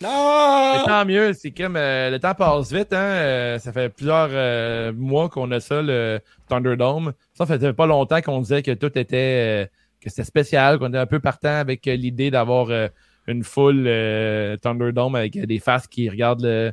Mais 0.00 0.08
Non! 0.08 0.84
tant 0.86 1.04
mieux, 1.04 1.32
c'est 1.34 1.50
comme 1.50 1.76
euh, 1.76 2.08
le 2.10 2.18
temps 2.20 2.32
passe 2.34 2.72
vite, 2.72 2.92
hein. 2.92 2.96
euh, 2.96 3.58
ça 3.58 3.72
fait 3.72 3.88
plusieurs 3.90 4.28
euh, 4.30 4.92
mois 4.94 5.28
qu'on 5.28 5.50
a 5.50 5.60
ça, 5.60 5.82
le 5.82 6.20
Thunderdome. 6.48 7.12
Ça 7.34 7.44
fait 7.44 7.72
pas 7.74 7.86
longtemps 7.86 8.20
qu'on 8.22 8.40
disait 8.40 8.62
que 8.62 8.70
tout 8.72 8.96
était 8.98 9.64
euh, 9.64 9.66
que 10.06 10.10
c'était 10.10 10.24
spécial, 10.24 10.78
qu'on 10.78 10.88
était 10.88 10.98
un 10.98 11.06
peu 11.06 11.18
partant 11.18 11.56
avec 11.56 11.86
euh, 11.88 11.96
l'idée 11.96 12.30
d'avoir 12.30 12.70
euh, 12.70 12.86
une 13.26 13.42
foule 13.42 13.84
euh, 13.88 14.56
Thunderdome 14.56 15.16
avec 15.16 15.36
des 15.36 15.58
faces 15.58 15.88
qui 15.88 16.08
regardent 16.08 16.44
le, 16.44 16.72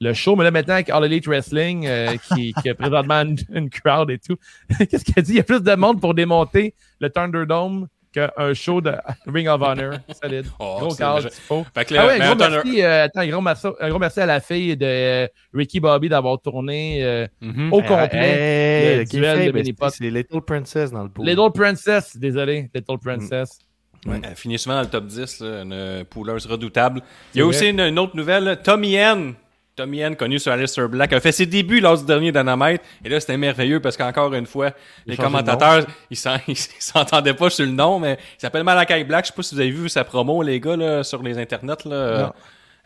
le 0.00 0.12
show. 0.12 0.36
Mais 0.36 0.44
là 0.44 0.50
maintenant 0.50 0.74
avec 0.74 0.90
All 0.90 1.04
Elite 1.06 1.26
Wrestling, 1.26 1.86
euh, 1.86 2.16
qui, 2.28 2.52
qui 2.62 2.68
a 2.68 2.74
présentement 2.74 3.22
une, 3.22 3.36
une 3.50 3.70
crowd 3.70 4.10
et 4.10 4.18
tout. 4.18 4.36
Qu'est-ce 4.90 5.04
qu'elle 5.04 5.24
dit? 5.24 5.32
Il 5.32 5.36
y 5.36 5.40
a 5.40 5.44
plus 5.44 5.62
de 5.62 5.74
monde 5.74 6.00
pour 6.00 6.12
démonter 6.12 6.74
le 7.00 7.08
Thunderdome 7.08 7.88
qu'un 8.16 8.54
show 8.54 8.80
de 8.80 8.92
Ring 9.26 9.48
of 9.48 9.60
Honor. 9.62 9.98
Solide. 10.22 10.46
Oh, 10.58 10.76
Gros 10.80 10.94
cadre, 10.94 11.28
Ah 11.50 12.06
ouais, 12.06 12.18
gros 12.18 12.34
merci, 12.36 12.82
euh, 12.82 13.04
attends, 13.04 13.26
gros 13.26 13.40
merci, 13.40 13.66
un 13.80 13.88
gros 13.90 13.98
merci 13.98 14.20
à 14.20 14.26
la 14.26 14.40
fille 14.40 14.76
de 14.76 14.86
euh, 14.86 15.26
Ricky 15.52 15.80
Bobby 15.80 16.08
d'avoir 16.08 16.40
tourné 16.40 17.04
euh, 17.04 17.26
Mhm. 17.42 17.72
au 17.72 17.82
complet. 17.82 18.08
Hey, 18.12 18.98
le 18.98 19.04
duel 19.04 19.52
de. 19.52 19.62
C'est 19.90 20.04
Little 20.10 20.40
Princess 20.40 20.90
dans 20.90 21.02
le 21.02 21.08
pool. 21.10 21.26
Little 21.26 21.52
Princess, 21.54 22.16
désolé, 22.16 22.70
Little 22.74 22.98
Princess. 22.98 23.58
Ouais, 24.06 24.20
elle 24.22 24.36
finit 24.36 24.58
souvent 24.58 24.76
dans 24.76 24.82
le 24.82 24.86
top 24.88 25.06
10, 25.06 25.40
là, 25.40 25.62
une 25.62 26.04
pouleuse 26.04 26.46
redoutable. 26.46 27.00
Il 27.34 27.38
y 27.38 27.42
a 27.42 27.46
aussi 27.46 27.68
une, 27.70 27.80
une 27.80 27.98
autre 27.98 28.16
nouvelle, 28.16 28.58
Tommy 28.62 28.94
N. 28.94 29.34
Tommy 29.76 30.00
N, 30.00 30.16
connu 30.16 30.38
sur 30.38 30.50
Alistair 30.52 30.88
Black, 30.88 31.12
a 31.12 31.20
fait 31.20 31.32
ses 31.32 31.44
débuts 31.46 31.80
lors 31.80 31.98
du 31.98 32.04
dernier 32.06 32.32
Dynamite. 32.32 32.80
Et 33.04 33.08
là, 33.10 33.20
c'était 33.20 33.36
merveilleux 33.36 33.78
parce 33.80 33.96
qu'encore 33.96 34.32
une 34.34 34.46
fois, 34.46 34.72
les 35.06 35.16
commentateurs, 35.16 35.84
ils 36.10 36.16
s'en- 36.16 36.38
ils 36.48 36.56
s'entendaient 36.56 37.34
pas 37.34 37.50
sur 37.50 37.66
le 37.66 37.72
nom, 37.72 37.98
mais 37.98 38.18
il 38.36 38.40
s'appelle 38.40 38.64
Malakai 38.64 39.04
Black. 39.04 39.26
Je 39.26 39.28
sais 39.32 39.36
pas 39.36 39.42
si 39.42 39.54
vous 39.54 39.60
avez 39.60 39.70
vu 39.70 39.88
sa 39.88 40.02
promo, 40.04 40.42
les 40.42 40.58
gars, 40.60 40.76
là, 40.76 41.04
sur 41.04 41.22
les 41.22 41.38
internets, 41.38 41.84
là. 41.84 41.94
euh, 41.94 42.26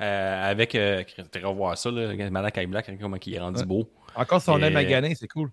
euh, 0.01 0.51
avec, 0.51 0.75
euh, 0.75 1.03
tu 1.33 1.45
revoir 1.45 1.79
ça, 1.79 1.91
là, 1.91 2.13
Malakai 2.31 2.67
Black, 2.67 2.91
comment 3.01 3.17
il 3.25 3.35
est 3.35 3.39
rendu 3.39 3.61
Ouais. 3.61 3.67
beau. 3.67 3.89
Encore 4.17 4.43
son 4.43 4.59
Et- 4.59 4.65
aime 4.65 4.73
magané, 4.73 5.15
c'est 5.15 5.29
cool. 5.29 5.51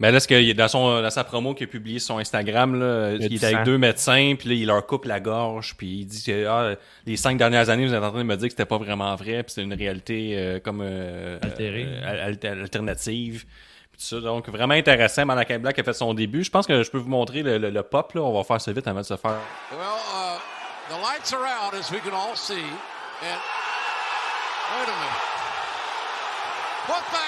Mais 0.00 0.12
là, 0.12 0.20
ce 0.20 0.28
que, 0.28 0.52
dans, 0.52 0.68
son, 0.68 1.02
dans 1.02 1.10
sa 1.10 1.24
promo 1.24 1.54
qu'il 1.54 1.66
a 1.66 1.70
publié 1.70 1.98
sur 1.98 2.14
son 2.14 2.18
Instagram, 2.18 2.78
là, 2.78 3.14
Il 3.18 3.34
est 3.34 3.44
avec 3.44 3.64
deux 3.64 3.78
médecins, 3.78 4.34
puis 4.38 4.48
là, 4.48 4.54
il 4.54 4.66
leur 4.66 4.86
coupe 4.86 5.06
la 5.06 5.18
gorge, 5.18 5.74
puis 5.76 5.88
il 6.00 6.04
dit 6.06 6.22
que 6.24 6.46
ah, 6.46 6.76
les 7.04 7.16
cinq 7.16 7.36
dernières 7.36 7.68
années, 7.68 7.84
vous 7.86 7.92
êtes 7.94 8.02
en 8.02 8.10
train 8.10 8.18
de 8.20 8.22
me 8.24 8.36
dire 8.36 8.46
que 8.46 8.52
c'était 8.52 8.64
pas 8.64 8.78
vraiment 8.78 9.14
vrai, 9.16 9.42
puis 9.42 9.52
c'est 9.54 9.62
une 9.62 9.74
réalité 9.74 10.34
euh, 10.36 10.60
comme 10.60 10.80
euh, 10.84 11.38
Altérée. 11.42 11.86
euh, 11.88 12.08
al- 12.28 12.38
al- 12.44 12.60
alternative. 12.60 13.44
Puis 13.90 13.98
tout 14.00 14.04
ça. 14.16 14.20
Donc, 14.20 14.48
vraiment 14.48 14.74
intéressant. 14.74 15.26
Malakai 15.26 15.58
Black 15.58 15.76
a 15.80 15.82
fait 15.82 15.92
son 15.94 16.14
début. 16.14 16.44
Je 16.44 16.50
pense 16.52 16.68
que 16.68 16.80
je 16.84 16.90
peux 16.92 16.98
vous 16.98 17.08
montrer 17.10 17.42
le, 17.42 17.58
le- 17.58 17.70
le 17.70 17.82
pop. 17.82 18.12
Là. 18.14 18.20
On 18.22 18.32
va 18.32 18.44
faire 18.44 18.60
ça 18.60 18.70
vite 18.70 18.86
avant 18.86 19.00
de 19.00 19.04
se 19.04 19.16
faire. 19.16 19.40
Well, 19.72 19.80
uh, 19.80 20.38
the 20.90 21.00
lights 21.02 21.32
are 21.32 21.42
out, 21.42 21.74
as 21.74 21.90
we 21.90 21.98
can 22.00 22.14
all 22.14 22.36
see. 22.36 22.54
And 22.54 23.40
wait 24.76 24.86
a 24.86 24.94
minute. 24.94 25.24
What 26.86 27.02
the? 27.10 27.27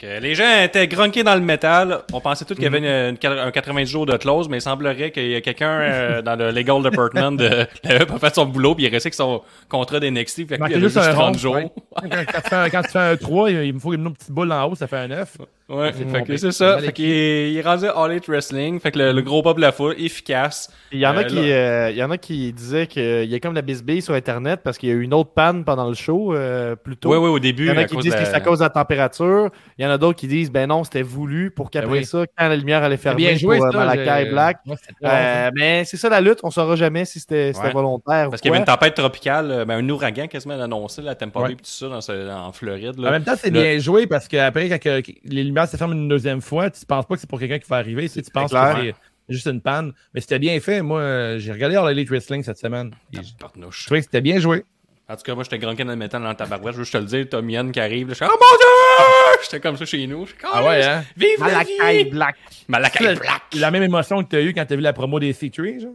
Fait 0.00 0.06
que 0.18 0.20
les 0.22 0.34
gens 0.34 0.60
étaient 0.62 0.88
grunkés 0.88 1.22
dans 1.22 1.34
le 1.36 1.40
métal. 1.40 2.00
On 2.12 2.20
pensait 2.20 2.44
tous 2.44 2.54
qu'il 2.54 2.64
y 2.64 2.66
avait 2.66 2.78
une- 2.78 3.16
une- 3.22 3.38
un 3.38 3.50
90 3.52 3.86
jours 3.86 4.06
de 4.06 4.16
close, 4.16 4.48
mais 4.48 4.58
il 4.58 4.60
semblerait 4.60 5.10
qu'il 5.12 5.28
y 5.30 5.36
a 5.36 5.40
quelqu'un 5.40 5.70
euh, 5.80 6.22
dans 6.22 6.34
le 6.36 6.50
legal 6.50 6.82
department 6.82 7.32
de, 7.32 7.66
n'avait 7.84 8.06
pas 8.06 8.18
fait 8.18 8.34
son 8.34 8.46
boulot, 8.46 8.74
puis 8.74 8.84
il 8.84 8.86
est 8.88 8.90
resté 8.90 9.08
avec 9.08 9.14
son 9.14 9.42
contrat 9.68 10.00
d'NXT. 10.00 10.36
Fait 10.36 10.44
que 10.46 10.50
lui, 10.54 10.56
il 10.56 10.60
Manquait 10.60 10.74
avait 10.74 10.80
juste 10.82 10.94
juste 10.96 11.08
un 11.08 11.12
30 11.12 11.26
rond, 11.34 11.38
jours. 11.38 11.54
ouais. 11.54 11.70
Quand, 11.94 12.08
tu 12.08 12.48
fais 12.48 12.56
un, 12.56 12.70
quand 12.70 12.82
tu 12.82 12.90
fais 12.90 12.98
un 12.98 13.16
3, 13.16 13.50
il 13.50 13.64
il 13.66 13.74
me 13.74 13.78
faut 13.78 13.92
une 13.92 14.06
autre 14.06 14.16
petite 14.16 14.32
boule 14.32 14.50
en 14.52 14.64
haut, 14.68 14.74
ça 14.74 14.86
fait 14.88 14.96
un 14.96 15.08
9. 15.08 15.36
Ouais, 15.68 15.92
fait 15.94 16.04
que 16.04 16.28
Bon, 16.28 16.36
c'est 16.36 16.52
ça. 16.52 16.74
mal 16.76 16.84
Fait 16.84 16.92
qu'il 16.92 17.06
est, 17.10 17.50
il 17.50 17.56
est 17.56 17.62
rendu 17.62 17.86
All 17.86 18.12
Elite 18.12 18.26
Wrestling. 18.28 18.78
Fait 18.80 18.90
que 18.92 18.98
le, 18.98 19.12
le 19.12 19.22
gros 19.22 19.42
pop 19.42 19.56
de 19.56 19.62
la 19.62 19.72
foule, 19.72 19.94
efficace. 19.98 20.70
Il 20.92 20.98
y 20.98 21.06
en 21.06 21.16
a 21.16 21.20
Euh, 21.20 21.24
qui, 21.24 21.52
euh, 21.52 21.90
il 21.90 21.96
y 21.96 22.02
en 22.04 22.10
a 22.10 22.18
qui 22.18 22.52
disaient 22.52 22.86
qu'il 22.86 23.24
y 23.24 23.34
a 23.34 23.40
comme 23.40 23.54
la 23.54 23.62
bisbille 23.62 24.02
sur 24.02 24.12
Internet 24.12 24.60
parce 24.62 24.76
qu'il 24.76 24.90
y 24.90 24.92
a 24.92 24.94
eu 24.94 25.00
une 25.00 25.14
autre 25.14 25.30
panne 25.32 25.64
pendant 25.64 25.88
le 25.88 25.94
show 25.94 26.34
euh, 26.34 26.76
plus 26.76 26.98
tôt. 26.98 27.10
Oui, 27.12 27.16
oui, 27.16 27.28
au 27.30 27.38
début. 27.38 27.64
Il 27.64 27.68
y 27.68 27.70
en 27.70 27.78
a 27.78 27.84
qui 27.84 27.96
disent 27.96 28.12
de 28.12 28.18
que 28.18 28.24
c'est 28.26 28.34
à 28.34 28.40
cause 28.40 28.58
de 28.58 28.64
la 28.64 28.68
température. 28.70 29.48
Il 29.78 29.84
y 29.84 29.88
en 29.88 29.90
a 29.90 29.96
d'autres 29.96 30.18
qui 30.18 30.26
disent 30.28 30.50
ben 30.52 30.66
non, 30.68 30.84
c'était 30.84 31.00
voulu 31.00 31.50
pour 31.50 31.70
qu'après 31.70 31.88
Ben 31.90 31.96
oui. 32.00 32.04
ça, 32.04 32.24
quand 32.36 32.46
la 32.48 32.56
lumière 32.56 32.82
allait 32.82 32.98
fermer 32.98 33.22
bien 33.28 33.34
joué, 33.34 33.56
pour 33.56 33.66
euh, 33.66 33.70
ça. 33.72 33.78
Malakai 33.78 34.26
je- 34.26 34.30
Black. 34.32 34.58
Ouais, 34.66 34.74
Euh, 35.04 35.50
mais 35.54 35.84
c'est 35.86 35.96
ça 35.96 36.10
la 36.10 36.20
lutte, 36.20 36.40
on 36.42 36.50
saura 36.50 36.76
jamais 36.76 37.06
si 37.06 37.20
c'était 37.20 37.54
c'était 37.54 37.68
Ouais. 37.68 37.72
volontaire 37.72 38.28
Parce 38.28 38.42
qu'il 38.42 38.50
y 38.50 38.52
avait 38.54 38.60
une 38.60 38.66
tempête 38.66 38.94
tropicale, 38.94 39.50
euh, 39.50 39.64
ben, 39.64 39.78
un 39.82 39.88
ouragan 39.88 40.26
quasiment 40.26 40.60
annoncé, 40.60 41.00
la 41.00 41.14
Tampa 41.14 41.40
Bay 41.40 41.46
Ouais. 41.46 41.52
et 41.52 41.56
tout 41.56 41.62
ça, 41.64 41.88
dans 41.88 42.02
ce- 42.02 42.30
en 42.30 42.52
Floride. 42.52 42.98
En 42.98 43.02
Là. 43.02 43.10
même 43.12 43.24
temps, 43.24 43.32
c'est 43.38 43.48
Le- 43.50 43.60
bien 43.62 43.78
joué 43.78 44.06
parce 44.06 44.28
qu'après, 44.28 44.68
quand 44.68 44.78
les 45.24 45.53
lumières 45.54 45.68
se 45.68 45.76
ferment 45.76 45.94
une 45.94 46.08
deuxième 46.08 46.40
fois, 46.40 46.70
tu 46.70 46.84
penses 46.84 47.06
pas 47.06 47.14
que 47.14 47.20
c'est 47.20 47.28
pour 47.30 47.38
quelqu'un 47.38 47.58
qui 47.58 47.68
va 47.68 47.76
arriver. 47.76 48.02
Tu, 48.02 48.08
sais, 48.14 48.22
tu 48.22 48.30
penses 48.30 48.52
que 48.52 48.58
c'est 48.58 48.94
juste 49.28 49.46
une 49.46 49.60
panne. 49.60 49.92
Mais 50.12 50.20
c'était 50.20 50.38
bien 50.38 50.58
fait. 50.60 50.82
Moi, 50.82 51.00
euh, 51.00 51.38
j'ai 51.38 51.52
regardé 51.52 51.76
All 51.76 51.90
Elite 51.90 52.08
Wrestling 52.10 52.42
cette 52.42 52.58
semaine. 52.58 52.90
et 53.12 53.18
Je 53.22 53.84
trouvais 53.84 54.00
que 54.00 54.04
c'était 54.06 54.20
bien 54.20 54.38
joué. 54.38 54.64
En 55.08 55.16
tout 55.16 55.22
cas, 55.22 55.34
moi, 55.34 55.44
j'étais 55.44 55.58
dans 55.58 55.70
le 55.70 55.96
métal 55.96 56.22
dans 56.22 56.30
le 56.30 56.34
tabarouette. 56.34 56.72
Je 56.74 56.78
veux 56.78 56.84
juste 56.84 56.94
te 56.94 56.98
le 56.98 57.04
dire, 57.04 57.28
Tommy 57.28 57.52
Yann 57.52 57.70
qui 57.70 57.78
arrive. 57.80 58.08
là, 58.08 58.14
Je 58.14 58.24
suis 58.24 58.26
oh 58.26 58.30
mon 58.40 58.56
dieu! 58.56 59.40
J'étais 59.42 59.60
comme 59.60 59.76
ça 59.76 59.84
chez 59.84 60.06
nous. 60.06 60.24
Je 60.24 60.30
suis, 60.30 60.38
Ah 60.50 60.64
ouais, 60.64 60.82
hein? 60.82 61.04
Vive 61.14 61.40
la 61.40 61.46
Malakai 61.46 62.04
vie! 62.04 62.10
Black. 62.10 62.36
Malakai 62.68 63.14
Black! 63.16 63.42
la 63.54 63.70
même 63.70 63.82
émotion 63.82 64.24
que 64.24 64.30
tu 64.30 64.36
as 64.36 64.40
eue 64.40 64.54
quand 64.54 64.64
tu 64.64 64.72
as 64.72 64.76
vu 64.76 64.82
la 64.82 64.94
promo 64.94 65.20
des 65.20 65.34
C3, 65.34 65.80
genre? 65.82 65.92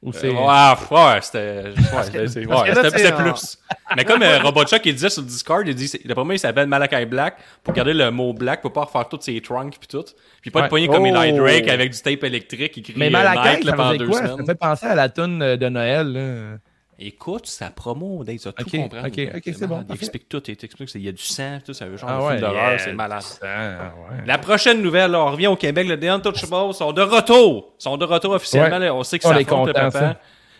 Ou 0.00 0.12
c'est. 0.12 0.28
Euh, 0.28 0.32
ouais, 0.32 0.74
ouais, 0.90 1.18
c'était. 1.20 1.64
Ouais, 1.92 2.02
c'était 2.04 2.46
ouais, 2.46 3.12
plus. 3.12 3.58
Mais 3.96 4.04
comme 4.04 4.22
euh, 4.22 4.38
Robotchuck, 4.38 4.80
il 4.86 4.94
disait 4.94 5.10
sur 5.10 5.22
le 5.22 5.26
Discord, 5.28 5.66
il 5.66 5.74
dit, 5.74 5.92
le 6.04 6.14
premier, 6.14 6.34
il 6.34 6.38
s'appelle 6.38 6.68
Malakai 6.68 7.04
Black, 7.06 7.36
pour 7.64 7.74
garder 7.74 7.94
le 7.94 8.10
mot 8.12 8.32
black, 8.32 8.62
pour 8.62 8.72
pas 8.72 8.84
refaire 8.84 9.08
tous 9.08 9.20
ses 9.22 9.40
trunks 9.40 9.76
pis 9.78 9.88
tout. 9.88 10.04
Puis 10.40 10.52
pas 10.52 10.62
de 10.62 10.68
poignet 10.68 10.86
comme 10.86 11.02
Oh. 11.02 11.22
Eli 11.22 11.32
Drake 11.32 11.68
avec 11.68 11.90
du 11.90 11.98
tape 12.00 12.22
électrique 12.22 12.72
qui 12.72 12.82
crie 12.82 12.94
Mais 12.96 13.08
euh, 13.08 13.10
Malakai, 13.10 13.62
là, 13.64 13.70
ça 13.72 13.76
pendant 13.76 13.94
deux 13.96 14.06
quoi? 14.06 14.18
Ça 14.20 14.26
semaines. 14.28 14.40
me 14.42 14.46
fait 14.46 14.54
penser 14.54 14.86
à 14.86 14.94
la 14.94 15.08
toune 15.08 15.42
euh, 15.42 15.56
de 15.56 15.68
Noël. 15.68 16.12
Là. 16.12 16.58
Écoute, 17.00 17.46
sa 17.46 17.70
promo, 17.70 18.24
Dave, 18.24 18.38
tu 18.38 18.44
vas 18.44 18.52
tout 18.52 18.64
Ok, 18.64 18.70
comprendre. 18.72 19.06
ok, 19.06 19.28
ok, 19.36 19.42
c'est 19.44 19.66
bon, 19.68 19.84
Il 19.88 19.94
explique 19.94 20.28
tout, 20.28 20.42
il 20.48 20.56
t'explique 20.56 20.88
qu'il 20.88 21.02
y 21.02 21.08
a 21.08 21.12
du 21.12 21.22
sang, 21.22 21.58
tout, 21.64 21.72
c'est 21.72 21.84
un 21.84 21.96
genre 21.96 22.10
Ah 22.10 22.18
de 22.18 22.22
ouais, 22.24 22.28
film 22.30 22.40
d'horreur, 22.40 22.70
yeah, 22.70 22.78
c'est 22.78 22.92
malade. 22.92 23.22
Ah, 23.40 23.92
ouais. 24.10 24.26
La 24.26 24.38
prochaine 24.38 24.82
nouvelle, 24.82 25.12
là, 25.12 25.20
on 25.20 25.30
revient 25.30 25.46
au 25.46 25.54
Québec, 25.54 25.86
le 25.86 25.98
The 25.98 26.04
Untouchables 26.04 26.74
sont 26.74 26.92
de 26.92 27.02
retour. 27.02 27.72
Ils 27.78 27.82
sont 27.84 27.96
de 27.96 28.04
retour 28.04 28.32
officiellement. 28.32 28.78
Ouais. 28.78 28.86
là. 28.86 28.94
on 28.96 29.04
sait 29.04 29.20
que 29.20 29.26
On 29.28 29.30
ça 29.30 29.36
affronte 29.36 29.68
le 29.68 29.72
papa. 29.74 29.90
ça. 29.92 30.14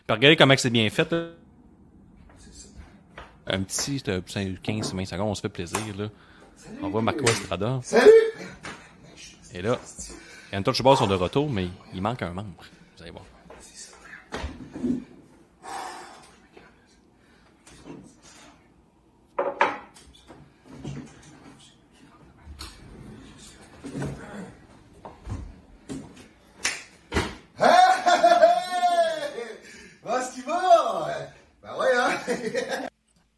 Puis 0.06 0.14
regardez 0.16 0.36
comment 0.36 0.54
c'est 0.56 0.70
bien 0.70 0.88
fait. 0.90 1.10
là. 1.10 1.24
un 3.48 3.62
petit 3.62 4.00
euh, 4.06 4.20
15-20 4.20 5.06
secondes, 5.06 5.30
on 5.30 5.34
se 5.34 5.40
fait 5.40 5.48
plaisir. 5.48 5.80
Là. 5.98 6.06
On 6.82 6.88
voit 6.88 7.02
Marco 7.02 7.24
Estrada. 7.24 7.80
Et 9.54 9.60
là, 9.62 9.76
les 10.52 10.58
Untouchables 10.58 10.96
sont 10.96 11.08
de 11.08 11.14
retour, 11.16 11.50
mais 11.50 11.66
il 11.94 12.00
manque 12.00 12.22
un 12.22 12.30
membre. 12.30 12.64
Vous 12.96 13.02
allez 13.02 13.10
voir. 13.10 13.24
Ah, 30.06 30.22
ce 30.22 30.34
qui 30.34 30.40
va? 30.42 31.08
Ben 31.62 31.68
ouais, 31.78 31.86
hein? 31.96 32.10
Fait 32.26 32.40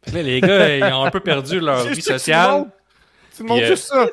là, 0.13 0.21
les 0.21 0.41
gars, 0.41 0.77
ils 0.77 0.93
ont 0.93 1.03
un 1.03 1.11
peu 1.11 1.19
perdu 1.19 1.59
leur 1.59 1.85
vie 1.87 2.01
sociale. 2.01 2.65
Tu 3.35 3.43
me 3.43 3.47
montres 3.49 3.63
euh, 3.63 3.67
juste 3.67 3.85
ça. 3.87 4.05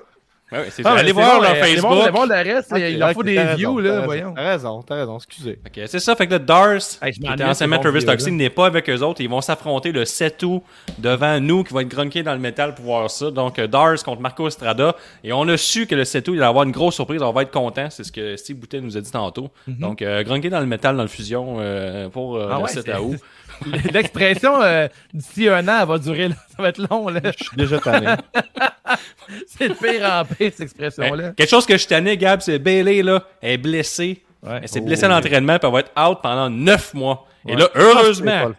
Ouais, 0.50 0.60
ouais, 0.60 0.68
c'est 0.70 0.80
Ah, 0.86 0.94
mais 0.94 1.00
Allez 1.00 1.12
voir 1.12 1.36
bon, 1.36 1.42
leur 1.42 1.52
mais 1.52 1.60
c'est 1.62 1.80
bon, 1.82 1.88
Facebook. 1.90 2.02
c'est 2.06 2.10
bon, 2.12 2.24
le 2.24 2.34
reste, 2.54 2.72
Ok, 2.72 2.78
il 2.80 2.98
leur 2.98 3.12
faut 3.12 3.22
des 3.22 3.36
views, 3.56 3.74
raison, 3.74 3.78
là, 3.80 3.98
t'as 4.00 4.04
voyons. 4.06 4.32
T'as 4.34 4.42
raison, 4.48 4.82
t'as 4.82 4.94
raison, 4.94 5.16
excusez. 5.18 5.58
C'est 5.88 5.98
ça, 6.00 6.16
fait 6.16 6.26
que 6.26 6.32
là, 6.32 6.38
Dars, 6.38 6.78
Hey, 7.02 7.12
qui 7.12 7.26
était 7.30 7.44
anciennement 7.44 7.78
Travis 7.78 8.32
n'est 8.32 8.48
pas 8.48 8.64
avec 8.64 8.88
eux 8.88 9.02
autres. 9.02 9.20
Ils 9.20 9.28
vont 9.28 9.42
s'affronter 9.42 9.92
le 9.92 10.06
7 10.06 10.42
août 10.44 10.62
devant 10.96 11.38
nous, 11.38 11.64
qui 11.64 11.74
va 11.74 11.82
être 11.82 11.88
grunqué 11.88 12.22
dans 12.22 12.32
le 12.32 12.38
métal 12.38 12.74
pour 12.74 12.86
voir 12.86 13.10
ça. 13.10 13.30
Donc, 13.30 13.58
euh, 13.58 13.66
Dars 13.66 14.02
contre 14.02 14.22
Marco 14.22 14.48
Estrada. 14.48 14.96
Et 15.22 15.34
on 15.34 15.46
a 15.48 15.58
su 15.58 15.86
que 15.86 15.94
le 15.94 16.06
7 16.06 16.26
août, 16.28 16.32
il 16.32 16.40
va 16.40 16.48
avoir 16.48 16.64
une 16.64 16.72
grosse 16.72 16.94
surprise. 16.94 17.20
On 17.20 17.30
va 17.30 17.42
être 17.42 17.50
content. 17.50 17.88
C'est 17.90 18.04
ce 18.04 18.12
que 18.12 18.34
Steve 18.38 18.56
Boutet 18.56 18.80
nous 18.80 18.96
a 18.96 19.02
dit 19.02 19.10
tantôt. 19.12 19.50
Donc, 19.66 20.00
euh, 20.00 20.22
grunqué 20.22 20.48
dans 20.48 20.60
le 20.60 20.66
métal, 20.66 20.96
dans 20.96 21.02
le 21.02 21.08
fusion 21.10 21.56
euh, 21.60 22.08
pour 22.08 22.36
euh, 22.36 22.46
Mhm. 22.46 22.52
Ah 22.52 22.56
le 22.56 22.62
ouais, 22.62 22.68
7 22.70 22.84
c'est- 22.86 22.96
août. 22.96 23.18
L'expression 23.92 24.62
euh, 24.62 24.88
d'ici 25.12 25.48
un 25.48 25.66
an, 25.68 25.78
elle 25.82 25.88
va 25.88 25.98
durer, 25.98 26.28
là. 26.28 26.34
ça 26.56 26.62
va 26.62 26.68
être 26.68 26.78
long. 26.90 27.08
Là. 27.08 27.20
Je 27.38 27.44
suis 27.44 27.56
déjà 27.56 27.78
tanné. 27.78 28.06
C'est 29.46 29.68
de 29.68 29.74
pire 29.74 30.08
en 30.10 30.24
pire, 30.24 30.50
cette 30.54 30.58
Ben, 30.58 30.64
expression-là. 30.64 31.32
quelque 31.32 31.50
chose 31.50 31.66
que 31.66 31.76
je 31.76 31.86
tenais, 31.86 32.16
Gab, 32.16 32.40
c'est 32.40 32.58
Bailey, 32.58 33.02
là, 33.02 33.22
elle 33.42 33.50
est 33.52 33.58
blessée. 33.58 34.22
Ouais. 34.42 34.60
Elle 34.62 34.68
s'est 34.68 34.80
blessée 34.80 35.04
à 35.04 35.08
l'entraînement, 35.08 35.58
puis 35.58 35.66
elle 35.68 35.72
va 35.74 35.80
être 35.80 35.92
out 36.08 36.18
pendant 36.22 36.48
9 36.48 36.94
mois. 36.94 37.26
Et 37.46 37.54
là, 37.56 37.68
heureusement, 37.74 38.52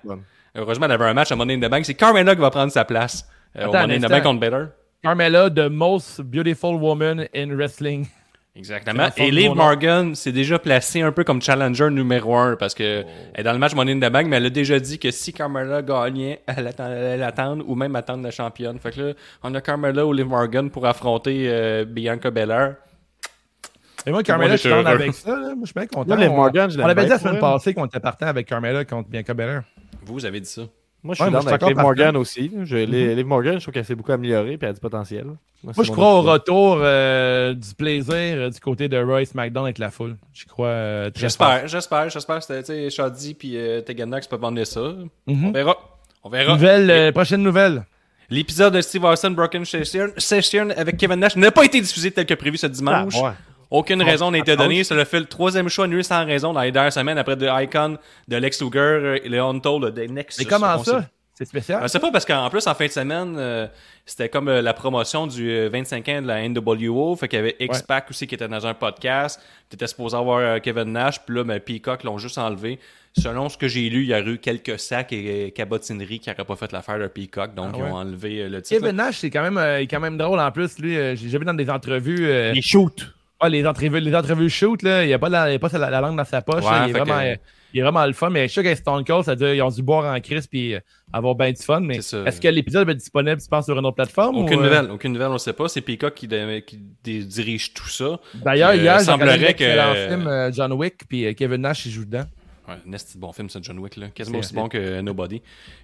heureusement, 0.55 0.85
elle 0.85 0.91
avait 0.91 1.05
un 1.05 1.13
match 1.13 1.31
à 1.31 1.35
Money 1.35 1.55
in 1.55 1.59
the 1.59 1.71
Bank. 1.71 1.85
C'est 1.85 1.95
Carmella 1.95 2.35
qui 2.35 2.41
va 2.41 2.51
prendre 2.51 2.71
sa 2.71 2.85
place 2.85 3.27
euh, 3.57 3.65
au 3.65 3.69
Attends 3.69 3.87
Money 3.87 3.95
in 3.95 4.07
the. 4.07 4.09
Bank 4.11 4.23
contre 4.23 4.39
Baylor. 4.39 4.67
Carmella, 5.03 5.49
the 5.49 5.69
most 5.69 6.21
beautiful 6.23 6.75
woman 6.75 7.27
in 7.33 7.55
wrestling. 7.55 8.07
Exactement. 8.55 9.07
Et 9.15 9.31
Liv. 9.31 9.51
Morgan 9.53 10.15
s'est 10.15 10.31
déjà 10.31 10.59
placée 10.59 11.01
un 11.01 11.11
peu 11.11 11.23
comme 11.23 11.41
challenger 11.41 11.89
numéro 11.91 12.35
un 12.35 12.55
parce 12.55 12.73
que 12.73 13.05
elle 13.33 13.41
est 13.41 13.43
dans 13.43 13.53
le 13.53 13.59
match 13.59 13.73
Money 13.75 13.93
in 13.93 13.99
the 13.99 14.11
Bank, 14.11 14.27
mais 14.27 14.37
elle 14.37 14.47
a 14.47 14.49
déjà 14.49 14.79
dit 14.79 14.99
que 14.99 15.11
si 15.11 15.31
Carmella 15.31 15.81
gagnait, 15.81 16.41
elle 16.47 16.67
allait 16.77 17.23
attendre 17.23 17.63
ou 17.67 17.75
même 17.75 17.95
attendre 17.95 18.23
la 18.23 18.31
championne. 18.31 18.79
Fait 18.79 18.91
que 18.91 19.01
là, 19.01 19.13
on 19.43 19.53
a 19.55 19.61
Carmella 19.61 20.05
ou 20.05 20.13
Liv 20.13 20.25
Morgan 20.27 20.69
pour 20.69 20.85
affronter 20.85 21.45
euh, 21.47 21.85
Bianca 21.85 22.31
Belair. 22.31 22.75
Et 24.05 24.11
moi, 24.11 24.23
Carmella, 24.23 24.55
je 24.55 24.61
suis 24.61 24.71
avec 24.71 25.13
ça. 25.13 25.29
Là. 25.31 25.55
Moi, 25.55 25.55
je 25.61 25.65
suis 25.65 25.73
bien 25.73 25.87
content. 25.87 26.17
On- 26.17 26.35
Morgan, 26.35 26.69
je 26.69 26.79
on 26.79 26.87
l'avait 26.87 27.03
dit 27.03 27.09
la 27.09 27.19
semaine 27.19 27.39
passée 27.39 27.73
qu'on 27.73 27.85
était 27.85 27.99
partant 27.99 28.27
avec 28.27 28.47
Carmella 28.47 28.83
contre 28.83 29.09
Bianca 29.09 29.33
Belair. 29.33 29.63
Vous, 30.03 30.13
vous 30.13 30.25
avez 30.25 30.39
dit 30.39 30.49
ça. 30.49 30.63
Moi, 31.03 31.15
je 31.15 31.23
suis 31.23 31.33
Ouais, 31.33 31.41
partant. 31.57 31.81
Morgan 31.81 32.17
aussi. 32.17 32.51
Je, 32.63 32.75
les- 32.75 33.15
Liv 33.15 33.25
Morgan, 33.25 33.55
je 33.55 33.61
trouve 33.61 33.73
qu'elle 33.73 33.85
s'est 33.85 33.95
beaucoup 33.95 34.11
améliorée 34.11 34.53
et 34.53 34.57
elle 34.61 34.69
a 34.69 34.73
du 34.73 34.79
potentiel. 34.81 35.25
Moi, 35.63 35.73
je 35.81 35.91
crois 35.91 36.13
au 36.15 36.21
retour 36.21 36.79
euh, 36.81 37.53
du 37.53 37.73
plaisir 37.73 38.13
euh, 38.15 38.49
du 38.49 38.59
côté 38.59 38.87
de 38.89 38.97
Royce 39.01 39.33
McDonald 39.35 39.65
avec 39.67 39.77
la 39.77 39.91
foule. 39.91 40.17
Je 40.33 40.45
crois 40.45 40.67
euh, 40.67 41.09
très 41.09 41.29
fort. 41.29 41.47
J'espère, 41.51 41.67
j'espère, 41.67 42.09
j'espère 42.09 42.39
que 42.39 42.45
c'était, 42.45 42.89
Shadi 42.89 43.33
puis 43.33 43.57
euh, 43.57 43.81
Tegan 43.81 44.07
Knox 44.07 44.27
peuvent 44.27 44.39
vendre 44.41 44.63
ça. 44.65 44.81
Mhm. 45.27 45.45
On 45.47 45.51
verra. 45.51 45.77
On 46.23 46.29
verra. 46.29 46.53
Nouvelle, 46.53 46.91
euh, 46.91 47.11
prochaine 47.13 47.43
nouvelle. 47.43 47.85
L'épisode 48.29 48.73
de 48.75 48.81
Steve 48.81 49.03
Austin 49.05 49.31
Broken 49.31 49.65
Session, 49.65 50.09
Session 50.17 50.69
avec 50.75 50.97
Kevin 50.97 51.19
Nash 51.19 51.35
n'a 51.35 51.49
pas 51.49 51.63
été 51.65 51.81
diffusé 51.81 52.11
tel 52.11 52.25
que 52.25 52.33
prévu 52.35 52.57
ce 52.57 52.67
dimanche. 52.67 53.15
Ah, 53.17 53.23
ouais. 53.23 53.31
Aucune 53.72 54.01
raison 54.01 54.32
n'a 54.32 54.39
été 54.39 54.55
donnée. 54.55 54.84
Ça 54.84 54.95
le 54.95 55.05
fait 55.05 55.20
le 55.20 55.26
troisième 55.26 55.70
choix 55.70 55.86
annulé 55.86 56.03
sans 56.03 56.26
raison 56.26 56.53
dans 56.53 56.61
les 56.61 56.72
dernières 56.72 56.93
semaines 56.93 57.17
après 57.17 57.38
The 57.38 57.45
Icon 57.49 57.97
de 58.28 58.36
Lex 58.38 58.61
Luger 58.61 58.80
euh, 58.80 59.20
et 59.24 59.30
le 59.30 59.39
Untold 59.39 59.93
de 59.93 60.01
Nexus. 60.03 60.41
Mais 60.43 60.49
comment 60.49 60.84
ça? 60.84 61.05
C'est 61.36 61.45
spécial? 61.45 61.80
Ben, 61.80 61.88
c'est 61.88 61.99
pas 61.99 62.11
parce 62.11 62.26
qu'en 62.26 62.49
plus, 62.49 62.67
en 62.67 62.74
fin 62.76 62.88
de 62.88 62.91
semaine, 62.91 63.36
euh, 63.38 63.65
c'était 64.05 64.28
comme 64.28 64.49
euh, 64.49 64.61
la 64.61 64.74
promotion 64.74 65.26
du 65.26 65.49
euh, 65.49 65.70
25 65.72 66.09
ans 66.09 66.22
de 66.22 66.28
la 66.28 66.49
NWO. 66.49 67.15
Fait 67.15 67.30
qu'il 67.30 67.38
y 67.38 67.41
avait 67.41 67.55
X-Pac 67.61 68.09
aussi 68.09 68.28
qui 68.28 68.36
était 68.36 68.47
dans 68.49 68.65
un 68.67 68.74
podcast. 68.74 69.39
T'étais 69.70 69.88
supposé 69.88 70.17
avoir 70.17 70.39
euh, 70.39 70.59
Kevin 70.59 70.91
Nash. 70.91 71.22
Puis 71.26 71.36
là, 71.38 71.43
ben, 71.45 71.59
Peacock 71.61 72.03
l'ont 72.03 72.17
juste 72.17 72.38
enlevé. 72.38 72.78
Selon 73.17 73.47
ce 73.47 73.57
que 73.57 73.70
j'ai 73.70 73.88
lu, 73.89 74.01
il 74.01 74.09
y 74.09 74.13
a 74.13 74.20
eu 74.20 74.38
quelques 74.38 74.78
sacs 74.80 75.13
et 75.13 75.47
euh, 75.47 75.49
cabotineries 75.51 76.20
qui 76.20 76.30
n'auraient 76.30 76.43
pas 76.43 76.55
fait 76.57 76.72
l'affaire 76.74 76.99
de 76.99 77.07
Peacock. 77.07 77.55
Donc, 77.55 77.70
Ah 77.74 77.78
ils 77.78 77.84
ouais. 77.84 77.89
ont 77.89 77.95
enlevé 77.95 78.41
euh, 78.41 78.49
le 78.49 78.61
titre. 78.61 78.82
Kevin 78.82 78.97
Nash, 78.97 79.20
c'est 79.20 79.30
quand 79.30 79.41
même, 79.43 79.57
euh, 79.57 79.80
il 79.80 79.84
est 79.84 79.88
quand 79.88 79.99
même 80.01 80.17
drôle 80.17 80.39
en 80.41 80.51
plus. 80.51 80.78
Lui, 80.80 80.97
euh, 80.97 81.15
j'ai 81.15 81.38
vu 81.38 81.45
dans 81.45 81.53
des 81.53 81.70
entrevues. 81.70 82.28
euh, 82.28 82.51
Les 82.51 82.61
shoots. 83.39 83.45
ah, 83.45 83.49
les 83.49 83.65
entrevues, 83.65 83.99
les 83.99 84.15
entrevues 84.15 84.49
shoot, 84.49 84.81
là, 84.83 85.05
il 85.05 85.13
a 85.13 85.19
pas, 85.19 85.29
la, 85.29 85.51
il 85.51 85.55
a 85.55 85.59
pas 85.59 85.69
la, 85.77 85.89
la 85.89 86.01
langue 86.01 86.17
dans 86.17 86.25
sa 86.25 86.41
poche. 86.41 86.63
Ouais, 86.63 86.71
là, 86.71 86.85
il, 86.87 86.89
est 86.89 86.93
vraiment, 86.93 87.19
que- 87.19 87.39
il 87.73 87.79
est 87.79 87.83
vraiment 87.83 88.05
le 88.05 88.13
fun. 88.13 88.29
Mais 88.29 88.47
je 88.47 88.53
sûr 88.53 88.63
qu'avec 88.63 88.77
Stone 88.77 89.03
Cold, 89.05 89.25
ça 89.25 89.31
veut 89.31 89.37
dire 89.37 89.51
qu'ils 89.51 89.61
ont 89.63 89.69
dû 89.69 89.81
boire 89.83 90.13
en 90.13 90.19
crise 90.19 90.47
puis 90.47 90.75
euh, 90.75 90.79
avoir 91.13 91.35
bien 91.35 91.51
du 91.51 91.61
fun. 91.61 91.79
Mais 91.79 91.97
est-ce 91.97 92.41
que 92.41 92.47
l'épisode 92.47 92.85
va 92.85 92.91
être 92.93 92.97
disponible, 92.97 93.41
tu 93.41 93.47
penses, 93.47 93.65
sur 93.65 93.77
une 93.77 93.85
autre 93.85 93.95
plateforme? 93.95 94.37
Aucune 94.37 94.57
ou, 94.57 94.61
euh, 94.61 94.63
nouvelle, 94.65 94.91
aucune 94.91 95.13
nouvelle, 95.13 95.29
on 95.29 95.33
ne 95.33 95.37
sait 95.37 95.53
pas. 95.53 95.67
C'est 95.67 95.81
Peacock 95.81 96.13
qui, 96.15 96.27
dirige 97.03 97.73
tout 97.73 97.87
ça. 97.89 98.19
D'ailleurs, 98.33 98.71
Euh, 98.71 98.75
hier, 98.75 98.99
j'ai 98.99 99.05
semblerait 99.05 99.53
que- 99.53 100.07
film 100.09 100.49
John 100.53 100.73
Wick 100.73 101.07
puis 101.07 101.33
Kevin 101.35 101.61
Nash, 101.61 101.85
il 101.85 101.91
joue 101.91 102.05
dedans. 102.05 102.25
Ouais, 102.70 102.78
un 102.88 102.93
esti 102.93 103.15
de 103.15 103.20
bon 103.22 103.32
film, 103.34 103.49
ça, 103.49 103.59
John 103.61 103.80
Wick, 103.80 103.95
là. 103.97 104.07
Quasiment 104.09 104.41
C'est- 104.41 104.47
aussi 104.47 104.53
bon 104.55 104.70
que 104.70 105.01
Nobody. 105.01 105.41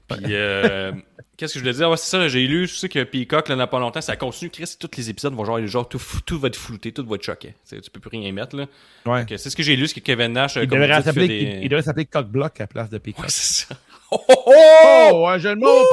Puis, 0.07 0.19
euh, 0.29 0.91
qu'est-ce 1.37 1.53
que 1.53 1.59
je 1.59 1.63
voulais 1.63 1.73
dire? 1.75 1.89
Ouais, 1.89 1.97
c'est 1.97 2.09
ça, 2.09 2.27
j'ai 2.27 2.45
lu, 2.47 2.67
je 2.67 2.75
sais 2.75 2.89
que 2.89 3.03
Peacock, 3.03 3.49
là, 3.49 3.55
n'a 3.55 3.65
pas 3.67 3.79
longtemps, 3.79 4.01
ça 4.01 4.15
continue. 4.15 4.51
Chris, 4.51 4.75
tous 4.79 4.89
les 4.97 5.09
épisodes 5.09 5.33
vont 5.33 5.45
genre, 5.45 5.65
genre 5.65 5.89
tout, 5.89 6.01
tout 6.25 6.39
va 6.39 6.47
être 6.49 6.55
flouté, 6.55 6.91
tout 6.91 7.05
va 7.07 7.15
être 7.15 7.23
choqué. 7.23 7.55
Tu 7.67 7.79
peux 7.91 7.99
plus 7.99 8.09
rien 8.17 8.27
y 8.29 8.31
mettre, 8.31 8.55
là. 8.55 8.65
Ouais. 9.05 9.25
Donc, 9.25 9.29
c'est 9.39 9.49
ce 9.49 9.55
que 9.55 9.63
j'ai 9.63 9.75
lu, 9.75 9.87
c'est 9.87 9.99
que 9.99 10.05
Kevin 10.05 10.33
Nash, 10.33 10.55
Il 10.57 10.67
devrait 10.67 11.01
s'appeler 11.01 11.27
des- 11.27 11.39
il- 11.41 11.63
il 11.63 11.69
devrait 11.69 11.83
s'appeler 11.83 12.05
Cockblock 12.05 12.59
à 12.59 12.63
la 12.63 12.67
place 12.67 12.89
de 12.89 12.97
Peacock. 12.99 13.23
Ouais, 13.25 13.29
c'est 13.29 13.65
ça. 13.67 13.75
Oh, 14.11 14.17
oh, 14.29 14.33
oh! 14.45 15.09
Oh, 15.13 15.27
un 15.27 15.39
jeu 15.39 15.55
de 15.55 15.59
mots! 15.59 15.83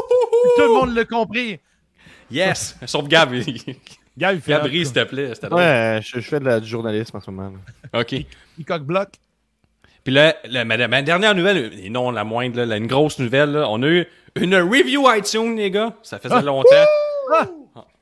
Tout 0.57 0.63
le 0.63 0.75
monde 0.75 0.95
l'a 0.95 1.07
compris. 1.07 1.59
Yes! 2.31 2.77
Sauf 2.87 3.09
Gab. 3.09 3.33
Gab, 4.19 4.35
il 4.37 4.41
fait 4.43 4.53
Gab, 4.53 4.63
un- 4.67 4.69
ris, 4.69 4.85
s'il 4.85 4.95
te 4.95 5.05
plaît. 5.05 5.33
Ouais, 5.51 6.01
je, 6.03 6.21
je 6.21 6.29
fais 6.29 6.39
de 6.39 6.45
la, 6.45 6.61
du 6.61 6.69
journalisme 6.69 7.17
en 7.17 7.21
ce 7.21 7.31
moment. 7.31 7.55
là. 7.93 8.01
OK. 8.01 8.15
Peacock 8.59 8.83
Block. 8.83 9.09
Puis 10.05 10.13
là, 10.13 10.35
la- 10.49 10.65
ma, 10.65 10.77
ma 10.89 11.03
dernière 11.03 11.35
nouvelle, 11.35 11.71
et 11.83 11.89
non 11.91 12.11
la 12.11 12.25
moindre, 12.25 12.57
là, 12.59 12.67
la- 12.67 12.77
une 12.77 12.87
grosse 12.89 13.19
nouvelle, 13.19 13.53
là, 13.53 13.67
on 13.69 13.83
a 13.83 13.87
eu 13.89 14.07
une 14.41 14.55
review 14.57 15.05
iTunes, 15.15 15.57
les 15.57 15.71
gars. 15.71 15.95
Ça 16.03 16.19
faisait 16.19 16.35
Ah. 16.37 16.43
longtemps. 16.43 16.69
Ah! 17.35 17.47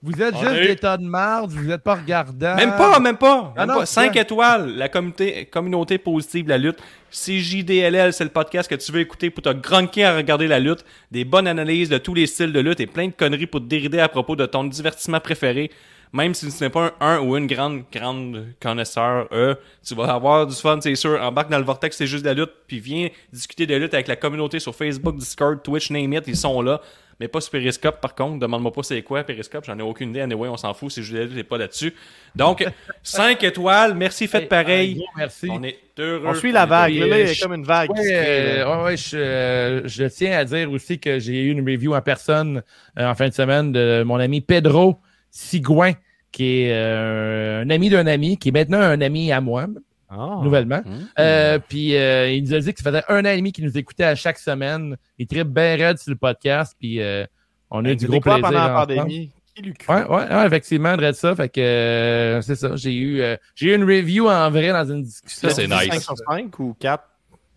Vous 0.02 0.22
êtes 0.22 0.34
On 0.34 0.40
juste 0.40 0.62
eu- 0.62 0.66
des 0.68 0.76
tas 0.76 0.96
de 0.96 1.04
marde, 1.04 1.50
vous 1.50 1.62
n'êtes 1.64 1.82
pas 1.82 1.96
regardant. 1.96 2.54
Même 2.56 2.70
pas, 2.70 2.98
même 3.00 3.18
pas. 3.18 3.52
Ah 3.54 3.60
Même 3.66 3.74
non, 3.74 3.80
pas. 3.80 3.86
5 3.86 4.12
c'est 4.14 4.20
étoiles. 4.22 4.74
La 4.76 4.88
communauté, 4.88 5.44
communauté 5.44 5.98
positive 5.98 6.44
de 6.46 6.48
la 6.48 6.56
lutte. 6.56 6.78
CJDLL, 7.10 8.12
c'est 8.14 8.24
le 8.24 8.30
podcast 8.30 8.68
que 8.68 8.74
tu 8.76 8.90
veux 8.92 9.00
écouter 9.00 9.28
pour 9.30 9.42
te 9.42 9.50
grunquer 9.52 10.04
à 10.04 10.16
regarder 10.16 10.46
la 10.48 10.58
lutte. 10.58 10.84
Des 11.10 11.24
bonnes 11.24 11.46
analyses 11.46 11.90
de 11.90 11.98
tous 11.98 12.14
les 12.14 12.26
styles 12.26 12.52
de 12.52 12.60
lutte 12.60 12.80
et 12.80 12.86
plein 12.86 13.08
de 13.08 13.12
conneries 13.12 13.46
pour 13.46 13.60
te 13.60 13.66
dérider 13.66 14.00
à 14.00 14.08
propos 14.08 14.36
de 14.36 14.46
ton 14.46 14.64
divertissement 14.64 15.20
préféré. 15.20 15.70
Même 16.12 16.34
si 16.34 16.50
ce 16.50 16.64
n'est 16.64 16.70
pas 16.70 16.92
un, 17.00 17.06
un 17.06 17.20
ou 17.20 17.36
une 17.36 17.46
grande, 17.46 17.84
grande 17.92 18.46
connaisseur, 18.60 19.28
euh, 19.30 19.54
tu 19.86 19.94
vas 19.94 20.12
avoir 20.14 20.44
du 20.46 20.54
fun, 20.56 20.78
c'est 20.80 20.94
sûr. 20.96 21.20
Embarque 21.22 21.50
dans 21.50 21.58
le 21.58 21.64
vortex, 21.64 21.96
c'est 21.96 22.06
juste 22.08 22.24
de 22.24 22.28
la 22.30 22.34
lutte. 22.34 22.50
Puis 22.66 22.80
viens 22.80 23.08
discuter 23.32 23.64
de 23.66 23.76
lutte 23.76 23.94
avec 23.94 24.08
la 24.08 24.16
communauté 24.16 24.58
sur 24.58 24.74
Facebook, 24.74 25.16
Discord, 25.16 25.62
Twitch, 25.62 25.90
name 25.90 26.12
it, 26.14 26.24
ils 26.26 26.36
sont 26.36 26.62
là. 26.62 26.80
Mais 27.20 27.28
pas 27.28 27.40
sur 27.42 27.50
Periscope, 27.52 28.00
par 28.00 28.14
contre. 28.14 28.40
Demande-moi 28.40 28.72
pas 28.72 28.82
c'est 28.82 29.02
quoi 29.02 29.22
Periscope, 29.22 29.64
j'en 29.66 29.78
ai 29.78 29.82
aucune 29.82 30.10
idée. 30.10 30.22
Anyway, 30.22 30.48
on 30.48 30.56
s'en 30.56 30.72
fout, 30.74 30.90
c'est 30.90 31.02
juste 31.02 31.12
de 31.12 31.18
la 31.18 31.24
lutte, 31.26 31.34
t'es 31.36 31.44
pas 31.44 31.58
là-dessus. 31.58 31.94
Donc, 32.34 32.64
5 33.04 33.44
étoiles, 33.44 33.94
merci, 33.94 34.26
faites 34.26 34.42
Hey, 34.44 34.48
pareil. 34.48 35.04
merci. 35.16 35.48
On 35.50 35.62
est 35.62 35.78
heureux. 35.98 36.24
On 36.26 36.34
suit 36.34 36.50
la 36.50 36.64
vague. 36.66 36.94
Là, 36.94 37.00
Puis, 37.02 37.10
là, 37.10 37.20
il 37.20 37.26
y 37.26 37.30
a 37.30 37.32
je- 37.34 37.42
comme 37.42 37.54
une 37.54 37.64
vague. 37.64 37.90
là. 37.94 38.02
euh, 38.02 38.64
ouais, 38.78 38.84
ouais, 38.84 38.96
je, 38.96 39.16
euh, 39.16 39.82
je 39.86 40.04
tiens 40.06 40.32
à 40.38 40.44
dire 40.44 40.72
aussi 40.72 40.98
que 40.98 41.18
j'ai 41.20 41.42
eu 41.44 41.50
une 41.50 41.60
review 41.60 41.94
en 41.94 42.00
personne 42.00 42.62
euh, 42.98 43.06
en 43.08 43.14
fin 43.14 43.28
de 43.28 43.34
semaine 43.34 43.70
de 43.70 44.02
mon 44.04 44.16
ami 44.16 44.40
Pedro 44.40 44.98
Sigouin, 45.30 45.92
qui 46.32 46.62
est 46.62 46.72
euh, 46.72 47.62
un 47.62 47.70
ami 47.70 47.88
d'un 47.90 48.06
ami, 48.06 48.36
qui 48.38 48.48
est 48.48 48.52
maintenant 48.52 48.80
un 48.80 49.00
ami 49.00 49.32
à 49.32 49.40
moi, 49.40 49.66
Ah. 50.10 50.40
nouvellement. 50.42 50.80
Hum. 50.84 51.06
Euh, 51.18 51.58
puis 51.68 51.96
euh, 51.96 52.30
il 52.30 52.42
nous 52.44 52.54
a 52.54 52.58
dit 52.60 52.72
que 52.74 52.82
ça 52.82 52.90
faisait 52.90 53.04
un 53.08 53.24
an 53.24 53.28
et 53.30 53.36
demi 53.36 53.52
qu'il 53.52 53.64
nous 53.64 53.78
écoutait 53.78 54.04
à 54.04 54.14
chaque 54.16 54.38
semaine. 54.38 54.96
Il 55.18 55.26
tripe 55.26 55.48
bien 55.48 55.76
raide 55.76 55.98
sur 55.98 56.10
le 56.10 56.16
podcast, 56.16 56.74
puis 56.78 57.00
euh, 57.00 57.24
on 57.70 57.84
a 57.84 57.88
eu 57.88 57.90
Hey, 57.92 57.96
du 57.96 58.06
gros 58.08 58.20
plaisir. 58.20 58.40
pendant 58.42 58.58
la 58.58 58.68
pandémie. 58.70 59.30
Qui 59.54 59.72
cru? 59.74 59.92
Ouais, 59.94 60.04
ouais, 60.04 60.34
ouais, 60.34 60.46
effectivement, 60.46 60.96
de 60.96 61.12
ça. 61.12 61.34
Fait 61.36 61.48
que 61.48 61.60
euh, 61.60 62.40
c'est 62.42 62.54
ça. 62.56 62.74
J'ai 62.76 62.94
eu, 62.94 63.20
euh, 63.20 63.36
j'ai 63.54 63.68
eu 63.70 63.74
une 63.74 63.84
review 63.84 64.28
en 64.28 64.50
vrai 64.50 64.70
dans 64.70 64.84
une 64.90 65.02
discussion. 65.02 65.48
Ça, 65.48 65.54
c'est 65.54 65.66
nice. 65.66 65.92
5 65.92 66.00
sur 66.02 66.14
5 66.28 66.58
ou 66.60 66.76
4? 66.78 67.04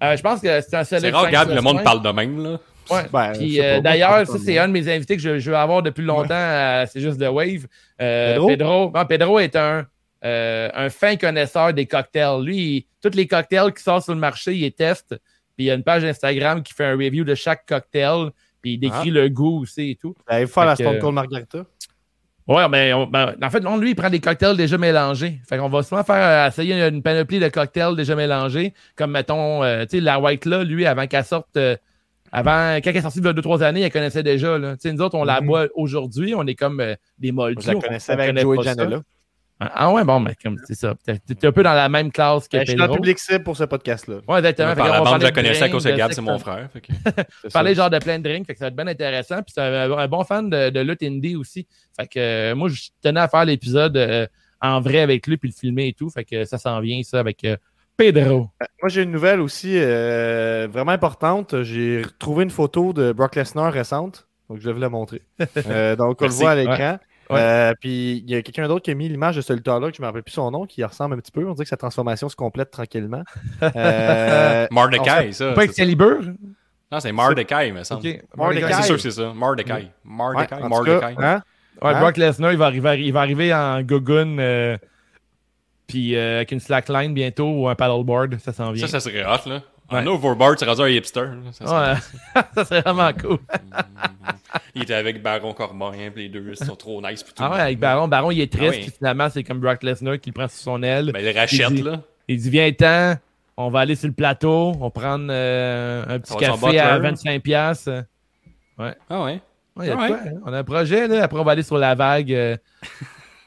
Euh, 0.04 0.18
je 0.18 0.22
pense 0.22 0.42
que 0.42 0.62
c'est 0.62 0.76
un 0.76 0.84
solide 0.84 1.06
C'est 1.06 1.12
rare, 1.12 1.24
5 1.26 1.32
Gab, 1.32 1.46
sur 1.48 1.56
le 1.56 1.62
monde 1.62 1.78
5. 1.78 1.84
parle 1.84 2.02
de 2.04 2.10
même, 2.10 2.44
là. 2.44 2.60
Ouais. 2.90 3.04
Ben, 3.12 3.34
euh, 3.40 3.80
d'ailleurs, 3.82 4.28
ça, 4.28 4.38
c'est 4.44 4.58
un 4.58 4.68
de 4.68 4.74
mes 4.74 4.88
invités 4.94 5.16
que 5.16 5.22
je, 5.22 5.40
je 5.40 5.50
veux 5.50 5.58
avoir 5.58 5.82
depuis 5.82 6.04
longtemps. 6.04 6.34
à 6.34 6.86
C'est 6.86 7.00
juste 7.00 7.18
de 7.18 7.28
Wave. 7.28 7.66
Euh, 8.02 8.34
Pedro? 8.34 8.48
Pedro. 8.48 8.92
non, 8.94 9.06
Pedro 9.06 9.40
est 9.40 9.56
un, 9.56 9.86
euh, 10.26 10.70
un 10.74 10.90
fin 10.90 11.16
connaisseur 11.16 11.74
des 11.74 11.86
cocktails. 11.86 12.42
Lui, 12.44 12.58
il- 12.58 12.86
tous 13.02 13.16
les 13.16 13.28
cocktails 13.28 13.74
qui 13.74 13.84
sortent 13.84 14.04
sur 14.04 14.14
le 14.14 14.20
marché, 14.20 14.54
il 14.56 14.62
les 14.62 14.72
teste. 14.72 15.10
Puis 15.56 15.66
il 15.66 15.68
y 15.68 15.72
a 15.72 15.76
une 15.76 15.84
page 15.84 16.04
Instagram 16.04 16.64
qui 16.64 16.74
fait 16.74 16.86
un 16.86 16.94
review 16.98 17.24
de 17.24 17.36
chaque 17.36 17.66
cocktail. 17.68 18.30
Puis 18.62 18.74
il 18.74 18.78
décrit 18.80 19.10
le 19.12 19.28
goût 19.30 19.62
aussi 19.64 19.92
et 19.92 19.96
tout. 19.96 20.16
Allez-vous 20.28 20.52
faire 20.52 20.66
la 20.66 20.76
Stone 20.76 21.00
Cold 21.00 21.14
Margarita? 21.14 21.60
Ouais, 22.48 22.68
mais 22.68 22.92
on- 22.94 23.08
ben, 23.08 23.36
en 23.42 23.50
fait, 23.50 23.60
non, 23.62 23.78
lui, 23.78 23.92
il 23.92 23.96
prend 23.96 24.10
des 24.10 24.20
cocktails 24.20 24.58
déjà 24.58 24.78
mélangés. 24.78 25.40
Fait 25.48 25.58
qu'on 25.58 25.70
va 25.70 25.82
souvent 25.84 26.04
faire 26.04 26.46
euh, 26.46 26.48
essayer 26.50 26.74
une 26.88 27.02
panoplie 27.02 27.40
de 27.40 27.48
cocktails 27.48 27.96
déjà 27.96 28.16
mélangés. 28.16 28.74
Comme, 28.98 29.12
mettons, 29.12 29.64
euh, 29.64 29.84
tu 29.84 29.98
sais, 29.98 30.00
la 30.02 30.20
White 30.20 30.46
là, 30.46 30.64
lui, 30.64 30.86
avant 30.86 31.08
qu'elle 31.08 31.24
sorte, 31.24 31.56
euh, 31.56 31.78
avant, 32.34 32.76
quand 32.84 32.90
elle 32.90 32.98
est 32.98 33.02
sortie 33.02 33.20
il 33.20 33.26
y 33.26 33.28
a 33.30 33.34
2-3 33.34 33.64
années, 33.64 33.82
elle 33.82 33.92
connaissait 33.92 34.24
déjà. 34.24 34.58
Là. 34.58 34.74
Tu 34.76 34.82
sais, 34.90 34.94
nous 34.94 35.02
autres, 35.02 35.16
on 35.16 35.24
la 35.24 35.40
Mhm. 35.40 35.48
boit 35.48 35.68
aujourd'hui, 35.76 36.34
on 36.36 36.46
est 36.48 36.56
comme 36.56 36.80
euh, 36.82 36.96
des 37.20 37.32
moldus. 37.32 37.64
Je 37.66 37.72
la 37.72 37.78
on- 37.78 37.80
connaissais 37.82 38.12
on 38.12 38.16
avec 38.16 38.28
connaît 38.28 38.42
Joey. 38.42 38.64
Janela. 38.64 39.02
Ah, 39.60 39.72
Ah 39.76 39.92
ouais, 39.94 40.04
bon, 40.04 40.20
mais 40.20 40.34
comme 40.44 40.58
c'est 40.66 40.74
ça. 40.74 40.96
T'es 41.06 41.48
un 41.48 41.52
peu 41.52 41.62
dans 41.64 41.74
la 41.74 41.88
même 41.88 42.12
classe 42.12 42.48
que 42.50 42.58
Ben, 42.58 42.66
Je 42.66 42.72
suis 42.72 42.78
dans 42.78 42.94
public 42.94 43.18
cible 43.20 43.44
pour 43.44 43.56
ce 43.56 43.64
podcast-là. 43.66 44.16
Ouais, 44.28 44.40
exactement. 44.40 44.76
Par 44.76 44.90
la 44.90 45.02
bande, 45.02 45.20
je 45.22 45.26
la 45.28 45.32
connaissais 45.32 45.64
à 45.64 45.70
cause 45.70 45.84
de 45.84 45.92
Gab, 45.92 46.12
c'est 46.12 46.22
mon 46.22 46.40
frère. 46.40 46.70
que- 46.74 47.50
parler 47.54 47.76
genre 47.76 47.90
de 47.92 48.00
plein 48.00 48.18
de 48.20 48.24
drinks, 48.28 48.48
fait 48.48 48.54
que 48.54 48.60
ça 48.60 48.66
va 48.66 48.70
être 48.70 48.76
bien 48.76 48.88
intéressant. 48.88 49.38
Puis 49.38 49.54
c'est 49.56 49.62
un, 49.62 49.92
un 49.92 50.08
bon 50.08 50.24
fan 50.24 50.50
de, 50.50 50.70
de 50.72 50.80
lutte 50.82 51.04
indie 51.04 51.36
aussi. 51.36 51.68
Fait 51.98 52.08
que 52.08 52.20
euh, 52.20 52.56
moi, 52.56 52.68
je 52.68 52.90
tenais 53.02 53.20
à 53.22 53.28
faire 53.30 53.46
l'épisode 53.46 53.96
euh, 53.96 54.26
en 54.60 54.82
vrai 54.82 55.00
avec 55.00 55.28
lui, 55.28 55.38
puis 55.38 55.50
le 55.50 55.56
filmer 55.56 55.90
et 55.90 55.94
tout. 55.94 56.10
Fait 56.10 56.26
que 56.26 56.44
ça 56.46 56.58
s'en 56.58 56.80
vient, 56.82 57.02
ça, 57.04 57.20
avec 57.20 57.44
euh, 57.46 57.56
Pedro. 57.98 58.50
Moi, 58.82 58.89
j'ai 58.89 59.04
une 59.04 59.12
nouvelle 59.12 59.39
aussi 59.39 59.74
euh, 59.76 60.68
vraiment 60.72 60.91
importante. 60.91 61.62
J'ai 61.64 62.02
retrouvé 62.02 62.44
une 62.44 62.50
photo 62.50 62.94
de 62.94 63.12
Brock 63.12 63.36
Lesnar 63.36 63.72
récente. 63.72 64.28
Donc, 64.50 64.60
je 64.60 64.66
vais 64.66 64.74
vous 64.74 64.80
la 64.80 64.89
montrer. 64.89 65.22
Euh, 65.68 65.96
donc, 65.96 66.22
on 66.22 66.26
le 66.26 66.32
voit 66.32 66.52
à 66.52 66.56
l'écran. 66.56 67.00
Ouais. 67.30 67.39
Euh, 67.39 67.74
puis, 67.80 68.24
il 68.26 68.30
y 68.30 68.36
a 68.36 68.41
quelqu'un 68.41 68.68
d'autre 68.68 68.84
qui 68.84 68.91
a 68.91 68.96
mis 68.96 69.08
l'image 69.08 69.36
de 69.38 69.41
ce 69.41 69.54
lutteur-là, 69.54 69.89
que 69.89 69.96
je 69.96 70.02
ne 70.02 70.06
me 70.06 70.08
rappelle 70.10 70.24
plus 70.24 70.34
son 70.34 70.52
nom, 70.52 70.66
qui 70.66 70.84
ressemble 70.84 71.16
un 71.16 71.20
petit 71.20 71.32
peu. 71.32 71.48
On 71.48 71.54
dirait 71.54 71.64
que 71.64 71.70
sa 71.70 71.78
transformation 71.78 72.28
se 72.30 72.36
complète 72.36 72.72
tranquillement. 72.72 73.24
Euh, 73.76 74.68
Mordecai, 74.72 75.32
ça. 75.32 75.54
Pas. 75.54 75.64
Excalibur? 75.64 76.20
Non, 76.91 77.00
c'est 77.00 77.12
Mordecai, 77.12 77.72
me 77.72 77.84
semble. 77.84 78.08
Ok. 78.08 78.24
Mordecai. 78.36 78.74
C'est 78.74 78.84
sûr 78.84 78.96
que 78.96 79.02
c'est 79.02 79.12
ça. 79.12 79.32
Mordecai. 79.34 79.74
ouais, 79.74 79.91
Mordecai. 80.04 80.48
cas, 80.60 81.12
hein? 81.18 81.41
Ouais, 81.82 81.89
Hein? 81.89 82.00
Brock 82.00 82.18
Lesnar, 82.18 82.52
il 82.52 82.58
va 82.58 82.66
arriver, 82.66 83.04
il 83.04 83.12
va 83.14 83.22
arriver 83.22 83.54
en 83.54 83.82
gogun, 83.82 84.38
euh, 84.38 84.78
puis 85.88 86.16
euh, 86.16 86.38
avec 86.38 86.52
une 86.52 86.60
slackline 86.60 87.14
bientôt 87.14 87.48
ou 87.50 87.68
un 87.70 87.76
paddleboard. 87.76 88.38
Ça 88.40 88.54
s'en 88.54 88.72
vient. 88.72 88.86
Ça, 88.88 89.00
ça 89.00 89.10
serait 89.10 89.24
hot, 89.26 89.50
là. 89.50 89.62
Ouais. 89.92 90.00
En 90.00 90.08
overboard, 90.08 90.58
c'est 90.58 90.66
rendu 90.66 90.82
un 90.82 90.88
hipster. 90.88 91.22
là. 91.22 91.52
Ça 91.52 91.66
serait- 91.68 91.94
Ouais. 92.36 92.42
ça 92.56 92.66
serait 92.66 92.82
vraiment 92.82 93.12
cool. 93.14 93.38
Il 94.76 94.84
était 94.84 94.94
avec 94.94 95.22
Baron 95.22 95.54
Corbin, 95.54 95.92
puis 96.14 96.24
les 96.24 96.30
deux, 96.30 96.54
ils 96.60 96.66
sont 96.66 96.76
trop 96.76 97.02
nice. 97.02 97.22
puis 97.22 97.34
tout. 97.34 97.44
Ah 97.44 97.52
ouais, 97.52 97.60
avec 97.60 97.80
Baron. 97.80 98.08
Baron, 98.08 98.32
il 98.32 98.42
est 98.42 98.52
triste. 98.52 98.74
Ah 98.74 98.78
oui. 98.78 98.82
puis 98.84 98.92
finalement, 98.98 99.30
c'est 99.30 99.44
comme 99.44 99.60
Brock 99.60 99.84
Lesnar 99.84 100.20
qui 100.20 100.30
le 100.30 100.34
prend 100.34 100.48
sous 100.48 100.58
son 100.60 100.82
aile. 100.84 101.12
Ben, 101.12 101.24
il 101.24 101.38
rachète, 101.38 101.70
Il 101.70 101.76
dit- 101.76 101.82
là. 101.84 102.02
Il 102.28 102.38
dit 102.42 102.50
Viens-t'en, 102.50 103.16
on 103.58 103.70
va 103.70 103.82
aller 103.82 103.96
sur 103.96 104.08
le 104.08 104.14
plateau, 104.14 104.72
on 104.76 104.80
va 104.86 104.90
prendre 104.90 105.28
euh, 105.30 106.06
un 106.08 106.20
petit 106.20 106.36
café 106.38 106.80
à 106.80 106.98
butler. 106.98 107.38
25$. 107.38 107.40
piastres. 107.42 108.04
Ah 108.80 109.24
ouais. 109.24 109.42
Ouais, 109.76 109.88
y 109.88 109.90
a 109.90 109.96
de 109.96 110.00
Ouais. 110.02 110.08
quoi, 110.08 110.18
hein? 110.26 110.32
On 110.46 110.54
a 110.54 110.60
un 110.60 110.64
projet, 110.64 111.08
là. 111.08 111.24
Après, 111.24 111.40
on 111.40 111.44
va 111.44 111.52
aller 111.52 111.64
sur 111.64 111.78
la 111.78 111.94
vague. 111.96 112.32
euh, 112.34 112.56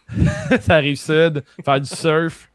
ça 0.61 0.75
arrive 0.77 0.97
sud, 0.97 1.43
faire 1.65 1.81
du 1.81 1.89
surf. 1.89 2.51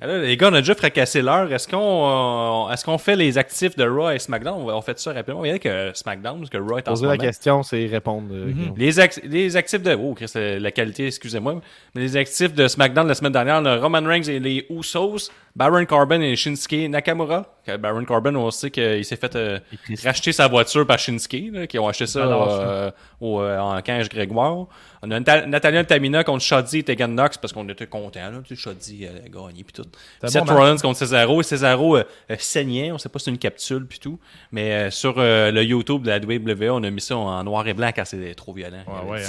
Là, 0.00 0.20
les 0.22 0.38
gars, 0.38 0.48
on 0.50 0.54
a 0.54 0.60
déjà 0.60 0.74
fracassé 0.74 1.20
l'heure. 1.20 1.52
Est-ce 1.52 1.68
qu'on 1.68 2.66
euh, 2.68 2.72
est-ce 2.72 2.82
qu'on 2.82 2.96
fait 2.96 3.14
les 3.14 3.36
actifs 3.36 3.76
de 3.76 3.84
Raw 3.86 4.08
et 4.08 4.18
SmackDown? 4.18 4.62
On, 4.62 4.80
fait 4.80 4.98
ça 4.98 5.12
rapidement. 5.12 5.44
Il 5.44 5.50
y 5.50 5.54
a 5.54 5.58
que 5.58 5.90
SmackDown, 5.92 6.38
parce 6.38 6.48
que 6.48 6.56
Raw 6.56 6.78
est 6.78 6.88
en 6.88 6.92
Poser 6.92 7.04
la 7.04 7.12
moment. 7.12 7.22
question, 7.22 7.62
c'est 7.62 7.84
répondre. 7.84 8.28
euh, 8.32 8.46
Mhm. 8.46 8.72
Les, 8.78 8.98
ac- 8.98 9.20
les 9.22 9.54
actifs 9.54 9.82
de. 9.82 9.92
Oh, 9.94 10.14
Chris, 10.14 10.32
euh, 10.36 10.58
la 10.58 10.70
qualité, 10.70 11.08
excusez-moi. 11.08 11.60
Mais 11.94 12.00
les 12.00 12.16
actifs 12.16 12.54
de 12.54 12.66
SmackDown 12.68 13.06
la 13.06 13.14
semaine 13.14 13.32
dernière, 13.32 13.60
on 13.60 13.66
a 13.66 13.76
Roman 13.76 14.00
Reigns 14.02 14.22
et 14.28 14.38
les 14.40 14.64
Usos, 14.70 15.30
Baron 15.56 15.86
Corbin 15.86 16.20
et 16.20 16.36
Shinsuke 16.36 16.86
Nakamura. 16.90 17.46
Baron 17.80 18.04
Corbin, 18.04 18.34
on 18.36 18.50
sait 18.50 18.70
qu'il 18.70 19.02
s'est 19.06 19.16
fait 19.16 19.34
euh, 19.36 19.58
racheter 20.04 20.32
sa 20.32 20.48
voiture 20.48 20.86
par 20.86 20.98
Shinsuke, 20.98 21.50
là, 21.50 21.66
qui 21.66 21.78
ont 21.78 21.88
acheté 21.88 22.06
ça 22.06 22.24
Alors, 22.24 22.60
euh, 22.60 22.90
au, 23.22 23.40
euh, 23.40 23.58
en 23.58 23.80
Cage 23.80 24.10
Grégoire. 24.10 24.66
On 25.02 25.10
a 25.10 25.18
Nata- 25.18 25.46
Natalia 25.46 25.82
Tamina 25.82 26.24
contre 26.24 26.44
Shoddy 26.44 26.80
et 26.80 26.82
Tegan 26.82 27.08
Knox 27.08 27.38
parce 27.38 27.54
qu'on 27.54 27.66
était 27.70 27.86
contents. 27.86 28.30
Là, 28.30 28.38
tu 28.44 28.54
sais, 28.54 28.62
Shoddy 28.62 29.06
a 29.06 29.28
gagné 29.30 29.64
puis 29.64 29.72
tout. 29.72 29.86
Seth 30.22 30.44
bon. 30.44 30.54
Rollins 30.54 30.76
contre 30.76 30.98
Cesaro. 30.98 31.40
Et 31.40 31.44
Cesaro 31.44 31.98
saignait. 32.38 32.92
On 32.92 32.98
sait 32.98 33.08
pas 33.08 33.18
si 33.18 33.24
c'est 33.24 33.30
une 33.30 33.38
capsule 33.38 33.86
puis 33.86 33.98
tout. 33.98 34.20
Mais 34.52 34.72
euh, 34.72 34.90
sur 34.90 35.14
le 35.16 35.62
YouTube 35.62 36.02
de 36.02 36.10
la 36.10 36.18
WWE, 36.18 36.70
on 36.70 36.82
a 36.84 36.90
mis 36.90 37.00
ça 37.00 37.16
en 37.16 37.42
noir 37.44 37.66
et 37.66 37.72
blanc 37.72 37.90
car 37.94 38.06
c'est 38.06 38.34
trop 38.34 38.52
violent. 38.52 38.84
Ouais, 39.08 39.22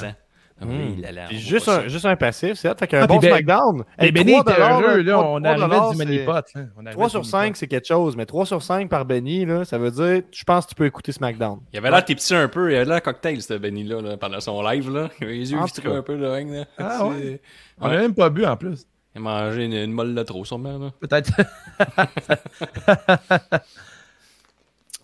Ah 0.59 0.65
oui, 0.67 0.99
là, 1.01 1.11
là, 1.11 1.25
Puis 1.27 1.37
on 1.37 1.39
juste 1.39 1.67
un, 1.67 1.81
ça. 1.81 1.87
juste 1.87 2.05
un 2.05 2.15
passif, 2.15 2.53
c'est. 2.55 2.79
Fait 2.79 2.87
qu'un 2.87 3.03
Ah, 3.03 3.07
bon 3.07 3.19
ben- 3.19 3.29
SmackDown. 3.29 3.83
Et 3.99 4.05
hey, 4.05 4.11
Benny 4.11 4.31
3 4.39 4.53
était 4.53 4.61
heureux, 4.61 5.01
là. 5.03 5.13
3 5.13 5.25
On 5.29 5.43
arrivait 5.43 5.89
du 5.91 5.97
Money 5.97 6.25
Pot. 6.25 6.45
hein. 6.55 6.65
On 6.75 6.79
arrivait 6.79 6.91
3 6.93 7.05
du 7.05 7.11
sur 7.11 7.19
Money 7.19 7.29
5, 7.29 7.47
Pot. 7.49 7.55
c'est 7.57 7.67
quelque 7.67 7.87
chose, 7.87 8.17
mais 8.17 8.25
3 8.25 8.45
sur 8.47 8.63
5 8.63 8.89
par 8.89 9.05
Benny, 9.05 9.45
là, 9.45 9.65
ça 9.65 9.77
veut 9.77 9.91
dire, 9.91 10.23
je 10.31 10.43
pense 10.43 10.65
que 10.65 10.69
tu 10.69 10.75
peux 10.75 10.85
écouter 10.87 11.11
SmackDown. 11.11 11.59
Il 11.73 11.77
avait 11.77 11.91
l'air 11.91 12.03
petit 12.03 12.33
un 12.33 12.47
peu. 12.47 12.71
Il 12.71 12.75
avait 12.75 12.85
l'air 12.85 13.03
cocktail, 13.03 13.39
ce 13.41 13.53
Benny-là, 13.53 14.01
là, 14.01 14.17
pendant 14.17 14.39
son 14.39 14.61
live. 14.63 14.91
Là. 14.91 15.09
Il 15.21 15.25
avait 15.25 15.33
les 15.35 15.51
yeux 15.51 15.59
vitrés 15.63 15.95
un 15.95 16.01
peu. 16.01 16.15
Là, 16.15 16.33
hein, 16.33 16.45
là. 16.49 16.65
Ah, 16.79 17.05
ouais. 17.05 17.39
On 17.79 17.87
Ouais. 17.89 17.95
a 17.95 17.99
même 17.99 18.15
pas 18.15 18.29
bu 18.31 18.43
en 18.45 18.57
plus. 18.57 18.87
Il 19.13 19.19
a 19.19 19.21
mangé 19.21 19.65
une, 19.65 19.73
une 19.73 19.91
molle 19.91 20.15
de 20.15 20.23
trop, 20.23 20.43
sûrement. 20.43 20.77
Là. 20.79 20.89
Peut-être. 20.99 21.31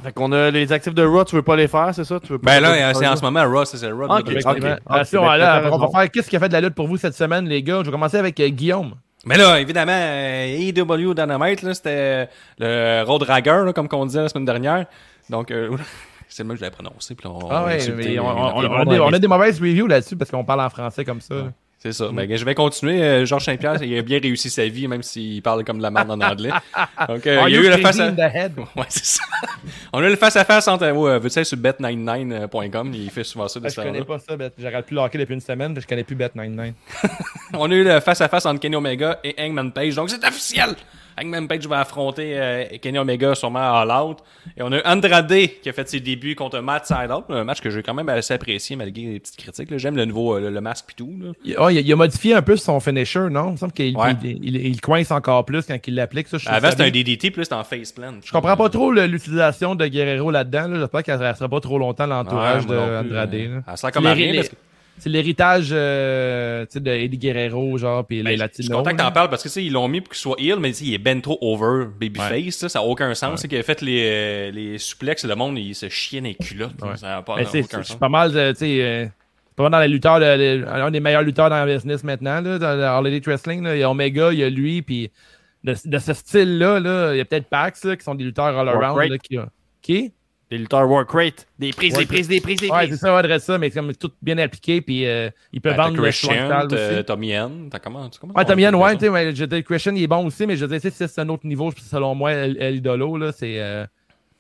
Fait 0.03 0.11
qu'on 0.11 0.31
a 0.31 0.51
les 0.51 0.71
actifs 0.73 0.93
de 0.93 1.03
Raw, 1.05 1.23
tu 1.23 1.35
veux 1.35 1.41
pas 1.41 1.55
les 1.55 1.67
faire, 1.67 1.89
c'est 1.93 2.03
ça? 2.03 2.19
Tu 2.19 2.33
veux 2.33 2.39
pas 2.39 2.59
Ben 2.59 2.61
là, 2.61 2.93
c'est 2.93 3.07
en 3.07 3.15
ce 3.15 3.21
moment 3.21 3.43
Raw, 3.49 3.65
c'est 3.65 3.89
Raw. 3.89 4.07
Ah, 4.09 4.19
Ah, 4.87 5.05
si, 5.05 5.17
on, 5.17 5.21
ben, 5.61 5.69
on 5.71 5.77
va 5.77 5.87
faire 6.01 6.11
qu'est-ce 6.11 6.29
qui 6.29 6.35
a 6.35 6.39
fait 6.39 6.47
de 6.49 6.53
la 6.53 6.61
lutte 6.61 6.75
pour 6.75 6.87
vous 6.87 6.97
cette 6.97 7.13
semaine, 7.15 7.47
les 7.47 7.63
gars? 7.63 7.79
Je 7.79 7.85
vais 7.85 7.91
commencer 7.91 8.17
avec 8.17 8.39
euh, 8.39 8.49
Guillaume. 8.49 8.95
Mais 9.25 9.37
là, 9.37 9.59
évidemment, 9.61 9.93
euh, 9.95 10.57
AEW 10.57 11.13
Dynamite, 11.13 11.61
là, 11.61 11.73
c'était 11.73 12.27
le 12.59 13.03
Road 13.05 13.23
Ragger, 13.23 13.61
là, 13.65 13.71
comme 13.73 13.87
on 13.93 14.05
disait 14.05 14.21
la 14.23 14.29
semaine 14.29 14.43
dernière. 14.45 14.85
Donc, 15.29 15.49
euh, 15.51 15.69
c'est 16.27 16.43
le 16.43 16.47
même 16.49 16.57
que 16.57 16.59
je 16.59 16.65
l'avais 16.65 16.75
prononcé. 16.75 17.15
Puis 17.15 17.25
on, 17.27 17.39
Ah 17.49 17.63
ouais, 17.63 17.79
on, 17.91 17.95
les- 17.95 18.19
on- 18.19 18.61
les- 18.61 18.67
on 18.67 18.73
a 18.75 18.85
des, 18.85 18.99
on 18.99 19.13
a 19.13 19.19
des 19.19 19.27
mauvaises 19.27 19.59
reviews 19.61 19.87
là-dessus 19.87 20.17
parce 20.17 20.29
qu'on 20.29 20.43
parle 20.43 20.61
en 20.61 20.69
français 20.69 21.05
comme 21.05 21.21
ça. 21.21 21.35
C'est 21.83 21.91
ça. 21.91 22.07
Mais 22.13 22.37
je 22.37 22.45
vais 22.45 22.55
continuer. 22.55 23.03
Euh, 23.03 23.25
Georges 23.25 23.43
Saint-Pierre, 23.43 23.83
il 23.83 23.97
a 23.97 24.01
bien 24.01 24.17
réussi 24.17 24.49
sa 24.49 24.65
vie, 24.65 24.87
même 24.87 25.03
s'il 25.03 25.41
parle 25.41 25.65
comme 25.65 25.79
de 25.79 25.83
la 25.83 25.91
merde 25.91 26.11
en 26.11 26.21
anglais. 26.21 26.51
Donc, 27.09 27.27
euh, 27.27 27.43
il 27.47 27.55
y 27.55 27.57
a 27.57 27.59
eu 27.59 27.69
le 27.69 27.75
face 27.75 27.99
à... 27.99 28.09
Ouais, 28.09 28.85
c'est 28.87 29.03
ça. 29.03 29.23
On 29.91 30.01
a 30.01 30.07
eu 30.07 30.11
le 30.11 30.15
face-à-face 30.15 30.65
entre... 30.69 30.89
Ouais, 30.91 31.11
aller 31.11 31.43
sur 31.43 31.57
bet99.com? 31.57 32.93
Il 32.93 33.09
fait 33.09 33.25
souvent 33.25 33.49
ça 33.49 33.59
de 33.59 33.67
ce 33.67 33.75
je 33.75 33.81
connais 33.81 34.01
pas 34.01 34.17
ça, 34.17 34.37
Bet. 34.37 34.53
J'arrête 34.57 34.85
plus 34.85 34.95
le 34.95 35.01
hockey 35.01 35.17
depuis 35.17 35.33
une 35.33 35.41
semaine, 35.41 35.77
je 35.77 35.85
connais 35.85 36.05
plus 36.05 36.15
Bet99. 36.15 36.71
On 37.53 37.69
a 37.69 37.75
eu 37.75 37.83
le 37.83 37.99
face-à-face 37.99 38.45
entre 38.45 38.61
Kenny 38.61 38.77
Omega 38.77 39.19
et 39.21 39.35
Hangman 39.37 39.73
Page. 39.73 39.95
Donc, 39.95 40.09
c'est 40.09 40.25
officiel! 40.25 40.75
Hangman 41.21 41.47
Page 41.47 41.67
va 41.67 41.79
affronter 41.81 42.33
euh, 42.39 42.63
Kenny 42.81 42.97
Omega 42.97 43.35
sûrement 43.35 43.59
à 43.59 43.81
All 43.81 43.91
Out. 44.05 44.17
Et 44.57 44.61
on 44.63 44.71
a 44.71 44.81
Andrade 44.91 45.33
qui 45.61 45.69
a 45.69 45.73
fait 45.73 45.87
ses 45.87 45.99
débuts 45.99 46.35
contre 46.35 46.59
Matt 46.59 46.85
Sydal. 46.85 47.19
Un 47.29 47.43
match 47.43 47.61
que 47.61 47.69
j'ai 47.69 47.83
quand 47.83 47.93
même 47.93 48.09
assez 48.09 48.33
apprécié 48.33 48.75
malgré 48.75 49.03
les 49.03 49.19
petites 49.19 49.37
critiques. 49.37 49.77
J'aime 49.77 49.95
le 49.95 50.05
nouveau 50.05 50.35
euh, 50.35 50.39
le, 50.41 50.49
le 50.49 50.61
masque 50.61 50.85
et 50.91 50.95
tout. 50.95 51.13
Là. 51.21 51.31
Il, 51.45 51.55
ah, 51.57 51.71
il 51.71 51.77
a- 51.77 51.81
il 51.81 51.91
a 51.91 51.95
modifié 51.95 52.33
un 52.33 52.41
peu 52.41 52.55
son 52.55 52.79
finisher, 52.79 53.27
non? 53.31 53.49
Il 53.49 53.51
me 53.53 53.57
semble 53.57 53.73
qu'il 53.73 53.95
Ouais. 53.95 54.11
il, 54.23 54.43
il- 54.55 54.67
il 54.67 54.81
coince 54.81 55.11
encore 55.11 55.45
plus 55.45 55.65
quand 55.65 55.77
il 55.87 55.95
l'applique. 55.95 56.27
Avant, 56.47 56.71
c'était 56.71 56.83
un. 56.83 56.89
DDT, 56.89 57.29
là, 57.35 57.43
c'était 57.43 57.55
en 57.55 57.63
faceplant. 57.63 58.13
Je 58.23 58.31
comprends 58.31 58.57
pas 58.57 58.69
trop 58.69 58.91
l'utilisation 58.91 59.75
de 59.75 59.85
Guerrero 59.87 60.31
là-dedans. 60.31 60.67
Là. 60.67 60.79
J'espère 60.79 61.03
qu'elle 61.03 61.21
restera 61.21 61.47
pas 61.49 61.59
trop 61.59 61.77
longtemps 61.77 62.05
l'entourage 62.07 62.65
Ouais, 62.65 62.75
moi 62.75 62.75
non 62.75 62.81
de 62.81 63.07
plus, 63.07 63.09
Andrade. 63.11 63.33
euh, 63.35 63.55
là. 63.55 63.61
Elle 63.71 63.77
sert 63.77 63.91
comme 63.91 64.05
à 64.05 64.13
rien, 64.13 64.31
les- 64.31 64.37
parce 64.37 64.49
que- 64.49 64.55
C'est 64.99 65.09
l'héritage 65.09 65.69
euh, 65.71 66.65
de 66.73 66.91
Eddie 66.91 67.17
Guerrero, 67.17 67.77
genre, 67.77 68.05
puis 68.05 68.17
les 68.17 68.23
Ben, 68.23 68.29
je 68.29 68.35
suis 68.35 68.39
Latinos. 68.39 68.77
content 68.77 68.91
que 68.91 69.01
t'en 69.01 69.11
parles 69.11 69.29
parce 69.29 69.43
que 69.43 69.47
tu 69.49 69.53
sais, 69.55 69.63
ils 69.65 69.71
l'ont 69.73 69.87
mis 69.87 69.99
pour 70.01 70.09
qu'il 70.13 70.19
soit 70.21 70.35
heel, 70.39 70.59
mais 70.59 70.71
il 70.77 70.93
est 70.93 70.97
ben 70.97 71.19
trop 71.21 71.37
over 71.41 71.87
babyface. 71.99 72.55
Ça, 72.55 72.69
ça 72.69 72.79
a 72.79 72.81
aucun 72.83 73.13
sens. 73.15 73.41
C'est 73.41 73.47
qu'il 73.47 73.57
a 73.57 73.63
fait 73.63 73.81
les, 73.81 74.03
euh, 74.05 74.51
les 74.51 74.77
suplexes, 74.77 75.25
le 75.25 75.35
monde, 75.35 75.57
il 75.57 75.73
se 75.75 75.87
dans 76.17 76.23
les 76.23 76.35
culottes. 76.35 76.81
Ouais. 76.81 76.95
Ça 76.95 77.07
n'a 77.07 77.21
pas 77.21 77.35
Ben, 77.35 77.45
aucun 77.47 77.83
sens. 77.83 77.95
pas 77.97 78.07
mal, 78.09 78.31
de, 78.31 78.51
tu 78.51 78.57
sais, 78.59 78.81
euh, 78.83 79.05
c'est 79.05 79.55
pas 79.55 79.63
mal 79.63 79.71
dans 79.71 79.79
les 79.81 79.87
lutteurs, 79.87 80.19
le- 80.19 80.59
le- 80.61 80.67
un 80.67 80.91
des 80.91 80.99
meilleurs 80.99 81.23
lutteurs 81.23 81.49
dans 81.49 81.65
le 81.65 81.73
business 81.73 82.03
maintenant, 82.03 82.39
là, 82.39 82.57
dans 82.59 82.75
le 82.75 82.83
All 82.83 83.07
Elite 83.07 83.25
Wrestling. 83.25 83.63
là. 83.63 83.75
Il 83.75 83.79
y 83.79 83.83
a 83.83 83.89
Omega, 83.89 84.31
il 84.31 84.39
y 84.39 84.43
a 84.43 84.49
lui, 84.49 84.81
puis 84.83 85.11
de, 85.63 85.75
de 85.85 85.97
ce 85.97 86.13
style-là, 86.13 86.79
là, 86.79 87.13
il 87.13 87.17
y 87.17 87.21
a 87.21 87.25
peut-être 87.25 87.47
Pax, 87.47 87.83
là, 87.83 87.97
qui 87.97 88.03
sont 88.03 88.15
des 88.15 88.23
lutteurs 88.23 88.57
all-around. 88.57 89.17
Qui? 89.81 90.13
Des 90.53 90.59
lutteurs 90.59 90.87
work 90.87 91.09
rate. 91.13 91.47
Des 91.57 91.71
prises, 91.71 91.95
des 91.95 92.05
prises, 92.05 92.27
des 92.27 92.39
prises, 92.39 92.59
des 92.59 92.69
Ouais, 92.69 92.81
c'est 92.81 92.87
prises. 92.89 92.99
ça, 92.99 93.11
on 93.11 93.17
adresse 93.17 93.43
ça, 93.43 93.57
mais 93.57 93.71
c'est 93.71 93.79
comme 93.79 93.91
tout 93.95 94.11
bien 94.21 94.37
appliqué, 94.37 94.81
puis 94.81 95.03
euh, 95.07 95.31
il 95.51 95.59
peut 95.61 95.71
Ben, 95.71 95.77
vendre 95.77 95.95
le 95.97 96.03
Christian. 96.03 96.67
Tommy 97.07 97.29
Yen, 97.29 97.69
t'as 97.71 97.79
comment, 97.79 98.07
Ouais, 98.35 98.45
Tommy 98.45 98.61
Yen, 98.61 98.75
ouais, 98.75 98.95
tu 98.97 99.07
sais, 99.07 99.35
je 99.35 99.61
Christian, 99.61 99.95
il 99.95 100.03
est 100.03 100.07
bon 100.07 100.27
aussi, 100.27 100.45
mais 100.45 100.55
je 100.55 100.65
veux 100.65 100.77
dire, 100.77 100.91
c'est 100.93 101.19
un 101.19 101.29
autre 101.29 101.47
niveau, 101.47 101.71
selon 101.89 102.13
moi, 102.13 102.31
El, 102.33 102.55
El 102.61 102.75
Idolo, 102.75 103.17
là, 103.17 103.31
c'est 103.31 103.59
euh, 103.59 103.83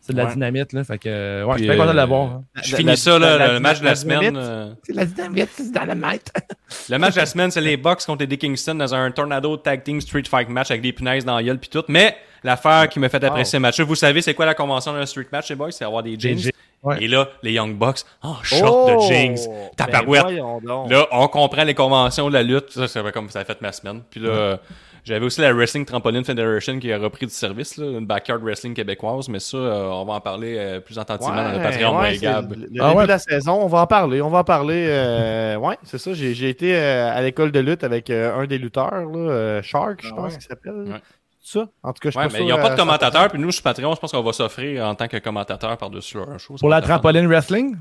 c'est 0.05 0.13
de 0.13 0.17
la 0.17 0.25
Ouais. 0.25 0.33
dynamite, 0.33 0.73
là, 0.73 0.83
fait 0.83 0.97
que, 0.99 1.07
euh, 1.09 1.45
ouais, 1.45 1.53
je 1.53 1.57
suis 1.59 1.67
bien 1.67 1.75
content 1.77 1.85
de 1.87 1.91
euh, 1.91 1.93
l'avoir. 1.93 2.23
hein. 2.31 2.43
Je 2.61 2.71
La- 2.73 2.77
finis 2.77 2.89
la- 2.91 2.95
ça, 2.97 3.17
là, 3.17 3.37
la- 3.37 3.53
le 3.53 3.59
match 3.61 3.79
de 3.79 3.85
la 3.85 3.91
la 3.91 3.95
semaine. 3.95 4.35
euh, 4.37 4.73
C'est 4.83 4.93
la 4.93 5.05
dynamite, 5.05 5.49
c'est 5.53 5.71
de 5.71 5.75
la 5.79 5.95
dynamite. 5.95 6.31
Le 6.89 6.97
match 6.99 7.13
de 7.15 7.19
la 7.21 7.25
semaine, 7.25 7.49
c'est 7.51 7.61
les 7.61 7.77
Bucks 7.77 8.05
contre 8.05 8.19
les 8.19 8.27
Dick 8.27 8.41
Kingston 8.41 8.75
dans 8.75 8.93
un 8.93 9.09
Tornado 9.11 9.55
Tag 9.57 9.81
Team 9.83 9.99
Street 10.01 10.23
Fight 10.29 10.49
match 10.49 10.69
avec 10.71 10.81
des 10.83 10.91
punaises 10.93 11.23
dans 11.25 11.37
la 11.37 11.43
gueule 11.43 11.57
puis 11.57 11.69
tout. 11.69 11.83
Mais 11.87 12.17
l'affaire 12.43 12.89
qui 12.89 12.99
me 12.99 13.07
fait 13.07 13.23
apprécier 13.23 13.57
le 13.57 13.61
match, 13.61 13.79
vous 13.81 13.95
savez, 13.95 14.21
c'est 14.21 14.33
quoi 14.33 14.45
la 14.45 14.55
convention 14.55 14.93
d'un 14.93 15.05
street 15.05 15.27
match, 15.31 15.49
les 15.49 15.55
boys? 15.55 15.71
C'est 15.71 15.85
avoir 15.85 16.03
des 16.03 16.17
jeans. 16.19 16.37
jeans, 16.37 16.51
ouais. 16.83 17.03
Et 17.03 17.07
là, 17.07 17.29
les 17.41 17.53
Young 17.53 17.75
Bucks, 17.77 17.99
oh, 18.23 18.35
short 18.43 18.89
de 18.89 18.99
jeans. 19.13 19.35
Tabarouette. 19.77 20.25
Ben. 20.25 20.87
Là, 20.89 21.07
on 21.11 21.27
comprend 21.27 21.63
les 21.63 21.73
conventions 21.75 22.27
de 22.29 22.33
la 22.33 22.43
lutte. 22.43 22.71
Ça, 22.71 22.87
c'est 22.87 23.11
comme 23.11 23.29
ça 23.29 23.39
a 23.39 23.45
fait 23.45 23.61
ma 23.61 23.71
semaine. 23.71 24.01
Puis 24.09 24.19
là, 24.19 24.57
J'avais 25.05 25.25
aussi 25.25 25.41
la 25.41 25.51
Wrestling 25.51 25.83
Trampoline 25.83 26.23
Federation 26.23 26.79
qui 26.79 26.89
a 26.93 26.97
repris 26.97 27.25
du 27.25 27.33
service, 27.33 27.75
là, 27.75 27.87
une 27.99 28.05
backyard 28.05 28.39
wrestling 28.41 28.73
québécoise, 28.73 29.27
mais 29.27 29.39
ça, 29.39 29.57
euh, 29.57 29.89
on 29.89 30.05
va 30.05 30.13
en 30.13 30.21
parler 30.21 30.55
euh, 30.57 30.79
plus 30.79 30.97
attentivement 30.97 31.43
dans 31.43 31.51
le 31.51 31.61
Patreon, 31.61 32.01
Gab. 32.21 32.53
Le, 32.53 32.67
le 32.71 32.81
Ah 32.81 32.87
début 32.87 32.97
ouais. 32.99 33.03
de 33.03 33.09
la 33.09 33.19
saison, 33.19 33.59
on 33.61 33.67
va 33.67 33.79
en 33.81 33.85
parler. 33.87 34.21
On 34.21 34.29
va 34.29 34.37
en 34.39 34.43
parler. 34.45 34.85
euh, 34.87 35.57
ouais, 35.57 35.77
c'est 35.83 35.97
ça. 35.97 36.13
J'ai 36.13 36.47
été 36.47 36.73
euh, 36.77 37.11
à 37.13 37.21
l'école 37.21 37.51
de 37.51 37.59
lutte 37.59 37.83
avec 37.83 38.09
euh, 38.09 38.33
un 38.33 38.45
des 38.45 38.57
lutteurs, 38.57 38.93
là, 38.93 39.17
euh, 39.29 39.61
Shark, 39.61 39.99
je 40.01 40.07
Ah 40.09 40.15
pense 40.15 40.31
ouais. 40.31 40.37
qu'il 40.39 40.47
s'appelle. 40.47 41.01
Ça. 41.45 41.67
En 41.83 41.91
tout 41.91 41.99
cas, 41.99 42.09
je 42.09 42.09
suis 42.11 42.19
Ouais, 42.19 42.27
pas 42.27 42.33
mais 42.33 42.45
ils 42.45 42.47
n'ont 42.49 42.55
pas 42.57 42.67
euh, 42.67 42.75
de 42.75 42.79
commentateur, 42.79 43.27
puis 43.27 43.37
nous, 43.37 43.51
sur 43.51 43.63
Patreon, 43.63 43.93
je 43.95 43.99
pense 43.99 44.11
qu'on 44.13 44.23
va 44.23 44.31
s'offrir 44.33 44.85
en 44.85 44.95
tant 44.95 45.07
que 45.09 45.17
commentateur 45.17 45.77
par-dessus 45.77 46.15
leur 46.17 46.39
show. 46.39 46.55
Ça 46.57 46.61
Pour 46.61 46.69
la 46.69 46.81
trampoline 46.81 47.27
wrestling? 47.27 47.75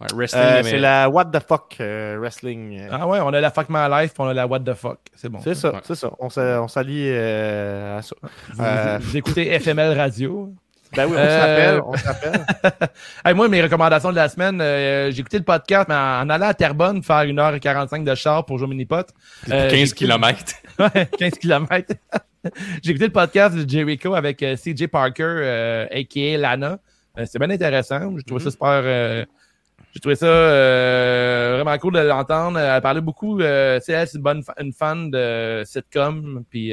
Ouais, 0.00 0.08
wrestling, 0.12 0.42
Euh, 0.42 0.60
mais- 0.64 0.70
c'est 0.70 0.78
la 0.78 1.08
What 1.08 1.26
the 1.26 1.38
fuck 1.46 1.76
euh, 1.80 2.16
Wrestling. 2.20 2.80
euh, 2.80 2.88
Ah 2.90 3.06
ouais, 3.06 3.20
on 3.22 3.28
a 3.32 3.40
la 3.40 3.50
Fuck 3.52 3.66
My 3.70 3.88
Life, 3.88 4.14
puis 4.14 4.22
on 4.24 4.26
a 4.26 4.34
la 4.34 4.46
What 4.48 4.60
the 4.60 4.74
Fuck. 4.74 4.98
C'est 5.14 5.28
bon. 5.28 5.38
c'est 5.44 5.54
ça, 5.54 5.70
Ouais. 5.72 5.78
c'est 5.84 5.94
ça. 5.94 6.10
On 6.18 6.28
s'a- 6.28 6.60
on 6.60 6.66
s'allie 6.66 7.06
euh, 7.08 7.98
à 7.98 8.02
ça. 8.02 8.16
Vous, 8.52 8.64
Euh, 8.64 8.98
vous 9.00 9.16
écoutez 9.16 9.52
FML 9.60 9.96
Radio. 9.96 10.52
Ben 10.96 11.06
oui, 11.06 11.12
on 11.16 11.18
Euh, 11.20 11.40
s'appelle. 11.40 11.80
On 11.86 11.96
s'appelle. 11.96 12.44
Hey, 13.24 13.34
moi, 13.34 13.48
mes 13.48 13.62
recommandations 13.62 14.10
de 14.10 14.16
la 14.16 14.28
semaine, 14.28 14.60
euh, 14.60 15.10
j'ai 15.12 15.20
écouté 15.20 15.38
le 15.38 15.44
podcast, 15.44 15.86
mais 15.88 15.94
en, 15.94 16.22
en 16.22 16.30
allant 16.30 16.48
à 16.48 16.54
Terrebonne 16.54 17.02
faire 17.04 17.24
1h45 17.24 18.02
de 18.04 18.14
char 18.16 18.44
pour 18.44 18.58
jouer. 18.58 18.66
Euh, 18.90 19.02
j'ai 19.46 19.50
15 19.50 19.90
écouté- 19.92 19.94
km. 19.94 20.52
Ouais, 20.80 21.06
15 21.18 21.38
km. 21.38 21.94
j'ai 22.82 22.90
écouté 22.90 23.06
le 23.06 23.12
podcast 23.12 23.56
de 23.56 23.68
Jericho 23.68 24.14
avec 24.14 24.42
euh, 24.42 24.56
CJ 24.56 24.86
Parker, 24.88 25.22
euh, 25.22 25.86
a.k.a. 25.90 26.38
Lana. 26.38 26.78
Euh, 27.18 27.24
c'est 27.26 27.38
bien 27.38 27.50
intéressant. 27.50 28.16
J'ai 28.16 28.22
trouvé 28.24 28.42
ça 28.42 28.50
super... 28.50 28.82
j'ai 29.92 30.00
trouvé 30.00 30.16
ça 30.16 30.26
vraiment 30.26 31.78
cool 31.78 31.94
de 31.94 32.00
l'entendre. 32.00 32.58
Elle 32.58 32.82
parlait 32.82 33.00
beaucoup... 33.00 33.40
Sais, 33.40 33.82
elle, 33.88 34.08
c'est 34.08 34.16
une 34.16 34.22
bonne 34.22 34.42
une 34.60 34.72
fan 34.72 35.10
de 35.10 35.62
sitcom, 35.64 36.44
puis 36.50 36.72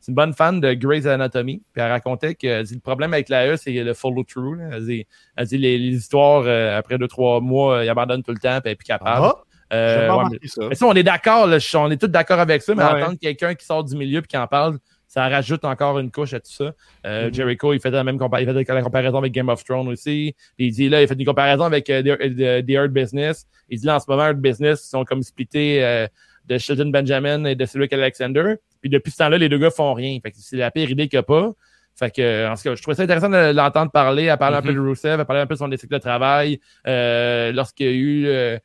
c'est 0.00 0.12
une 0.12 0.14
bonne 0.14 0.32
fan 0.32 0.60
de 0.60 0.74
Grey's 0.74 1.06
Anatomy. 1.06 1.62
Puis 1.72 1.82
elle 1.82 1.90
racontait 1.90 2.34
que 2.34 2.62
dit, 2.62 2.74
le 2.74 2.80
problème 2.80 3.12
avec 3.12 3.28
la 3.28 3.52
E, 3.52 3.56
c'est 3.56 3.72
le 3.72 3.94
follow-through. 3.94 4.58
Elle 4.72 4.86
dit, 4.86 5.06
elle 5.36 5.46
dit 5.46 5.58
les, 5.58 5.78
les 5.78 5.96
histoires, 5.96 6.44
euh, 6.46 6.78
après 6.78 6.98
deux, 6.98 7.08
trois 7.08 7.40
mois, 7.40 7.84
ils 7.84 7.88
abandonnent 7.88 8.22
tout 8.22 8.32
le 8.32 8.38
temps, 8.38 8.60
puis 8.60 8.66
elle 8.66 8.72
est 8.72 8.76
plus 8.76 8.84
capable. 8.84 9.26
Ah, 9.26 9.42
Euh, 9.72 10.08
ouais, 10.10 10.38
ça. 10.46 10.62
mais 10.68 10.74
ça, 10.74 10.86
on 10.86 10.94
est 10.94 11.02
d'accord, 11.02 11.46
on 11.46 11.90
est 11.90 12.00
tous 12.00 12.06
d'accord 12.06 12.40
avec 12.40 12.62
ça, 12.62 12.74
mais 12.74 12.82
entendre 12.82 13.18
quelqu'un 13.20 13.54
qui 13.54 13.66
sort 13.66 13.84
du 13.84 13.96
milieu 13.96 14.20
et 14.20 14.22
qui 14.22 14.36
en 14.36 14.46
parle, 14.46 14.78
ça 15.08 15.26
rajoute 15.28 15.64
encore 15.64 15.98
une 15.98 16.10
couche 16.12 16.34
à 16.34 16.38
tout 16.40 16.52
ça. 16.52 16.72
Euh, 17.06 17.26
Mhm. 17.28 17.34
Jericho, 17.34 17.72
il 17.72 17.80
fait 17.80 17.90
la 17.90 18.04
même 18.04 18.18
compa- 18.18 18.40
il 18.40 18.46
fait 18.46 18.72
la 18.74 18.82
comparaison 18.82 19.18
avec 19.18 19.32
Game 19.32 19.48
of 19.48 19.64
Thrones 19.64 19.88
aussi. 19.88 20.36
Il 20.58 20.70
dit 20.72 20.88
là, 20.88 21.00
il 21.02 21.08
fait 21.08 21.14
une 21.18 21.24
comparaison 21.24 21.64
avec 21.64 21.88
euh, 21.90 22.02
The, 22.02 22.62
The- 22.62 22.66
The 22.66 22.70
Hurt 22.70 22.92
Business. 22.92 23.46
Il 23.70 23.80
dit 23.80 23.86
là, 23.86 23.96
en 23.96 24.00
ce 24.00 24.04
moment, 24.08 24.24
Hurt 24.28 24.36
Business, 24.38 24.84
ils 24.86 24.90
sont 24.90 25.04
comme 25.04 25.22
splittés 25.22 25.82
euh, 25.84 26.06
de 26.46 26.58
Shelton 26.58 26.90
Benjamin 26.90 27.44
et 27.46 27.54
de 27.54 27.64
Cedric 27.64 27.92
Alexander. 27.92 28.54
Puis 28.80 28.90
depuis 28.90 29.10
ce 29.10 29.16
temps-là, 29.18 29.38
les 29.38 29.48
deux 29.48 29.58
gars 29.58 29.70
font 29.70 29.92
rien. 29.94 30.18
Fait 30.22 30.30
que 30.30 30.36
c'est 30.38 30.56
la 30.56 30.70
pire 30.70 30.90
idée 30.90 31.08
qu'il 31.08 31.16
n'y 31.16 31.20
a 31.20 31.22
pas. 31.24 31.52
Fait 31.98 32.14
que, 32.14 32.46
en 32.48 32.54
tout 32.54 32.62
cas, 32.62 32.74
je 32.76 32.80
trouvais 32.82 32.94
ça 32.94 33.02
intéressant 33.02 33.28
de 33.28 33.52
l'entendre 33.52 33.90
parler, 33.90 34.24
elle 34.26 34.36
parler 34.38 34.58
un 34.58 34.62
peu 34.62 34.72
de 34.72 34.78
Rusev, 34.78 35.18
elle 35.18 35.24
parler 35.26 35.42
un 35.42 35.46
peu 35.46 35.54
de 35.54 35.58
son 35.58 35.72
éthique 35.72 35.90
de 35.90 35.98
travail, 35.98 36.60
euh, 36.86 37.50
lorsqu'il 37.50 37.86
y 37.86 37.88
a 37.88 37.92
eu, 37.92 38.58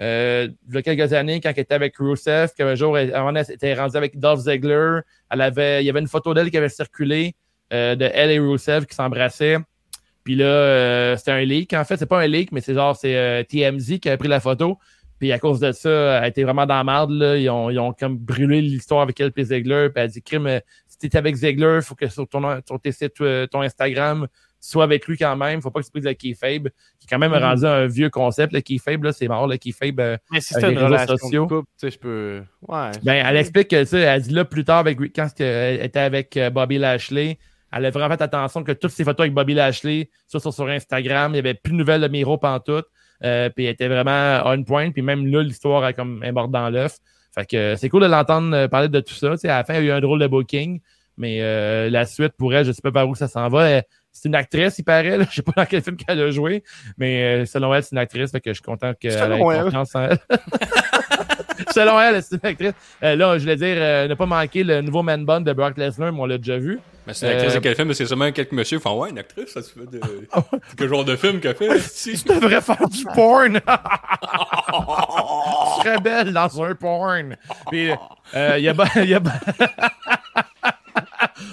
euh, 0.00 0.48
il 0.68 0.74
y 0.74 0.78
a 0.78 0.82
quelques 0.82 1.12
années, 1.12 1.40
quand 1.40 1.50
elle 1.54 1.62
était 1.62 1.74
avec 1.74 1.96
Rusev, 1.96 2.52
qu'un 2.56 2.74
jour, 2.74 2.98
elle, 2.98 3.12
était 3.48 3.74
rendue 3.74 3.96
avec 3.96 4.18
Dolph 4.18 4.40
Ziggler, 4.40 5.00
elle 5.30 5.40
avait, 5.40 5.82
il 5.82 5.86
y 5.86 5.90
avait 5.90 6.00
une 6.00 6.08
photo 6.08 6.34
d'elle 6.34 6.50
qui 6.50 6.58
avait 6.58 6.68
circulé, 6.68 7.34
euh, 7.72 7.94
de 7.96 8.08
elle 8.12 8.30
et 8.30 8.38
Rusev 8.38 8.86
qui 8.86 8.94
s'embrassaient. 8.94 9.58
Puis 10.26 10.34
là, 10.34 10.44
euh, 10.44 11.16
c'était 11.16 11.30
un 11.30 11.44
leak. 11.44 11.72
En 11.72 11.84
fait, 11.84 11.96
c'est 11.98 12.06
pas 12.06 12.20
un 12.20 12.26
leak, 12.26 12.50
mais 12.50 12.60
c'est 12.60 12.74
genre, 12.74 12.96
c'est 12.96 13.16
euh, 13.16 13.44
TMZ 13.44 14.00
qui 14.00 14.08
avait 14.08 14.16
pris 14.16 14.28
la 14.28 14.40
photo. 14.40 14.76
Puis 15.18 15.32
à 15.32 15.38
cause 15.38 15.60
de 15.60 15.72
ça, 15.72 15.88
elle 15.88 16.24
a 16.24 16.28
été 16.28 16.44
vraiment 16.44 16.66
dans 16.66 16.74
la 16.74 16.84
marde. 16.84 17.12
Là. 17.12 17.36
Ils, 17.36 17.48
ont, 17.48 17.70
ils 17.70 17.78
ont 17.78 17.92
comme 17.92 18.18
brûlé 18.18 18.60
l'histoire 18.60 19.02
avec 19.02 19.20
elle 19.20 19.32
et 19.36 19.44
Ziegler. 19.44 19.88
Puis 19.88 20.02
elle 20.02 20.02
a 20.02 20.08
dit, 20.08 20.22
crime, 20.22 20.46
euh, 20.46 20.60
si 20.88 20.98
t'es 20.98 21.16
avec 21.16 21.36
Ziegler, 21.36 21.78
faut 21.82 21.94
que 21.94 22.08
sur 22.08 22.28
ton, 22.28 22.60
sur 22.66 22.80
tes 22.80 22.92
sites, 22.92 23.20
euh, 23.20 23.46
ton 23.46 23.62
Instagram, 23.62 24.26
tu 24.62 24.68
sois 24.70 24.84
avec 24.84 25.06
lui 25.06 25.16
quand 25.16 25.36
même. 25.36 25.60
Faut 25.62 25.70
pas 25.70 25.80
que 25.80 25.84
tu 25.86 25.90
prises 25.92 26.04
le 26.04 26.14
keyfabe, 26.14 26.68
qui 26.98 27.04
est 27.04 27.08
quand 27.08 27.18
même 27.18 27.32
Mhm. 27.32 27.38
rendu 27.42 27.64
un 27.66 27.86
vieux 27.86 28.10
concept. 28.10 28.52
Le 28.52 28.60
keyfabe, 28.60 29.04
là, 29.04 29.12
c'est 29.12 29.28
mort. 29.28 29.46
Le 29.46 29.56
keyfabe, 29.56 30.00
euh, 30.00 30.16
Mais 30.32 30.40
si 30.40 30.54
avec 30.54 30.64
c'était 30.66 30.72
une 30.80 30.84
relation 30.86 31.16
sociaux. 31.16 31.44
de 31.44 31.48
couple, 31.54 31.68
tu 31.78 31.86
sais, 31.86 31.90
je 31.90 31.98
peux. 31.98 32.42
Ouais. 32.66 32.90
ben, 33.04 33.24
elle 33.26 33.36
explique 33.36 33.68
que, 33.68 33.80
tu 33.80 33.86
sais, 33.86 34.00
elle 34.00 34.22
dit 34.22 34.30
là, 34.34 34.44
plus 34.44 34.64
tard, 34.64 34.78
avec, 34.78 34.98
quand 35.14 35.28
elle 35.40 35.82
était 35.84 36.00
avec 36.00 36.36
euh, 36.36 36.50
Bobby 36.50 36.78
Lashley, 36.78 37.38
elle 37.72 37.84
a 37.84 37.90
vraiment 37.90 38.16
fait 38.16 38.22
attention 38.22 38.62
que 38.64 38.72
toutes 38.72 38.90
ses 38.92 39.04
photos 39.04 39.20
avec 39.24 39.34
Bobby 39.34 39.54
Lashley, 39.54 40.08
ça, 40.26 40.40
sur, 40.40 40.52
sur 40.52 40.66
Instagram, 40.68 41.30
il 41.30 41.34
n'y 41.34 41.38
avait 41.40 41.54
plus 41.54 41.72
de 41.72 41.76
nouvelles 41.78 42.00
de 42.00 42.08
Miro 42.08 42.38
pantoute. 42.38 42.86
Euh, 43.24 43.48
puis 43.48 43.64
elle 43.64 43.72
était 43.72 43.88
vraiment 43.88 44.42
on 44.44 44.62
point. 44.62 44.90
Puis 44.90 45.02
même 45.02 45.26
là, 45.26 45.42
l'histoire 45.42 45.86
est 45.86 45.94
comme 45.94 46.22
est 46.22 46.32
morte 46.32 46.50
dans 46.50 46.68
l'œuf. 46.70 46.98
Fait 47.34 47.46
que 47.46 47.56
euh, 47.56 47.76
c'est 47.76 47.88
cool 47.88 48.02
de 48.02 48.06
l'entendre 48.06 48.54
euh, 48.54 48.68
parler 48.68 48.88
de 48.88 49.00
tout 49.00 49.14
ça. 49.14 49.30
Tu 49.32 49.38
sais, 49.38 49.48
à 49.48 49.56
la 49.58 49.64
fin, 49.64 49.74
il 49.74 49.84
y 49.84 49.90
a 49.90 49.94
eu 49.94 49.96
un 49.96 50.00
drôle 50.00 50.20
de 50.20 50.26
booking. 50.26 50.80
Mais 51.18 51.38
euh, 51.40 51.88
la 51.88 52.04
suite 52.04 52.32
pour 52.36 52.54
elle, 52.54 52.66
je 52.66 52.72
sais 52.72 52.82
pas 52.82 52.92
par 52.92 53.08
où 53.08 53.14
ça 53.14 53.26
s'en 53.26 53.48
va. 53.48 53.68
Elle- 53.70 53.84
C'est 54.20 54.28
une 54.28 54.34
actrice, 54.34 54.78
il 54.78 54.84
paraît. 54.84 55.18
Là. 55.18 55.24
Je 55.30 55.36
sais 55.36 55.42
pas 55.42 55.52
dans 55.56 55.66
quel 55.66 55.82
film 55.82 55.96
qu'elle 55.96 56.20
a 56.20 56.30
joué. 56.30 56.62
Mais 56.98 57.42
euh, 57.42 57.44
selon 57.46 57.74
elle, 57.74 57.82
c'est 57.82 57.92
une 57.92 57.98
actrice. 57.98 58.30
Fait 58.30 58.40
que 58.40 58.50
je 58.50 58.54
suis 58.54 58.62
content 58.62 58.92
qu'elle 58.94 59.12
ait 59.12 59.18
Selon 59.18 59.50
elle. 59.52 59.64
confiance 59.64 59.94
en 59.94 60.02
elle. 60.04 60.18
selon 61.74 62.00
elle, 62.00 62.22
c'est 62.22 62.36
une 62.42 62.48
actrice. 62.48 62.72
Euh, 63.02 63.16
là, 63.16 63.36
je 63.38 63.42
voulais 63.42 63.56
dire, 63.56 63.76
euh, 63.78 64.08
ne 64.08 64.14
pas 64.14 64.26
manquer 64.26 64.64
le 64.64 64.80
nouveau 64.80 65.02
man 65.02 65.24
bun 65.24 65.40
de 65.40 65.52
Brock 65.52 65.76
Lesnar, 65.76 66.12
mais 66.12 66.20
on 66.20 66.26
l'a 66.26 66.38
déjà 66.38 66.56
vu. 66.58 66.78
Mais 67.06 67.14
c'est 67.14 67.26
une 67.26 67.32
actrice 67.32 67.52
Euh, 67.52 67.56
de 67.56 67.60
quel 67.62 67.74
film? 67.76 67.88
Mais 67.88 67.94
c'est 67.94 68.06
seulement 68.06 68.32
quelques 68.32 68.52
monsieur 68.52 68.78
qui 68.78 68.82
font 68.82 69.00
Ouais, 69.00 69.10
une 69.10 69.18
actrice, 69.18 69.50
ça 69.52 69.62
se 69.62 69.70
fait 69.72 69.86
de. 69.90 70.00
Quel 70.76 70.88
genre 70.88 71.04
de 71.04 71.14
film 71.16 71.38
qu'elle 71.40 71.54
fait? 71.54 71.78
si? 71.78 72.14
Tu 72.22 72.28
devrais 72.28 72.60
faire 72.60 72.88
du 72.88 73.04
porn. 73.14 73.60
tu 73.60 73.60
serais 75.82 75.98
belle 76.00 76.32
dans 76.32 76.62
un 76.62 76.74
porn. 76.74 77.36
Puis, 77.70 77.90
euh, 78.34 78.54
il 78.58 78.64
y 78.64 78.68
a... 78.68 78.74
y 79.04 79.14
a 79.14 79.20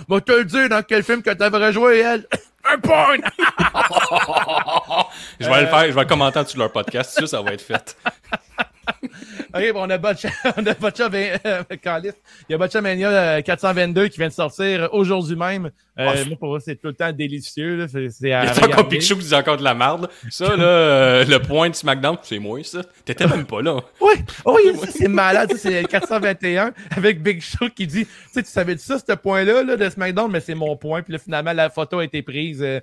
Va 0.08 0.22
te 0.22 0.32
le 0.32 0.46
dire 0.46 0.70
dans 0.70 0.82
quel 0.84 1.04
film 1.04 1.22
que 1.22 1.32
t'aimerais 1.32 1.74
jouer, 1.74 2.00
elle? 2.00 2.28
un 2.72 2.78
porn! 2.78 3.22
Je 5.40 5.50
vais 5.50 5.62
le 5.62 5.68
faire, 5.68 5.86
je 5.88 5.92
vais 5.92 6.02
le 6.02 6.08
commenter 6.08 6.44
de 6.44 6.60
leur 6.60 6.72
podcast. 6.72 7.12
Ça, 7.20 7.28
ça 7.28 7.42
va 7.42 7.54
être 7.54 7.62
fait. 7.62 7.98
OK, 9.54 9.74
bon, 9.74 9.84
on 9.84 9.90
a 9.90 9.98
Botcha, 9.98 10.30
on 10.58 10.66
a 10.66 10.74
Botcha, 10.74 11.10
euh. 11.14 11.64
Il 11.70 12.52
y 12.52 12.54
a 12.54 12.58
Botcha 12.58 12.82
Mania 12.82 13.10
euh, 13.10 13.42
422 13.42 14.08
qui 14.08 14.18
vient 14.18 14.28
de 14.28 14.34
sortir 14.34 14.90
aujourd'hui 14.92 15.36
même. 15.36 15.72
Euh, 16.00 16.26
moi, 16.26 16.38
pour 16.38 16.50
moi, 16.50 16.60
c'est 16.60 16.76
tout 16.76 16.88
le 16.88 16.94
temps 16.94 17.12
délicieux. 17.12 17.78
là. 17.78 17.88
C'est, 17.88 18.36
encore 18.36 18.92
Show 19.00 19.16
qui 19.16 19.26
dit 19.26 19.36
encore 19.36 19.58
de 19.58 19.64
la 19.64 19.76
merde. 19.76 20.10
Ça, 20.30 20.56
là, 20.56 20.64
euh, 20.64 21.26
le 21.26 21.40
point 21.40 21.70
de 21.70 21.76
SmackDown, 21.76 22.18
c'est 22.24 22.40
moi, 22.40 22.64
ça. 22.64 22.82
T'étais 23.06 23.28
même 23.28 23.46
pas 23.46 23.62
là. 23.62 23.80
Oui, 24.02 24.14
oh, 24.46 24.58
oui, 24.58 24.76
ça, 24.78 24.88
c'est 24.92 25.08
malade. 25.08 25.54
C'est 25.56 25.84
421 25.86 26.74
avec 26.96 27.22
Big 27.22 27.42
Show 27.42 27.70
qui 27.76 27.86
dit, 27.86 28.06
tu 28.06 28.12
sais, 28.32 28.44
tu 28.44 28.50
savais 28.50 28.76
de 28.76 28.80
ça, 28.80 28.98
ce 28.98 29.14
point-là 29.14 29.64
là, 29.64 29.78
de 29.78 29.90
SmackDown, 29.90 30.32
mais 30.32 30.40
c'est 30.40 30.56
mon 30.56 30.76
point. 30.76 31.04
Puis 31.04 31.14
là, 31.14 31.20
finalement, 31.20 31.54
la 31.54 31.70
photo 31.70 32.00
a 32.00 32.04
été 32.04 32.24
prise, 32.24 32.62
euh, 32.64 32.80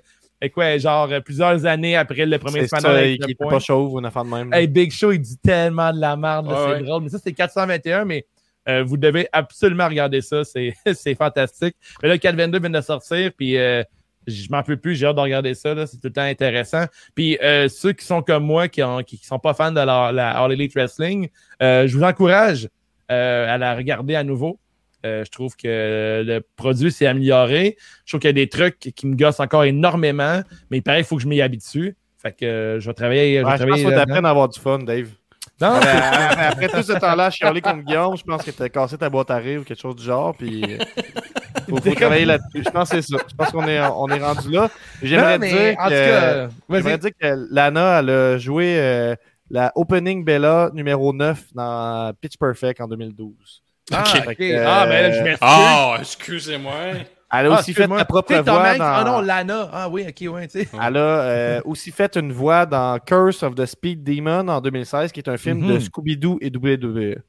quoi, 0.49 0.77
genre, 0.77 1.11
euh, 1.11 1.19
plusieurs 1.19 1.65
années 1.65 1.95
après 1.95 2.25
le 2.25 2.37
premier 2.39 2.61
C'est 2.61 2.67
SmackDown. 2.67 2.93
ça, 2.93 2.97
avec 2.99 3.21
était 3.21 3.35
point. 3.35 3.49
pas 3.49 3.59
chauve 3.59 3.93
ou 3.93 3.99
une 3.99 4.05
affaire 4.05 4.23
de 4.23 4.29
même. 4.29 4.53
Hey, 4.53 4.67
Big 4.67 4.91
Show, 4.91 5.11
il 5.11 5.19
dit 5.19 5.37
tellement 5.37 5.93
de 5.93 5.99
la 5.99 6.15
merde, 6.15 6.47
c'est 6.49 6.73
ouais. 6.73 6.83
drôle. 6.83 7.03
Mais 7.03 7.09
ça, 7.09 7.19
c'est 7.23 7.33
421, 7.33 8.05
mais 8.05 8.25
euh, 8.67 8.83
vous 8.83 8.97
devez 8.97 9.27
absolument 9.31 9.87
regarder 9.87 10.21
ça. 10.21 10.43
C'est, 10.43 10.73
c'est 10.93 11.15
fantastique. 11.15 11.75
Mais 12.01 12.09
là, 12.09 12.15
le 12.15 12.19
422 12.19 12.59
vient 12.59 12.69
de 12.69 12.81
sortir, 12.81 13.31
puis 13.37 13.57
euh, 13.57 13.83
je 14.27 14.47
m'en 14.49 14.63
peux 14.63 14.77
plus, 14.77 14.95
j'ai 14.95 15.05
hâte 15.07 15.15
de 15.15 15.21
regarder 15.21 15.53
ça. 15.53 15.73
Là, 15.73 15.87
c'est 15.87 15.97
tout 15.97 16.07
le 16.07 16.13
temps 16.13 16.21
intéressant. 16.21 16.85
Puis 17.15 17.37
euh, 17.41 17.67
ceux 17.69 17.93
qui 17.93 18.05
sont 18.05 18.21
comme 18.21 18.45
moi, 18.45 18.67
qui, 18.67 18.83
ont, 18.83 19.03
qui, 19.03 19.17
qui 19.19 19.25
sont 19.25 19.39
pas 19.39 19.53
fans 19.53 19.71
de 19.71 19.79
la, 19.79 20.11
la 20.11 20.31
All 20.37 20.51
Elite 20.51 20.73
Wrestling, 20.73 21.29
euh, 21.61 21.87
je 21.87 21.97
vous 21.97 22.03
encourage 22.03 22.69
euh, 23.11 23.53
à 23.53 23.57
la 23.57 23.75
regarder 23.75 24.15
à 24.15 24.23
nouveau. 24.23 24.59
Euh, 25.05 25.23
je 25.25 25.31
trouve 25.31 25.55
que 25.55 26.23
le 26.25 26.39
produit 26.55 26.91
s'est 26.91 27.07
amélioré. 27.07 27.77
Je 28.05 28.11
trouve 28.11 28.19
qu'il 28.21 28.27
y 28.29 28.31
a 28.31 28.33
des 28.33 28.49
trucs 28.49 28.77
qui 28.79 29.07
me 29.07 29.15
gossent 29.15 29.39
encore 29.39 29.63
énormément, 29.63 30.41
mais 30.69 30.77
il 30.77 30.83
paraît 30.83 30.97
qu'il 30.99 31.05
faut 31.07 31.15
que 31.17 31.23
je 31.23 31.27
m'y 31.27 31.41
habitue. 31.41 31.95
Fait 32.21 32.31
que 32.33 32.45
euh, 32.45 32.79
je 32.79 32.87
vais 32.87 32.93
travailler. 32.93 33.39
Je 33.39 33.45
vais 33.45 33.45
Ouais, 33.45 33.51
je 33.51 33.57
pense 33.57 33.57
travailler 33.65 33.83
faut 33.83 33.89
là-dedans. 33.89 34.05
t'apprendre 34.05 34.27
à 34.27 34.31
avoir 34.31 34.49
du 34.49 34.59
fun, 34.59 34.79
Dave. 34.79 35.07
Non, 35.59 35.75
Euh, 35.75 35.79
après, 35.79 36.45
après 36.45 36.67
tout 36.69 36.81
ce 36.83 36.93
temps-là, 36.93 37.29
je 37.29 37.35
suis 37.35 37.45
allé 37.45 37.61
contre 37.61 37.83
Guillaume, 37.83 38.17
je 38.17 38.23
pense 38.23 38.43
que 38.43 38.49
t'as 38.51 38.69
cassé 38.69 38.97
ta 38.97 39.09
boîte 39.09 39.29
à 39.29 39.37
rire 39.37 39.61
ou 39.61 39.63
quelque 39.63 39.79
chose 39.79 39.95
du 39.95 40.03
genre, 40.03 40.35
puis 40.35 40.63
euh, 40.63 40.83
faut, 41.69 41.77
faut 41.77 41.93
travailler 41.95 42.25
là-dessus. 42.25 42.63
Je 42.65 42.69
pense 42.71 42.89
que 42.89 42.99
c'est 43.01 43.11
ça. 43.15 43.23
Je 43.29 43.35
pense 43.35 43.51
qu'on 43.51 43.67
est, 43.67 43.79
on 43.79 44.07
est 44.09 44.19
rendu 44.23 44.49
là. 44.51 44.69
J'aimerais 45.03 45.37
mais 45.37 45.49
dire 45.49 45.77
que, 45.87 46.47
cas, 46.81 46.97
dire 46.97 47.11
que 47.19 47.47
Lana, 47.51 47.99
elle 47.99 48.09
a 48.09 48.37
joué 48.39 48.75
euh, 48.79 49.15
la 49.51 49.71
Opening 49.75 50.23
Bella 50.25 50.71
numéro 50.73 51.13
9 51.13 51.53
dans 51.53 52.11
Pitch 52.19 52.37
Perfect 52.37 52.81
en 52.81 52.87
2012. 52.87 53.61
Ah, 53.93 54.03
Fait 54.05 54.27
ok. 54.29 54.35
que, 54.37 54.65
Ah, 54.65 54.85
ben 54.85 55.01
là, 55.03 55.11
je 55.11 55.17
euh, 55.19 55.23
m'excuse. 55.23 55.37
Ah, 55.41 55.95
excusez-moi. 55.99 56.73
Elle 57.33 57.45
a 57.47 57.55
Ah, 57.55 57.59
aussi 57.59 57.73
fait 57.73 57.87
sa 57.87 58.05
propre 58.05 58.33
voix 58.33 58.43
dans... 58.43 58.83
Ah 58.83 59.03
non, 59.05 59.21
Lana. 59.21 59.69
Ah 59.71 59.89
oui, 59.89 60.05
ok, 60.07 60.33
ouais, 60.33 60.47
tu 60.47 60.59
sais. 60.59 60.67
Elle 60.73 60.97
a 60.97 60.99
euh, 60.99 61.61
aussi 61.63 61.89
fait 61.91 62.17
une 62.17 62.33
voix 62.33 62.65
dans 62.65 62.99
Curse 62.99 63.43
of 63.43 63.55
the 63.55 63.65
Speed 63.65 64.03
Demon 64.03 64.49
en 64.49 64.59
2016, 64.59 65.11
qui 65.13 65.21
est 65.21 65.29
un 65.29 65.37
film 65.37 65.65
de 65.65 65.73
Mhm. 65.73 65.79
Scooby-Doo 65.79 66.39
et 66.41 66.49
WWE. 66.49 67.21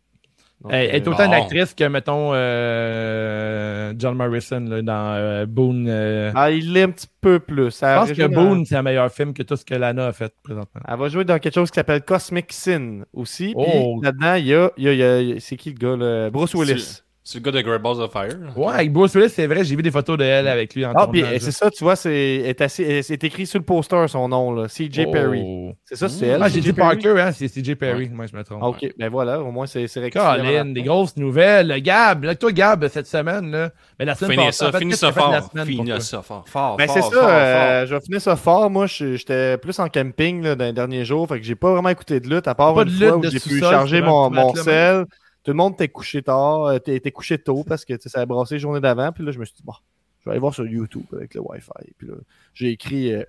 Donc, 0.62 0.72
Elle 0.72 0.90
elle 0.90 0.94
est 0.96 1.08
autant 1.08 1.24
une 1.26 1.34
actrice 1.34 1.74
que, 1.74 1.84
mettons, 1.84 2.30
euh, 2.34 3.92
John 3.98 4.16
Morrison 4.16 4.60
là, 4.60 4.82
dans 4.82 5.14
euh, 5.14 5.46
Boone. 5.46 5.86
euh, 5.88 6.30
ah, 6.34 6.50
il 6.50 6.72
l'est 6.72 6.82
un 6.82 6.90
petit 6.90 7.08
peu 7.20 7.38
plus. 7.40 7.76
je 7.80 7.80
pense 7.98 8.12
que 8.12 8.26
Boone 8.26 8.64
c'est 8.64 8.76
un 8.76 8.82
meilleur 8.82 9.10
film 9.10 9.32
que 9.34 9.42
tout 9.42 9.56
ce 9.56 9.64
que 9.64 9.74
Lana 9.74 10.06
a 10.08 10.12
fait 10.12 10.32
présentement. 10.42 10.80
Elle 10.86 10.98
va 10.98 11.08
jouer 11.08 11.24
dans 11.24 11.38
quelque 11.38 11.54
chose 11.54 11.70
qui 11.70 11.76
s'appelle 11.76 12.02
Cosmic 12.02 12.52
Sin 12.52 13.02
aussi. 13.12 13.54
Puis 13.56 13.66
Oh. 13.84 14.00
là-dedans, 14.02 14.34
il 14.34 14.46
y 14.46 14.54
a, 14.54 14.70
il 14.76 14.84
y 14.84 14.88
a- 14.88 15.20
il 15.20 15.28
y 15.28 15.32
a- 15.32 15.40
c'est 15.40 15.56
qui 15.56 15.70
le 15.70 15.76
gars 15.78 15.96
là? 15.96 16.30
Bruce 16.30 16.54
Willis. 16.54 17.01
C'est 17.24 17.38
le 17.38 17.44
gars 17.44 17.52
de 17.52 17.60
Great 17.60 17.80
Balls 17.80 18.00
of 18.00 18.10
Fire. 18.10 18.30
Ouais, 18.56 18.72
avec 18.74 18.92
Bruce 18.92 19.14
Willis, 19.14 19.28
c'est 19.30 19.46
vrai, 19.46 19.62
j'ai 19.62 19.76
vu 19.76 19.82
des 19.82 19.92
photos 19.92 20.18
de 20.18 20.24
elle 20.24 20.48
avec 20.48 20.74
lui 20.74 20.84
en 20.84 20.92
Ah, 20.96 21.06
puis 21.06 21.22
c'est 21.38 21.52
ça, 21.52 21.70
tu 21.70 21.84
vois, 21.84 21.94
c'est 21.94 22.10
est 22.10 23.24
écrit 23.24 23.46
sur 23.46 23.60
le 23.60 23.64
poster 23.64 24.08
son 24.08 24.28
nom, 24.28 24.52
là. 24.52 24.66
CJ 24.66 25.10
Perry. 25.12 25.42
Oh. 25.44 25.72
C'est 25.84 25.94
ça, 25.94 26.08
c'est 26.08 26.26
elle. 26.26 26.42
Ah, 26.42 26.48
j'ai 26.48 26.58
CJ 26.60 26.64
dit 26.64 26.72
Perry? 26.72 27.00
Parker, 27.00 27.20
hein, 27.20 27.30
c'est 27.30 27.46
CJ 27.48 27.76
Perry. 27.76 28.08
Moi, 28.08 28.26
je 28.26 28.36
me 28.36 28.42
trompe. 28.42 28.58
Ah, 28.62 28.68
Ok, 28.68 28.86
ben 28.98 29.08
voilà, 29.08 29.40
au 29.40 29.52
moins 29.52 29.66
c'est 29.66 29.86
c'est 29.86 30.00
rectifié. 30.00 30.26
Colin, 30.36 30.64
des 30.66 30.82
grosses 30.82 31.16
nouvelles. 31.16 31.72
Gab, 31.80 32.24
là, 32.24 32.34
toi, 32.34 32.50
Gab, 32.50 32.88
cette 32.88 33.06
semaine, 33.06 33.52
là. 33.52 33.70
Mais 34.00 34.04
la 34.04 34.16
semaine 34.16 34.32
Finis 34.32 34.46
passée, 34.46 34.64
ça, 34.64 34.78
finis 34.78 34.90
qu'est-ce 34.90 35.00
ça 35.06 35.12
fort. 35.12 35.50
Finis 35.64 36.00
ça 36.00 36.22
fort. 36.22 36.44
Fort, 36.48 36.76
Ben 36.76 36.88
c'est 36.88 37.02
ça, 37.02 37.10
fort. 37.10 37.22
euh, 37.28 37.86
je 37.86 37.94
vais 37.94 38.00
finir 38.00 38.20
ça 38.20 38.34
fort. 38.34 38.68
Moi, 38.68 38.86
j'étais 38.86 39.58
plus 39.58 39.78
en 39.78 39.88
camping 39.88 40.42
là, 40.42 40.56
dans 40.56 40.64
les 40.64 40.72
derniers 40.72 41.04
jours, 41.04 41.28
fait 41.28 41.38
que 41.38 41.46
j'ai 41.46 41.54
pas 41.54 41.72
vraiment 41.72 41.90
écouté 41.90 42.18
de 42.18 42.28
lutte, 42.28 42.48
à 42.48 42.56
part 42.56 42.74
Pas 42.74 42.82
une 42.82 42.88
de 42.88 42.94
fois 42.94 43.16
lutte 43.18 43.26
où 43.26 43.30
j'ai 43.30 43.38
pu 43.40 43.60
charger 43.60 44.02
mon, 44.02 44.54
sel. 44.56 45.04
Tout 45.44 45.50
le 45.50 45.56
monde 45.56 45.74
était 45.74 45.88
couché 45.88 46.22
tard, 46.22 46.64
euh, 46.66 46.78
t'es 46.78 47.00
t'es 47.00 47.10
couché 47.10 47.36
tôt 47.38 47.64
parce 47.64 47.84
que 47.84 47.94
tu 47.94 48.02
sais, 48.02 48.08
ça 48.08 48.20
a 48.20 48.26
brassé 48.26 48.54
la 48.54 48.58
journée 48.60 48.80
d'avant. 48.80 49.10
Puis 49.12 49.24
là, 49.24 49.32
je 49.32 49.38
me 49.38 49.44
suis 49.44 49.54
dit, 49.56 49.62
bon, 49.64 49.74
je 50.20 50.24
vais 50.26 50.30
aller 50.32 50.40
voir 50.40 50.54
sur 50.54 50.66
YouTube 50.66 51.04
avec 51.12 51.34
le 51.34 51.40
Wi-Fi. 51.40 51.92
Puis 51.98 52.06
là, 52.06 52.14
j'ai 52.54 52.70
écrit 52.70 53.12
euh, 53.12 53.24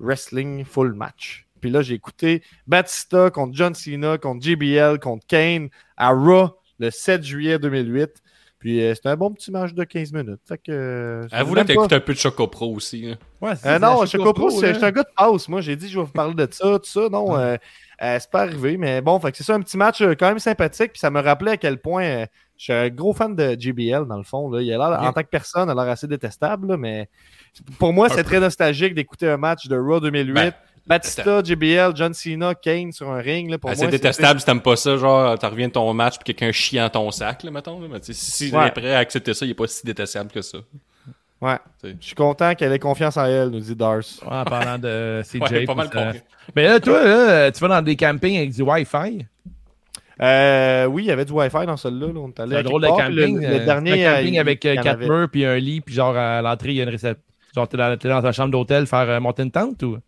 Wrestling 0.00 0.64
Full 0.64 0.92
Match. 0.94 1.46
Puis 1.60 1.70
là, 1.70 1.82
j'ai 1.82 1.94
écouté 1.94 2.42
Batista 2.66 3.30
contre 3.30 3.54
John 3.54 3.74
Cena, 3.74 4.18
contre 4.18 4.42
JBL, 4.44 4.98
contre 4.98 5.24
Kane 5.26 5.68
à 5.96 6.10
Raw 6.10 6.50
le 6.80 6.90
7 6.90 7.22
juillet 7.22 7.58
2008. 7.60 8.10
Puis 8.58 8.80
euh, 8.80 8.94
c'était 8.94 9.08
un 9.10 9.16
bon 9.16 9.32
petit 9.32 9.50
match 9.52 9.72
de 9.72 9.84
15 9.84 10.12
minutes. 10.12 10.40
Fait 10.44 10.58
que. 10.58 10.70
euh, 10.72 11.28
Avoue 11.32 11.54
même 11.54 11.64
que 11.64 11.68
t'as 11.68 11.74
pas- 11.74 11.80
écouté 11.80 11.94
un 11.96 12.00
peu 12.00 12.12
de 12.14 12.18
Choco 12.18 12.46
Pro 12.48 12.74
aussi. 12.74 13.02
là. 13.02 13.14
Ouais, 13.40 13.56
c'est 13.56 13.68
euh, 13.68 13.72
c'est 13.74 13.78
non, 13.80 14.06
Choco 14.06 14.32
Pro, 14.32 14.50
c'est- 14.50 14.66
là. 14.66 14.72
j'étais 14.72 14.86
un 14.86 14.90
gars 14.92 15.02
de 15.02 15.08
passe. 15.16 15.48
Moi, 15.48 15.60
j'ai 15.60 15.76
dit, 15.76 15.88
je 15.88 15.98
vais 15.98 16.04
vous 16.04 16.12
parler 16.12 16.34
de 16.34 16.48
ça, 16.50 16.78
tout 16.78 16.84
ça. 16.84 17.08
Non, 17.08 17.36
euh, 18.02 18.18
c'est 18.20 18.30
pas 18.30 18.42
arrivé. 18.42 18.76
Mais 18.76 19.00
bon, 19.00 19.18
fait 19.20 19.30
que 19.32 19.36
c'est 19.38 19.44
ça, 19.44 19.54
un 19.54 19.60
petit 19.60 19.76
match 19.76 20.00
euh, 20.00 20.14
quand 20.18 20.28
même 20.28 20.38
sympathique. 20.38 20.92
Puis 20.92 21.00
ça 21.00 21.10
me 21.10 21.20
rappelait 21.20 21.52
à 21.52 21.56
quel 21.56 21.78
point 21.78 22.04
euh, 22.04 22.26
je 22.56 22.64
suis 22.64 22.72
un 22.72 22.88
gros 22.88 23.12
fan 23.12 23.34
de 23.34 23.56
JBL, 23.58 24.06
dans 24.08 24.16
le 24.18 24.24
fond. 24.24 24.50
Là. 24.50 24.60
Il 24.62 24.72
a 24.72 24.76
l'air, 24.78 25.02
en 25.02 25.12
tant 25.12 25.22
que 25.22 25.28
personne, 25.28 25.68
il 25.68 25.72
a 25.72 25.74
l'air 25.84 25.92
assez 25.92 26.06
détestable. 26.06 26.68
là, 26.68 26.76
mais 26.76 27.08
pour 27.78 27.92
moi, 27.92 28.08
c'est 28.08 28.24
très 28.24 28.40
nostalgique 28.40 28.94
d'écouter 28.94 29.28
un 29.28 29.36
match 29.36 29.66
de 29.68 29.76
Raw 29.76 30.00
2008. 30.00 30.32
Ben, 30.34 30.52
Batista, 30.84 31.40
JBL, 31.44 31.92
John 31.94 32.12
Cena, 32.12 32.56
Kane 32.56 32.90
sur 32.90 33.08
un 33.08 33.18
ring. 33.20 33.48
Là, 33.48 33.56
pour 33.58 33.70
Ah, 33.70 33.74
moi, 33.74 33.84
c'est 33.84 33.90
détestable 33.90 34.40
si 34.40 34.46
t'aimes 34.46 34.60
pas 34.60 34.74
ça, 34.74 34.96
genre, 34.96 35.38
t'en 35.38 35.50
reviens 35.50 35.68
de 35.68 35.72
ton 35.72 35.94
match 35.94 36.16
puis 36.16 36.24
quelqu'un 36.34 36.50
chie 36.50 36.74
dans 36.76 36.88
ton 36.90 37.08
sac, 37.12 37.44
là, 37.44 37.52
mettons. 37.52 37.80
Là. 37.80 37.86
Mais 37.88 37.98
si 38.02 38.48
il 38.48 38.56
Ouais. 38.56 38.66
est 38.66 38.70
prêt 38.72 38.92
à 38.92 38.98
accepter 38.98 39.32
ça, 39.32 39.44
il 39.46 39.50
est 39.52 39.54
pas 39.54 39.68
si 39.68 39.86
détestable 39.86 40.32
que 40.32 40.42
ça. 40.42 40.58
Ouais. 41.42 41.58
Je 41.82 41.88
suis 42.00 42.14
content 42.14 42.54
qu'elle 42.54 42.72
ait 42.72 42.78
confiance 42.78 43.16
en 43.16 43.24
elle, 43.26 43.48
nous 43.50 43.60
dit 43.60 43.74
Dars. 43.76 43.96
Ouais, 43.98 44.28
en 44.30 44.44
parlant 44.44 44.78
de 44.78 45.20
CJ. 45.24 45.40
Ouais, 45.40 45.64
pas 45.66 45.74
mal 45.74 45.88
ça-. 45.92 46.12
Mais 46.56 46.64
là, 46.64 46.80
toi, 46.80 47.04
là, 47.04 47.50
tu 47.52 47.60
vas 47.60 47.68
dans 47.68 47.82
des 47.82 47.96
campings 47.96 48.36
avec 48.38 48.52
du 48.52 48.62
Wi-Fi? 48.62 49.26
Euh, 50.20 50.84
oui, 50.86 51.02
il 51.04 51.06
y 51.06 51.10
avait 51.10 51.24
du 51.24 51.32
Wi-Fi 51.32 51.66
dans 51.66 51.76
celui-là. 51.76 52.06
là. 52.12 52.20
On 52.20 52.28
est 52.28 52.40
allé 52.40 52.62
drôle 52.62 52.82
part, 52.82 52.96
camping. 52.96 53.40
Le, 53.40 53.46
euh, 53.46 53.58
le 53.58 53.64
dernier. 53.64 54.06
un 54.06 54.16
camping 54.16 54.36
euh, 54.36 54.40
avec 54.40 54.66
euh, 54.66 54.74
quatre 54.76 54.86
avait. 54.88 55.08
murs 55.08 55.28
puis 55.30 55.44
un 55.44 55.56
lit, 55.56 55.80
puis 55.80 55.94
genre 55.94 56.16
à 56.16 56.40
l'entrée, 56.42 56.70
il 56.70 56.76
y 56.76 56.80
a 56.80 56.84
une 56.84 56.90
réception. 56.90 57.22
Genre, 57.56 57.68
t'es 57.68 57.76
dans, 57.76 57.96
dans 57.96 58.22
ta 58.22 58.32
chambre 58.32 58.50
d'hôtel 58.50 58.86
faire 58.86 59.00
euh, 59.10 59.20
monter 59.20 59.42
une 59.42 59.50
tente 59.50 59.82
ou? 59.82 59.98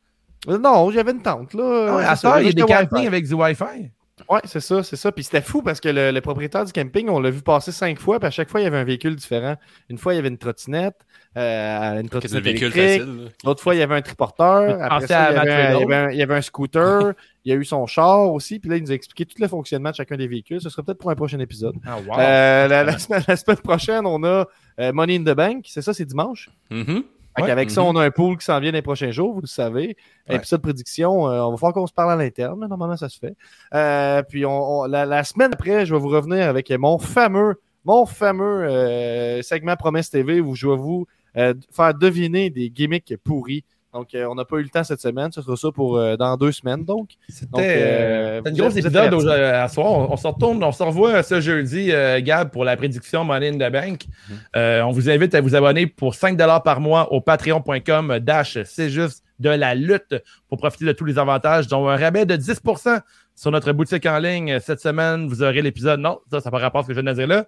Euh, 0.49 0.59
Non, 0.59 0.91
j'avais 0.91 1.11
une 1.13 1.23
tente, 1.23 1.53
là. 1.55 1.97
Ouais, 1.97 2.05
à 2.05 2.17
ça, 2.17 2.41
il 2.41 2.47
y 2.47 2.51
a 2.51 2.53
des 2.53 2.63
campings 2.63 3.07
avec 3.07 3.27
du 3.27 3.35
Wi-Fi? 3.35 3.91
Ouais, 4.29 4.41
c'est 4.45 4.61
ça, 4.61 4.83
c'est 4.85 4.97
ça. 4.97 5.11
Puis 5.11 5.25
c'était 5.25 5.41
fou 5.41 5.61
parce 5.61 5.81
que 5.81 5.89
le, 5.89 6.13
le 6.13 6.21
propriétaire 6.21 6.65
du 6.65 6.73
camping, 6.73 7.09
on 7.09 7.19
l'a 7.19 7.31
vu 7.31 7.43
passer 7.43 7.73
cinq 7.73 7.99
fois, 7.99 8.21
puis 8.21 8.29
à 8.29 8.31
chaque 8.31 8.49
fois, 8.49 8.61
il 8.61 8.65
y 8.65 8.67
avait 8.67 8.79
un 8.79 8.85
véhicule 8.85 9.17
différent. 9.17 9.57
Une 9.91 9.99
fois, 9.99 10.15
il 10.15 10.17
y 10.17 10.19
avait 10.21 10.29
une 10.29 10.39
trottinette, 10.39 11.05
euh, 11.37 12.01
une 12.01 12.05
C'est 12.05 12.11
trottinette 12.11 12.37
un 12.37 12.41
véhicule 12.41 12.79
électrique. 12.79 13.35
L'autre 13.45 13.61
fois, 13.61 13.75
il 13.75 13.79
y 13.79 13.83
avait 13.83 13.97
un 13.97 14.03
triporteur. 14.03 14.81
Après 14.81 14.89
Pensez 14.89 15.07
ça, 15.09 15.31
il 15.31 15.35
y, 15.35 15.39
avait 15.39 15.53
un, 15.53 15.75
il, 15.75 15.81
y 15.81 15.83
avait 15.83 15.95
un, 15.97 16.11
il 16.11 16.17
y 16.17 16.23
avait 16.23 16.35
un 16.37 16.43
scooter. 16.43 17.13
il 17.45 17.53
y 17.53 17.57
a 17.57 17.59
eu 17.59 17.65
son 17.65 17.87
char 17.87 18.33
aussi. 18.33 18.61
Puis 18.61 18.71
là, 18.71 18.77
il 18.77 18.83
nous 18.83 18.93
a 18.93 18.95
expliqué 18.95 19.27
tout 19.27 19.41
le 19.43 19.49
fonctionnement 19.49 19.91
de 19.91 19.97
chacun 19.97 20.17
des 20.17 20.29
véhicules. 20.29 20.61
Ce 20.61 20.71
sera 20.71 20.85
peut-être 20.85 20.99
pour 20.99 21.11
un 21.11 21.17
prochain 21.17 21.41
épisode. 21.41 21.75
Ah, 21.85 21.99
wow. 21.99 22.19
Euh, 22.19 22.69
la, 22.69 22.85
la 22.85 22.99
semaine, 22.99 23.25
la 23.27 23.37
semaine 23.37 23.59
prochaine, 23.59 24.07
on 24.07 24.23
a 24.23 24.47
euh, 24.79 24.93
Money 24.93 25.17
in 25.17 25.25
the 25.25 25.37
Bank. 25.37 25.67
C'est 25.69 25.83
ça, 25.83 25.93
c'est 25.93 26.05
dimanche? 26.05 26.51
Mhm. 26.71 26.85
Fait 26.85 27.05
Ouais. 27.43 27.51
Avec 27.51 27.71
ça, 27.71 27.81
Mhm. 27.83 27.89
on 27.89 27.97
a 27.97 28.05
un 28.05 28.11
pool 28.11 28.37
qui 28.39 28.45
s'en 28.45 28.61
vient 28.61 28.71
dans 28.71 28.77
les 28.77 28.83
prochains 28.83 29.11
jours, 29.11 29.35
vous 29.35 29.41
le 29.41 29.47
savez. 29.47 29.97
Ouais. 30.29 30.37
Épisode 30.37 30.61
de 30.61 30.63
prédiction, 30.63 31.29
euh, 31.29 31.43
on 31.43 31.51
va 31.51 31.57
falloir 31.57 31.75
qu'on 31.75 31.87
se 31.87 31.93
parle 31.93 32.13
à 32.13 32.17
l'interne, 32.17 32.59
mais 32.61 32.69
normalement, 32.69 32.97
ça 32.97 33.09
se 33.09 33.19
fait. 33.19 33.35
Euh, 33.75 34.23
puis 34.23 34.47
on, 34.47 34.81
on- 34.81 34.85
la, 34.87 35.05
la 35.05 35.25
semaine 35.25 35.51
après, 35.53 35.85
je 35.87 35.95
vais 35.95 36.01
vous 36.01 36.09
revenir 36.09 36.49
avec 36.49 36.71
mon 36.71 36.99
fameux, 36.99 37.61
mon 37.85 38.07
fameux 38.07 38.65
euh, 38.69 39.43
segment 39.43 39.75
Promesse 39.77 40.11
TV 40.11 40.41
où 40.41 40.55
je 40.55 40.69
vais 40.69 40.77
vous 40.77 41.07
faire 41.73 41.93
deviner 41.95 42.49
des 42.51 42.71
gimmicks 42.71 43.15
pourris. 43.25 43.65
Donc, 43.95 44.15
euh, 44.15 44.27
on 44.27 44.35
n'a 44.35 44.45
pas 44.45 44.57
eu 44.57 44.63
le 44.63 44.69
temps 44.69 44.85
cette 44.85 45.01
semaine. 45.01 45.31
Ce 45.33 45.41
sera 45.41 45.57
ça 45.57 45.71
pour 45.73 45.97
euh, 45.97 46.17
dans 46.17 46.37
deux 46.37 46.53
semaines, 46.53 46.85
donc. 46.85 47.11
C'était 47.29 47.53
euh, 47.57 48.43
une 48.45 48.57
grosse 48.57 48.77
épisode 48.77 49.15
à 49.29 49.69
soir. 49.69 49.87
On, 49.87 50.13
on 50.13 50.17
se 50.17 50.27
retourne, 50.27 50.63
on 50.63 50.73
se 50.73 50.83
revoit 50.83 51.23
ce 51.23 51.41
jeudi, 51.41 51.93
Gab, 52.23 52.51
pour 52.51 52.65
la 52.65 52.77
prédiction 52.77 53.25
Money 53.25 53.51
in 53.51 53.55
the 53.55 53.73
Bank. 53.73 54.03
Euh, 54.57 54.83
on 54.83 54.91
vous 54.91 55.09
invite 55.09 55.35
à 55.35 55.41
vous 55.41 55.55
abonner 55.55 55.87
pour 55.87 56.15
5 56.15 56.37
par 56.65 56.81
mois 56.81 57.13
au 57.13 57.21
patreon.com 57.21 58.19
dash 58.19 58.59
c'est 58.65 58.91
juste 58.91 59.23
de 59.39 59.51
la 59.51 59.75
lutte 59.75 60.15
pour 60.49 60.59
profiter 60.59 60.85
de 60.85 60.93
tous 60.93 61.05
les 61.05 61.19
avantages, 61.19 61.67
dont 61.67 61.89
un 61.89 61.97
rabais 61.97 62.27
de 62.27 62.37
10% 62.37 63.01
sur 63.35 63.51
notre 63.51 63.73
boutique 63.73 64.07
en 64.07 64.19
ligne. 64.19 64.59
Cette 64.61 64.81
semaine, 64.81 65.27
vous 65.29 65.43
aurez 65.43 65.63
l'épisode. 65.63 66.01
Non, 66.01 66.21
ça, 66.31 66.41
ça 66.41 66.51
n'a 66.51 66.51
pas 66.53 66.63
rapport 66.63 66.81
à 66.81 66.83
ce 66.85 66.89
que 66.89 66.95
je 66.95 67.01
viens 67.01 67.13
de 67.13 67.17
dire 67.17 67.27
là. 67.27 67.47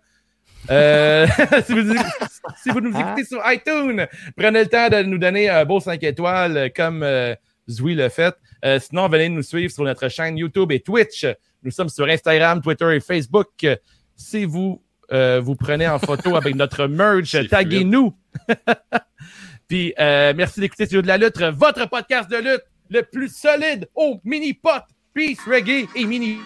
Euh, 0.70 1.26
si, 1.66 1.72
vous, 1.72 1.94
si 2.62 2.70
vous 2.70 2.80
nous 2.80 2.98
écoutez 2.98 3.24
sur 3.24 3.40
iTunes, 3.46 4.06
prenez 4.36 4.60
le 4.60 4.68
temps 4.68 4.88
de 4.88 5.02
nous 5.02 5.18
donner 5.18 5.48
un 5.48 5.64
beau 5.64 5.80
5 5.80 6.02
étoiles 6.02 6.56
euh, 6.56 6.68
comme 6.74 7.02
euh, 7.02 7.34
Zoui 7.68 7.94
le 7.94 8.08
fait. 8.08 8.34
Euh, 8.64 8.78
sinon, 8.80 9.08
venez 9.08 9.28
nous 9.28 9.42
suivre 9.42 9.72
sur 9.72 9.84
notre 9.84 10.08
chaîne 10.08 10.36
YouTube 10.38 10.72
et 10.72 10.80
Twitch. 10.80 11.26
Nous 11.62 11.70
sommes 11.70 11.88
sur 11.88 12.06
Instagram, 12.06 12.60
Twitter 12.60 12.96
et 12.96 13.00
Facebook. 13.00 13.48
Euh, 13.64 13.76
Si 14.16 14.44
vous 14.44 14.82
euh, 15.12 15.40
vous 15.40 15.54
prenez 15.54 15.86
en 15.86 15.98
photo 15.98 16.36
avec 16.40 16.54
notre 16.54 16.86
merch, 16.86 17.36
taguez-nous. 17.48 18.16
Puis 19.68 19.94
euh, 19.98 20.32
merci 20.36 20.60
d'écouter 20.60 20.86
Studio 20.86 21.02
de 21.02 21.08
la 21.08 21.18
lutte, 21.18 21.40
votre 21.40 21.88
podcast 21.88 22.30
de 22.30 22.36
lutte 22.36 22.64
le 22.88 23.02
plus 23.02 23.28
solide 23.34 23.88
au 23.94 24.20
mini 24.24 24.54
pot, 24.54 24.82
peace, 25.12 25.38
reggae 25.46 25.88
et 25.96 26.04
mini. 26.04 26.38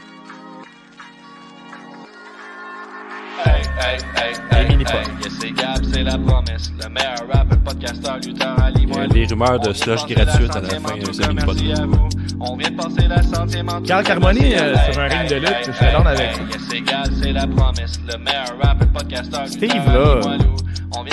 Hey, 3.44 3.62
hey, 3.78 3.98
hey, 4.16 4.34
Les 4.52 4.58
hey, 4.58 4.68
mini-pods. 4.68 4.92
hey, 4.92 5.24
yes, 5.24 5.32
c'est 5.40 5.50
Gab, 5.52 5.84
c'est 5.92 6.02
la 6.02 6.18
promesse. 6.18 6.70
Le 6.82 6.88
meilleur 6.88 7.14
rapper, 7.32 7.56
podcasteur, 7.64 8.16
lutteur, 8.18 8.60
à 8.60 8.70
Il 8.70 8.88
y 8.94 8.98
a 8.98 9.06
des 9.06 9.26
rumeurs 9.26 9.60
de 9.60 9.72
slush 9.72 10.06
gratuite 10.06 10.56
à 10.56 10.60
la 10.60 10.68
fin 10.80 10.96
de 10.96 11.12
ce 11.12 11.28
mini-pod. 11.28 11.56
Merci 11.62 11.72
à 11.80 11.86
vous. 11.86 12.08
On 12.40 12.56
vient 12.56 12.70
de 12.70 12.76
passer 12.76 13.08
la 13.08 13.22
centième 13.22 13.68
en 13.68 13.78
tout 13.80 13.84
Carl 13.86 14.04
Carmoni, 14.04 14.54
euh, 14.54 14.74
sur 14.90 15.00
un 15.00 15.08
ring 15.08 15.28
de 15.28 15.36
lutte, 15.36 15.66
je 15.66 15.84
hey, 15.84 15.94
avec 15.94 16.20
hey, 16.20 16.34
ça. 16.34 16.42
yes, 16.42 16.62
c'est 16.70 16.80
Gab, 16.80 17.06
c'est 17.22 17.32
la 17.32 17.46
promesse. 17.46 18.00
Le 18.06 18.18
meilleur 18.18 18.58
rapper, 18.62 18.86
podcasteur, 18.86 19.46
Steve, 19.46 19.74
lutteur, 19.74 20.20
là, 20.20 20.38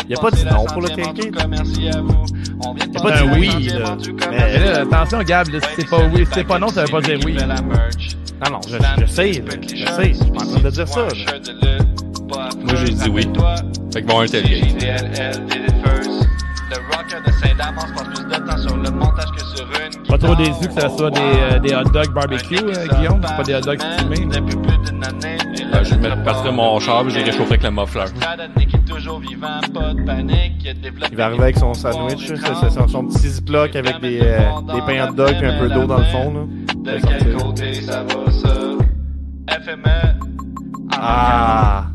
y 0.10 0.14
a 0.14 0.20
pas 0.20 0.32
de 0.32 0.44
nom 0.50 0.66
pour 0.66 0.82
le 0.82 0.90
de 0.90 0.94
Y 1.00 1.88
a 2.98 3.02
pas 3.02 3.12
de 3.12 3.24
oui, 3.40 3.70
là. 3.70 3.98
Mais 4.32 4.60
là, 4.60 4.80
attention, 4.82 5.22
Gab, 5.24 5.48
si 5.48 5.60
c'est 5.78 5.90
pas 5.90 6.00
oui, 6.14 6.26
si 6.26 6.32
c'est 6.34 6.44
pas 6.44 6.60
non, 6.60 6.70
ça 6.70 6.84
veut 6.84 6.92
pas 6.92 7.02
dire 7.02 7.20
oui. 7.26 7.38
Non, 7.38 8.52
non, 8.52 8.60
je, 8.68 8.78
je 9.02 9.06
sais, 9.08 9.34
je 9.34 9.86
sais. 9.86 10.14
Je 10.14 10.14
suis 10.14 10.32
pas 10.32 10.44
en 10.44 10.48
train 10.48 10.60
de 10.62 10.70
dire 10.70 10.88
ça. 10.88 11.02
là. 11.02 11.08
Moi, 12.30 12.76
j'ai 12.76 12.94
dit 12.94 13.10
oui. 13.10 13.28
Fait 13.94 14.02
que 14.02 14.08
bon, 14.08 14.22
un. 14.22 14.26
Le 16.70 16.76
rocker 16.92 17.22
de 17.26 17.32
Saint-Damas 17.32 17.86
passe 17.96 18.08
plus 18.08 18.26
de 18.26 18.36
temps 18.46 18.58
sur 18.58 18.76
le 18.76 18.92
montage 18.92 19.32
que 19.32 19.40
sur 19.40 19.66
une 19.66 20.04
Pas 20.08 20.18
trop 20.18 20.36
déçu 20.36 20.68
que 20.68 20.74
ça 20.74 20.90
soit 20.90 21.12
des, 21.12 21.22
euh, 21.22 21.60
des 21.60 21.74
hot 21.74 21.86
dogs 21.94 22.14
barbecue, 22.14 22.58
euh, 22.58 22.88
Guillaume. 22.88 23.22
C'est 23.26 23.38
pas 23.38 23.44
des 23.44 23.56
hot 23.56 23.62
dogs 23.62 23.82
fumés. 23.98 24.26
Ben, 25.72 25.84
je 25.84 25.96
mettre 25.96 26.24
partir 26.24 26.52
mon 26.52 26.80
char 26.80 27.06
vais 27.06 27.24
réchauffer 27.24 27.54
avec 27.54 27.64
le 27.64 27.72
muffler. 27.72 28.04
Il, 31.10 31.16
va 31.16 31.26
arriver 31.26 31.44
avec 31.44 31.58
son 31.58 31.74
sandwich, 31.74 32.34
son, 32.70 32.88
son 32.88 33.06
petit 33.06 33.30
ziploc 33.30 33.76
avec 33.76 34.00
des, 34.02 34.20
euh, 34.22 34.40
des 34.74 34.82
pains 34.82 35.08
hot 35.08 35.14
dog 35.14 35.36
et 35.42 35.46
un 35.46 35.60
peu 35.60 35.70
d'eau 35.70 35.86
dans 35.86 35.98
le 35.98 36.04
fond. 36.06 36.34
Là. 36.34 36.94
De 36.94 37.00
quel 37.06 37.38
côté 37.38 37.74
ça 37.74 38.04
va 38.04 38.32
ça? 38.32 38.50
FME. 39.62 40.28
Ah, 40.92 41.86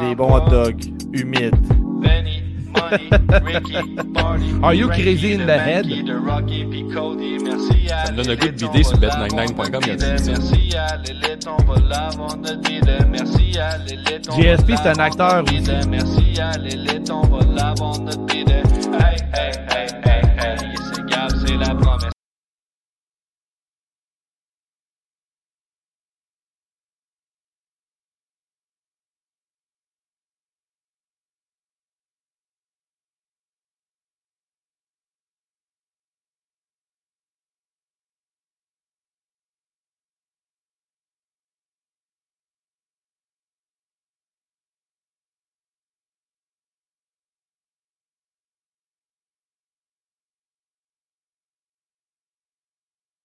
des 0.00 0.14
bons 0.14 0.34
hot 0.34 0.50
dogs 0.50 0.84
humides. 1.12 1.54
Benny, 2.00 2.42
Money, 2.68 3.10
Ricky, 3.42 3.74
Barney, 4.12 4.52
Are 4.62 4.74
you 4.74 4.86
Frankie, 4.86 5.02
crazy 5.02 5.32
in 5.34 5.46
the 5.46 5.58
head? 5.58 5.86
de 5.86 6.14
Rocky, 6.14 6.64
puis 6.64 6.86
Cody, 6.92 7.38
merci 7.42 7.90
à 7.90 8.06
Ça 8.06 8.12
me 8.12 8.16
donne 8.18 8.28
le 8.28 8.36
goût 8.36 8.48
de 8.48 8.56
vider 8.56 8.82
sur 8.84 8.98
va 8.98 9.08
bet99.com, 9.08 9.80
il 9.82 9.88
y 9.88 9.90
a 9.90 9.96
l'avoir, 9.96 10.16
dit 10.16 10.24
ça. 10.24 10.30
Merci 10.30 10.74
à 10.76 10.96
l'élite, 10.98 11.48
on 11.48 11.62
va 11.64 11.80
l'avoir, 11.80 12.36
notre 12.36 12.60
bidet. 12.62 12.98
Merci 13.10 13.58
à 13.58 13.78
l'élite, 13.78 14.28
on 14.30 14.36
va 14.36 14.42
GSP, 14.42 14.72
c'est 14.76 14.88
un 14.88 15.02
acteur 15.02 15.42
aussi. 15.44 15.56
Hey, 15.56 15.66
hey, 19.34 19.52
hey, 19.70 19.88
hey, 20.04 20.22
hey, 20.38 20.56
c'est 21.46 21.56
la 21.56 21.74
promesse. 21.74 22.17